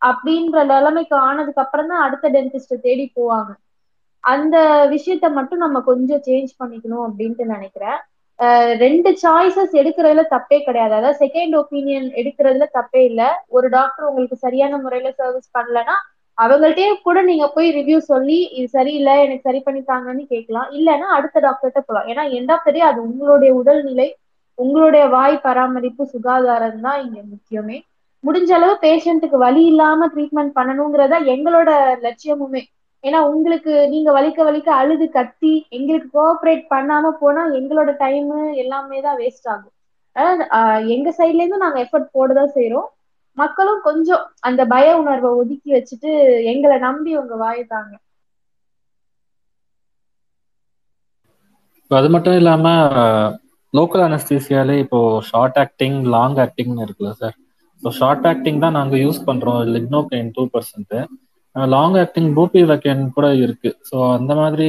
அப்படின்ற 0.00 0.64
நிலைமைக்கு 0.64 1.16
ஆனதுக்கு 1.16 1.60
அப்புறம் 1.60 1.88
தான் 1.88 2.00
அடுத்த 2.00 2.30
டென்டிஸ்ட 2.30 2.80
தேடி 2.80 3.12
போவாங்க. 3.16 3.52
அந்த 4.20 4.56
விஷயத்த 4.90 5.32
மட்டும் 5.32 5.58
நம்ம 5.58 5.80
கொஞ்சம் 5.80 6.20
சேஞ்ச் 6.26 6.52
பண்ணிக்கணும் 6.64 7.06
அப்படின்ட்டு 7.08 7.44
நினைக்கிறேன். 7.44 7.98
ரெண்டு 8.78 9.10
சாய்ஸஸ் 9.22 9.74
எடுக்கிறதுல 9.80 10.22
தப்பே 10.30 10.64
கிடையாது. 10.64 10.94
அதாவது 10.94 11.26
செகண்ட் 11.26 11.54
ஒப்பீனியன் 11.56 12.08
எடுக்கிறதுல 12.20 12.64
தப்பே 12.74 13.02
இல்லை. 13.04 13.26
ஒரு 13.48 13.68
டாக்டர் 13.68 14.06
உங்களுக்கு 14.06 14.36
சரியான 14.36 14.78
முறையில 14.78 15.10
சர்வீஸ் 15.12 15.50
பண்ணலன்னா 15.58 15.96
அவங்கள்ட்டயே 16.38 16.92
கூட 17.02 17.18
நீங்க 17.22 17.46
போய் 17.54 17.68
ரிவ்யூ 17.76 17.98
சொல்லி 18.08 18.38
இது 18.56 18.68
சரியில்லை 18.68 19.14
எனக்கு 19.24 19.46
சரி 19.48 19.60
பண்ணித்தாங்கன்னு 19.66 20.24
கேட்கலாம். 20.32 20.68
இல்லைன்னா 20.78 21.08
அடுத்த 21.16 21.40
டாக்டர்கிட்ட 21.40 21.80
போகலாம் 21.82 22.08
ஏன்னா 22.12 22.24
எண்ட் 22.38 22.52
ஆஃப் 22.54 22.64
த 22.66 22.72
டே 22.72 22.80
அது 22.90 22.98
உங்களுடைய 23.08 23.50
உடல்நிலை 23.60 24.08
உங்களுடைய 24.58 25.04
வாய் 25.08 25.36
பராமரிப்பு 25.44 26.04
சுகாதாரம் 26.12 26.80
தான் 26.80 27.00
இங்க 27.04 27.18
முக்கியமே. 27.32 27.78
முடிஞ்ச 28.24 28.50
அளவு 28.58 28.74
பேஷண்ட்டுக்கு 28.84 29.38
வலி 29.38 29.62
இல்லாம 29.70 30.06
ட்ரீட்மெண்ட் 30.14 30.52
பண்ணணுங்கிறதா 30.58 31.18
எங்களோட 31.34 31.70
லட்சியமுமே. 32.04 32.62
ஏன்னா 33.04 33.18
உங்களுக்கு 33.30 33.72
நீங்க 33.92 34.10
வலிக்க 34.12 34.40
வலிக்க 34.44 34.68
அழுது 34.80 35.06
கத்தி 35.10 35.54
எங்களுக்கு 35.70 36.08
கோஆப்ரேட் 36.14 36.64
பண்ணாம 36.70 37.10
போனா 37.20 37.42
எங்களோட 37.58 37.90
டைம் 37.98 38.30
எல்லாமே 38.62 38.98
தான் 39.00 39.18
வேஸ்ட் 39.18 39.48
ஆகும். 39.54 39.74
அதாவது 40.16 40.44
ஆஹ் 40.58 40.82
எங்க 40.94 41.08
சைட்ல 41.18 41.42
இருந்து 41.42 41.64
நாங்க 41.64 41.78
எஃபர்ட் 41.84 42.14
போட 42.16 42.32
தான் 42.34 42.54
செய்யறோம் 42.56 42.88
மக்களும் 43.38 43.80
கொஞ்சம் 43.86 44.24
அந்த 44.48 44.62
பய 44.72 44.88
உணர்வை 45.00 45.30
ஒதுக்கி 45.40 45.70
வச்சுட்டு 45.76 46.10
எங்களை 46.52 46.76
நம்பி 46.86 47.12
உங்க 47.22 47.36
வாய்த்தாங்க 47.44 47.92
அது 51.90 52.08
மட்டும் 52.14 52.36
இல்லாம 52.40 52.66
லோக்கல் 53.74 54.04
அனஸ்தீசியாலே 54.06 54.76
இப்போ 54.84 54.98
ஷார்ட் 55.30 55.58
ஆக்டிங் 55.62 55.98
லாங் 56.14 56.38
ஆக்டிங்னு 56.44 56.84
இருக்குல்ல 56.86 57.12
சார் 57.22 57.36
ஸோ 57.82 57.90
ஷார்ட் 57.98 58.26
ஆக்டிங் 58.30 58.62
தான் 58.64 58.76
நாங்கள் 58.78 59.02
யூஸ் 59.04 59.20
பண்றோம். 59.28 59.60
Lignocaine 59.74 60.30
two 60.36 60.42
percent 60.54 60.94
long 61.56 61.96
acting 62.02 62.30
bupivacaine 62.70 63.02
கூட 63.16 63.26
இருக்கு. 63.44 63.70
ஸோ 63.88 63.96
அந்த 64.16 64.32
மாதிரி 64.40 64.68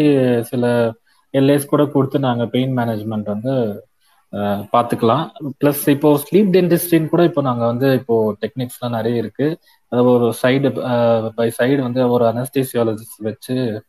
சில 0.52 0.66
எல்ஏஸ் 1.34 1.72
கூட 1.72 1.84
கொடுத்து 1.94 2.18
நாங்கள் 2.28 2.52
பெயின் 2.56 2.74
மேனேஜ்மெண்ட் 2.80 3.30
வந்து 3.34 3.54
பார்த்துக்கலாம் 4.74 5.30
ப்ளஸ் 5.60 5.90
இப்போ 5.90 6.20
ஸ்லீப் 6.24 6.52
டென்டிஸ்ட்ரின்னு 6.56 7.10
கூட 7.10 7.24
இப்போ 7.24 7.42
நாங்கள் 7.42 7.66
வந்து 7.66 7.94
இப்போ 7.94 8.36
டெக்னிக்ஸ்லாம் 8.42 8.90
நிறைய 8.90 9.18
இருக்கு. 9.18 9.48
அது 9.92 10.04
ஒரு 10.04 10.34
சைடு 10.44 10.68
பை 11.36 11.52
சைடு 11.60 11.82
வந்து 11.82 12.10
ஒரு 12.10 12.26
அனஸ்டேசியாலஜிஸ்ட் 12.26 13.20
வச்சு 13.20 13.84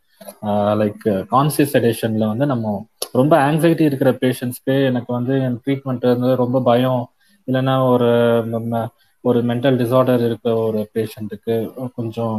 லைக் 0.81 1.05
கான்சியஸ் 1.07 1.73
செடேஷன்ல 1.73 2.27
வந்து 2.27 2.47
நம்ம 2.47 2.87
ரொம்ப 3.13 3.53
ஆங்ஸைட்டி 3.53 3.81
இருக்கிற 3.81 4.13
பேஷண்ட்ஸ்க்கு 4.13 4.85
எனக்கு 4.85 5.13
வந்து 5.13 5.41
என் 5.41 5.61
ட்ரீட்மெண்ட் 5.67 6.07
வந்து 6.13 6.37
ரொம்ப 6.37 6.63
பயம். 6.63 7.03
இல்லைன்னா 7.49 7.89
ஒரு 7.89 8.09
ம- 8.71 8.87
ஒரு 9.25 9.45
மென்டல் 9.45 9.79
டிசார்டர் 9.81 10.25
இருக்கிற 10.25 10.55
ஒரு 10.57 10.91
பேஷண்ட்டுக்கு 10.95 11.55
கொஞ்சம் 11.95 12.37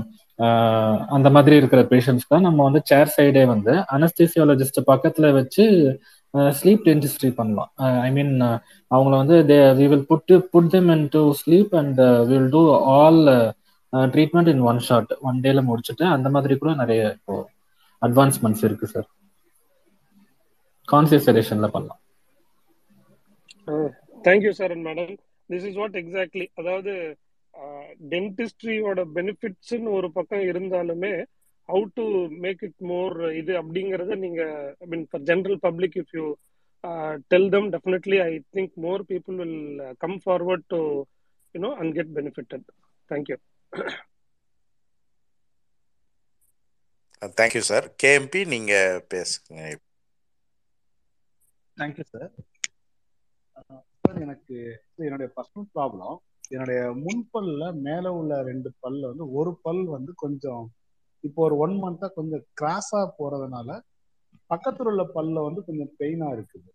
அந்த 1.09 1.29
மாதிரி 1.29 1.55
இருக்கிற 1.55 1.81
பேஷண்ட்ஸ்க்கு 1.83 2.39
நம்ம 2.39 2.63
வந்து 2.63 2.81
சேர் 2.83 3.13
சைடே 3.17 3.45
வந்து 3.45 3.71
அனஸ்தீசியாலஜிஸ்ட் 3.91 4.81
பக்கத்துல 4.87 5.31
வச்சு 5.31 5.65
ஸ்லீப் 6.59 6.83
டென்டிஸ்ட்ரி 6.87 7.29
பண்ணலாம். 7.37 7.69
ஐ 8.07 8.09
மீன் 8.17 8.33
அவங்கள 8.91 9.13
வந்து 9.21 9.37
they 9.51 9.57
we 9.79 9.85
will 9.91 10.07
put 10.11 10.33
put 10.53 10.71
them 10.75 10.89
in 10.95 11.05
to 11.15 11.21
sleep 11.41 11.73
and 11.81 11.99
will 12.31 12.49
do 12.55 12.63
all 12.95 13.21
treatment 14.15 14.51
in 14.53 14.63
one 14.71 14.81
shot 14.87 15.13
one 15.29 15.37
டேல 15.45 15.61
முடிச்சுட்டு 15.69 16.05
அந்த 16.15 16.29
மாதிரி 16.35 16.57
கூட 16.63 16.73
நிறைய 16.81 17.03
இப்போ 17.17 17.35
அட்வான்ஸ்மெண்ட்ஸ் 18.01 18.65
இருக்கு 18.67 18.87
சார் 18.95 19.07
கான்சியஸ் 20.87 21.27
செடேஷன்ல 21.29 21.67
பண்ணலாம். 21.75 22.01
Thank you 24.27 24.51
sir 24.59 24.73
and 24.75 24.85
madam 24.89 25.13
this 25.49 25.65
is 25.69 25.79
what 25.81 25.97
exactly 26.01 26.45
அதாவது 26.59 26.93
டென்டிஸ்ட்ரியோட 28.13 29.01
பெனிஃபிட்ஸ்னு 29.17 29.91
ஒரு 29.99 30.07
பக்கம் 30.17 30.45
இருந்தாலுமே 30.51 31.11
how 31.69 31.85
to 31.95 32.03
make 32.43 32.61
it 32.63 32.81
more 32.89 33.15
இது 33.35 33.53
அப்படிங்கறத 33.61 34.17
நீங்க 34.21 34.41
I 34.81 34.87
mean 34.87 35.05
for 35.09 35.25
general 35.29 35.59
public 35.65 35.97
if 36.01 36.13
you 36.13 36.25
tell 37.31 37.49
them 37.49 37.69
definitely 37.73 38.19
I 38.23 38.33
think 38.55 38.75
more 38.83 39.03
people 39.09 39.37
will 39.37 39.57
come 40.03 40.17
forward 40.25 40.67
to 40.73 40.81
you know 41.55 41.71
and 41.79 41.93
get 41.97 42.13
benefited 42.17 42.67
thank you 43.09 43.37
thank you 47.37 47.61
sir 47.67 47.85
KMP 48.01 48.41
நீங்க 48.51 48.73
பேசுங்க. 49.11 49.59
Thank you 51.77 52.05
sir 52.11 52.31
sir 53.99 54.19
எனக்கு 54.25 54.55
இது 54.91 55.05
என்னுடைய 55.07 55.29
personal 55.35 55.69
problem 55.75 56.15
என்னுடைய 56.49 56.81
முன்பல்ல 57.03 57.63
மேல 57.81 58.13
உள்ள 58.19 58.33
ரெண்டு 58.49 58.69
பல்ல 58.83 59.09
வந்து 59.11 59.25
ஒரு 59.39 59.51
பல் 59.65 59.83
வந்து 59.95 60.11
கொஞ்சம் 60.23 60.63
இப்போ 61.23 61.39
ஒரு 61.43 61.55
ஒன் 61.57 61.75
மந்தா 61.79 62.07
கொஞ்சம் 62.13 62.45
கிராஸா 62.59 63.01
போறதுனால 63.19 63.69
பக்கத்துல 64.49 64.91
உள்ள 64.91 65.03
பல்ல 65.13 65.43
வந்து 65.43 65.61
கொஞ்சம் 65.65 65.93
பெயினா 65.99 66.27
இருக்குது. 66.35 66.69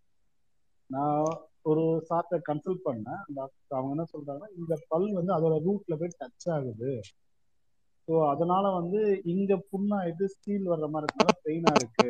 நான் 0.89 1.23
ஒரு 1.65 1.83
சார்ட்ட 2.07 2.39
கன்சல்ட் 2.45 2.85
பண்ணேன். 2.85 3.21
டாக்டர் 3.35 3.77
அவங்க 3.77 3.95
என்ன 3.95 4.05
சொல்றாங்கன்னா 4.11 4.49
இந்த 4.59 4.73
பல் 4.89 5.09
வந்து 5.13 5.33
அதோட 5.33 5.57
ரூட்ல 5.65 5.97
போய் 5.99 6.17
டச் 6.19 6.47
ஆகுது. 6.55 6.91
ஸோ 8.07 8.13
அதனால 8.31 8.65
வந்து 8.73 8.99
இங்க 9.31 9.53
புண்ணாயிட்டு 9.69 10.25
ஸ்டீல் 10.33 10.69
வர்ற 10.71 10.87
மாதிரி 10.89 11.05
இருக்கனால 11.05 11.35
பெயினா 11.43 11.71
இருக்கு. 11.75 12.07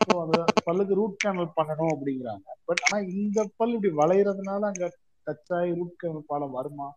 ஸோ 0.00 0.12
அந்த 0.22 0.36
பல்லுக்கு 0.66 0.94
ரூட் 0.94 1.16
கேனல் 1.18 1.56
பண்ணணும் 1.56 1.92
அப்படிங்கிறாங்க. 1.94 2.46
பட் 2.68 2.82
ஆனா 2.86 2.98
இந்த 3.14 3.38
பல் 3.58 3.74
இப்படி 3.74 3.92
வளையறதுனால 3.96 4.62
அங்க 4.70 4.86
டச் 5.26 5.52
ஆகி 5.52 5.72
ரூட் 5.78 6.00
கேனல் 6.02 6.28
பாலம் 6.28 6.56
வருமா? 6.58 6.88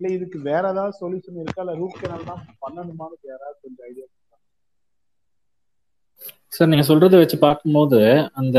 இல்ல 0.00 0.10
இதுக்கு 0.14 0.38
வேற 0.46 0.62
ஏதாவது 0.72 0.98
சொல்யூஷன் 0.98 1.40
இருக்கா? 1.42 1.62
இல்ல 1.64 1.74
ரூட் 1.80 2.00
கேனல் 2.00 2.28
தான் 2.30 2.42
பண்ணணுமான்னு 2.62 2.98
யாராவது 3.26 3.58
கொஞ்சம் 3.62 3.86
ஐடியா 3.88 4.06
சார் 6.52 6.68
நீங்க 6.70 6.84
சொல்றதை 6.86 7.16
வச்சு 7.20 7.36
பார்க்கும்போது 7.40 7.98
அந்த 8.40 8.58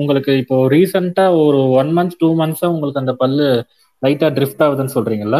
உங்களுக்கு 0.00 0.32
இப்போ 0.42 0.56
ரீசெண்டா 0.74 1.24
ஒரு 1.40 1.60
ஒன் 1.76 1.92
மந்த் 1.96 2.18
டூ 2.18 2.28
மந்த்ஸா 2.38 2.68
உங்களுக்கு 2.74 3.02
அந்த 3.02 3.14
பல்லு 3.20 3.48
லைட்டா 4.02 4.28
ட்ரிஃப்ட் 4.36 4.64
ஆகுதுன்னு 4.66 4.96
சொல்றீங்கல்ல? 4.96 5.38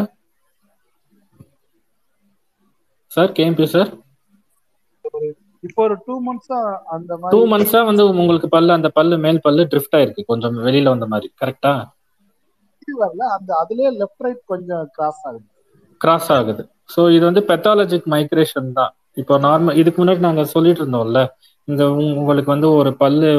சார் 3.12 3.32
கேம்பி 3.36 3.66
சார் 3.70 3.90
இப்போ 5.62 5.80
ஒரு 5.84 5.96
டூ 6.04 6.14
மந்த்ஸா 6.26 6.58
அந்த 6.94 7.16
டூ 7.32 7.40
மந்த்ஸா 7.50 7.80
வந்து 7.88 8.02
உங்களுக்கு 8.14 8.48
பல்லு 8.54 8.70
அந்த 8.76 8.88
பல்லு 8.96 9.16
மேல் 9.24 9.40
பல்லு 9.42 9.62
ட்ரிஃப்ட் 9.72 9.96
ஆயிருக்கு. 9.98 10.22
கொஞ்சம் 10.30 10.56
வெளியில 10.66 10.92
வந்த 10.94 11.06
மாதிரி. 11.12 11.28
கரெக்டா 11.40 11.72
வரல 13.02 13.24
அந்த 13.36 13.50
அதுலயே 13.62 13.90
லெஃப்ட் 14.00 14.24
ரைட் 14.24 14.42
கொஞ்சம் 14.46 14.84
கிராஸ் 14.96 15.22
ஆகுது. 15.28 15.46
கிராஸ் 16.00 16.30
ஆகுது. 16.38 16.62
ஸோ 16.94 17.00
இது 17.16 17.24
வந்து 17.30 17.42
பெத்தாலஜிக் 17.50 18.08
மைக்ரேஷன் 18.14 18.70
தான். 18.78 18.92
இப்போ 19.20 19.34
நார்மல் 19.46 19.78
இதுக்கு 19.80 19.98
முன்னாடி 20.02 20.22
நாங்க 20.28 20.42
சொல்லிட்டு 20.54 20.82
இருந்தோம்ல 20.82 21.20
இந்த 21.68 21.82
உங்களுக்கு 22.20 22.50
வந்து 22.54 22.68
ஒரு 22.80 22.90
பல்லு 23.02 23.30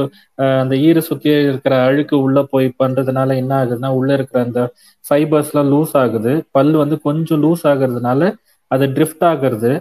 அந்த 0.62 0.76
ஈர 0.88 1.00
சுத்தி 1.08 1.30
இருக்கிற 1.50 1.76
அழுக்கு 1.88 2.16
உள்ள 2.26 2.40
போய் 2.52 2.68
பண்றதுனால 2.82 3.36
என்ன 3.42 3.54
ஆகுதுன்னா 3.62 3.90
உள்ள 4.00 4.10
இருக்கிற 4.18 4.40
அந்த 4.48 4.62
ஃபைபர்ஸ்லாம் 5.06 5.72
லூஸ் 5.74 5.96
ஆகுது. 6.04 6.34
பல்லு 6.52 6.76
வந்து 6.84 6.98
கொஞ்சம் 7.08 7.42
லூஸ் 7.46 7.64
ஆகுறதுனால 7.72 8.22
அது 8.72 8.86
ட்ரிஃப்ட் 8.98 9.26
ஆகுறது. 9.32 9.72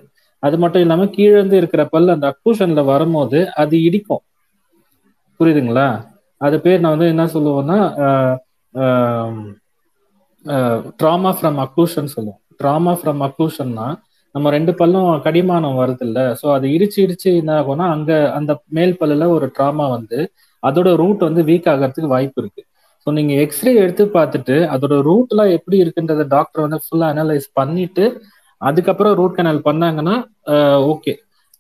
அது 0.43 0.57
மட்டும் 0.59 0.83
இல்லாம 0.85 1.07
கீழே 1.17 1.33
இருந்து 1.39 1.57
இருக்கிற 1.61 1.83
பல் 1.87 2.15
அந்த 2.15 2.27
அக்ளூஷன்ல 2.33 2.83
வரும்போது 2.85 3.41
அது 3.63 3.77
இடிக்கும். 3.89 4.23
புரியுதுங்களா? 5.41 5.89
அது 6.41 6.57
பேர் 6.65 6.83
நான் 6.83 6.95
வந்து 6.97 7.13
என்ன 7.15 7.25
சொல்லுவேன்னா 7.35 7.79
ட்ராமா 11.01 11.31
ஃப்ரம் 11.37 11.59
அக்ளூஷன் 11.65 12.13
சொல்லுவோம். 12.15 12.41
ட்ராமா 12.61 12.93
ஃப்ரம் 12.99 13.23
அக்ளூஷன்னா 13.27 13.87
நம்ம 14.35 14.51
ரெண்டு 14.55 14.73
பல்லும் 14.81 15.09
கடிமானம் 15.25 15.79
வருது 15.81 16.05
இல்ல 16.09 16.21
ஸோ 16.41 16.47
அது 16.57 16.67
இடிச்சு 16.75 16.99
இடிச்சு 17.05 17.29
என்ன 17.41 17.53
ஆகும்னா 17.61 17.87
அங்க 17.95 18.11
அந்த 18.39 18.53
மேல் 18.77 18.99
பல்லுல 19.01 19.27
ஒரு 19.37 19.47
ட்ராமா 19.57 19.87
வந்து 19.95 20.19
அதோட 20.63 20.89
ரூட் 21.03 21.23
வந்து 21.29 21.43
வீக் 21.49 21.69
ஆகிறதுக்கு 21.73 22.15
வாய்ப்பு 22.15 22.41
இருக்கு. 22.43 22.63
ஸோ 23.07 23.15
நீங்க 23.19 23.35
எக்ஸ்ரே 23.45 23.73
எடுத்து 23.83 24.05
பார்த்துட்டு 24.17 24.57
அதோட 24.75 24.95
ரூட்லாம் 25.09 25.53
எப்படி 25.57 25.77
இருக்குன்றத 25.83 26.25
டாக்டர் 26.35 26.65
வந்து 26.65 26.79
ஃபுல்லா 26.85 27.07
அனலைஸ் 27.15 27.49
பண்ணிட்டு 27.55 28.05
அதுக்கப்புறம் 28.61 29.17
ரூட் 29.21 29.39
கனல் 29.39 29.67
பண்ணாங்கன்னா 29.67 30.17
ஓகே 30.93 31.13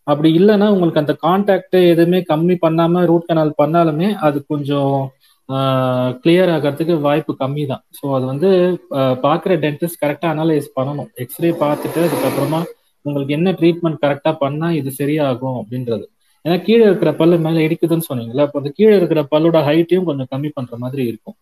அப்படி 0.06 0.28
இல்லைன்னா 0.38 0.66
உங்களுக்கு 0.74 1.02
அந்த 1.02 1.14
கான்டாக்ட் 1.24 1.76
எதுவுமே 1.92 2.20
கம்மி 2.30 2.54
பண்ணாம 2.64 3.02
ரூட் 3.10 3.28
கனல் 3.30 3.52
பண்ணாலுமே 3.60 4.08
அது 4.26 4.38
கொஞ்சம் 4.52 4.94
கிளியர் 6.22 6.50
ஆகிறதுக்கு 6.54 6.94
வாய்ப்பு 7.06 7.32
கம்மி 7.42 7.64
தான் 7.72 7.82
ஸோ 7.98 8.04
அது 8.16 8.24
வந்து 8.32 8.48
பார்க்குற 9.24 9.52
டென்டிஸ்ட் 9.64 10.00
கரெக்டாக 10.04 10.32
அனலைஸ் 10.34 10.68
பண்ணணும். 10.78 11.08
எக்ஸ்ரே 11.22 11.50
பார்த்துட்டு 11.64 12.00
அதுக்கப்புறமா 12.08 12.60
உங்களுக்கு 13.04 13.36
என்ன 13.38 13.52
ட்ரீட்மெண்ட் 13.60 14.00
கரெக்டாக 14.04 14.34
பண்ணால் 14.42 14.76
இது 14.80 14.90
சரியாகும் 15.00 15.58
அப்படின்றது. 15.60 16.04
ஏன்னா 16.44 16.56
கீழே 16.66 16.84
இருக்கிற 16.88 17.10
பல்லு 17.20 17.36
மேலே 17.46 17.64
இடிக்குதுன்னு 17.66 18.08
சொன்னீங்களா 18.10 18.44
அப்போ 18.46 18.60
அந்த 18.62 18.70
கீழே 18.78 18.94
இருக்கிற 19.00 19.22
பல்லோட 19.32 19.58
ஹைட்டையும் 19.68 20.08
கொஞ்சம் 20.10 20.30
கம்மி 20.32 20.50
பண்ணுற 20.56 20.76
மாதிரி 20.84 21.02
இருக்கும். 21.10 21.36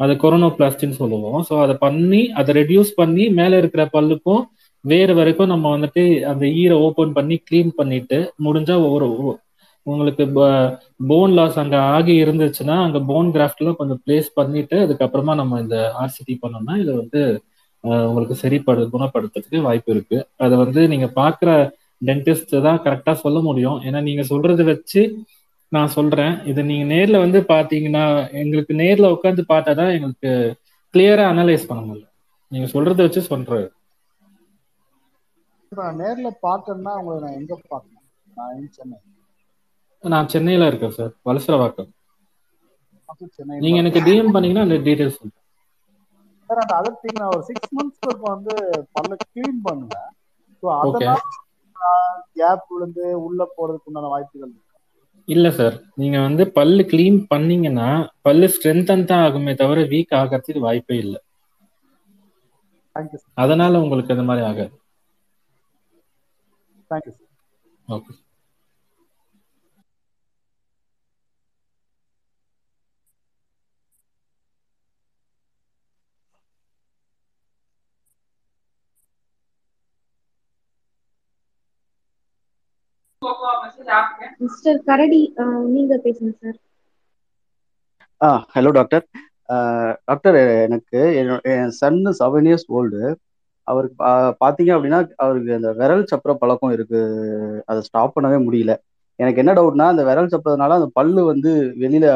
அது 0.00 0.12
கொரோனா 0.22 0.48
பிளாஸ்டின்னு 0.58 1.00
சொல்லுவோம். 1.02 1.40
ஸோ 1.48 1.54
அதை 1.64 1.74
பண்ணி 1.86 2.22
அதை 2.40 2.50
ரெடியூஸ் 2.60 2.90
பண்ணி 3.00 3.24
மேலே 3.40 3.56
இருக்கிற 3.62 3.84
பல்லுக்கும் 3.96 4.42
வேறு 4.84 5.12
வரைக்கும் 5.18 5.52
நம்ம 5.52 5.66
வந்துட்டு 5.74 6.02
அந்த 6.30 6.44
ஈரை 6.62 6.76
ஓப்பன் 6.86 7.12
பண்ணி 7.18 7.36
க்ளீன் 7.48 7.70
பண்ணிட்டு 7.78 8.18
முடிஞ்சா 8.46 8.76
ஒரு 8.94 9.06
உங்களுக்கு 9.86 10.24
போன் 11.10 11.34
லாஸ் 11.38 11.58
அங்க 11.62 11.76
ஆகி 11.96 12.14
இருந்துச்சுன்னா 12.24 12.76
அங்க 12.84 12.98
போன் 13.10 13.28
கிராஃப்ட்லாம் 13.34 13.78
கொஞ்சம் 13.80 14.00
பிளேஸ் 14.04 14.28
பண்ணிட்டு 14.38 14.76
அதுக்கப்புறமா 14.84 15.34
நம்ம 15.40 15.60
இந்த 15.64 15.78
ஆர்சிடி 16.02 16.34
பண்ணோம்னா 16.44 16.76
இது 16.82 16.92
வந்து 17.02 17.22
உங்களுக்கு 18.08 18.36
சரிப்படு 18.42 18.82
குணப்படுத்துறதுக்கு 18.92 19.58
வாய்ப்பு 19.66 19.90
இருக்கு. 19.94 20.18
அதை 20.44 20.54
வந்து 20.62 20.82
நீங்க 20.92 21.06
பாக்குற 21.20 21.50
டென்டிஸ்ட் 22.08 22.54
தான் 22.66 22.80
கரெக்டா 22.84 23.12
சொல்ல 23.24 23.38
முடியும். 23.48 23.78
ஏன்னா 23.86 24.00
நீங்க 24.08 24.22
சொல்றதை 24.30 24.64
வச்சு 24.70 25.02
நான் 25.72 25.94
சொல்றேன். 25.96 26.34
இது 26.50 26.60
நீங்க 26.70 26.86
நேர்ல 26.94 27.16
வந்து 27.24 27.38
பாத்தீங்கன்னா 27.52 28.04
எங்களுக்கு 28.42 28.74
நேர்ல 28.82 29.12
உட்காந்து 29.16 29.44
பார்த்தாதான் 29.52 29.94
எங்களுக்கு 29.96 30.32
கிளியரா 30.94 31.24
அனலைஸ் 31.32 31.68
பண்ண 31.70 31.82
முடியல 31.88 32.08
நீங்க 32.52 32.68
சொல்றதை 32.74 33.02
வச்சு 33.06 33.22
சொல்றது. 33.30 33.66
நான் 35.72 35.98
நேர்ல 36.02 36.28
பார்த்தேன்னா 36.46 36.92
உங்களை 37.00 37.18
நான் 37.24 37.38
எங்க 37.40 37.54
பார்க்கணும் 37.72 38.06
நான் 38.38 38.70
சென்னை. 38.78 38.98
நான் 40.04 40.30
சென்னையில 40.32 40.66
இருக்கேன் 40.70 40.96
சார். 40.96 41.12
வலசரவாக்கம். 41.28 41.90
நீங்க 43.62 43.76
எனக்கு 43.82 44.00
டிஎம் 44.06 44.34
பண்ணீங்கன்னா 44.34 44.66
அந்த 44.66 44.76
டீடைல்ஸ் 44.86 45.18
சார் 46.50 46.60
அந்த 46.60 46.74
அதர் 46.78 46.98
திங் 47.02 47.20
நான் 47.20 47.32
ஒரு 47.34 47.44
சிக்ஸ் 47.48 47.72
மந்த்ஸ்க்கு 47.76 48.12
இப்போ 48.14 48.28
வந்து 48.34 48.54
பல்ல 48.96 49.12
க்ளீன் 49.22 49.60
பண்ணுவேன். 49.66 50.08
ஸோ 50.62 50.66
அதனால 50.82 51.20
கேப் 52.36 52.66
விழுந்து 52.70 53.06
உள்ள 53.26 53.42
போறதுக்கு 53.56 53.88
உண்டான 53.90 54.10
வாய்ப்புகள் 54.14 54.52
இல்ல 55.28 55.46
சார். 55.58 55.76
நீங்க 56.00 56.16
வந்து 56.26 56.44
பல்லு 56.56 56.82
க்ளீன் 56.90 57.18
பண்ணீங்கன்னா 57.30 57.88
பல்லு 58.26 58.46
ஸ்ட்ரென்தன் 58.54 59.06
தான் 59.10 59.24
ஆகுமே 59.26 59.52
தவிர 59.62 59.84
வீக் 59.92 60.12
ஆகிறதுக்கு 60.20 60.66
வாய்ப்பே 60.66 60.96
இல்லை. 61.04 61.20
அதனால 63.42 63.80
உங்களுக்கு 63.84 64.14
இந்த 64.16 64.24
மாதிரி 64.28 64.44
ஆகாது. 64.50 64.74
தேங்க்யூ 66.90 67.12
சார் 67.12 67.30
ஓகே 67.88 68.12
மிஸ்டர் 84.40 84.80
கரடி 84.86 85.22
நீங்க 85.74 85.94
பேசுங்க 86.04 86.32
சார். 86.36 86.58
ஆ 88.20 88.28
ஹலோ 88.54 88.70
டாக்டர் 88.76 89.04
டாக்டர் 90.08 90.36
எனக்கு 90.66 91.00
என் 91.52 91.72
சன்னு 91.78 92.10
செவன் 92.20 92.48
இயர்ஸ் 92.48 92.66
ஓல்டு 92.76 93.00
அவருக்கு 93.68 93.96
பார்த்தீங்க 94.42 94.70
அப்படின்னா 94.76 95.00
அவருக்கு 95.18 95.52
அந்த 95.58 95.70
விரல் 95.78 96.10
சப்புற 96.12 96.32
பழக்கம் 96.40 96.74
இருக்கு. 96.76 97.00
அதை 97.70 97.80
ஸ்டாப் 97.86 98.14
பண்ணவே 98.16 98.38
முடியல. 98.46 98.72
எனக்கு 99.18 99.40
என்ன 99.42 99.52
டவுட்னா 99.56 99.86
அந்த 99.92 100.02
விரல் 100.08 100.32
சப்புறதுனால 100.32 100.76
அந்த 100.78 100.88
பல்லு 100.98 101.22
வந்து 101.32 101.50
வெளியில 101.82 102.06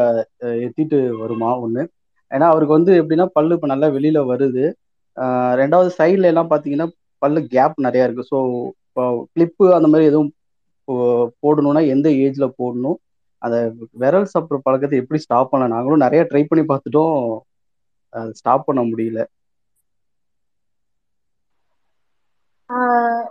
எத்திட்டு 0.66 0.98
வருமா 1.20 1.50
ஒன்று 1.64 1.82
ஏன்னா 2.30 2.46
அவருக்கு 2.52 2.76
வந்து 2.76 2.92
எப்படின்னா 3.00 3.26
பல்லு 3.36 3.56
இப்போ 3.56 3.68
நல்லா 3.72 3.88
வெளியில 3.96 4.18
வருது. 4.30 4.64
ரெண்டாவது 5.60 5.90
சைட்ல 5.98 6.30
எல்லாம் 6.32 6.50
பார்த்தீங்கன்னா 6.50 6.88
பல்லு 7.22 7.40
கேப் 7.54 7.76
நிறையா 7.86 8.04
இருக்கு. 8.06 8.24
ஸோ 8.32 8.38
இப்போ 8.88 9.04
கிளிப்பு 9.32 9.64
அந்த 9.76 9.88
மாதிரி 9.92 10.08
எதுவும் 10.10 10.30
போடணும்னா 11.42 11.86
எந்த 11.88 12.08
ஏஜ்ல 12.24 12.46
போடணும்? 12.58 12.98
அந்த 13.42 13.56
விரல் 13.94 14.30
சாப்பிட்ற 14.32 14.58
பழக்கத்தை 14.62 14.98
எப்படி 14.98 15.20
ஸ்டாப் 15.20 15.50
பண்ண 15.50 15.66
நாங்களும் 15.66 16.04
நிறைய 16.06 16.22
ட்ரை 16.30 16.42
பண்ணி 16.44 16.64
பார்த்துட்டோம். 16.66 17.18
ஸ்டாப் 18.32 18.66
பண்ண 18.66 18.82
முடியல. 18.82 19.20
ஆஹ் 22.70 23.26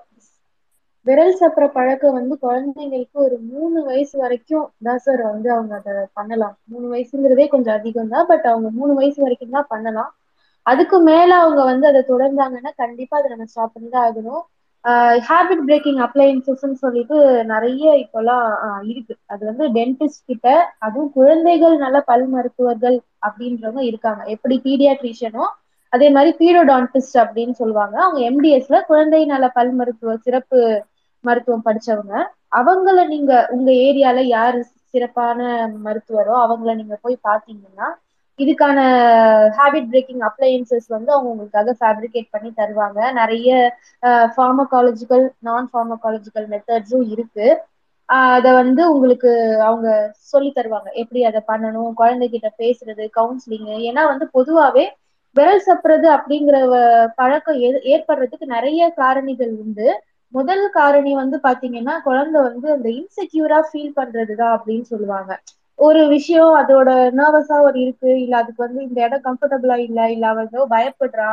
விரல் 1.08 1.38
சாப்பிட்ற 1.40 1.66
பழக்கம் 1.72 2.14
வந்து 2.14 2.36
குழந்தைங்களுக்கு 2.42 3.18
ஒரு 3.24 3.36
மூணு 3.44 3.84
வயசு 3.84 4.16
வரைக்கும் 4.18 4.66
தான் 4.84 4.98
சார் 4.98 5.22
வந்து 5.24 5.50
அவங்க 5.52 5.74
அதை 5.82 5.94
பண்ணலாம். 6.14 6.56
மூணு 6.66 6.88
வயசுங்கிறதே 6.94 7.48
கொஞ்சம் 7.48 7.74
அதிகம் 7.74 8.10
தான் 8.10 8.28
பட் 8.28 8.46
அவங்க 8.46 8.70
மூணு 8.72 8.94
வயசு 8.94 9.22
வரைக்கும் 9.22 9.50
தான் 9.50 9.70
பண்ணலாம். 9.70 10.12
அதுக்கு 10.66 11.00
மேல 11.02 11.32
அவங்க 11.36 11.62
வந்து 11.64 11.88
அதை 11.88 12.02
தொடர்ந்தாங்கன்னா 12.08 12.72
கண்டிப்பா 12.76 13.18
அதை 13.18 13.30
நம்ம 13.30 13.46
ஸ்டாப் 13.46 13.74
பண்ணி 13.74 13.90
தான் 13.90 14.06
ஆகணும். 14.08 14.44
ஹேபிட் 15.28 15.64
பிரேக்கிங் 15.66 16.00
அப்ளையன்சஸ்ன்னு 16.04 16.78
சொல்லிட்டு 16.82 17.18
நிறைய 17.46 17.86
இப்போலாம் 18.04 18.46
இருக்கு. 18.84 19.14
அது 19.28 19.44
வந்து 19.46 19.66
டென்டிஸ்ட் 19.74 20.22
கிட்ட 20.26 20.48
அதுவும் 20.80 21.12
குழந்தைகள் 21.12 21.76
நல்ல 21.78 21.98
பல் 22.04 22.28
மருத்துவர்கள் 22.28 22.98
அப்படின்றவங்க 23.28 23.84
இருக்காங்க. 23.90 24.22
எப்படி 24.36 24.58
பீடியாட்ரிஷியனோ 24.66 25.46
அதே 25.94 26.08
மாதிரி 26.10 26.32
பீடோடான்டிஸ்ட் 26.40 27.18
அப்படின்னு 27.24 27.54
சொல்லுவாங்க. 27.54 27.96
அவங்க 28.02 28.20
எம்டிஎஸ்ல 28.30 28.78
குழந்தை 28.88 29.22
நல 29.26 29.46
பல் 29.54 29.74
மருத்துவ 29.74 30.16
சிறப்பு 30.26 30.60
மருத்துவம் 31.24 31.66
படிச்சவங்க. 31.66 32.14
அவங்கள 32.60 33.00
நீங்க 33.08 33.32
உங்க 33.50 33.70
ஏரியால 33.86 34.20
யாரு 34.30 34.60
சிறப்பான 34.94 35.40
மருத்துவரோ 35.86 36.36
அவங்கள 36.44 36.74
நீங்க 36.76 36.96
போய் 37.02 37.18
பாத்தீங்கன்னா 37.24 37.88
இதுக்கான 38.38 38.80
ஹேபிட் 39.58 39.88
பிரேக்கிங் 39.88 40.20
அப்ளையன்சஸ் 40.20 40.88
வந்து 40.88 41.12
அவங்க 41.12 41.30
உங்களுக்காக 41.30 41.76
ஃபேப்ரிகேட் 41.80 42.28
பண்ணி 42.32 42.54
தருவாங்க. 42.58 43.14
நிறைய 43.14 43.76
ஃபார்மகாலஜிக்கல் 44.06 45.30
நான் 45.40 45.70
ஃபார்மகாலஜிக்கல் 45.74 46.60
மெத்தட்ஸும் 46.60 47.10
இருக்கு. 47.10 47.58
அதை 48.06 48.52
வந்து 48.52 48.92
உங்களுக்கு 48.92 49.62
அவங்க 49.62 50.12
சொல்லி 50.16 50.54
தருவாங்க. 50.56 50.92
எப்படி 50.92 51.24
அதை 51.24 51.42
பண்ணணும் 51.48 51.92
குழந்தைகிட்ட 51.98 52.48
பேசுறது 52.58 53.10
கவுன்சிலிங் 53.18 53.90
ஏன்னா 53.90 54.06
வந்து 54.06 54.28
பொதுவாகவே 54.28 54.96
விரல் 55.34 55.64
சப்புறது 55.66 56.08
அப்படிங்கிற 56.08 56.58
வ- 56.74 57.08
பழக்கம் 57.16 57.56
ஏற்படுறதுக்கு 57.62 58.46
நிறைய 58.46 58.94
காரணிகள் 58.98 59.50
உண்டு. 59.50 60.02
முதல் 60.28 60.70
காரணி 60.70 61.14
வந்து 61.16 61.40
பாத்தீங்கன்னா 61.44 62.02
குழந்தை 62.04 62.42
வந்து 62.42 62.72
அந்த 62.72 62.90
இன்செக்யூரா 62.90 63.62
ஃபீல் 63.74 63.92
பண்றதுதான் 63.96 64.58
அப்படின்னு 64.58 64.82
சொல்லுவாங்க. 64.82 65.40
ஒரு 65.80 66.02
விஷயம் 66.14 66.52
அதோட 66.60 66.90
நர்வஸா 67.18 67.58
ஒரு 67.68 67.78
இருக்கு. 67.84 68.10
இல்ல 68.24 68.36
அதுக்கு 68.38 68.66
வந்து 68.66 68.82
இந்த 68.88 69.00
இடம் 69.06 69.26
கம்ஃபர்டபுளா 69.28 69.76
இல்ல 69.88 70.00
இல்ல 70.16 70.26
அவ 70.32 70.44
பயப்படுறா 70.72 71.30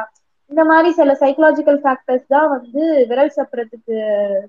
இந்த 0.51 0.62
மாதிரி 0.71 0.89
சில 0.99 1.12
சைக்கலாஜிக்கல் 1.21 1.79
ஃபேக்டர்ஸ் 1.85 2.27
தான் 2.29 2.49
வந்து 2.55 2.81
விரல் 3.11 3.37
சப்புறதுக்கு 3.37 3.97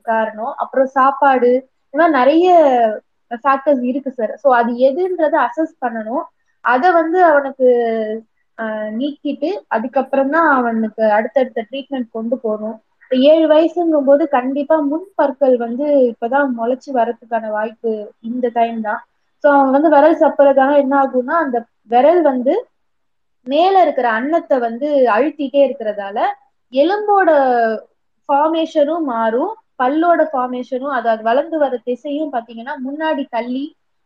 காரணம். 0.08 0.54
அப்புறம் 0.64 0.90
சாப்பாடு 0.96 1.52
இந்த 1.94 2.04
மாதிரி 2.04 2.18
நிறைய 2.20 2.50
ஃபேக்டர்ஸ் 3.44 3.84
இருக்கு 3.90 4.12
சார் 4.14 4.34
ஸோ 4.42 4.48
அது 4.60 4.72
எதுன்றதை 4.88 5.38
அசஸ் 5.48 5.74
பண்ணணும். 5.80 6.24
அதை 6.66 6.90
வந்து 7.00 7.20
அவனுக்கு 7.30 7.68
ஆஹ் 8.58 8.92
நீக்கிட்டு 8.98 9.48
அதுக்கப்புறம் 9.76 10.32
தான் 10.36 10.50
அவனுக்கு 10.58 11.04
அடுத்தடுத்த 11.18 11.64
ட்ரீட்மெண்ட் 11.70 12.10
கொண்டு 12.12 12.36
போகணும். 12.44 12.78
ஏழு 13.28 13.46
வயசுங்கும் 13.48 14.08
போது 14.08 14.24
கண்டிப்பா 14.30 14.76
முன் 14.88 15.08
பற்கள் 15.16 15.56
வந்து 15.60 15.86
இப்பதான் 16.12 16.48
முளைச்சு 16.58 16.90
வர்றதுக்கான 16.98 17.50
வாய்ப்பு 17.52 17.92
இந்த 18.30 18.48
டைம் 18.56 18.80
தான். 18.82 19.02
ஸோ 19.46 19.54
அவங்க 19.54 19.74
வந்து 19.76 19.94
விரல் 19.94 20.22
சப்புறதால 20.22 20.78
என்ன 20.82 20.96
ஆகும்னா 21.02 21.36
அந்த 21.44 21.58
விரல் 21.92 22.22
வந்து 22.26 22.54
மேல 23.48 23.82
இருக்கிற 23.86 24.08
அன்னத்தை 24.18 24.58
வந்து 24.64 24.88
அழுத்திட்டே 25.16 25.62
இருக்கிறதால 25.66 26.18
எலும்போட 26.74 27.30
ஃபார்மேஷனும் 28.30 29.06
மாறும் 29.10 29.52
பல்லோட 29.82 30.22
ஃபார்மேஷனும் 30.30 30.94
அது 30.94 31.08
அது 31.10 31.22
வளர்ந்து 31.24 31.58
வர 31.60 31.76
திசையும் 31.88 32.34
பாத்தீங்கன்னா 32.34 32.76
முன்னாடி 32.86 33.24
தள்ளி 33.30 33.66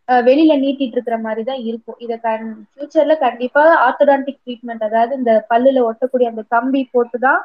அஹ் 0.10 0.24
வெளியில 0.26 0.54
நீட்டிட்டு 0.62 0.96
இருக்கிற 0.98 1.18
மாதிரி 1.20 1.44
தான் 1.44 1.62
இருக்கும். 1.70 1.98
இதை 2.00 2.16
கண் 2.20 2.46
ஃபியூச்சர்ல 2.70 3.16
கண்டிப்பா 3.20 3.64
ஆர்த்தடான்டிக் 3.86 4.42
ட்ரீட்மெண்ட் 4.42 4.86
அதாவது 4.88 5.14
இந்த 5.20 5.34
பல்லுல 5.52 5.84
ஒட்டக்கூடிய 5.90 6.28
அந்த 6.32 6.44
கம்பி 6.56 6.82
போட்டுதான் 6.94 7.42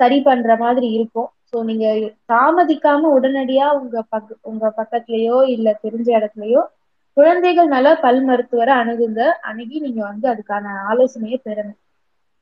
சரி 0.00 0.18
பண்ற 0.22 0.50
மாதிரி 0.58 0.88
இருக்கும். 0.96 1.28
ஸோ 1.48 1.62
நீங்க 1.68 1.86
தாமதிக்காம 2.30 3.10
உடனடியா 3.16 3.66
உங்க 3.80 3.96
பக் 4.10 4.32
உங்க 4.50 4.66
பக்கத்துலயோ 4.78 5.38
இல்ல 5.54 5.68
தெரிஞ்ச 5.82 6.08
இடத்துலயோ 6.18 6.62
குழந்தைகள் 7.16 7.68
நல 7.72 7.86
பல் 8.00 8.20
மருத்துவரை 8.24 8.74
அணுகுங்க. 8.78 9.20
அணுகி 9.48 9.76
நீங்க 9.84 10.00
வந்து 10.06 10.26
அதுக்கான 10.32 10.64
ஆலோசனையை 10.88 11.38
பெறணும். 11.42 11.78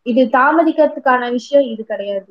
இது 0.06 0.22
தாமதிக்கிறதுக்கான 0.34 1.22
விஷயம் 1.36 1.68
இது 1.72 1.82
கிடையாது. 1.86 2.30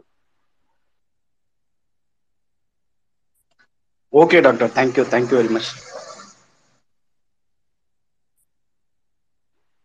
Okay 4.13 4.39
doctor 4.45 4.73
thank you 4.75 5.05
thank you 5.11 5.37
very 5.39 5.51
much 5.53 5.71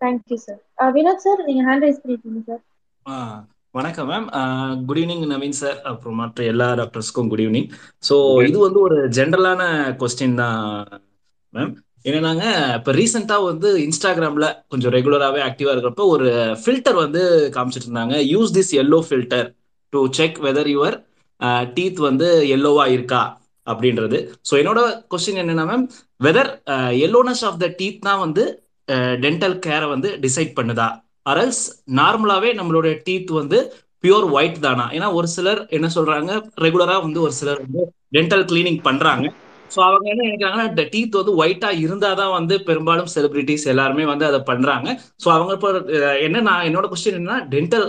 thank you 0.00 0.36
sir 0.42 0.60
Vinod 0.96 1.24
sir 1.24 1.46
நீங்க 1.46 1.64
ஹேண்ட் 1.68 1.86
ரைஸ் 1.86 2.02
பண்ணிருக்கீங்க 2.02 2.42
சார் 2.48 2.62
ஆ 3.06 3.14
வணக்கம் 3.74 4.08
ma'am 4.10 4.26
good 4.86 4.98
evening 4.98 5.24
Naveen 5.30 5.56
sir 5.58 5.78
அப்புறம் 5.90 6.18
மற்ற 6.22 6.44
எல்லா 6.50 6.68
டாக்டர்ஸ்க்கும் 6.80 7.30
குட் 7.30 7.42
ஈவினிங் 7.44 7.68
ஸோ 8.02 8.16
இது 8.48 8.58
வந்து 8.64 8.80
ஒரு 8.86 8.98
ஜென்ரலான 9.18 9.62
கொஸ்டின் 10.02 10.38
தான் 10.40 10.60
மேம் 11.52 11.72
என்னன்னாங்க 12.04 12.44
இப்போ 12.78 12.92
ரீசெண்டாக 12.98 13.48
வந்து 13.50 13.68
இன்ஸ்டாகிராமில் 13.86 14.48
கொஞ்சம் 14.72 14.92
ரெகுலராகவே 14.96 15.40
ஆக்டிவாக 15.48 15.74
இருக்கிறப்ப 15.74 16.04
ஒரு 16.14 16.28
ஃபில்டர் 16.62 16.98
வந்து 17.04 17.20
காமிச்சிட்டு 17.56 17.88
இருந்தாங்க 17.88 18.16
use 18.32 18.54
this 18.56 18.72
yellow 18.82 18.98
filter 19.08 19.48
to 19.92 20.00
check 20.18 20.40
whether 20.46 20.70
your 20.74 20.96
teeth 21.76 22.00
வந்து 22.08 22.26
எல்லோவா 22.56 22.84
இருக்கா 22.96 23.22
அப்படின்றது. 23.66 24.18
ஸோ 24.48 24.52
என்னோட 24.62 24.80
கொஸ்டின் 25.12 25.40
என்னன்னா 25.42 25.64
ma'am 25.70 25.84
whether 26.26 26.50
yellowness 27.06 27.44
of 27.48 27.60
the 27.62 27.68
teeth 27.80 28.04
தான் 28.08 28.20
வந்து 28.24 28.44
uh, 28.88 29.14
டென்டல் 29.24 29.56
கேரை 29.66 29.86
வந்து 29.94 30.08
டிசைட் 30.24 30.52
பண்ணுதா? 30.58 30.88
அரல்ஸ் 31.32 31.64
நார்மலாகவே 32.00 32.50
நம்மளோட 32.60 32.88
டீத் 33.06 33.30
வந்து 33.40 33.58
பியூர் 34.04 34.26
ஒயிட் 34.36 34.58
தானா? 34.66 34.86
ஏன்னா 34.96 35.08
ஒரு 35.18 35.28
சிலர் 35.36 35.60
என்ன 35.76 35.88
சொல்றாங்க 35.96 36.32
ரெகுலரா 36.64 36.96
வந்து 37.06 37.20
ஒரு 37.26 37.34
சிலர் 37.40 37.62
வந்து 37.64 37.82
டென்டல் 38.16 38.44
கிளீனிங் 38.50 38.80
பண்றாங்க. 38.88 39.26
ஸோ 39.72 39.78
அவங்க 39.86 40.06
என்ன 40.12 40.22
நினைக்கிறாங்கன்னா 40.24 40.66
டீத் 40.92 41.18
வந்து 41.20 41.34
ஒயிட்டா 41.42 41.70
இருந்தாதான் 41.84 42.32
வந்து 42.36 42.54
பெரும்பாலும் 42.68 43.10
செலிபிரிட்டிஸ் 43.14 43.64
எல்லாருமே 43.72 44.04
வந்து 44.10 44.24
அதை 44.30 44.40
பண்றாங்க. 44.50 44.88
ஸோ 45.22 45.28
அவங்க 45.36 45.52
இப்போ 45.58 45.70
என்ன 46.26 46.42
நான் 46.48 46.66
என்னோட 46.68 46.88
கொஸ்டின் 46.92 47.18
என்னன்னா 47.18 47.38
டென்டல் 47.54 47.86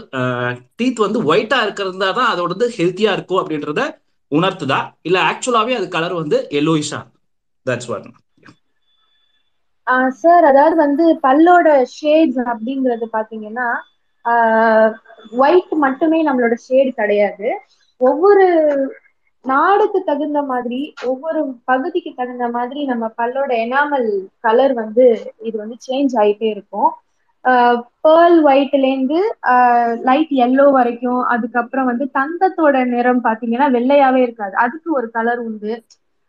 டீத் 0.79 1.05
வந்து 1.05 1.21
ஒயிட்டா 1.31 1.59
இருக்கிறதா 1.65 2.09
தான் 2.11 2.31
அதோட 2.33 2.49
வந்து 2.55 2.69
ஹெல்த்தியா 2.77 3.13
இருக்கும் 3.17 3.41
அப்படின்றத 3.41 3.83
உணர்த்துதா? 4.31 4.77
இல்ல 5.03 5.17
ஆக்சுவலாவே 5.31 5.73
அது 5.79 5.87
கலர் 5.95 6.15
வந்து 6.21 6.37
எல்லோயிஷா 6.59 6.99
தட்ஸ் 7.65 7.89
ஒன் 7.89 8.07
சார் 10.17 10.45
அதாவது 10.49 10.75
வந்து 10.77 11.05
பல்லோட 11.23 11.67
ஷேட்ஸ் 11.93 12.39
அப்படிங்கிறது 12.45 13.05
பாத்தீங்கன்னா 13.15 13.67
ஒயிட் 15.41 15.73
மட்டுமே 15.83 16.19
நம்மளோட 16.27 16.55
ஷேடு 16.65 16.91
கிடையாது. 16.93 17.49
ஒவ்வொரு 18.01 18.45
நாடுக்கு 19.45 19.99
தகுந்த 20.03 20.39
மாதிரி 20.43 20.79
ஒவ்வொரு 21.03 21.39
பகுதிக்கு 21.65 22.11
தகுந்த 22.13 22.45
மாதிரி 22.49 22.81
நம்ம 22.91 23.05
பல்லோட 23.17 23.51
எனாமல் 23.63 24.07
கலர் 24.41 24.73
வந்து 24.81 25.05
இது 25.47 25.55
வந்து 25.57 25.77
சேஞ்ச் 25.85 26.13
ஆயிட்டே 26.21 26.49
இருக்கும். 26.53 26.91
பேர்ல் 28.03 28.37
ஒயிட்லேருந்து 28.45 29.19
லைட் 30.03 30.31
எல்லோ 30.45 30.65
வரைக்கும் 30.71 31.21
அதுக்கப்புறம் 31.33 31.89
வந்து 31.91 32.05
தங்கத்தோட 32.17 32.75
நிறம் 32.93 33.21
பார்த்தீங்கன்னா 33.25 33.67
வெள்ளையாவே 33.75 34.21
இருக்காது. 34.25 34.55
அதுக்கு 34.65 34.89
ஒரு 34.93 35.07
கலர் 35.11 35.41
உண்டு. 35.41 35.73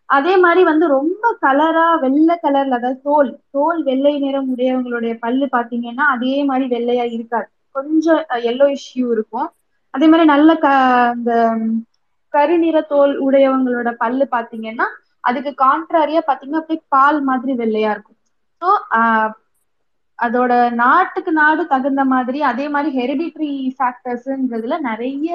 அதே 0.09 0.35
மாதிரி 0.37 0.63
வந்து 0.65 0.87
ரொம்ப 0.95 1.25
கலரா 1.43 1.87
வெள்ளை 2.03 2.35
கலர்ல 2.39 2.79
அதாவது 2.79 2.99
தோல் 3.03 3.31
தோல் 3.55 3.81
வெள்ளை 3.85 4.13
நிறம் 4.19 4.49
உடையவங்களுடைய 4.53 5.15
பல்லு 5.21 5.47
பாத்தீங்கன்னா 5.53 6.07
அதே 6.15 6.35
மாதிரி 6.51 6.67
வெள்ளையா 6.75 7.07
இருக்காது. 7.17 7.49
கொஞ்சம் 7.75 8.21
எல்லோ 8.51 8.67
இஷ்யூ 8.77 9.05
இருக்கும். 9.15 9.49
அதே 9.95 10.07
மாதிரி 10.07 10.27
நல்ல 10.33 10.51
க 10.57 10.69
அந்த 11.13 11.33
கருநிற 12.35 12.79
தோல் 12.89 13.15
உடையவங்களோட 13.27 13.91
பல்லு 13.99 14.27
பாத்தீங்கன்னா 14.31 14.87
அதுக்கு 15.25 15.53
கான்ட்ராரியா 15.61 16.21
பாத்தீங்கன்னா 16.25 16.63
அப்படியே 16.63 16.83
பால் 16.95 17.21
மாதிரி 17.29 17.53
வெள்ளையா 17.61 17.91
இருக்கும். 17.95 18.19
ஸோ 18.63 18.69
அதோட 20.19 20.53
நாட்டுக்கு 20.79 21.31
நாடு 21.39 21.63
தகுந்த 21.67 22.03
மாதிரி 22.13 22.39
அதே 22.51 22.67
மாதிரி 22.69 22.91
ஹெரிடிட்ரி 22.99 23.49
ஃபேக்டர்ஸ்ன்றதுல 23.77 24.77
நிறைய 24.87 25.31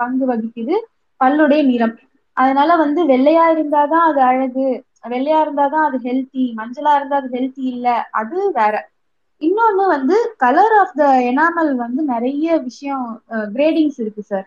பங்கு 0.00 0.24
வகிக்குது 0.30 0.76
பல்லுடைய 1.20 1.62
நிறம். 1.68 1.94
அதனால 2.36 2.70
வந்து 2.82 3.00
வெள்ளையா 3.10 3.46
இருந்தாதான் 3.54 4.06
அது 4.08 4.20
அழகு 4.28 4.66
வெள்ளையா 5.06 5.38
இருந்தாதான் 5.44 5.86
அது 5.88 5.98
ஹெல்த்தி 6.04 6.44
மஞ்சளா 6.58 6.92
இருந்தா 6.98 7.18
அது 7.20 7.30
ஹெல்த்தி 7.36 7.64
இல்ல 7.72 7.88
அது 8.20 8.38
வேற. 8.56 8.74
இன்னொன்னு 9.42 9.84
வந்து 9.90 10.14
கலர் 10.42 10.74
ஆஃப் 10.78 10.94
த 10.94 11.02
எனாமல் 11.28 11.70
வந்து 11.82 12.00
நிறைய 12.10 12.36
விஷயம் 12.64 13.06
கிரேடிங்ஸ் 13.54 14.00
இருக்கு 14.02 14.22
சார் 14.26 14.46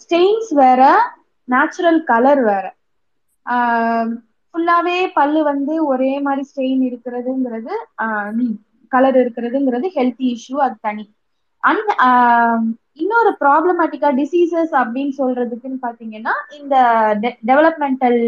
ஸ்டெயின்ஸ் 0.00 0.50
வேற 0.60 0.82
நேச்சுரல் 1.48 2.00
கலர் 2.10 2.42
வேற. 2.44 2.64
ஃபுல்லாவே 4.54 4.98
பல்லு 5.14 5.40
வந்து 5.50 5.74
ஒரே 5.92 6.12
மாதிரி 6.26 6.42
ஸ்டெயின் 6.50 6.82
இருக்கிறதுங்கிறது 6.88 7.74
கலர் 8.92 9.16
இருக்கிறதுங்கிறது 9.22 9.86
ஹெல்த்தி 9.96 10.26
இஷ்யூ 10.34 10.56
அது 10.66 10.76
தனி. 10.80 11.04
அண்ட் 11.62 11.90
இன்னொரு 13.02 13.30
ப்ராப்ளமேட்டிக்கா 13.42 14.08
டிசீசஸ் 14.18 14.72
அப்படின்னு 14.80 15.12
சொல்றதுக்குன்னு 15.20 15.78
பாத்தீங்கன்னா 15.86 16.34
இந்த 16.58 16.76
டெவலப்மெண்டல் 17.50 18.20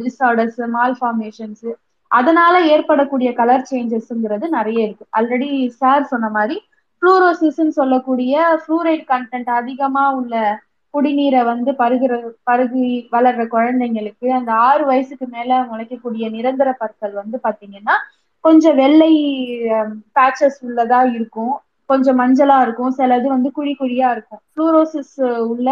டிஸ்ஆர்டர்ஸ் 0.00 0.60
மால் 0.76 0.96
ஃபார்மேஷன்ஸ் 1.00 1.66
அதனால 2.10 2.54
ஏற்படக்கூடிய 2.74 3.30
கலர் 3.40 3.68
சேஞ்சஸ்ங்கிறது 3.70 4.46
நிறைய 4.56 4.86
இருக்கு. 4.86 5.04
ஆல்ரெடி 5.18 5.50
சார் 5.80 6.10
சொன்ன 6.12 6.28
மாதிரி 6.36 6.56
ஃப்ளூரோசிஸ்ன்னு 7.02 7.78
சொல்லக்கூடிய 7.80 8.32
ஃப்ளூரைட் 8.62 9.04
கண்டென்ட் 9.06 9.50
அதிகமா 9.56 10.04
உள்ள 10.10 10.34
குடிநீரை 10.94 11.40
வந்து 11.44 11.70
பருகிற 11.80 12.12
பருகி 12.50 12.84
வளர்ற 13.12 13.42
குழந்தைங்களுக்கு 13.46 14.26
அந்த 14.32 14.50
ஆறு 14.68 14.84
வயசுக்கு 14.84 15.26
மேல 15.26 15.58
முளைக்கக்கூடிய 15.70 16.26
நிரந்தர 16.30 16.70
பற்கள் 16.82 17.12
வந்து 17.12 17.38
பாத்தீங்கன்னா 17.46 17.96
கொஞ்சம் 18.44 18.76
வெள்ளை 18.76 19.12
பேச்சஸ் 20.16 20.58
உள்ளதா 20.66 21.00
இருக்கும். 21.14 21.54
கொஞ்சம் 21.90 22.18
மஞ்சளா 22.20 22.56
இருக்கும். 22.62 22.94
சிலது 22.98 23.26
வந்து 23.26 23.50
குழி 23.52 23.72
குழியா 23.80 24.08
இருக்கும். 24.10 24.40
ஃப்ளூரோசிஸ் 24.52 25.14
உள்ள 25.52 25.68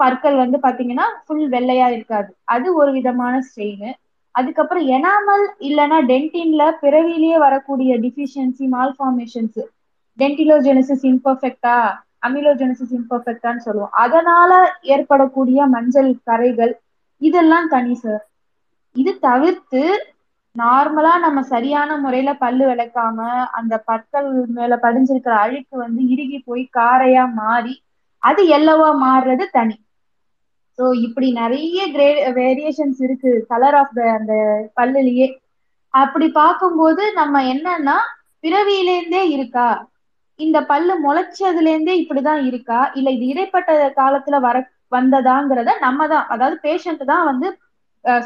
பற்கள் 0.00 0.36
வந்து 0.36 0.58
பாத்தீங்கன்னா 0.62 1.06
ஃபுல் 1.24 1.48
வெள்ளையா 1.50 1.88
இருக்காது. 1.96 2.30
அது 2.54 2.68
ஒரு 2.74 2.90
விதமான 2.92 3.34
ஸ்ட்ரெயின் 3.48 3.90
அதுக்கப்புறம் 4.34 4.86
எனாமல் 4.96 5.44
இல்லைன்னா 5.68 5.98
டென்டின்ல 6.10 6.64
பிறவிலேயே 6.80 7.38
வரக்கூடிய 7.38 7.92
டிஃபிஷியன்சி 8.04 8.66
மால்ஃபார்மேஷன்ஸ் 8.76 9.60
டென்டிலோஜெனசிஸ் 10.20 11.04
இம்பர்ஃபெக்டா 11.10 11.76
அமிலோஜெனசிஸ் 12.26 12.94
இம்பர்ஃபெக்டான்னு 12.98 13.64
சொல்லுவோம். 13.66 13.92
அதனால 14.04 14.50
ஏற்படக்கூடிய 14.94 15.38
மஞ்சள் 15.74 16.10
கரைகள் 16.24 16.72
இதெல்லாம் 17.22 17.68
தனி 17.68 17.94
சார் 17.96 18.24
இது 18.96 19.12
தவிர்த்து 19.22 19.82
நார்மலா 20.56 21.12
நம்ம 21.22 21.40
சரியான 21.48 21.96
முறையில 22.02 22.30
பல்லு 22.38 22.64
விளக்காம 22.68 23.18
அந்த 23.58 23.74
பற்கள் 23.86 24.28
மேல 24.56 24.76
படிஞ்சிருக்கிற 24.82 25.34
அழுக்கு 25.40 25.74
வந்து 25.78 26.02
இறுகி 26.12 26.38
போய் 26.42 26.64
காரையா 26.72 27.24
மாறி 27.36 27.74
அது 28.22 28.42
எல்லவா 28.56 28.88
மாறுறது 29.00 29.44
தனி. 29.52 29.76
ஸோ 30.78 30.84
இப்படி 31.06 31.28
நிறைய 31.36 31.80
கிரே 31.92 32.08
வேரியேஷன்ஸ் 32.36 33.00
இருக்கு 33.06 33.32
கலர் 33.50 33.76
ஆஃப் 33.76 33.94
த 33.94 34.08
அந்த 34.14 34.32
பல்லுலயே. 34.76 35.28
அப்படி 35.94 36.26
பார்க்கும்போது 36.34 37.02
நம்ம 37.18 37.42
என்னன்னா 37.52 37.96
பிறவியிலேருந்தே 38.44 39.22
இருக்கா? 39.34 39.68
இந்த 40.40 40.58
பல்லு 40.66 40.94
முளைச்சதுல 41.04 41.72
இருந்தே 41.72 41.94
இப்படிதான் 42.02 42.42
இருக்கா? 42.48 42.80
இல்ல 42.94 43.08
இது 43.16 43.24
இடைப்பட்ட 43.32 43.70
காலத்துல 43.96 44.38
வர 44.46 44.56
வந்ததாங்கிறத 44.92 45.70
நம்ம 45.80 46.06
தான் 46.08 46.26
அதாவது 46.28 46.56
பேஷண்ட் 46.64 47.02
தான் 47.10 47.26
வந்து 47.30 47.48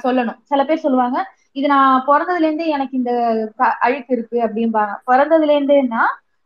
சொல்லணும். 0.00 0.38
சில 0.42 0.60
பேர் 0.64 0.84
சொல்லுவாங்க 0.84 1.18
இது 1.56 1.66
நான் 1.68 2.04
பிறந்ததுல 2.06 2.46
இருந்தே 2.48 2.66
எனக்கு 2.76 2.94
இந்த 3.00 3.12
அழுக்கு 3.84 4.12
இருக்கு 4.16 4.36
அப்படிம்பாங்க. 4.46 4.94
பிறந்ததுல 5.08 5.56
இருந்தேன்னா 5.56 6.04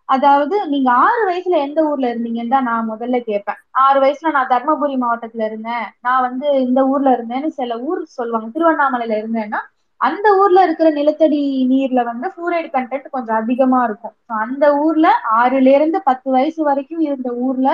அதாவது 0.09 0.57
நீங்க 0.71 0.89
ஆறு 1.03 1.23
வயசுல 1.29 1.57
எந்த 1.65 1.81
ஊர்ல 1.89 2.11
இருந்தீங்கன்னு 2.13 2.55
தான் 2.55 2.69
நான் 2.69 2.89
முதல்ல 2.91 3.17
கேட்பேன். 3.23 3.59
ஆறு 3.83 3.99
வயசுல 4.05 4.31
நான் 4.37 4.53
தர்மபுரி 4.53 4.95
மாவட்டத்துல 5.03 5.47
இருந்தேன். 5.49 5.87
நான் 6.01 6.25
வந்து 6.27 6.47
இந்த 6.67 6.81
ஊர்ல 6.93 7.11
இருந்தேன்னு 7.17 7.51
சில 7.59 7.77
ஊர் 7.89 8.01
சொல்லுவாங்க. 8.15 8.49
திருவண்ணாமலையில 8.55 9.19
இருந்தேன்னா 9.21 9.61
அந்த 10.01 10.27
ஊர்ல 10.41 10.59
இருக்கிற 10.63 10.89
நிலத்தடி 10.91 11.39
நீர்ல 11.71 12.01
வந்து 12.05 12.27
ஃப்ளூரைடு 12.29 12.69
கண்டென்ட் 12.71 13.07
கொஞ்சம் 13.11 13.39
அதிகமா 13.41 13.81
இருக்கும். 13.85 14.13
அந்த 14.41 14.65
ஊர்ல 14.83 15.07
ஆறுல 15.39 15.73
இருந்து 15.75 15.99
பத்து 16.05 16.29
வயசு 16.31 16.61
வரைக்கும் 16.65 17.01
இருந்த 17.01 17.31
ஊர்ல 17.47 17.69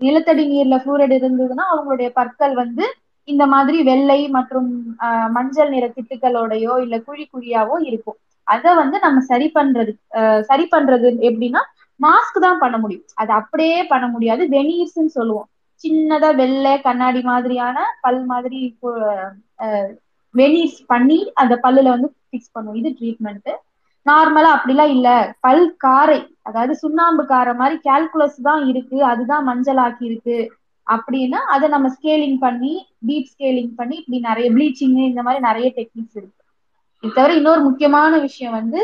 நிலத்தடி 0.00 0.44
நீர்ல 0.46 0.76
ஃப்ளூரைடு 0.78 1.14
இருந்ததுன்னா 1.20 1.64
அவங்களுடைய 1.72 2.08
பற்கள் 2.12 2.54
வந்து 2.54 2.84
இந்த 3.28 3.44
மாதிரி 3.46 3.78
வெள்ளை 3.82 4.28
மற்றும் 4.30 4.70
ஆஹ், 5.06 5.28
மஞ்சள் 5.30 5.70
நிற 5.70 5.86
திட்டுகளோடையோ 5.96 6.74
இல்ல 6.84 6.96
குழி 7.00 7.24
குழியாவோ 7.32 7.76
இருக்கும். 7.84 8.18
அதை 8.46 8.70
வந்து 8.74 8.96
நம்ம 8.98 9.20
சரி 9.22 9.48
பண்றது 9.54 9.92
ஆஹ், 10.18 10.40
சரி 10.42 10.66
பண்றது 10.72 11.08
எப்படின்னா 11.28 11.62
மாஸ்க் 12.00 12.38
தான் 12.40 12.58
பண்ண 12.58 12.76
முடியும். 12.78 13.06
அது 13.14 13.32
அப்படியே 13.32 13.78
பண்ண 13.84 14.06
முடியாது. 14.08 14.42
வெனீர்ஸ்ன்னு 14.48 15.16
சொல்லுவோம். 15.18 15.48
சின்னதா 15.84 16.30
வெள்ளை 16.36 16.72
கண்ணாடி 16.80 17.20
மாதிரியான 17.22 17.76
பல் 18.00 18.22
மாதிரி 18.24 18.60
வெனிஸ் 20.34 20.80
பண்ணி 20.86 21.18
அந்த 21.34 21.54
பல்லுல 21.64 21.92
வந்து 21.94 22.08
ஃபிக்ஸ் 22.26 22.52
பண்ணுவோம் 22.54 22.80
இது 22.80 22.90
ட்ரீட்மெண்ட் 23.00 23.50
நார்மலா 24.06 24.50
அப்படிலாம் 24.56 24.92
இல்ல. 24.94 25.08
பல் 25.40 25.66
காரை 25.76 26.18
அதாவது 26.42 26.74
சுண்ணாம்பு 26.74 27.22
காரை 27.26 27.52
மாதிரி 27.54 27.76
கால்குலஸ் 27.88 28.40
தான் 28.42 28.62
இருக்கு. 28.70 28.98
அதுதான் 29.10 29.46
மஞ்சளாக்கி 29.48 30.04
இருக்கு. 30.10 30.38
அப்படின்னா 30.86 31.40
அதை 31.54 31.66
நம்ம 31.68 31.88
ஸ்கேலிங் 31.96 32.38
பண்ணி 32.38 32.72
டீப் 33.08 33.28
ஸ்கேலிங் 33.32 33.74
பண்ணி 33.80 33.96
இப்படி 34.00 34.20
நிறைய 34.28 34.46
ப்ளீச்சிங் 34.56 34.96
இந்த 35.10 35.22
மாதிரி 35.22 35.42
நிறைய 35.48 35.68
டெக்னிக்ஸ் 35.76 36.16
இருக்கு. 36.20 36.40
இது 37.04 37.12
தவிர 37.12 37.36
இன்னொரு 37.40 37.60
முக்கியமான 37.60 38.12
விஷயம் 38.18 38.56
வந்து 38.60 38.80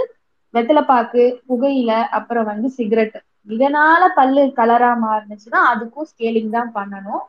வெத்தலைப்பாக்கு 0.55 1.25
புகையில 1.49 1.91
அப்புறம் 2.19 2.45
வந்து 2.45 2.69
சிகரெட் 2.71 3.19
இதனால 3.49 4.03
பல்லு 4.15 4.43
கலரா 4.59 4.93
மாறுனுச்சுன்னா 5.05 5.61
அதுக்கும் 5.73 6.09
ஸ்கேலிங் 6.11 6.51
தான் 6.51 6.71
பண்ணணும். 6.75 7.25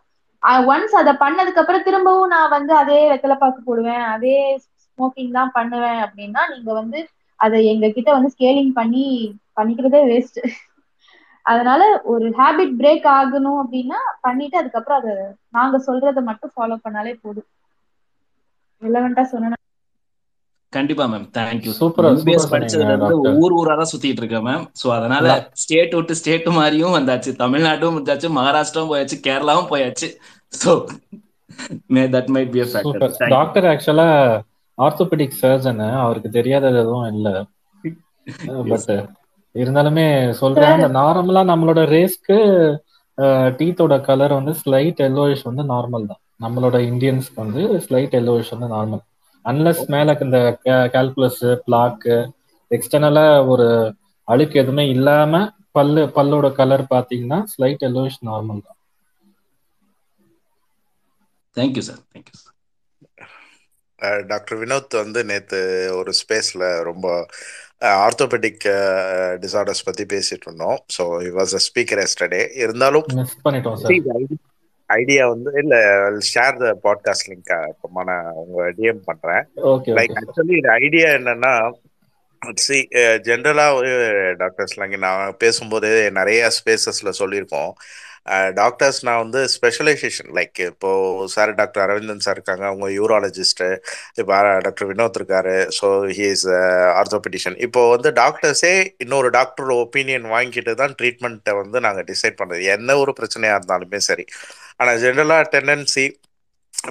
ஒன்ஸ் 0.67 0.93
அதை 0.99 1.13
பண்ணதுக்கு 1.21 1.61
அப்புறம் 1.61 1.85
திரும்பவும் 1.85 2.33
நான் 2.33 2.53
வந்து 2.53 2.73
அதே 2.81 2.99
வெத்தலைப்பாக்கு 3.11 3.61
போடுவேன் 3.63 4.03
அதே 4.13 4.35
ஸ்மோக்கிங் 4.85 5.31
தான் 5.31 5.53
பண்ணுவேன் 5.55 5.99
அப்படின்னா 6.05 6.43
நீங்க 6.53 6.71
வந்து 6.79 6.99
அதை 7.39 7.57
எங்க 7.71 7.87
கிட்ட 7.91 8.09
வந்து 8.15 8.33
ஸ்கேலிங் 8.33 8.73
பண்ணி 8.75 9.05
பண்ணிக்கிறதே 9.57 10.01
வேஸ்ட் 10.09 10.39
அதனால 11.45 11.81
ஒரு 12.11 12.25
ஹேபிட் 12.37 12.73
பிரேக் 12.79 13.05
ஆகணும் 13.15 13.59
அப்படின்னா 13.61 13.99
பண்ணிட்டு 14.25 14.59
அதுக்கப்புறம் 14.61 14.99
அதை 15.01 15.13
நாங்க 15.51 15.77
சொல்றதை 15.87 16.21
மட்டும் 16.29 16.53
ஃபாலோ 16.55 16.77
பண்ணாலே 16.83 17.13
போதும். 17.23 17.47
ரிலவெண்டா 18.81 19.23
சொன்ன 19.31 19.55
கண்டிப்பா 20.73 21.05
மேம் 21.11 21.27
தேங்க்யூ 21.37 21.71
சூப்பரா 21.77 22.09
எம்பிபிஎஸ் 22.13 22.43
சூப்பரா 22.43 22.53
படிச்சதுல 22.53 22.89
இருந்து 22.89 23.31
ஊர் 23.43 23.53
ஊரா 23.59 23.75
தான் 23.79 23.89
சுத்திட்டு 23.91 24.21
இருக்கேன் 24.21 24.45
மேம் 24.47 24.65
சோ 24.81 24.87
அதனால 24.97 25.27
ஸ்டேட் 25.61 25.95
விட்டு 25.97 26.17
ஸ்டேட் 26.19 26.49
மாதிரியும் 26.57 26.95
வந்தாச்சு. 26.97 27.31
தமிழ்நாட்டும் 27.43 27.95
முடிஞ்சாச்சு 27.95 28.29
மகாராஷ்டிராவும் 28.37 28.91
போயாச்சு 28.93 29.17
கேரளாவும் 29.27 29.69
போயாச்சு. 29.71 30.09
So 30.53 30.71
may 31.95 32.03
that 32.15 32.29
might 32.35 32.51
be 32.55 32.61
factor 32.73 33.33
doctor 33.35 33.67
ஆக்சுவலா 33.71 34.07
ஆர்த்தோபெடிக் 34.77 35.39
சர்ஜன் 35.41 35.83
அவருக்கு 36.03 36.29
தெரியாதது 36.37 36.79
எதுவும் 36.83 37.09
இல்ல. 37.15 37.27
பட் 38.71 38.91
இருந்தாலுமே 39.55 40.07
சொல்றேன் 40.43 40.85
நார்மலா 40.99 41.43
நம்மளோட 41.53 41.81
ரேஸ்க்கு 41.95 42.37
டீத்தோட 43.59 43.93
கலர் 44.09 44.39
வந்து 44.39 44.53
ஸ்லைட் 44.63 44.99
எல்லோயிஷ் 45.09 45.47
வந்து 45.49 45.63
நார்மல் 45.73 46.09
தான். 46.11 46.23
நம்மளோட 46.43 46.77
இந்தியன்ஸ்க்கு 46.91 47.43
வந்து 47.45 47.61
ஸ்லைட் 47.85 48.13
எல்லோயிஷ் 48.19 48.51
வந்து 48.55 48.67
நார்மல் 48.75 49.03
அன்லஸ் 49.45 49.83
மேல 49.87 50.15
இந்த 50.21 50.39
கால்குலஸ் 50.93 51.43
பிளாக்கு 51.65 52.17
எக்ஸ்டர்னலா 52.71 53.23
ஒரு 53.47 53.67
அழுக்கு 54.27 54.57
எதுவுமே 54.59 54.85
இல்லாம 54.89 55.41
பல்லு 55.71 56.03
பல்லோட 56.15 56.47
கலர் 56.53 56.83
பாத்தீங்கன்னா 56.89 57.39
ஸ்லைட் 57.51 57.85
எல்லோயிஷ் 57.87 58.21
நார்மல் 58.23 58.61
தான். 58.61 58.77
Thank you 61.57 61.83
sir 61.87 62.01
thank you 62.11 62.35
ah 63.99 64.21
doctor 64.29 64.57
Vinod 64.59 64.93
வந்து 65.01 65.21
நேத்து 65.29 65.59
ஒரு 65.97 66.11
ஸ்பேஸ்ல 66.19 66.61
ரொம்ப 66.89 67.07
ஆர்த்தோபெடிக் 67.99 68.63
டிசார்டர்ஸ் 69.43 69.85
பத்தி 69.87 70.03
பேசிட்டு 70.13 70.47
இருந்தோம். 70.47 70.79
So 70.95 71.03
he 71.21 71.31
was 71.37 71.55
a 71.55 71.63
speaker 71.67 72.03
yesterday 72.05 72.41
இருந்தாலும் 72.63 73.07
மிஸ் 73.17 73.37
பண்ணிட்டோம் 73.45 73.79
சார் 73.81 73.99
ஐடியா 74.89 75.23
வந்து 75.27 75.51
இல்ல 75.61 75.75
ஷேர் 76.29 76.57
த 76.61 76.69
பாட்காஸ்ட் 76.85 77.29
லிங்க் 77.31 77.51
அப்புறமா 77.59 78.03
நான் 78.09 78.29
உங்க 78.43 78.63
டிஎம் 78.77 79.05
பண்றேன். 79.09 79.43
லைக் 79.99 80.15
ஆக்சுவலி 80.21 80.55
இது 80.59 80.71
ஐடியா 80.81 81.09
என்னன்னா 81.19 81.53
சி 82.63 82.77
ஜென்ரலாக 83.25 83.87
டாக்டர்ஸ்லாம் 84.41 84.87
இங்கே 84.87 85.01
நான் 85.05 85.39
பேசும்போது 85.41 85.89
நிறைய 86.19 86.51
ஸ்பேசஸில் 86.57 87.17
சொல்லியிருக்கோம். 87.19 87.71
டாக்டர்ஸ் 88.57 88.99
நான் 89.07 89.21
வந்து 89.21 89.39
ஸ்பெஷலைசேஷன் 89.53 90.29
லைக் 90.37 90.59
இப்போ 90.65 90.89
சார் 91.33 91.51
டாக்டர் 91.55 91.83
அரவிந்தன் 91.85 92.23
சார் 92.25 92.37
இருக்காங்க 92.37 92.65
அவங்க 92.67 92.87
யூராலஜிஸ்ட்டு 92.97 93.67
இப்போ 94.17 94.33
டாக்டர் 94.65 94.89
வினோத் 94.89 95.19
இருக்காரு 95.19 95.55
ஸோ 95.77 95.87
ஹி 96.17 96.25
இஸ் 96.33 96.45
ஆர்த்தோபெடிஷன் 96.99 97.57
இப்போ 97.67 97.83
வந்து 97.89 98.11
டாக்டர்ஸே 98.19 98.73
இன்னொரு 99.05 99.29
டாக்டர் 99.37 99.71
ஒப்பீனியன் 99.77 100.27
வாங்கிட்டு 100.35 100.73
தான் 100.81 100.95
ட்ரீட்மெண்ட்டை 100.99 101.55
வந்து 101.61 101.79
நாங்கள் 101.87 102.07
டிசைட் 102.11 102.39
பண்ணுறது 102.41 102.65
என்ன 102.75 102.97
ஒரு 103.03 103.13
பிரச்சனையாக 103.19 103.59
இருந்தாலுமே 103.59 104.01
சரி. 104.09 104.25
ஆனால் 104.79 105.01
ஜென்ரலாக 105.03 105.49
டெண்டன்சி 105.53 106.05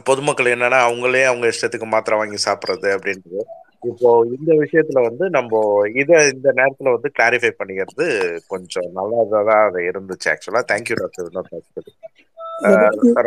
பொதுமக்கள் 0.06 0.52
என்னன்னா 0.54 0.78
அவங்களே 0.86 1.22
அவங்க 1.26 1.46
இஷ்டத்துக்கு 1.52 1.86
மாத்திரை 1.88 2.16
வாங்கி 2.18 2.38
சாப்பிட்றது 2.44 2.88
அப்படின்றது. 2.96 3.42
இப்போ 3.82 4.08
இந்த 4.28 4.50
விஷயத்துல 4.62 5.02
வந்து 5.04 5.24
நம்ம 5.30 5.60
இதை 6.02 6.16
இந்த 6.32 6.48
நேரத்துல 6.56 6.92
வந்து 6.94 7.10
கிளாரிஃபை 7.16 7.50
பண்ணிக்கிறது 7.52 8.06
கொஞ்சம் 8.48 8.88
நல்லதா 8.98 9.40
தான் 9.50 9.64
அது 9.66 9.82
இருந்துச்சு 9.90 10.30
ஆக்சுவலா 10.32 10.62
தேங்க்யூ 10.70 10.96
டாக்டர் 11.00 11.28
வினோத் 11.28 11.52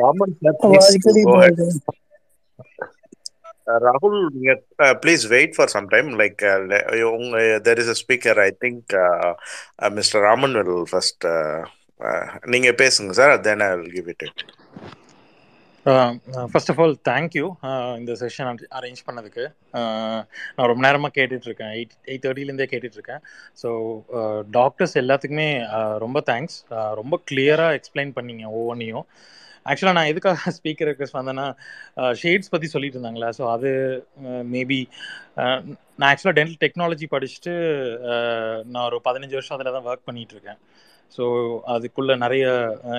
ராமன் 0.01 0.33
ராகுல் 3.83 4.17
நீங்க 4.33 4.53
please 5.03 5.23
wait 5.33 5.53
for 5.55 5.71
some 5.73 5.87
time 5.89 6.09
like 6.21 6.41
உங்க 7.15 7.37
there 7.67 7.81
is 7.83 7.91
a 7.93 7.97
speaker 8.01 8.39
I 8.41 8.49
think 8.63 8.93
mister 9.97 10.23
Raman 10.23 10.57
will 10.59 10.87
first 10.91 11.27
நீங்க 12.53 12.69
பேசுங்க 12.83 13.13
sir 13.21 13.33
then 13.47 13.63
I 13.67 13.71
will 13.79 13.93
give 13.97 14.09
it 14.13 14.25
first 16.51 16.71
of 16.71 16.79
all 16.83 16.95
thank you 17.09 17.45
இந்த 17.99 18.13
செஷன் 18.21 18.59
அரேஞ்ச் 18.77 19.01
பண்ணதுக்கு. 19.07 19.43
நான் 20.55 20.69
ரொம்ப 20.71 20.81
நேரமாக 20.87 21.13
கேட்டுட்ருக்கேன். 21.17 21.71
எயிட் 21.77 21.95
எயிட் 22.09 22.23
தேர்ட்டிலேருந்தே 22.25 22.67
கேட்டுட்ருக்கேன். 22.73 23.21
ஸோ 23.61 23.69
டாக்டர்ஸ் 24.57 24.95
எல்லாத்துக்குமே 25.03 25.49
ரொம்ப 26.05 26.21
தேங்க்ஸ் 26.31 26.57
ரொம்ப 27.01 27.17
கிளியராக 27.31 27.77
எக்ஸ்பிளைன் 27.79 28.13
பண்ணீங்க 28.17 28.45
ஒவ்வொன்றையும் 28.59 29.07
ஆக்சுவலாக 29.69 29.97
நான் 29.97 30.11
எதுக்காக 30.11 30.51
ஸ்பீக்கர் 30.57 30.89
ரெக்வஸ்ட் 30.89 31.17
வந்தேன்னா 31.17 31.47
ஷேட்ஸ் 32.21 32.51
பற்றி 32.53 32.67
சொல்லிட்டு 32.75 32.97
இருந்தாங்களா 32.97 33.29
ஸோ 33.39 33.43
அது 33.55 33.71
மேபி 34.53 34.79
நான் 35.99 36.09
ஆக்சுவலாக 36.11 36.37
டென்டல் 36.39 36.61
டெக்னாலஜி 36.63 37.07
படிச்சுட்டு 37.15 37.53
நான் 38.71 38.87
ஒரு 38.89 38.99
பதினஞ்சு 39.09 39.37
வருஷம் 39.37 39.57
அதில் 39.57 39.75
தான் 39.75 39.89
ஒர்க் 39.91 40.07
பண்ணிகிட்டு 40.09 40.35
இருக்கேன் 40.37 40.59
ஸோ 41.15 41.23
அதுக்குள்ள 41.75 42.11
நிறைய 42.23 42.45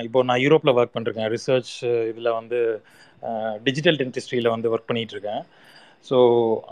இப்போ 0.06 0.22
நான் 0.30 0.42
யூரோப்பில் 0.44 0.74
ஒர்க் 0.78 0.94
பண்ணிருக்கேன் 0.96 1.30
ரிசர்ச் 1.36 1.72
இதில் 2.10 2.36
வந்து 2.38 2.60
டிஜிட்டல் 3.66 3.98
டென்டிஸ்ட்ரியில் 4.00 4.54
வந்து 4.54 4.70
ஒர்க் 4.74 4.88
பண்ணிட்டு 4.90 5.14
இருக்கேன் 5.16 5.42
ஸோ 6.08 6.16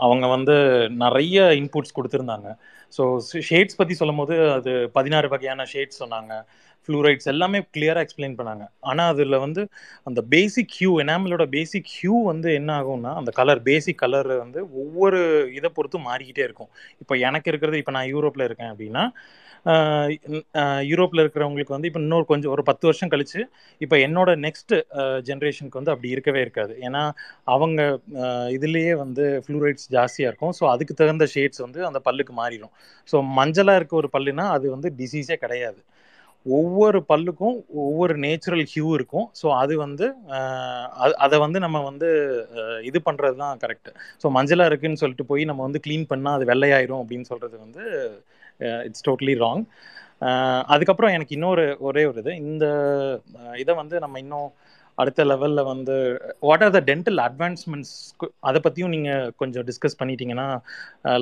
அவங்க 0.05 0.25
வந்து 0.35 0.55
நிறைய 1.03 1.37
இன்புட்ஸ் 1.59 1.95
கொடுத்துருந்தாங்க. 1.97 2.49
ஸோ 2.93 3.03
ஷேட்ஸ் 3.49 3.77
பற்றி 3.79 3.93
சொல்லும் 3.99 4.19
போது 4.21 4.35
அது 4.55 4.71
பதினாறு 4.97 5.27
வகையான 5.33 5.65
ஷேட்ஸ் 5.73 6.01
சொன்னாங்க. 6.03 6.33
ஃப்ளூரைட்ஸ் 6.85 7.29
எல்லாமே 7.31 7.59
கிளியராக 7.75 8.05
எக்ஸ்பிளைன் 8.05 8.37
பண்ணாங்க. 8.39 8.63
ஆனால் 8.89 9.09
அதில் 9.13 9.37
வந்து 9.43 9.61
அந்த 10.09 10.19
பேசிக் 10.33 10.73
ஹியூ 10.77 10.91
எனாமலோட 11.03 11.43
பேசிக் 11.55 11.91
ஹியூ 11.97 12.15
வந்து 12.31 12.49
என்ன 12.59 12.71
ஆகும்னா 12.79 13.11
அந்த 13.21 13.31
கலர் 13.39 13.61
பேசிக் 13.69 14.01
கலர் 14.03 14.31
வந்து 14.43 14.59
ஒவ்வொரு 14.81 15.19
இதை 15.57 15.69
பொறுத்து 15.77 15.99
மாறிக்கிட்டே 16.09 16.43
இருக்கும். 16.47 16.71
இப்போ 17.03 17.15
எனக்கு 17.29 17.49
இருக்கிறது 17.51 17.81
இப்போ 17.83 17.93
நான் 17.97 18.11
யூரோப்பில் 18.13 18.47
இருக்கேன் 18.47 18.71
அப்படின்னா 18.73 19.05
யூரோப்பில் 20.91 21.21
இருக்கிறவங்களுக்கு 21.23 21.75
வந்து 21.75 21.89
இப்போ 21.89 22.01
இன்னொரு 22.03 22.25
கொஞ்சம் 22.31 22.51
ஒரு 22.55 22.63
பத்து 22.69 22.85
வருஷம் 22.89 23.11
கழிச்சு 23.13 23.41
இப்போ 23.81 23.95
என்னோட 24.05 24.29
நெக்ஸ்ட் 24.45 24.73
ஜென்ரேஷனுக்கு 25.27 25.79
வந்து 25.79 25.93
அப்படி 25.93 26.09
இருக்கவே 26.15 26.41
இருக்காது. 26.45 26.73
ஏன்னா 26.87 27.03
அவங்க 27.55 27.81
இதுலேயே 28.57 28.93
வந்து 29.03 29.25
ஃப்ளூரைட்ஸ் 29.45 29.87
ஜாஸ்தியாக 29.95 30.31
இருக்கும். 30.31 30.55
ஸோ 30.59 30.65
அதுக்கு 30.73 30.95
தகுந்த 31.01 31.27
ஷேட்ஸ் 31.35 31.63
வந்து 31.65 31.81
அந்த 31.89 32.01
பல்லுக்கு 32.07 32.35
மாறிடும். 32.41 32.73
ஸோ 33.13 33.19
மஞ்சளாக 33.39 33.79
இருக்க 33.81 33.95
ஒரு 34.03 34.11
பல்லுனா 34.17 34.47
அது 34.57 34.67
வந்து 34.75 34.91
டிசீஸே 35.01 35.37
கிடையாது. 35.45 35.81
ஒவ்வொரு 36.45 36.99
பல்லுக்கும் 37.09 37.57
ஒவ்வொரு 37.87 38.13
நேச்சுரல் 38.25 38.65
ஹியூ 38.71 38.87
இருக்கும். 38.97 39.27
ஸோ 39.39 39.47
அது 39.61 39.73
வந்து 39.85 40.05
அதை 41.25 41.37
வந்து 41.45 41.59
நம்ம 41.65 41.79
வந்து 41.89 42.09
இது 42.89 42.99
பண்ணுறது 43.07 43.37
தான் 43.43 43.59
கரெக்டு 43.63 43.91
ஸோ 44.23 44.29
மஞ்சளாக 44.37 44.69
இருக்குன்னு 44.71 45.01
சொல்லிட்டு 45.03 45.29
போய் 45.31 45.49
நம்ம 45.49 45.63
வந்து 45.67 45.81
க்ளீன் 45.87 46.09
பண்ணால் 46.13 46.37
அது 46.39 46.47
வெள்ளையாயிரும் 46.51 47.01
அப்படின்னு 47.03 47.29
சொல்கிறது 47.31 47.57
வந்து 47.65 47.83
இட்ஸ் 48.61 49.09
டோட்டலி 49.09 49.35
ராங் 49.43 49.63
அதுக்கப்புறம் 50.65 51.13
எனக்கு 51.13 51.33
இன்னொரு 51.33 51.77
ஒரே 51.79 52.05
ஒரு 52.05 52.19
இது. 52.19 52.35
இந்த 52.35 52.65
uh, 53.33 53.55
இதை 53.55 53.75
வந்து 53.75 53.99
நம்ம 53.99 54.19
இன்னும் 54.19 54.49
அடுத்த 55.01 55.25
லெவலில் 55.27 55.61
வந்து 55.67 55.95
what 56.47 56.63
are 56.65 56.73
the 56.73 56.81
dental 56.87 57.19
advancements 57.25 57.93
அதை 58.47 58.59
பற்றியும் 58.63 58.93
நீங்கள் 58.93 59.09
கொஞ்சம் 59.41 59.65
டிஸ்கஸ் 59.69 59.97
பண்ணிட்டீங்கன்னா 59.99 60.47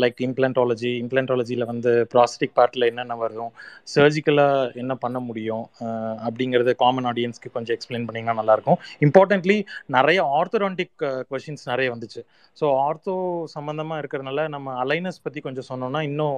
லைக் 0.01 0.19
இம்ப்ளான்டாலஜி 0.27 0.91
இம்ப்ளான்டாலஜியில் 1.01 1.69
வந்து 1.72 1.91
ப்ராஸ்டிக் 2.14 2.56
பார்ட்டில் 2.57 2.88
என்னென்ன 2.89 3.18
வரும் 3.22 3.51
சர்ஜிக்கலாக 3.93 4.47
என்ன 4.81 4.95
பண்ண 5.03 5.19
முடியும் 5.27 5.65
அஹ், 5.85 5.97
அப்படிங்கிறத 6.27 6.47
காமன் 6.84 7.10
ஆடியன்ஸ்க்கு 7.11 7.53
கொஞ்சம் 7.56 7.76
எக்ஸ்பிளைன் 7.77 8.07
பண்ணிங்கன்னா 8.07 8.39
நல்லாயிருக்கும். 8.41 8.80
இம்பார்ட்டன்ட்லி 9.07 9.57
நிறைய 9.97 10.19
ஆர்த்தோடான்டிக் 10.38 10.95
கொஷின்ஸ் 11.31 11.65
நிறைய 11.72 11.89
வந்துச்சு. 11.93 12.22
ஸோ 12.57 12.68
ஆர்த்தோ 12.85 13.15
சம்மந்தமாக 13.56 14.01
இருக்கிறதுனால 14.01 14.47
நம்ம 14.56 14.76
அலைனஸ் 14.84 15.23
பற்றி 15.26 15.41
கொஞ்சம் 15.41 15.69
சொன்னோம்னா 15.69 16.01
இன்னும் 16.10 16.38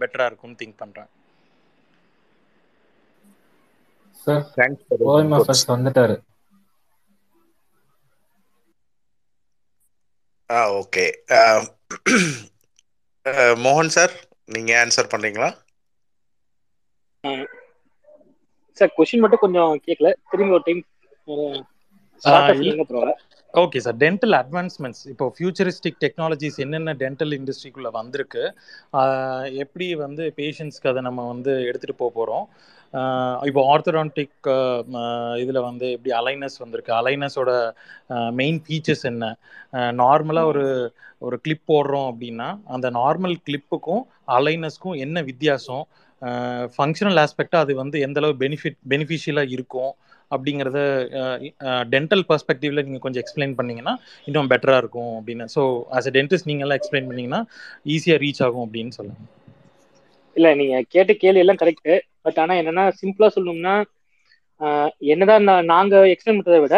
பெட்டராக 0.00 0.30
இருக்கும்னு 0.30 0.60
திங்க் 0.62 0.80
பண்ணுறேன் 0.82 1.10
சார் 4.16 4.42
தேங்க்ஸ் 4.56 4.84
வந்துட்டாரு. 5.72 6.16
ஆ 10.50 10.58
ஓகே. 10.76 11.04
மோகன் 13.62 13.92
சார் 13.92 14.14
நீங்க 14.48 14.72
ஆன்சர் 14.80 15.12
பண்றீங்களா? 15.12 15.50
சார் 18.78 18.92
கொஸ்டின் 18.94 19.22
மட்டும் 19.22 19.42
கொஞ்சம் 19.42 19.72
கேட்கல 19.84 20.10
திரும்பி 20.30 20.56
ஒரு 20.56 20.64
time 20.66 20.82
okay 23.54 23.78
sir 23.84 23.96
dental 24.02 24.34
advancements 24.40 25.00
இப்போ 25.12 25.26
ஃபியூச்சரிஸ்டிக் 25.36 25.96
டெக்னாலஜிஸ் 26.02 26.58
என்னென்ன 26.64 26.92
டென்டல் 27.00 27.32
இண்டஸ்ட்ரிக்குள்ளே 27.36 27.90
வந்திருக்கு 27.96 28.42
எப்படி 29.62 29.86
வந்து 30.02 30.24
பேஷண்ட்ஸ்க்கு 30.36 30.90
அதை 30.90 31.00
நம்ம 31.06 31.24
வந்து 31.32 31.52
எடுத்துகிட்டு 31.68 32.00
போக 32.02 32.10
போகிறோம் 32.18 32.44
இப்போ 33.48 33.60
ஆர்த்தடான்டிக் 33.72 34.48
இதில் 35.42 35.60
வந்து 35.68 35.86
எப்படி 35.96 36.12
அலைனஸ் 36.20 36.58
வந்திருக்கு? 36.62 36.92
அலைனஸோட 37.00 37.50
மெயின் 38.40 38.60
ஃபீச்சர்ஸ் 38.66 39.04
என்ன? 39.12 39.24
நார்மலாக 40.02 40.50
ஒரு 40.52 40.64
ஒரு 41.22 41.38
கிளிப் 41.44 41.66
போடுறோம் 41.72 42.08
அப்படின்னா 42.12 42.48
அந்த 42.74 42.86
நார்மல் 43.00 43.36
கிளிப்புக்கும் 43.48 44.04
அலைனஸ்க்கும் 44.38 45.00
என்ன 45.06 45.22
வித்தியாசம்? 45.30 45.82
ஃபங்க்ஷனல் 46.76 47.20
ஆஸ்பெக்டாக 47.24 47.64
அது 47.64 47.74
வந்து 47.82 47.98
எந்தளவு 48.06 48.34
பெனிஃபிட் 48.44 48.80
பெனிஃபிஷியலாக 48.92 49.54
இருக்கும்? 49.56 49.92
அப்படிங்கிறத 50.30 50.78
டென்டல் 51.92 52.24
பர்ஸ்பெக்டிவ்ல 52.30 52.84
நீங்கள் 52.86 53.04
கொஞ்சம் 53.04 53.22
எக்ஸ்பிளைன் 53.24 53.56
பண்ணீங்கன்னா 53.58 53.94
இன்னும் 54.28 54.50
பெட்டராக 54.52 54.82
இருக்கும் 54.82 55.12
அப்படின்னு. 55.18 55.46
ஸோ 55.54 55.62
ஆஸ் 55.96 56.08
அ 56.08 56.14
டென்டிஸ்ட் 56.16 56.48
நீங்க 56.50 56.64
எல்லாம் 56.66 56.80
எக்ஸ்பிளைன் 56.80 57.08
பண்ணீங்கன்னா 57.10 57.42
ஈஸியாக 57.94 58.22
ரீச் 58.24 58.42
ஆகும் 58.46 58.64
அப்படின்னு 58.66 58.94
சொல்லுங்க. 58.98 59.20
இல்ல 60.36 60.48
நீங்க 60.58 60.76
கேட்ட 60.94 61.12
கேள்வி 61.22 61.42
எல்லாம் 61.42 61.60
கரெக்ட் 61.60 61.90
பட் 62.24 62.38
ஆனா 62.42 62.54
என்னன்னா 62.60 62.84
சிம்பிளா 63.00 63.28
சொல்லணும்னா 63.36 63.74
என்னதான் 65.10 65.44
நாங்க 65.70 65.94
எக்ஸ்பிளைன் 66.12 66.38
பண்றதை 66.38 66.60
விட 66.64 66.76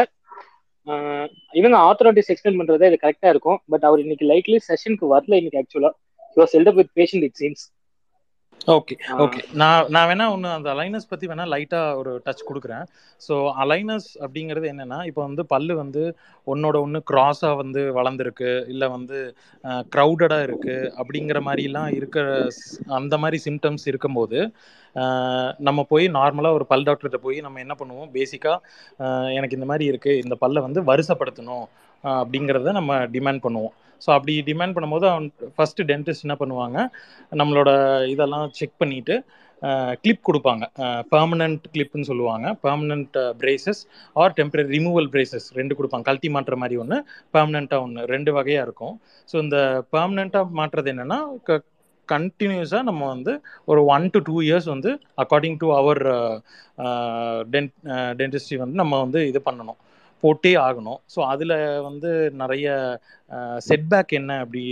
இவங்க 1.54 1.76
ஆத்தராட்டிஸ் 1.88 2.30
எக்ஸ்பிளைன் 2.32 2.60
பண்றதே 2.60 2.88
இது 2.90 2.98
கரெக்டா 3.02 3.28
இருக்கும். 3.32 3.58
பட் 3.72 3.84
அவர் 3.88 4.02
இன்னைக்கு 4.04 4.24
லைக்லி 4.30 4.58
செஷனுக்கு 4.68 5.06
வரல 5.14 5.38
இன்னைக்கு 5.40 5.60
ஆக்சுவலா 5.62 5.90
you 6.36 6.46
seldom 6.54 6.78
with 6.80 6.92
patient 6.98 7.26
it 7.28 7.38
seems 7.40 7.64
okay 8.68 8.94
okay 9.18 9.40
நான் 9.52 9.86
நான் 9.90 10.08
வேணா 10.08 10.26
ஒன்று 10.32 10.48
அந்த 10.56 10.68
அலைனஸ் 10.74 11.08
பற்றி 11.10 11.26
வேணா 11.30 11.44
லைட்டாக 11.52 11.96
ஒரு 11.96 12.22
டச் 12.26 12.44
கொடுக்குறேன். 12.48 12.84
ஸோ 13.20 13.34
அலைனஸ் 13.62 14.08
அப்படிங்கிறது 14.24 14.66
என்னன்னா 14.72 14.98
இப்போ 15.06 15.22
வந்து 15.22 15.46
பல்லு 15.46 15.74
வந்து 15.76 16.02
ஒன்னோட 16.46 16.76
ஒன்று 16.80 17.00
கிராஸாக 17.10 17.56
வந்து 17.56 17.82
வளர்ந்துருக்கு 17.98 18.50
இல்லை 18.68 18.88
வந்து 18.88 19.18
க்ரௌடடாக 19.94 20.46
இருக்குது 20.48 20.90
அப்படிங்கிற 20.98 21.40
மாதிரிலாம் 21.48 21.90
இருக்கிற 21.98 22.26
அந்த 23.00 23.18
மாதிரி 23.18 23.40
சிம்டம்ஸ் 23.46 23.86
இருக்கும்போது 23.92 24.40
நம்ம 25.58 25.82
போய் 25.88 26.06
நார்மலாக 26.18 26.56
ஒரு 26.58 26.66
பல் 26.70 26.86
டாக்டர்கிட்ட 26.88 27.20
போய் 27.26 27.38
நம்ம 27.40 27.60
என்ன 27.60 27.74
பண்ணுவோம்? 27.80 28.10
பேசிக்காக 28.16 28.58
எனக்கு 29.38 29.56
இந்த 29.58 29.68
மாதிரி 29.70 29.84
இருக்குது 29.92 30.20
இந்த 30.24 30.34
பல்லை 30.34 30.62
வந்து 30.62 30.80
வருசப்படுத்தணும் 30.90 31.64
அப்படிங்கிறத 32.18 32.72
நம்ம 32.78 32.98
டிமாண்ட் 33.16 33.44
பண்ணுவோம். 33.46 33.74
ஸோ 34.04 34.08
அப்படி 34.16 34.32
டிமாண்ட் 34.50 34.74
பண்ணும்போது 34.76 35.06
அவன் 35.12 35.26
ஃபஸ்ட்டு 35.56 35.86
டென்டிஸ்ட் 35.90 36.26
என்ன 36.26 36.36
பண்ணுவாங்க? 36.42 36.78
நம்மளோட 37.40 37.70
இதெல்லாம் 38.14 38.46
செக் 38.60 38.80
பண்ணிட்டு 38.82 39.16
கிளிப் 40.04 40.24
கொடுப்பாங்க. 40.28 40.64
பர்மனண்ட் 41.12 41.66
கிளிப்னு 41.74 42.08
சொல்லுவாங்க. 42.08 42.46
Permanent 42.64 43.16
braces 43.40 43.82
or 44.22 44.34
temporary 44.38 44.68
removal 44.76 45.08
braces 45.12 45.46
ரெண்டு 45.58 45.76
கொடுப்பாங்க. 45.78 46.06
கழட்டி 46.08 46.28
மாற்ற 46.36 46.56
மாதிரி 46.62 46.76
ஒன்று 46.84 46.96
பர்மனண்ட்டாக 47.34 47.84
ஒன்று 47.86 48.08
ரெண்டு 48.14 48.32
வகையாக 48.38 48.66
இருக்கும். 48.66 48.96
ஸோ 49.32 49.36
இந்த 49.44 49.58
பர்மனண்ட்டாக 49.96 50.58
மாற்றுறது 50.60 50.92
என்னென்னா 50.94 51.20
கண்டினியூஸாக 52.08 52.88
நம்ம 52.88 53.02
வந்து 53.14 53.32
ஒரு 53.72 53.80
ஒன் 53.94 54.06
டு 54.14 54.20
டூ 54.28 54.36
இயர்ஸ் 54.48 54.68
வந்து 54.74 54.90
according 55.22 55.58
to 55.62 55.68
our 55.80 56.02
dent 57.54 57.74
dentistry 58.20 58.58
வந்து 58.62 58.76
நம்ம 58.82 58.98
வந்து 59.04 59.20
இது 59.30 59.42
பண்ணணும். 59.48 59.78
போட்டே 60.22 60.52
ஆகணும். 60.66 61.00
ஸோ 61.14 61.20
அதில் 61.32 61.56
வந்து 61.88 62.10
நிறைய 62.42 62.66
செட்பேக் 63.68 64.12
என்ன 64.20 64.38
அப்படி 64.44 64.62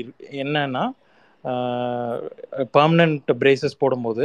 என்னன்னா 0.45 0.85
பர்மனண்ட் 2.77 3.31
பிரேசஸ் 3.43 3.81
போடும்போது 3.83 4.25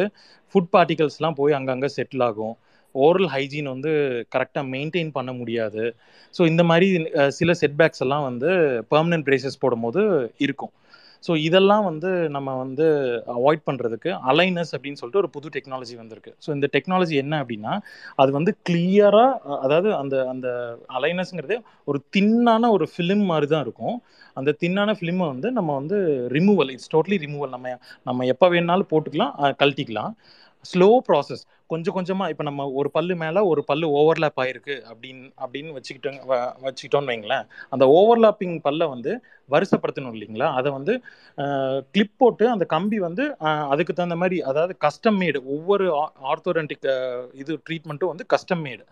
ஃபுட் 0.49 0.71
பார்ட்டிகல்ஸ்லாம் 0.75 1.37
போய் 1.39 1.57
அங்கங்கே 1.59 1.89
செட்டில் 1.97 2.25
ஆகும். 2.29 2.55
ஓரல் 2.95 3.29
ஹைஜீன் 3.33 3.69
வந்து 3.73 3.91
கரெக்டாக 4.33 4.65
மெயின்டைன் 4.73 5.09
பண்ண 5.17 5.31
முடியாது. 5.39 5.83
ஸோ 6.37 6.41
இந்த 6.51 6.63
மாதிரி 6.69 6.87
சில 7.37 7.53
செட்பேக்ஸ் 7.61 8.03
எல்லாம் 8.05 8.25
வந்து 8.29 8.49
பர்மனன்ட் 8.93 9.27
பிரேசஸ் 9.29 9.61
போடும்போது 9.63 10.01
இருக்கும். 10.45 10.73
ஸோ 11.25 11.31
இதெல்லாம் 11.47 11.85
வந்து 11.89 12.09
நம்ம 12.35 12.49
வந்து 12.63 12.85
அவாய்ட் 13.35 13.63
பண்ணுறதுக்கு 13.69 14.09
அலைனஸ் 14.31 14.73
அப்படின்னு 14.75 14.99
சொல்லிட்டு 15.01 15.21
ஒரு 15.23 15.29
புது 15.35 15.53
டெக்னாலஜி 15.55 15.95
வந்திருக்கு. 16.01 16.31
ஸோ 16.45 16.49
இந்த 16.57 16.67
டெக்னாலஜி 16.75 17.15
என்ன 17.23 17.39
அப்படின்னா 17.43 17.73
அது 18.23 18.31
வந்து 18.37 18.53
கிளியராக 18.69 19.57
அதாவது 19.65 19.89
அந்த 20.01 20.15
அந்த 20.33 20.47
அலைனஸ்ங்கிறது 20.99 21.57
ஒரு 21.91 22.01
தின்னான 22.17 22.69
ஒரு 22.77 22.87
ஃபிலிம் 22.93 23.25
மாதிரி 23.31 23.49
தான் 23.53 23.65
இருக்கும். 23.67 23.97
அந்த 24.39 24.51
தின்னான 24.63 24.95
ஃபிலிமை 24.99 25.25
வந்து 25.33 25.49
நம்ம 25.57 25.73
வந்து 25.79 25.97
ரிமூவல் 26.37 26.71
இட்ஸ் 26.75 26.91
டோட்டலி 26.95 27.19
ரிமூவல் 27.25 27.53
நம்ம 27.55 27.75
நம்ம 28.09 28.25
எப்போ 28.33 28.47
வேணாலும் 28.55 28.91
போட்டுக்கலாம் 28.93 29.35
கழட்டிக்கலாம். 29.61 30.13
ஸ்லோ 30.69 30.89
ப்ராசஸ் 31.07 31.43
கொஞ்சம் 31.69 31.95
கொஞ்சமாக 31.97 32.31
இப்போ 32.31 32.43
நம்ம 32.47 32.65
ஒரு 32.79 32.89
பல்லு 32.95 33.13
மேலே 33.21 33.39
ஒரு 33.51 33.61
பல்லு 33.69 33.85
ஓவர்லேப் 33.99 34.39
ஆயிருக்கு 34.43 34.75
அப்படின்னு 34.91 35.25
அப்படின்னு 35.43 35.71
வச்சுக்கிட்டோங்க 35.77 36.21
வச்சுக்கிட்டோன்னு 36.25 36.35
வச்சுக்கிட்டோம்னு 36.65 37.11
வைங்களேன். 37.11 37.45
அந்த 37.73 37.85
ஓவர்லாப்பிங் 37.99 38.55
பல்லை 38.67 38.87
வந்து 38.93 39.11
வருஷப்படுத்தணும் 39.49 40.15
இல்லைங்களா? 40.15 40.47
அதை 40.59 40.69
வந்து 40.77 40.93
கிளிப் 41.95 42.15
போட்டு 42.21 42.45
அந்த 42.53 42.65
கம்பி 42.75 42.99
வந்து 43.07 43.23
அதுக்கு 43.73 43.93
தகுந்த 43.93 44.17
மாதிரி 44.23 44.37
அதாவது 44.51 44.75
கஸ்டம் 44.85 45.19
மேடு 45.23 45.41
ஒவ்வொரு 45.55 45.87
ஆர்த்தோடென்டிக் 46.31 46.87
இது 47.43 47.53
ட்ரீட்மெண்ட்டும் 47.67 48.13
வந்து 48.13 48.27
கஸ்டம் 48.35 48.63
மேடு 48.67 48.85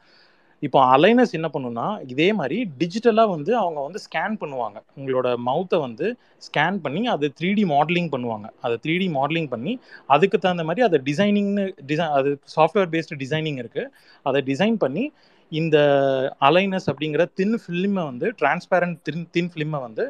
இப்போ 0.65 0.79
அலைனஸ் 0.95 1.33
என்ன 1.37 1.47
பண்ணுன்னா 1.53 1.85
இதே 2.11 2.27
மாதிரி 2.39 2.57
டிஜிட்டலாக 2.81 3.29
வந்து 3.33 3.51
அவங்க 3.61 3.79
வந்து 3.87 3.99
ஸ்கேன் 4.05 4.35
பண்ணுவாங்க. 4.41 4.77
உங்களோட 4.97 5.27
மவுத்தை 5.47 5.77
வந்து 5.85 6.07
ஸ்கேன் 6.47 6.77
பண்ணி 6.85 7.01
அது 7.13 7.25
த்ரீ 7.39 7.49
டி 7.57 7.63
மாடலிங் 7.73 8.09
பண்ணுவாங்க. 8.13 8.47
அதை 8.65 8.75
த்ரீ 8.83 8.95
டி 9.01 9.07
மாடலிங் 9.17 9.49
பண்ணி 9.53 9.73
அதுக்கு 10.15 10.39
தகுந்த 10.45 10.65
மாதிரி 10.69 10.85
அதை 10.87 10.99
டிசைனிங்னு 11.09 11.65
டிசைன் 11.91 12.15
அது 12.19 12.31
சாஃப்ட்வேர் 12.55 12.91
பேஸ்டு 12.95 13.19
டிசைனிங் 13.23 13.59
இருக்குது 13.63 13.91
அதை 14.29 14.41
டிசைன் 14.51 14.77
பண்ணி 14.85 15.05
இந்த 15.51 15.77
அலைனஸ் 16.49 16.89
அப்படிங்கிற 16.91 17.25
தின் 17.41 17.57
ஃபிலிமை 17.63 18.03
வந்து 18.11 18.29
டிரான்ஸ்பேரண்ட் 18.41 18.97
தின் 19.09 19.27
தின் 19.37 19.51
ஃபிலிமை 19.53 19.81
வந்து 19.87 20.05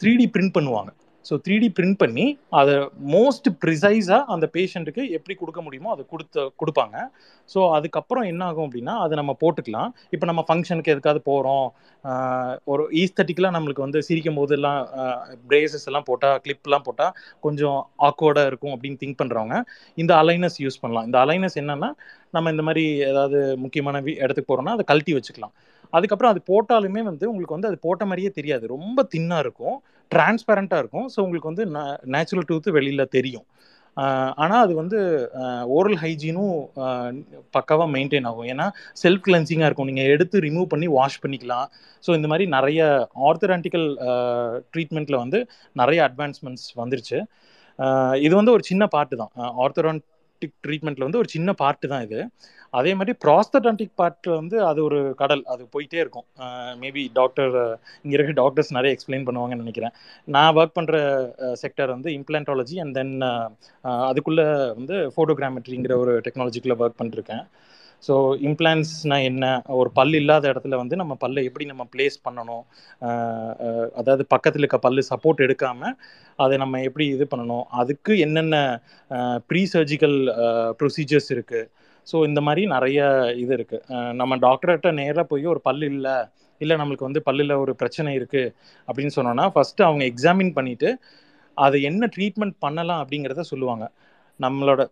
த்ரீ 0.00 0.12
டி 0.20 0.26
பிரிண்ட் 0.34 0.56
பண்ணுவாங்க. 0.58 0.90
ஸோ 1.28 1.34
த்ரீ 1.44 1.56
டி 1.58 1.68
பிரிண்ட் 1.78 1.98
பண்ணி 1.98 2.26
அதை 2.60 2.74
மோஸ்ட் 3.14 3.48
ப்ரிசைஸாக 3.64 4.20
அந்த 4.34 4.46
பேஷண்ட்டுக்கு 4.52 5.02
எப்படி 5.18 5.34
கொடுக்க 5.40 5.60
முடியுமோ 5.62 5.90
அதை 5.94 6.04
கொடுத்து 6.12 6.42
கொடுப்பாங்க. 6.60 6.96
ஸோ 7.54 7.60
அதுக்கப்புறம் 7.78 8.26
என்ன 8.32 8.42
ஆகும் 8.44 8.66
அப்படின்னா 8.68 8.94
அதை 9.04 9.14
நம்ம 9.16 9.32
போட்டுக்கலாம். 9.42 9.90
இப்போ 10.14 10.26
நம்ம 10.26 10.44
ஃபங்க்ஷனுக்கு 10.48 10.92
எதுக்காவது 10.94 11.22
போகிறோம் 11.30 11.66
ஒரு 12.64 12.82
ஈஸ்தட்டிக்கெலாம் 13.02 13.56
நம்மளுக்கு 13.56 13.86
வந்து 13.86 14.02
சிரிக்கும் 14.08 14.38
போதெல்லாம் 14.40 14.80
பிரேசஸ் 15.50 15.86
எல்லாம் 15.90 16.06
போட்டால் 16.10 16.38
கிளிப்லாம் 16.44 16.86
போட்டால் 16.88 17.14
கொஞ்சம் 17.46 17.78
ஆக்வர்டாக 18.08 18.50
இருக்கும் 18.52 18.74
அப்படின்னு 18.76 19.00
திங்க் 19.02 19.20
பண்ணுறவங்க 19.22 19.56
இந்த 20.02 20.12
அலைனஸ் 20.22 20.58
யூஸ் 20.64 20.80
பண்ணலாம். 20.82 21.06
இந்த 21.10 21.18
அலைனஸ் 21.24 21.58
என்னென்னா 21.62 21.90
நம்ம 22.36 22.50
இந்த 22.54 22.62
மாதிரி 22.68 22.84
ஏதாவது 23.10 23.38
முக்கியமான 23.64 24.00
வி- 24.06 24.18
இடத்துக்கு 24.24 24.50
போகிறோம்னா 24.50 24.74
அதை 24.76 24.84
கழட்டி 24.92 25.14
வச்சுக்கலாம். 25.18 25.54
அதுக்கப்புறம் 25.92 26.32
அது 26.34 26.40
போட்டாலுமே 26.52 27.02
வந்து 27.10 27.24
உங்களுக்கு 27.30 27.56
வந்து 27.56 27.68
அது 27.70 27.78
போட்ட 27.86 28.04
மாதிரியே 28.10 28.30
தெரியாது. 28.38 28.64
ரொம்ப 28.76 29.08
தின்னாக 29.14 29.44
இருக்கும். 29.46 29.76
டிரான்ஸ்பரண்ட்டாக 30.14 30.82
இருக்கும். 30.82 31.08
ஸோ 31.14 31.18
உங்களுக்கு 31.26 31.52
வந்து 31.52 31.66
நேச்சுரல் 32.14 32.48
டூத்து 32.50 32.76
வெளியில் 32.78 33.12
தெரியும். 33.16 33.46
ஆனால் 34.44 34.62
அது 34.64 34.72
வந்து 34.80 34.98
ஓரல் 35.76 35.98
ஹைஜீனும் 36.00 36.56
பக்காவாக 37.56 37.88
மெயின்டைன் 37.94 38.26
ஆகும். 38.30 38.48
ஏன்னா 38.52 38.66
செல்ஃப் 39.02 39.22
கிளென்சிங்காக 39.26 39.68
இருக்கும். 39.68 39.88
நீங்கள் 39.90 40.10
எடுத்து 40.14 40.42
ரிமூவ் 40.46 40.66
பண்ணி 40.72 40.88
வாஷ் 40.96 41.20
பண்ணிக்கலாம். 41.22 41.68
ஸோ 42.06 42.10
இந்த 42.18 42.28
மாதிரி 42.32 42.46
நிறைய 42.56 42.80
ஆர்த்தடான்டிக்கல் 43.28 43.86
ட்ரீட்மெண்ட்டில் 44.74 45.22
வந்து 45.24 45.40
நிறைய 45.82 46.02
அட்வான்ஸ்மெண்ட்ஸ் 46.08 46.68
வந்துருச்சு. 46.82 47.20
இது 48.26 48.34
வந்து 48.40 48.54
ஒரு 48.56 48.64
சின்ன 48.70 48.84
பார்ட்டு 48.96 49.20
தான். 49.22 49.32
ஆர்த்தடான்டிக் 49.64 50.54
ட்ரீட்மெண்ட்டில் 50.66 51.06
வந்து 51.08 51.20
ஒரு 51.22 51.30
சின்ன 51.36 51.50
பார்ட்டு 51.62 51.92
தான் 51.94 52.04
இது. 52.06 52.20
அதே 52.78 52.92
மாதிரி 52.98 53.12
ப்ராஸ்தடான்டிக் 53.24 53.92
பார்ட் 54.00 54.28
வந்து 54.40 54.56
அது 54.70 54.80
ஒரு 54.88 54.98
கடல் 55.20 55.42
அது 55.52 55.62
போயிட்டே 55.74 56.00
இருக்கும். 56.04 56.26
மேபி 56.82 57.04
டாக்டர் 57.18 57.54
இங்கே 58.04 58.16
இருக்க 58.18 58.34
டாக்டர்ஸ் 58.42 58.74
நிறைய 58.78 58.94
எக்ஸ்பிளைன் 58.96 59.26
பண்ணுவாங்கன்னு 59.28 59.64
நினைக்கிறேன். 59.66 59.94
நான் 60.36 60.56
ஒர்க் 60.60 60.76
பண்ணுற 60.78 60.96
செக்டர் 61.62 61.94
வந்து 61.96 62.10
இம்ப்ளான்டாலஜி 62.18 62.78
அண்ட் 62.84 62.96
தென் 63.00 63.14
அதுக்குள்ளே 64.10 64.48
வந்து 64.80 64.96
ஃபோட்டோகிராமெட்ரிங்கிற 65.14 65.96
ஒரு 66.04 66.14
டெக்னாலஜிக்குள்ளே 66.26 66.78
ஒர்க் 66.82 67.00
பண்ணிருக்கேன். 67.02 67.44
ஸோ 68.06 68.14
இம்ப்ளான்ஸ்னா 68.48 69.16
என்ன? 69.28 69.44
ஒரு 69.80 69.90
பல் 69.98 70.14
இல்லாத 70.18 70.44
இடத்துல 70.52 70.76
வந்து 70.80 70.96
நம்ம 71.00 71.12
பல்லை 71.22 71.42
எப்படி 71.48 71.64
நம்ம 71.70 71.84
ப்ளேஸ் 71.92 72.16
பண்ணணும்? 72.26 72.64
அதாவது 74.00 74.24
பக்கத்தில் 74.34 74.64
இருக்க 74.64 74.78
பல்லு 74.86 75.02
சப்போர்ட் 75.12 75.40
எடுக்காமல் 75.46 75.96
அதை 76.44 76.54
நம்ம 76.62 76.80
எப்படி 76.88 77.06
இது 77.14 77.26
பண்ணணும்? 77.32 77.64
அதுக்கு 77.82 78.12
என்னென்ன 78.26 78.56
ப்ரீ 79.50 79.62
சர்ஜிக்கல் 79.74 80.18
ப்ரொசீஜர்ஸ் 80.80 81.30
இருக்குது 81.36 81.70
ஸோ 82.06 82.16
இந்த 82.28 82.40
மாதிரி 82.46 82.62
நிறைய 82.74 83.00
இது 83.42 83.52
இருக்குது 83.58 84.12
நம்ம 84.20 84.36
டாக்டர்கிட்ட 84.46 84.90
நேராக 85.00 85.24
போய் 85.32 85.46
ஒரு 85.54 85.60
பல் 85.68 85.84
இல்லை 85.92 86.16
இல்லை 86.60 86.74
நம்மளுக்கு 86.80 87.08
வந்து 87.08 87.20
பல்லில் 87.28 87.60
ஒரு 87.62 87.72
பிரச்சனை 87.80 88.10
இருக்குது 88.18 88.52
அப்படின்னு 88.88 89.14
சொன்னோன்னா 89.16 89.46
ஃபஸ்ட்டு 89.54 89.86
அவங்க 89.88 90.04
எக்ஸாமின் 90.10 90.52
பண்ணிவிட்டு 90.58 90.90
அது 91.56 91.76
என்ன 91.88 92.08
ட்ரீட்மெண்ட் 92.14 92.56
பண்ணலாம் 92.64 93.00
அப்படிங்கிறத 93.02 93.44
சொல்லுவாங்க. 93.50 93.84
நம்மளோட 94.40 94.82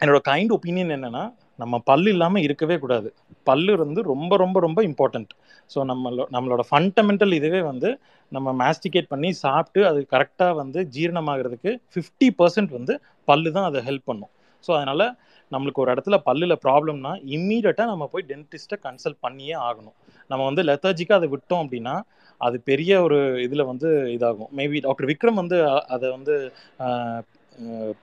என்னோட 0.00 0.20
கைண்ட் 0.30 0.52
ஒப்பீனியன் 0.56 0.94
என்னன்னா 0.96 1.24
நம்ம 1.62 1.74
பல்லு 1.88 2.08
இல்லாமல் 2.14 2.44
இருக்கவே 2.46 2.76
கூடாது. 2.84 3.08
பல்லு 3.48 3.72
வந்து 3.82 4.00
ரொம்ப 4.12 4.36
ரொம்ப 4.42 4.56
ரொம்ப 4.66 4.80
இம்பார்ட்டண்ட் 4.88 5.32
ஸோ 5.70 5.78
நம்மளோ 5.90 6.24
நம்மளோட 6.34 6.62
ஃபண்டமெண்டல் 6.70 7.34
இதுவே 7.38 7.60
வந்து 7.70 7.90
நம்ம 8.32 8.54
மேஸ்டிகேட் 8.62 9.10
பண்ணி 9.12 9.30
சாப்பிட்டு 9.44 9.80
அது 9.90 10.00
கரெக்டாக 10.14 10.54
வந்து 10.62 10.80
ஜீரணமாகிறதுக்கு 10.96 11.72
ஃபிஃப்டி 11.92 12.28
பர்சன்ட் 12.40 12.72
வந்து 12.78 12.96
பல்லு 13.28 13.50
தான் 13.56 13.68
அதை 13.70 13.82
ஹெல்ப் 13.88 14.08
பண்ணும். 14.10 14.32
ஸோ 14.64 14.70
அதனால் 14.78 15.06
நம்மளுக்கு 15.52 15.82
ஒரு 15.84 15.92
இடத்துல 15.94 16.16
பல்லில் 16.28 16.62
ப்ராப்ளம்னா 16.64 17.12
இம்மீடியட்டாக 17.36 17.92
நம்ம 17.92 18.08
போய் 18.12 18.28
டென்டிஸ்ட்டை 18.32 18.78
கன்சல்ட் 18.86 19.18
பண்ணியே 19.26 19.54
ஆகணும். 19.68 19.96
நம்ம 20.30 20.42
வந்து 20.48 20.62
லெத்தர்ஜிக்காக 20.70 21.20
அதை 21.20 21.28
விட்டோம் 21.34 21.62
அப்படின்னா 21.64 21.94
அது 22.40 22.56
பெரிய 22.70 22.92
ஒரு 23.06 23.18
இதில் 23.46 23.68
வந்து 23.70 23.88
இதாகும். 24.16 24.50
மேபி 24.60 24.78
டாக்டர் 24.86 25.10
விக்ரம் 25.10 25.40
வந்து 25.42 25.58
அதை 25.94 26.06
வந்து 26.16 26.34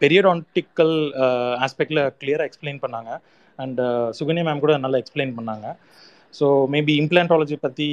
பெரியடான்டிக்கல் 0.01 0.95
ஆஸ்பெக்டில் 1.65 2.01
கிளியராக 2.21 2.49
எக்ஸ்பிளைன் 2.49 2.83
பண்ணாங்க. 2.83 3.11
அண்ட் 3.59 3.81
சுகன்யா 4.17 4.45
மேம் 4.47 4.63
கூட 4.65 4.75
நல்லா 4.85 5.01
எக்ஸ்பிளைன் 5.01 5.33
பண்ணாங்க. 5.39 5.67
ஸோ 6.37 6.45
மேபி 6.73 6.93
இம்ப்ளான்டாலஜி 7.01 7.55
பற்றி 7.65 7.87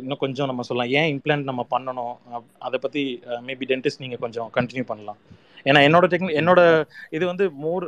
இன்னும் 0.00 0.22
கொஞ்சம் 0.24 0.48
நம்ம 0.50 0.64
சொல்லலாம். 0.68 0.90
ஏன் 1.00 1.10
இம்ப்ளான்ட் 1.14 1.50
நம்ம 1.50 1.62
பண்ணணும்? 1.74 2.14
அதை 2.66 2.78
பற்றி 2.84 3.02
மேபி 3.46 3.66
டென்டிஸ்ட் 3.70 4.02
நீங்கள் 4.04 4.22
கொஞ்சம் 4.24 4.50
கண்டினியூ 4.56 4.84
பண்ணலாம். 4.90 5.20
ஏன்னா 5.68 5.80
என்னோட 5.88 6.06
டெக்னி 6.12 6.30
என்னோட 6.40 6.60
இது 7.16 7.24
வந்து 7.30 7.44
மோர் 7.64 7.84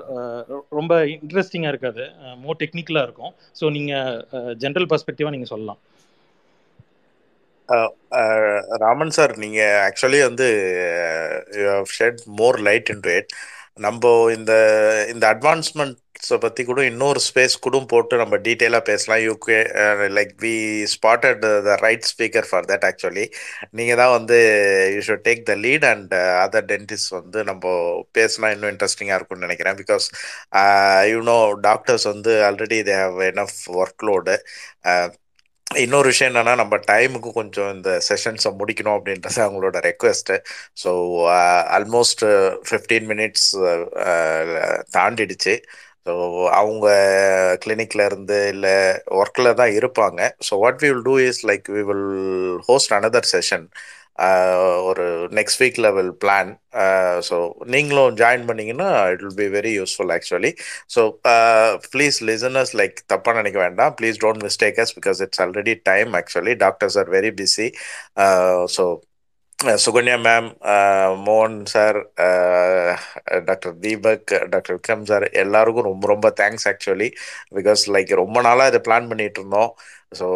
ரொம்ப 0.79 0.95
இன்ட்ரெஸ்டிங்காக 1.15 1.73
இருக்காது. 1.75 2.05
மோர் 2.45 2.61
டெக்னிக்கலாக 2.63 3.07
இருக்கும். 3.09 3.33
ஸோ 3.61 3.65
நீங்கள் 3.77 4.57
ஜென்ரல் 4.65 4.91
பர்ஸ்பெக்டிவாக 4.93 5.35
நீங்கள் 5.37 5.53
சொல்லலாம். 5.55 5.81
ராமன் 8.85 9.15
சார் 9.17 9.33
நீங்க 9.43 9.61
ஆக்சுவலி 9.89 10.21
வந்து 10.29 10.47
shed 11.97 12.23
more 12.41 12.59
light 12.69 12.91
into 12.95 13.13
it 13.19 13.35
நம்ம 13.77 14.33
இந்த 14.37 14.53
இந்த 15.13 15.25
அட்வான்ஸ்மெண்ட்ஸை 15.35 16.37
பற்றி 16.41 16.65
கூட 16.65 16.85
இன்னொரு 16.85 17.21
ஸ்பேஸ் 17.27 17.55
கூட 17.61 17.77
போட்டு 17.93 18.15
நம்ம 18.17 18.37
டீட்டெயிலாக 18.37 18.83
பேசலாம். 18.89 19.21
UK 19.29 19.59
like 20.17 20.33
we 20.45 20.55
spotted 20.95 21.41
the 21.69 21.77
right 21.85 22.09
speaker 22.13 22.49
for 22.51 22.65
that 22.65 22.85
actually 22.89 23.25
நீங்கள் 23.71 23.97
தான் 23.97 24.13
வந்து 24.17 24.39
you 24.95 25.01
should 25.09 25.25
take 25.29 25.43
the 25.51 25.55
lead 25.55 25.85
and 25.93 26.13
other 26.45 26.69
dentist 26.73 27.17
வந்து 27.19 27.45
நம்ம 27.45 27.73
பேசினா 28.19 28.51
இன்னும் 28.55 28.73
இன்ட்ரெஸ்டிங்காக 28.75 29.19
இருக்கும்னு 29.19 29.47
நினைக்கிறேன். 29.49 29.79
பிகாஸ் 29.83 30.09
யூனோ 31.13 31.39
டாக்டர்ஸ் 31.69 32.05
வந்து 32.13 32.35
already 32.51 32.81
they 32.91 32.97
have 33.03 33.21
an 33.21 33.43
work 33.83 34.07
load 34.11 34.37
இன்னொரு 35.71 36.07
விஷயம் 36.11 36.31
என்னன்னா 36.31 36.53
நம்ம 36.61 36.77
டைமுக்கு 36.89 37.31
கொஞ்சம் 37.39 37.69
இந்த 37.75 37.91
செஷன்ஸை 38.07 38.51
முடிக்கணும் 38.61 38.97
அப்படின்றது 38.97 39.39
அவங்களோட 39.45 39.79
request. 39.89 40.37
So 40.83 40.91
almost 41.77 42.25
fifteen 42.69 43.07
minutes 43.13 43.47
தாண்டிடுச்சு. 44.97 45.55
So 46.07 46.13
அவங்க 46.61 46.87
கிளினிக்ல 47.65 48.05
இருந்து 48.11 48.39
இல்லை 48.55 48.75
ஒர்க்கில் 49.21 49.59
தான் 49.61 49.73
இருப்பாங்க. 49.79 50.21
So 50.49 50.53
what 50.65 50.81
we 50.83 50.91
will 50.93 51.07
do 51.11 51.17
is 51.29 51.41
like 51.51 51.67
we 51.77 51.83
will 51.91 52.07
host 52.69 52.95
another 52.99 53.31
session 53.35 53.67
ஒரு 54.89 55.05
next 55.39 55.61
week 55.63 55.79
level 55.79 56.11
plan 56.23 56.51
so 57.29 57.37
நீங்களும் 57.75 58.17
ஜாயின் 58.21 58.45
பண்ணீங்கன்னா 58.49 58.89
it 59.13 59.23
will 59.25 59.39
be 59.41 59.49
very 59.57 59.73
useful 59.79 60.13
actually 60.17 60.53
so 60.95 61.03
please 61.93 62.19
listeners 62.31 62.75
like 62.81 62.97
தப்பாக 63.13 63.37
நினைக்க 63.41 63.59
வேண்டாம். 63.65 63.95
Please 63.99 64.23
don't 64.25 64.45
mistake 64.47 64.81
us 64.85 64.95
because 64.99 65.21
it's 65.27 65.43
already 65.47 65.75
time 65.91 66.13
actually 66.21 66.55
doctors 66.65 66.99
are 67.03 67.11
very 67.17 67.33
busy 67.41 67.69
so 68.77 68.85
Sukanya 69.79 70.15
ma'am 70.21 70.47
மோகன் 71.25 71.59
sir 71.73 71.99
doctor 73.49 73.75
Deepak 73.81 74.23
doctor 74.53 74.75
Vikram 74.77 75.05
sir 75.05 75.25
எல்லாருக்கும் 75.43 75.89
ரொம்ப 75.91 76.07
ரொம்ப 76.07 76.29
thanks 76.41 76.67
actually 76.71 77.09
because 77.59 77.83
like 77.97 78.13
ரொம்ப 78.23 78.39
நாளாக 78.49 78.71
இதை 78.73 78.81
பிளான் 78.89 79.11
பண்ணிட்டு 79.11 79.41
இருந்தோம். 79.41 79.73
ஸோ 80.13 80.27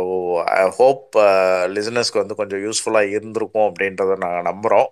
ஐ 0.55 0.65
ஹோப் 0.77 1.05
லிசனர்ஸ்க்கு 1.75 2.21
வந்து 2.21 2.37
கொஞ்சம் 2.41 2.61
யூஸ்ஃபுல்லாக 2.65 3.13
இருந்திருக்கும் 3.13 3.67
அப்படின்றத 3.69 4.17
நாங்கள் 4.23 4.47
நம்புகிறோம் 4.49 4.89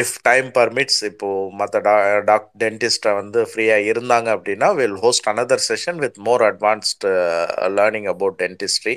இஃப் 0.00 0.14
டைம் 0.22 0.48
பர்மிட்ஸ் 0.54 1.00
இப்போது 1.10 1.50
மற்ற 1.60 1.80
டா 1.80 1.94
டாக் 2.24 2.48
டென்டிஸ்ட்டை 2.62 3.12
வந்து 3.18 3.40
ஃப்ரீயாக 3.50 3.88
இருந்தாங்க 3.92 4.28
அப்படின்னா 4.36 4.70
will 4.78 4.98
host 5.04 5.28
another 5.28 5.64
session 5.68 6.00
with 6.04 6.18
more 6.28 6.44
advanced 6.50 7.10
learning 7.78 8.08
about 8.14 8.38
dentistry 8.42 8.94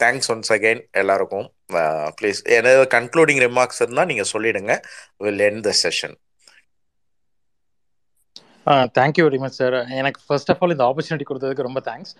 thanks 0.00 0.30
once 0.34 0.52
again 0.52 0.82
எல்லாருக்கும். 0.94 1.46
ப்ளீஸ் 2.18 2.40
ஏதாவது 2.56 2.86
கன்க்ளூடிங் 2.96 3.42
ரிமார்க்ஸ் 3.46 3.82
இருந்தால் 3.82 4.10
நீங்கள் 4.12 4.30
சொல்லிவிடுங்க 4.34 4.74
will 5.20 5.44
end 5.48 5.62
the 5.62 5.72
session 5.82 6.16
thank you 8.98 9.24
very 9.26 9.38
much 9.42 9.58
sir 9.60 9.76
எனக்கு 10.00 10.20
ஃபர்ஸ்ட் 10.26 10.50
ஆஃப் 10.52 10.62
ஆல் 10.62 10.74
இந்த 10.74 10.84
ஆப்பர்ச்சுனிட்டி 10.90 11.26
கொடுத்ததுக்கு 11.30 11.66
ரொம்ப 11.68 11.80
தேங்க்ஸ் 11.90 12.12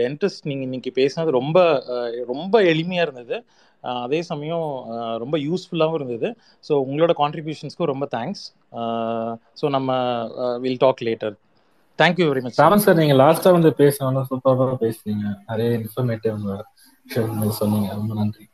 டென்டிஸ்ட் 0.00 0.46
நீங்கள் 0.50 0.68
இன்னைக்கு 0.68 0.92
பேசினது 1.00 1.36
ரொம்ப 1.40 1.58
ரொம்ப 2.32 2.54
எளிமையாக 2.72 3.06
இருந்தது. 3.08 3.38
அதே 4.04 4.18
சமயம் 4.30 4.66
ரொம்ப 5.22 5.36
யூஸ்ஃபுல்லாகவும் 5.46 5.98
இருந்தது. 6.00 6.28
ஸோ 6.68 6.72
உங்களோட 6.86 7.12
கான்ட்ரிபியூஷன்ஸ்க்கும் 7.22 7.92
ரொம்ப 7.92 8.06
தேங்க்ஸ் 8.16 8.44
ஸோ 9.60 9.68
நம்ம 9.76 9.90
will 10.64 10.82
talk 10.84 11.02
later 11.08 11.36
thank you 11.98 12.26
very 12.30 12.42
much 12.44 12.60
Raman 12.64 12.84
sir 12.84 13.00
நீங்கள் 13.00 13.20
லாஸ்ட்டாக 13.22 13.56
வந்து 13.58 13.72
பேசணும் 13.82 14.28
சூப்பராக 14.30 14.76
பேசுறீங்க 14.84 15.24
நிறைய 15.50 15.70
இன்ஃபர்மேட்டிவ் 15.80 16.38
சொன்னீங்க. 17.60 17.88
ரொம்ப 18.00 18.12
நன்றி. 18.20 18.44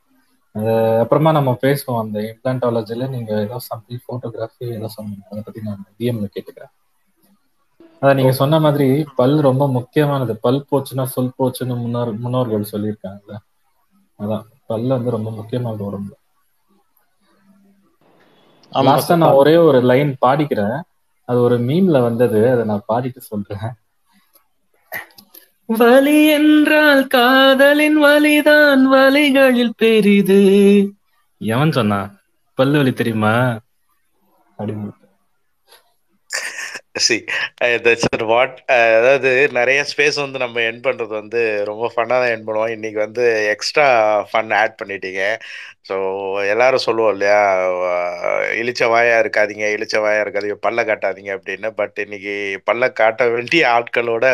அது 0.57 0.73
அப்புறமா 1.01 1.33
நம்ம 1.33 1.51
பேசுவோம். 1.63 1.99
அந்த 1.99 2.21
இம்ப்ளான்டாலஜில 2.21 3.09
நீங்க 3.09 3.41
ஏதோ 3.41 3.59
சம்திங் 3.59 4.05
போட்டோகிராஃபி 4.09 4.67
ஏதோ 4.75 4.89
சொன்னீங்க. 4.89 5.25
அதை 5.31 5.43
பத்தி 5.43 5.61
நான் 5.61 5.87
டிஎம்ல 5.99 6.29
கேட்டுக்கிறேன். 6.37 6.73
அதான் 8.03 8.15
நீங்க 8.15 8.33
சொன்ன 8.33 8.59
மாதிரி 8.61 9.05
பல் 9.17 9.41
ரொம்ப 9.41 9.69
முக்கியமானது. 9.69 10.39
பல் 10.39 10.67
போச்சுன்னா 10.71 11.05
சொல் 11.05 11.37
போச்சுன்னு 11.39 11.77
முன்னோர் 11.77 12.13
முன்னோர்கள் 12.19 12.71
சொல்லியிருக்காங்கல்ல. 12.73 13.37
அதான் 14.19 14.47
பல் 14.67 14.89
வந்து 14.89 15.11
ரொம்ப 15.11 15.31
முக்கியமானது 15.31 15.91
உடம்புல. 15.91 16.15
லாஸ்டா 18.73 19.17
நான் 19.17 19.33
ஒரே 19.33 19.57
ஒரு 19.57 19.83
லைன் 19.83 20.17
பாடிக்கிறேன். 20.27 20.77
அது 21.29 21.41
ஒரு 21.41 21.59
மீம்ல 21.59 22.03
வந்தது. 22.03 22.51
அதை 22.51 22.65
நான் 22.65 22.87
பாடிட்டு 22.89 23.19
சொல்றேன். 23.19 23.67
வலி 25.67 26.27
என்றால் 26.27 27.07
காதலின் 27.07 28.03
வலிதான் 28.03 28.93
வலிகளில் 28.93 29.73
பெரிது. 29.77 30.93
எவன் 31.39 31.73
சொன்னா? 31.73 32.11
பல்லு 32.55 32.77
வலி 32.77 32.93
தெரியுமா? 32.93 33.59
அப்படின்னு 34.59 34.91
சி 37.05 37.17
தட்ஸ் 37.85 38.07
வாட் 38.31 38.55
அதாவது 38.99 39.31
நிறைய 39.59 39.81
ஸ்பேஸ் 39.91 40.19
வந்து 40.23 40.39
நம்ம 40.45 40.63
என் 40.69 40.83
பண்ணுறது 40.87 41.13
வந்து 41.21 41.41
ரொம்ப 41.71 41.87
ஃபன்னாக 41.95 42.21
தான் 42.23 42.33
என் 42.35 42.47
பண்ணுவோம். 42.47 42.73
இன்னைக்கு 42.77 42.99
வந்து 43.05 43.25
எக்ஸ்ட்ரா 43.55 43.87
ஃபன் 44.31 44.53
ஆட் 44.61 44.77
பண்ணிட்டீங்க. 44.81 45.23
ஸோ 45.89 45.97
எல்லாரும் 46.53 46.85
சொல்லுவோம் 46.87 47.13
இல்லையா? 47.15 47.41
இழிச்ச 48.61 48.83
வாயாக 48.93 48.95
வாயா 48.95 49.69
இழிச்ச 49.77 49.95
வாயாக 49.97 50.05
வாயா 50.07 50.23
இருக்காதீங்க 50.25 50.57
பல்ல 50.67 50.81
காட்டாதீங்க 50.91 51.31
அப்படின்னு. 51.39 51.69
பட் 51.81 51.99
இன்னைக்கு 52.05 52.35
பல்ல 52.71 52.89
காட்ட 53.01 53.29
வேண்டிய 53.35 53.63
ஆட்களோட 53.77 54.25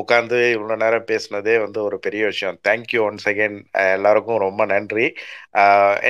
உட்காந்து 0.00 0.38
இவ்வளோ 0.56 0.76
நேரம் 0.84 1.08
பேசினதே 1.12 1.56
வந்து 1.64 1.80
ஒரு 1.88 1.98
பெரிய 2.06 2.22
விஷயம். 2.32 2.58
தேங்க்யூ 2.68 3.02
ஒன்ஸ் 3.08 3.28
அகேன் 3.32 3.58
எல்லாருக்கும் 3.96 4.42
ரொம்ப 4.46 4.62
நன்றி. 4.74 5.06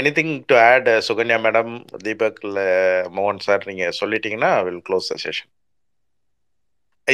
Anything 0.01 0.35
to 0.51 0.57
add 0.69 0.91
Sukanya 1.09 1.39
madam 1.47 1.73
Deepak 2.07 2.43
மோகன் 3.19 3.45
சார் 3.49 3.69
நீங்கள் 3.71 3.99
சொல்லிட்டீங்கன்னா 4.03 4.53
வில் 4.69 4.85
க்ளோஸ் 4.89 5.11
த 5.13 5.17
செஷன் 5.27 5.51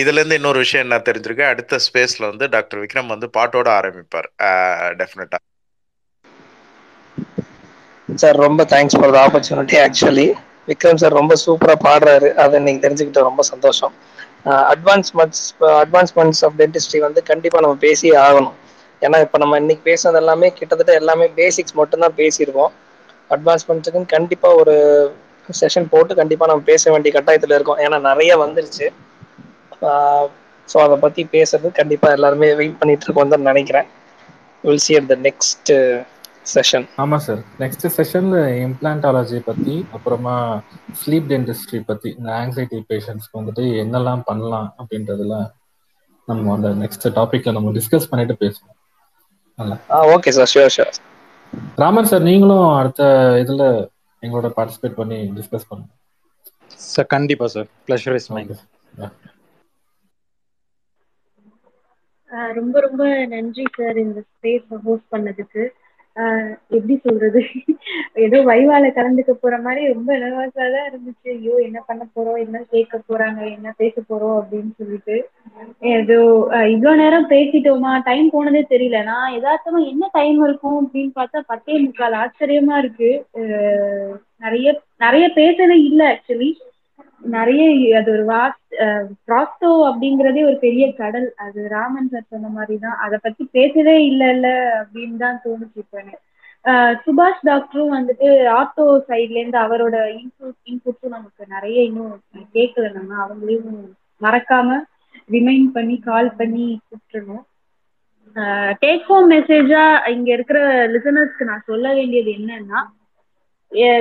இதுல 0.00 0.20
இருந்து 0.20 0.38
இன்னொரு 0.40 0.58
விஷயம் 0.64 0.84
என்ன 0.86 0.96
தெரிஞ்சிருக்கு? 1.08 1.44
அடுத்த 1.52 1.78
ஸ்பேஸ்ல 1.86 2.24
வந்து 2.30 2.46
டாக்டர் 2.54 2.80
விக்ரம் 2.82 3.12
வந்து 3.14 3.28
பாட்டோட 3.36 3.68
ஆரம்பிப்பார். 3.80 4.28
டெஃபினட்டா 5.00 5.38
சார் 8.08 8.36
ரொம்ப 8.46 8.62
thanks 8.72 8.96
for 8.98 9.14
the 9.16 9.18
opportunity 9.24 9.76
actually 9.86 10.26
Vikram 10.68 11.00
sir 11.02 11.18
ரொம்ப 11.20 11.34
சூப்பரா 11.44 11.74
பாடுறாரு. 11.86 12.28
அதை 12.42 12.54
இன்னைக்கு 12.60 12.82
தெரிஞ்சுக்கிட்ட 12.84 13.22
ரொம்ப 13.28 13.42
சந்தோஷம். 13.52 13.92
அட்வான்ஸ்மெண்ட்ஸ் 14.74 15.44
அட்வான்ஸ்மெண்ட்ஸ் 15.82 16.42
ஆஃப் 16.46 16.56
டென்டிஸ்ட்ரி 16.60 17.00
வந்து 17.06 17.20
கண்டிப்பா 17.30 17.58
நம்ம 17.64 17.78
பேசியே 17.86 18.14
ஆகணும். 18.26 18.56
ஏன்னா 19.02 19.18
இப்போ 19.24 19.38
நம்ம 19.42 19.58
இன்னைக்கு 19.62 19.84
பேசுனது 19.90 20.20
எல்லாமே 20.22 20.48
கிட்டத்தட்ட 20.58 20.92
எல்லாமே 21.00 21.26
பேசிக்ஸ் 21.40 21.76
மட்டும்தான் 21.80 22.16
பேசியிருக்கோம். 22.20 22.72
அட்வான்ஸ்மெண்ட்ஸுக்குன்னு 23.30 24.14
கண்டிப்பா 24.16 24.48
ஒரு 24.60 24.74
செஷன் 25.48 25.90
போட்டு 25.92 26.12
கண்டிப்பா 26.20 26.46
நம்ம 26.46 26.64
பேச 26.72 26.90
வேண்டிய 26.94 27.12
கட்டாயத்துல 27.16 27.56
இருக்கோம். 27.58 27.82
ஏன்னா 27.86 27.98
நிறைய 28.10 28.32
வந்துருச்சு. 28.44 28.86
ஸோ 30.68 30.76
அதை 30.84 30.96
பத்தி 31.04 31.22
பேசுறது 31.34 31.68
கண்டிப்பா 31.78 32.08
எல்லாருமே 32.16 32.48
வெயிட் 32.60 32.80
பண்ணிட்டு 32.80 33.06
இருக்கோம் 33.06 33.34
தான் 33.34 33.48
நினைக்கிறேன். 33.50 33.86
Will 34.64 34.84
see 34.86 34.94
at 34.98 35.10
the 35.12 35.16
next 35.26 35.70
session 36.52 36.86
ஆமா 37.02 37.16
சார் 37.26 37.40
நெக்ஸ்ட் 37.62 37.84
செஷன்ல 37.96 38.36
இம்ப்ளான்டாலஜி 38.66 39.38
பத்தி 39.48 39.74
அப்புறமா 39.96 40.34
ஸ்லீப் 41.00 41.28
டென்டிஸ்ட்ரி 41.32 41.80
பத்தி 41.90 42.08
இந்த 42.18 42.30
ஆங்ஸைட்டி 42.40 42.78
பேஷண்ட்ஸ்க்கு 42.90 43.38
வந்துட்டு 43.40 43.64
என்னெல்லாம் 43.82 44.22
பண்ணலாம் 44.28 44.68
அப்படின்றதுல 44.80 45.36
நம்ம 46.28 46.52
அந்த 46.54 46.70
நெக்ஸ்ட் 46.82 47.06
டாபிக்ல 47.18 47.52
நம்ம 47.56 47.70
டிஸ்கஸ் 47.76 48.10
பண்ணிட்டு 48.10 48.34
பேசுவோம். 48.42 48.74
நல்லா. 49.58 49.76
Okay 50.14 50.32
sir 50.38 50.50
sure 50.52 50.74
sure 50.76 50.98
Raman 51.82 52.10
sir 52.10 52.26
நீங்களும் 52.30 52.66
அடுத்த 52.80 53.02
இதுல 53.42 53.64
எங்களோட 54.22 54.48
பார்ட்டிசிபேட் 54.56 54.98
பண்ணி 55.00 55.18
டிஸ்கஸ் 55.38 55.68
பண்ணுங்க. 55.70 55.90
சார் 56.88 57.08
கண்டிப்பா 57.14 57.46
சார் 57.54 57.68
ப்ளஷர் 57.86 58.16
இஸ் 58.20 58.30
மைண்ட் 58.34 58.54
ரொம்ப 62.30 62.80
ரொம்ப 62.80 63.26
நன்றி 63.26 63.64
சார் 63.76 63.96
இந்த 63.96 64.20
ஸ்பேஸ் 64.20 64.64
ஹோஸ்ட் 64.84 65.12
பண்ணதுக்கு. 65.12 65.68
ஆஹ் 66.16 66.54
எப்படி 66.68 67.00
சொல்றது? 67.04 67.42
ஏதோ 68.14 68.38
வைவால 68.38 68.90
கலந்துக்க 68.92 69.30
போற 69.30 69.58
மாதிரி 69.58 69.92
ரொம்ப 69.92 70.16
நர்வஸா 70.16 70.72
தான் 70.72 70.90
இருந்துச்சு. 70.90 71.28
ஐயோ 71.28 71.54
என்ன 71.54 71.84
பண்ண 71.86 72.06
போறோம்? 72.16 72.38
என்ன 72.38 72.64
கேட்க 72.70 73.00
போறாங்க? 73.08 73.52
என்ன 73.52 73.74
பேச 73.76 74.00
போறோம்? 74.00 74.42
அப்படின்னு 74.42 74.70
சொல்லிட்டு. 74.78 75.28
ஏதோ 75.80 76.22
இவ்வளவு 76.68 76.96
நேரம் 76.96 77.30
பேசிட்டோமா? 77.30 78.00
டைம் 78.04 78.30
போனதே 78.30 78.66
தெரியல. 78.70 79.02
நான் 79.02 79.32
எதார்த்தமா 79.32 79.88
என்ன 79.88 80.08
டைம் 80.12 80.44
இருக்கும் 80.44 80.90
அப்படின்னு 80.90 81.10
பார்த்தா 81.16 81.40
பத்தே 81.46 81.78
முக்கால். 81.78 82.12
ஆச்சரியமா 82.12 82.78
இருக்கு. 82.78 83.26
ஆஹ் 83.34 84.16
நிறைய 84.38 84.80
நிறைய 84.98 85.28
பேசவே 85.28 85.82
இல்லை 85.82 86.06
ஆக்சுவலி 86.06 86.52
நிறைய 87.22 87.62
அது 87.96 88.08
ஒரு 88.12 88.24
வாஸ்ட் 88.28 88.74
ப்ராஸ்டோ 89.26 89.70
அப்படிங்கறதே 89.88 90.42
ஒரு 90.44 90.58
பெரிய 90.58 90.84
கடல். 90.94 91.26
அது 91.36 91.68
ராமன் 91.68 92.08
சார் 92.08 92.30
சொன்ன 92.30 92.48
மாதிரிதான். 92.48 92.98
அதை 92.98 93.16
பத்தி 93.22 93.44
பேசவே 93.52 93.96
இல்லை 94.04 94.28
இல்ல 94.28 94.48
அப்படின்னு 94.80 95.16
தான் 95.16 95.40
தோணுச்சு 95.44 95.82
இப்போ 95.84 96.02
ஆஹ் 96.64 96.94
சுபாஷ் 97.04 97.44
டாக்டரும் 97.44 97.94
வந்துட்டு 97.94 98.28
ஆட்டோ 98.54 98.84
சைட்ல 99.08 99.40
இருந்து 99.40 99.58
அவரோட 99.58 99.96
இன்புட் 100.16 100.56
இன்புட்ஸும் 100.70 101.14
நமக்கு 101.14 101.44
நிறைய 101.48 101.78
இன்னும் 101.82 102.14
கேட்கல 102.54 102.88
நம்ம. 102.92 103.12
அவங்களையும் 103.24 103.76
மறக்காம 104.20 104.78
ரிமைண்ட் 105.30 105.70
பண்ணி 105.72 105.96
கால் 106.00 106.30
பண்ணி 106.34 106.66
கூப்பிட்டுருணும் 106.80 107.44
டேக் 108.82 109.06
ஹோம் 109.06 109.28
மெசேஜா 109.30 109.82
இங்க 110.10 110.28
இருக்கிற 110.32 110.58
லிசனர்ஸ்க்கு 110.94 111.44
நான் 111.44 111.66
சொல்ல 111.66 111.86
வேண்டியது 111.94 112.30
என்னன்னா 112.38 112.80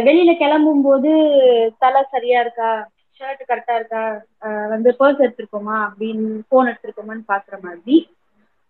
வெளியில 0.03 0.31
கிளம்பும் 0.38 0.81
போது 0.81 1.10
தலை 1.80 2.02
சரியா 2.11 2.39
இருக்கா? 2.41 2.69
ஷர்ட் 3.19 3.41
கரெக்டா 3.49 3.76
இருக்கா? 3.76 4.02
வந்து 4.69 4.89
பர்ஸ் 4.99 5.23
எடுத்திருக்கோமா? 5.26 5.77
அப்படின்னு 5.85 6.26
போன் 6.52 6.69
எடுத்திருக்கோமான்னு 6.72 7.23
பாக்குற 7.27 7.56
மாதிரி 7.64 7.95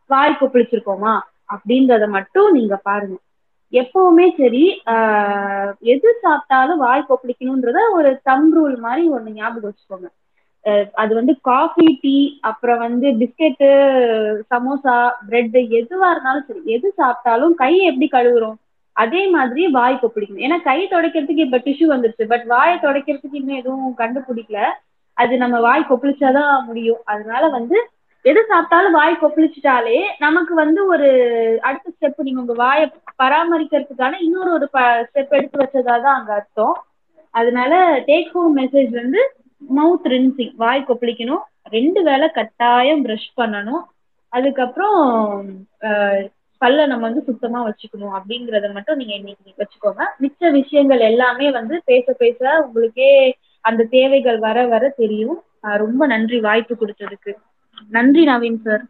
வாய் 0.10 0.40
கொப்பளிச்சிருக்கோமா 0.40 1.14
அப்படின்றத 1.54 2.06
மட்டும் 2.10 2.50
நீங்க 2.52 2.76
பாருங்க. 2.84 3.16
எப்பவுமே 3.74 4.26
சரி 4.36 4.64
ஆஹ் 4.94 5.72
எது 5.94 6.10
சாப்பிட்டாலும் 6.22 6.78
வாய் 6.78 7.10
கொப்பளிக்கணும்ன்றத 7.10 7.80
ஒரு 7.94 8.10
தம் 8.24 8.48
ரூல் 8.56 8.76
மாதிரி 8.78 9.04
ஒண்ணு 9.10 9.32
ஞாபகம் 9.34 9.70
வச்சுக்கோங்க. 9.70 10.08
அது 10.96 11.12
வந்து 11.16 11.34
காஃபி 11.42 11.88
டீ 12.02 12.16
அப்புறம் 12.50 12.80
வந்து 12.80 13.08
பிஸ்கெட்டு 13.20 13.70
சமோசா 14.52 14.96
பிரெட் 15.28 15.52
எதுவா 15.80 16.08
இருந்தாலும் 16.12 16.48
சரி 16.48 16.62
எது 16.76 16.88
சாப்பிட்டாலும் 16.98 17.54
கையை 17.56 17.84
எப்படி 17.86 18.08
கழுவுறோம்? 18.12 18.58
அதே 19.04 19.22
மாதிரி 19.36 19.64
வாய் 19.78 20.00
கொப்பளிக்கணும் 20.02 20.46
ஏன்னா 20.48 20.58
கை 20.68 20.80
துடைக்கிறதுக்கு 20.92 21.46
இப்ப 21.48 21.60
டிஷ்யூ 21.68 21.88
வந்துருச்சு. 21.94 22.26
பட் 22.34 22.46
வாயை 22.54 22.76
துடைக்கிறதுக்கு 22.78 23.40
இன்னும் 23.42 23.60
எதுவும் 23.62 23.98
கண்டுபிடிக்கல. 23.98 24.62
அது 25.18 25.34
நம்ம 25.44 25.58
வாய் 25.68 25.90
கொப்பளிச்சாதான் 25.90 26.66
முடியும். 26.70 27.02
அதனால 27.14 27.44
வந்து 27.58 27.78
எது 28.26 28.40
சாப்பிட்டாலும் 28.50 28.98
வாய் 29.00 29.14
கொப்பளிச்சிட்டாலே 29.22 29.98
நமக்கு 30.20 30.54
வந்து 30.54 30.82
ஒரு 30.94 31.10
அடுத்த 31.68 31.92
ஸ்டெப் 31.96 32.26
நீங்க 32.28 32.42
உங்க 32.44 32.56
வாயை 32.64 32.86
பராமரிக்கிறதுக்கான 33.24 34.20
இன்னொரு 34.26 34.52
ஒரு 34.58 34.68
ஸ்டெப் 35.08 35.36
எடுத்து 35.38 35.62
வச்சதா 35.64 35.96
தான் 36.06 36.18
அங்க 36.20 36.32
அர்த்தம். 36.40 36.76
அதனால 37.34 37.74
டேக் 38.10 38.32
ஹோம் 38.32 38.58
மெசேஜ் 38.58 38.92
வந்து 39.02 39.22
மவுத் 39.62 40.08
ரின்சிங் 40.14 40.54
வாய் 40.64 40.88
கொப்பளிக்கணும். 40.88 41.44
ரெண்டு 41.76 42.02
வேளை 42.04 42.28
கட்டாயம் 42.40 43.04
ப்ரஷ் 43.06 43.30
பண்ணணும். 43.42 43.84
அதுக்கப்புறம் 44.34 45.00
பல்ல 46.62 46.86
நம்ம 46.88 47.04
வந்து 47.08 47.22
சுத்தமா 47.28 47.60
வச்சுக்கணும் 47.66 48.16
அப்படிங்கறத 48.18 48.68
மட்டும் 48.76 49.00
நீங்க 49.00 49.14
இன்னைக்கு 49.20 49.62
வச்சுக்கோங்க. 49.62 50.04
மிச்ச 50.24 50.52
விஷயங்கள் 50.60 51.02
எல்லாமே 51.10 51.48
வந்து 51.52 51.76
பேச 51.86 52.14
பேச 52.22 52.40
உங்களுக்கே 52.66 53.12
அந்த 53.66 53.88
தேவைகள் 53.96 54.40
வர 54.40 54.58
வர 54.68 54.84
தெரியும். 55.02 55.38
ரொம்ப 55.84 56.02
நன்றி 56.08 56.38
வாய்ப்பு 56.40 56.74
கொடுத்ததுக்கு. 56.76 57.32
நன்றி 57.92 58.24
நவீன் 58.30 58.62
சார் 58.66 58.84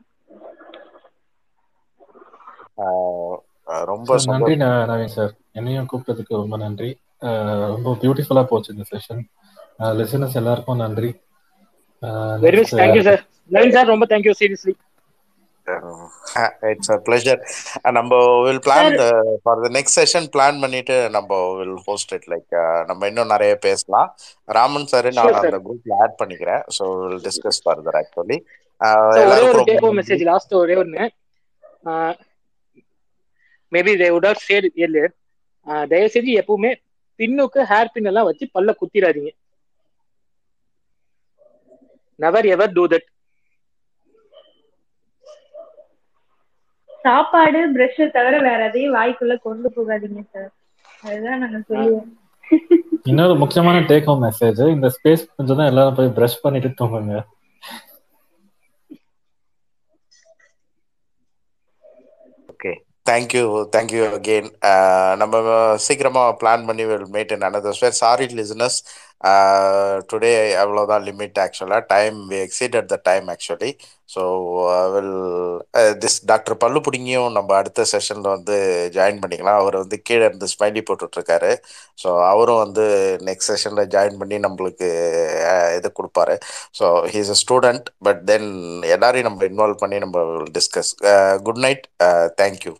ஆஹ் 2.84 3.38
ரொம்ப 3.90 4.18
நன்றி 4.28 4.56
நவீன் 4.92 5.16
சார் 5.16 5.34
என்னையும் 5.52 5.90
கூப்பிட்டதுக்கு 5.92 6.42
ரொம்ப 6.42 6.58
நன்றி. 6.58 6.90
ரொம்ப 7.74 7.96
பியூட்டிஃபுல்லா 8.02 8.44
போச்சு 8.50 8.74
இந்த 8.76 8.86
செஷன் 8.92 9.24
லிசனர்ஸ் 10.00 10.38
எல்லாருக்கும் 10.42 10.84
நன்றி. 10.84 11.10
Very 12.44 12.58
much 12.60 12.76
thank you 12.80 13.04
sir 13.08 13.22
Naveen 13.52 13.76
sir 13.76 13.92
ரொம்ப 13.94 14.06
thank you 14.12 14.34
seriously 14.42 14.74
it's 16.70 16.92
a 16.94 16.98
pleasure 17.06 17.40
நம்ம 17.98 18.12
will 18.46 18.62
plan 18.66 18.92
for 19.44 19.62
the 19.64 19.70
next 19.78 19.98
session 20.00 20.28
plan 20.36 20.62
பண்ணிட்டு 20.64 20.98
நம்ம 21.16 21.40
வில் 21.60 21.78
ஹோஸ்ட் 21.88 22.14
இட் 22.18 22.28
லைக் 22.34 22.56
நம்ம 22.90 23.08
இன்னும் 23.12 23.34
நிறைய 23.36 23.54
பேசலாம். 23.68 24.10
ராமன் 24.50 24.90
சார் 24.92 25.10
நான். 25.12 25.40
அந்த 25.42 25.60
குரூப்ல 25.66 26.00
ஆட் 26.04 26.18
பண்ணிக்கிறேன். 26.22 26.64
So 26.78 26.86
will 27.02 27.22
discuss 27.28 27.62
further 27.66 28.00
actually 28.02 28.40
நன்றி 29.34 29.76
மெசேஜ் 30.00 30.24
லாஸ்ட் 30.30 30.54
ஒரே 30.62 30.76
ஒன்று 30.82 31.06
maybe 33.72 33.94
they 34.02 34.10
would 34.14 34.28
have 34.30 34.44
said 34.44 34.68
earlier 34.84 35.14
தயவு 35.92 36.10
செஞ்சு 36.16 36.34
எப்பவுமே 36.42 36.72
பின்னுக்கு 37.20 37.62
ஹேர் 37.72 37.94
பின் 37.94 38.10
எல்லாம் 38.12 38.28
வச்சு 38.30 38.46
பல்ல 38.56 38.74
குத்திராதீங்க 38.80 39.32
நெவர் 42.20 42.48
எவர் 42.54 42.76
டூ 42.78 42.84
தட் 42.94 43.08
சாப்பாடு 47.08 47.60
பிரஷ் 47.76 48.02
தவிர 48.18 48.36
வேற 48.48 48.60
எதையும் 48.70 48.96
வாய்க்குள்ள 48.98 49.36
கொண்டு 49.48 49.70
போகாதீங்க 49.78 50.24
சார் 50.34 50.52
அதுதான் 51.04 51.42
நாங்க 51.44 51.60
சொல்லுவோம். 51.70 52.08
இன்னொரு 53.12 53.34
முக்கியமான 53.42 53.78
டேக் 53.90 54.08
ஹோம் 54.10 54.24
மெசேஜ் 54.28 54.62
இந்த 54.76 54.88
ஸ்பேஸ் 54.96 55.24
கொஞ்சம் 55.38 55.60
தான் 55.60 55.70
எல்லாரும் 55.72 55.98
போய் 56.00 56.16
ப்ரஷ் 56.18 56.44
பண்ணிட்டு 56.46 56.70
தூங்குங்க. 56.80 57.18
ஓகே 62.54 62.72
தேங்க்யூ 63.06 63.44
தேங்க்யூ 63.76 64.02
அகெயின் 64.18 64.50
நம்ம 65.22 65.36
சீக்கிரமா 65.86 66.24
பிளான் 66.42 66.66
பண்ணி 66.70 66.86
will 66.90 67.08
meet 67.16 67.34
another 67.50 67.80
sorry 68.02 68.28
listeners 68.40 68.78
today 70.10 70.32
அவ்வளோதான் 70.64 71.06
லிமிட் 71.08 71.40
ஆக்சுவலாக 71.46 71.84
time 71.94 72.18
we 72.32 72.38
at 72.80 72.92
the 72.94 72.98
time 73.10 73.28
actually 73.34 73.72
so 74.10 74.22
will 74.94 75.14
this 76.04 76.18
doctor 76.32 76.56
பல்லு 76.64 76.80
பிடிங்கியும் 76.86 77.30
நம்ம 77.38 77.56
அடுத்த 77.60 77.86
செஷனில் 77.94 78.30
வந்து 78.36 78.56
ஜாயின் 78.98 79.22
பண்ணிக்கலாம். 79.24 79.60
அவர் 79.62 79.78
வந்து 79.82 79.98
கீழே 80.08 80.24
இருந்து 80.30 80.48
ஸ்மைலி 80.54 80.82
போட்டுட்ருக்காரு. 80.90 81.52
ஸோ 82.04 82.10
அவரும் 82.32 82.62
வந்து 82.66 82.86
நெக்ஸ்ட் 83.30 83.52
செஷனில் 83.54 83.92
ஜாயின் 83.96 84.20
பண்ணி 84.22 84.38
நம்மளுக்கு 84.46 84.90
இது 85.80 85.90
கொடுப்பாரு. 86.00 86.36
So 86.80 86.86
he's 87.14 87.32
a 87.36 87.40
student 87.44 87.88
but 88.08 88.22
then 88.32 88.50
எல்லாரையும் 88.96 89.30
நம்ம 89.30 89.46
இன்வால்வ் 89.52 89.82
பண்ணி 89.84 90.00
நம்ம 90.06 90.26
டிஸ்கஸ் 90.58 90.92
குட் 91.48 91.64
நைட் 91.68 91.86
தேங்க்யூ 92.42 92.74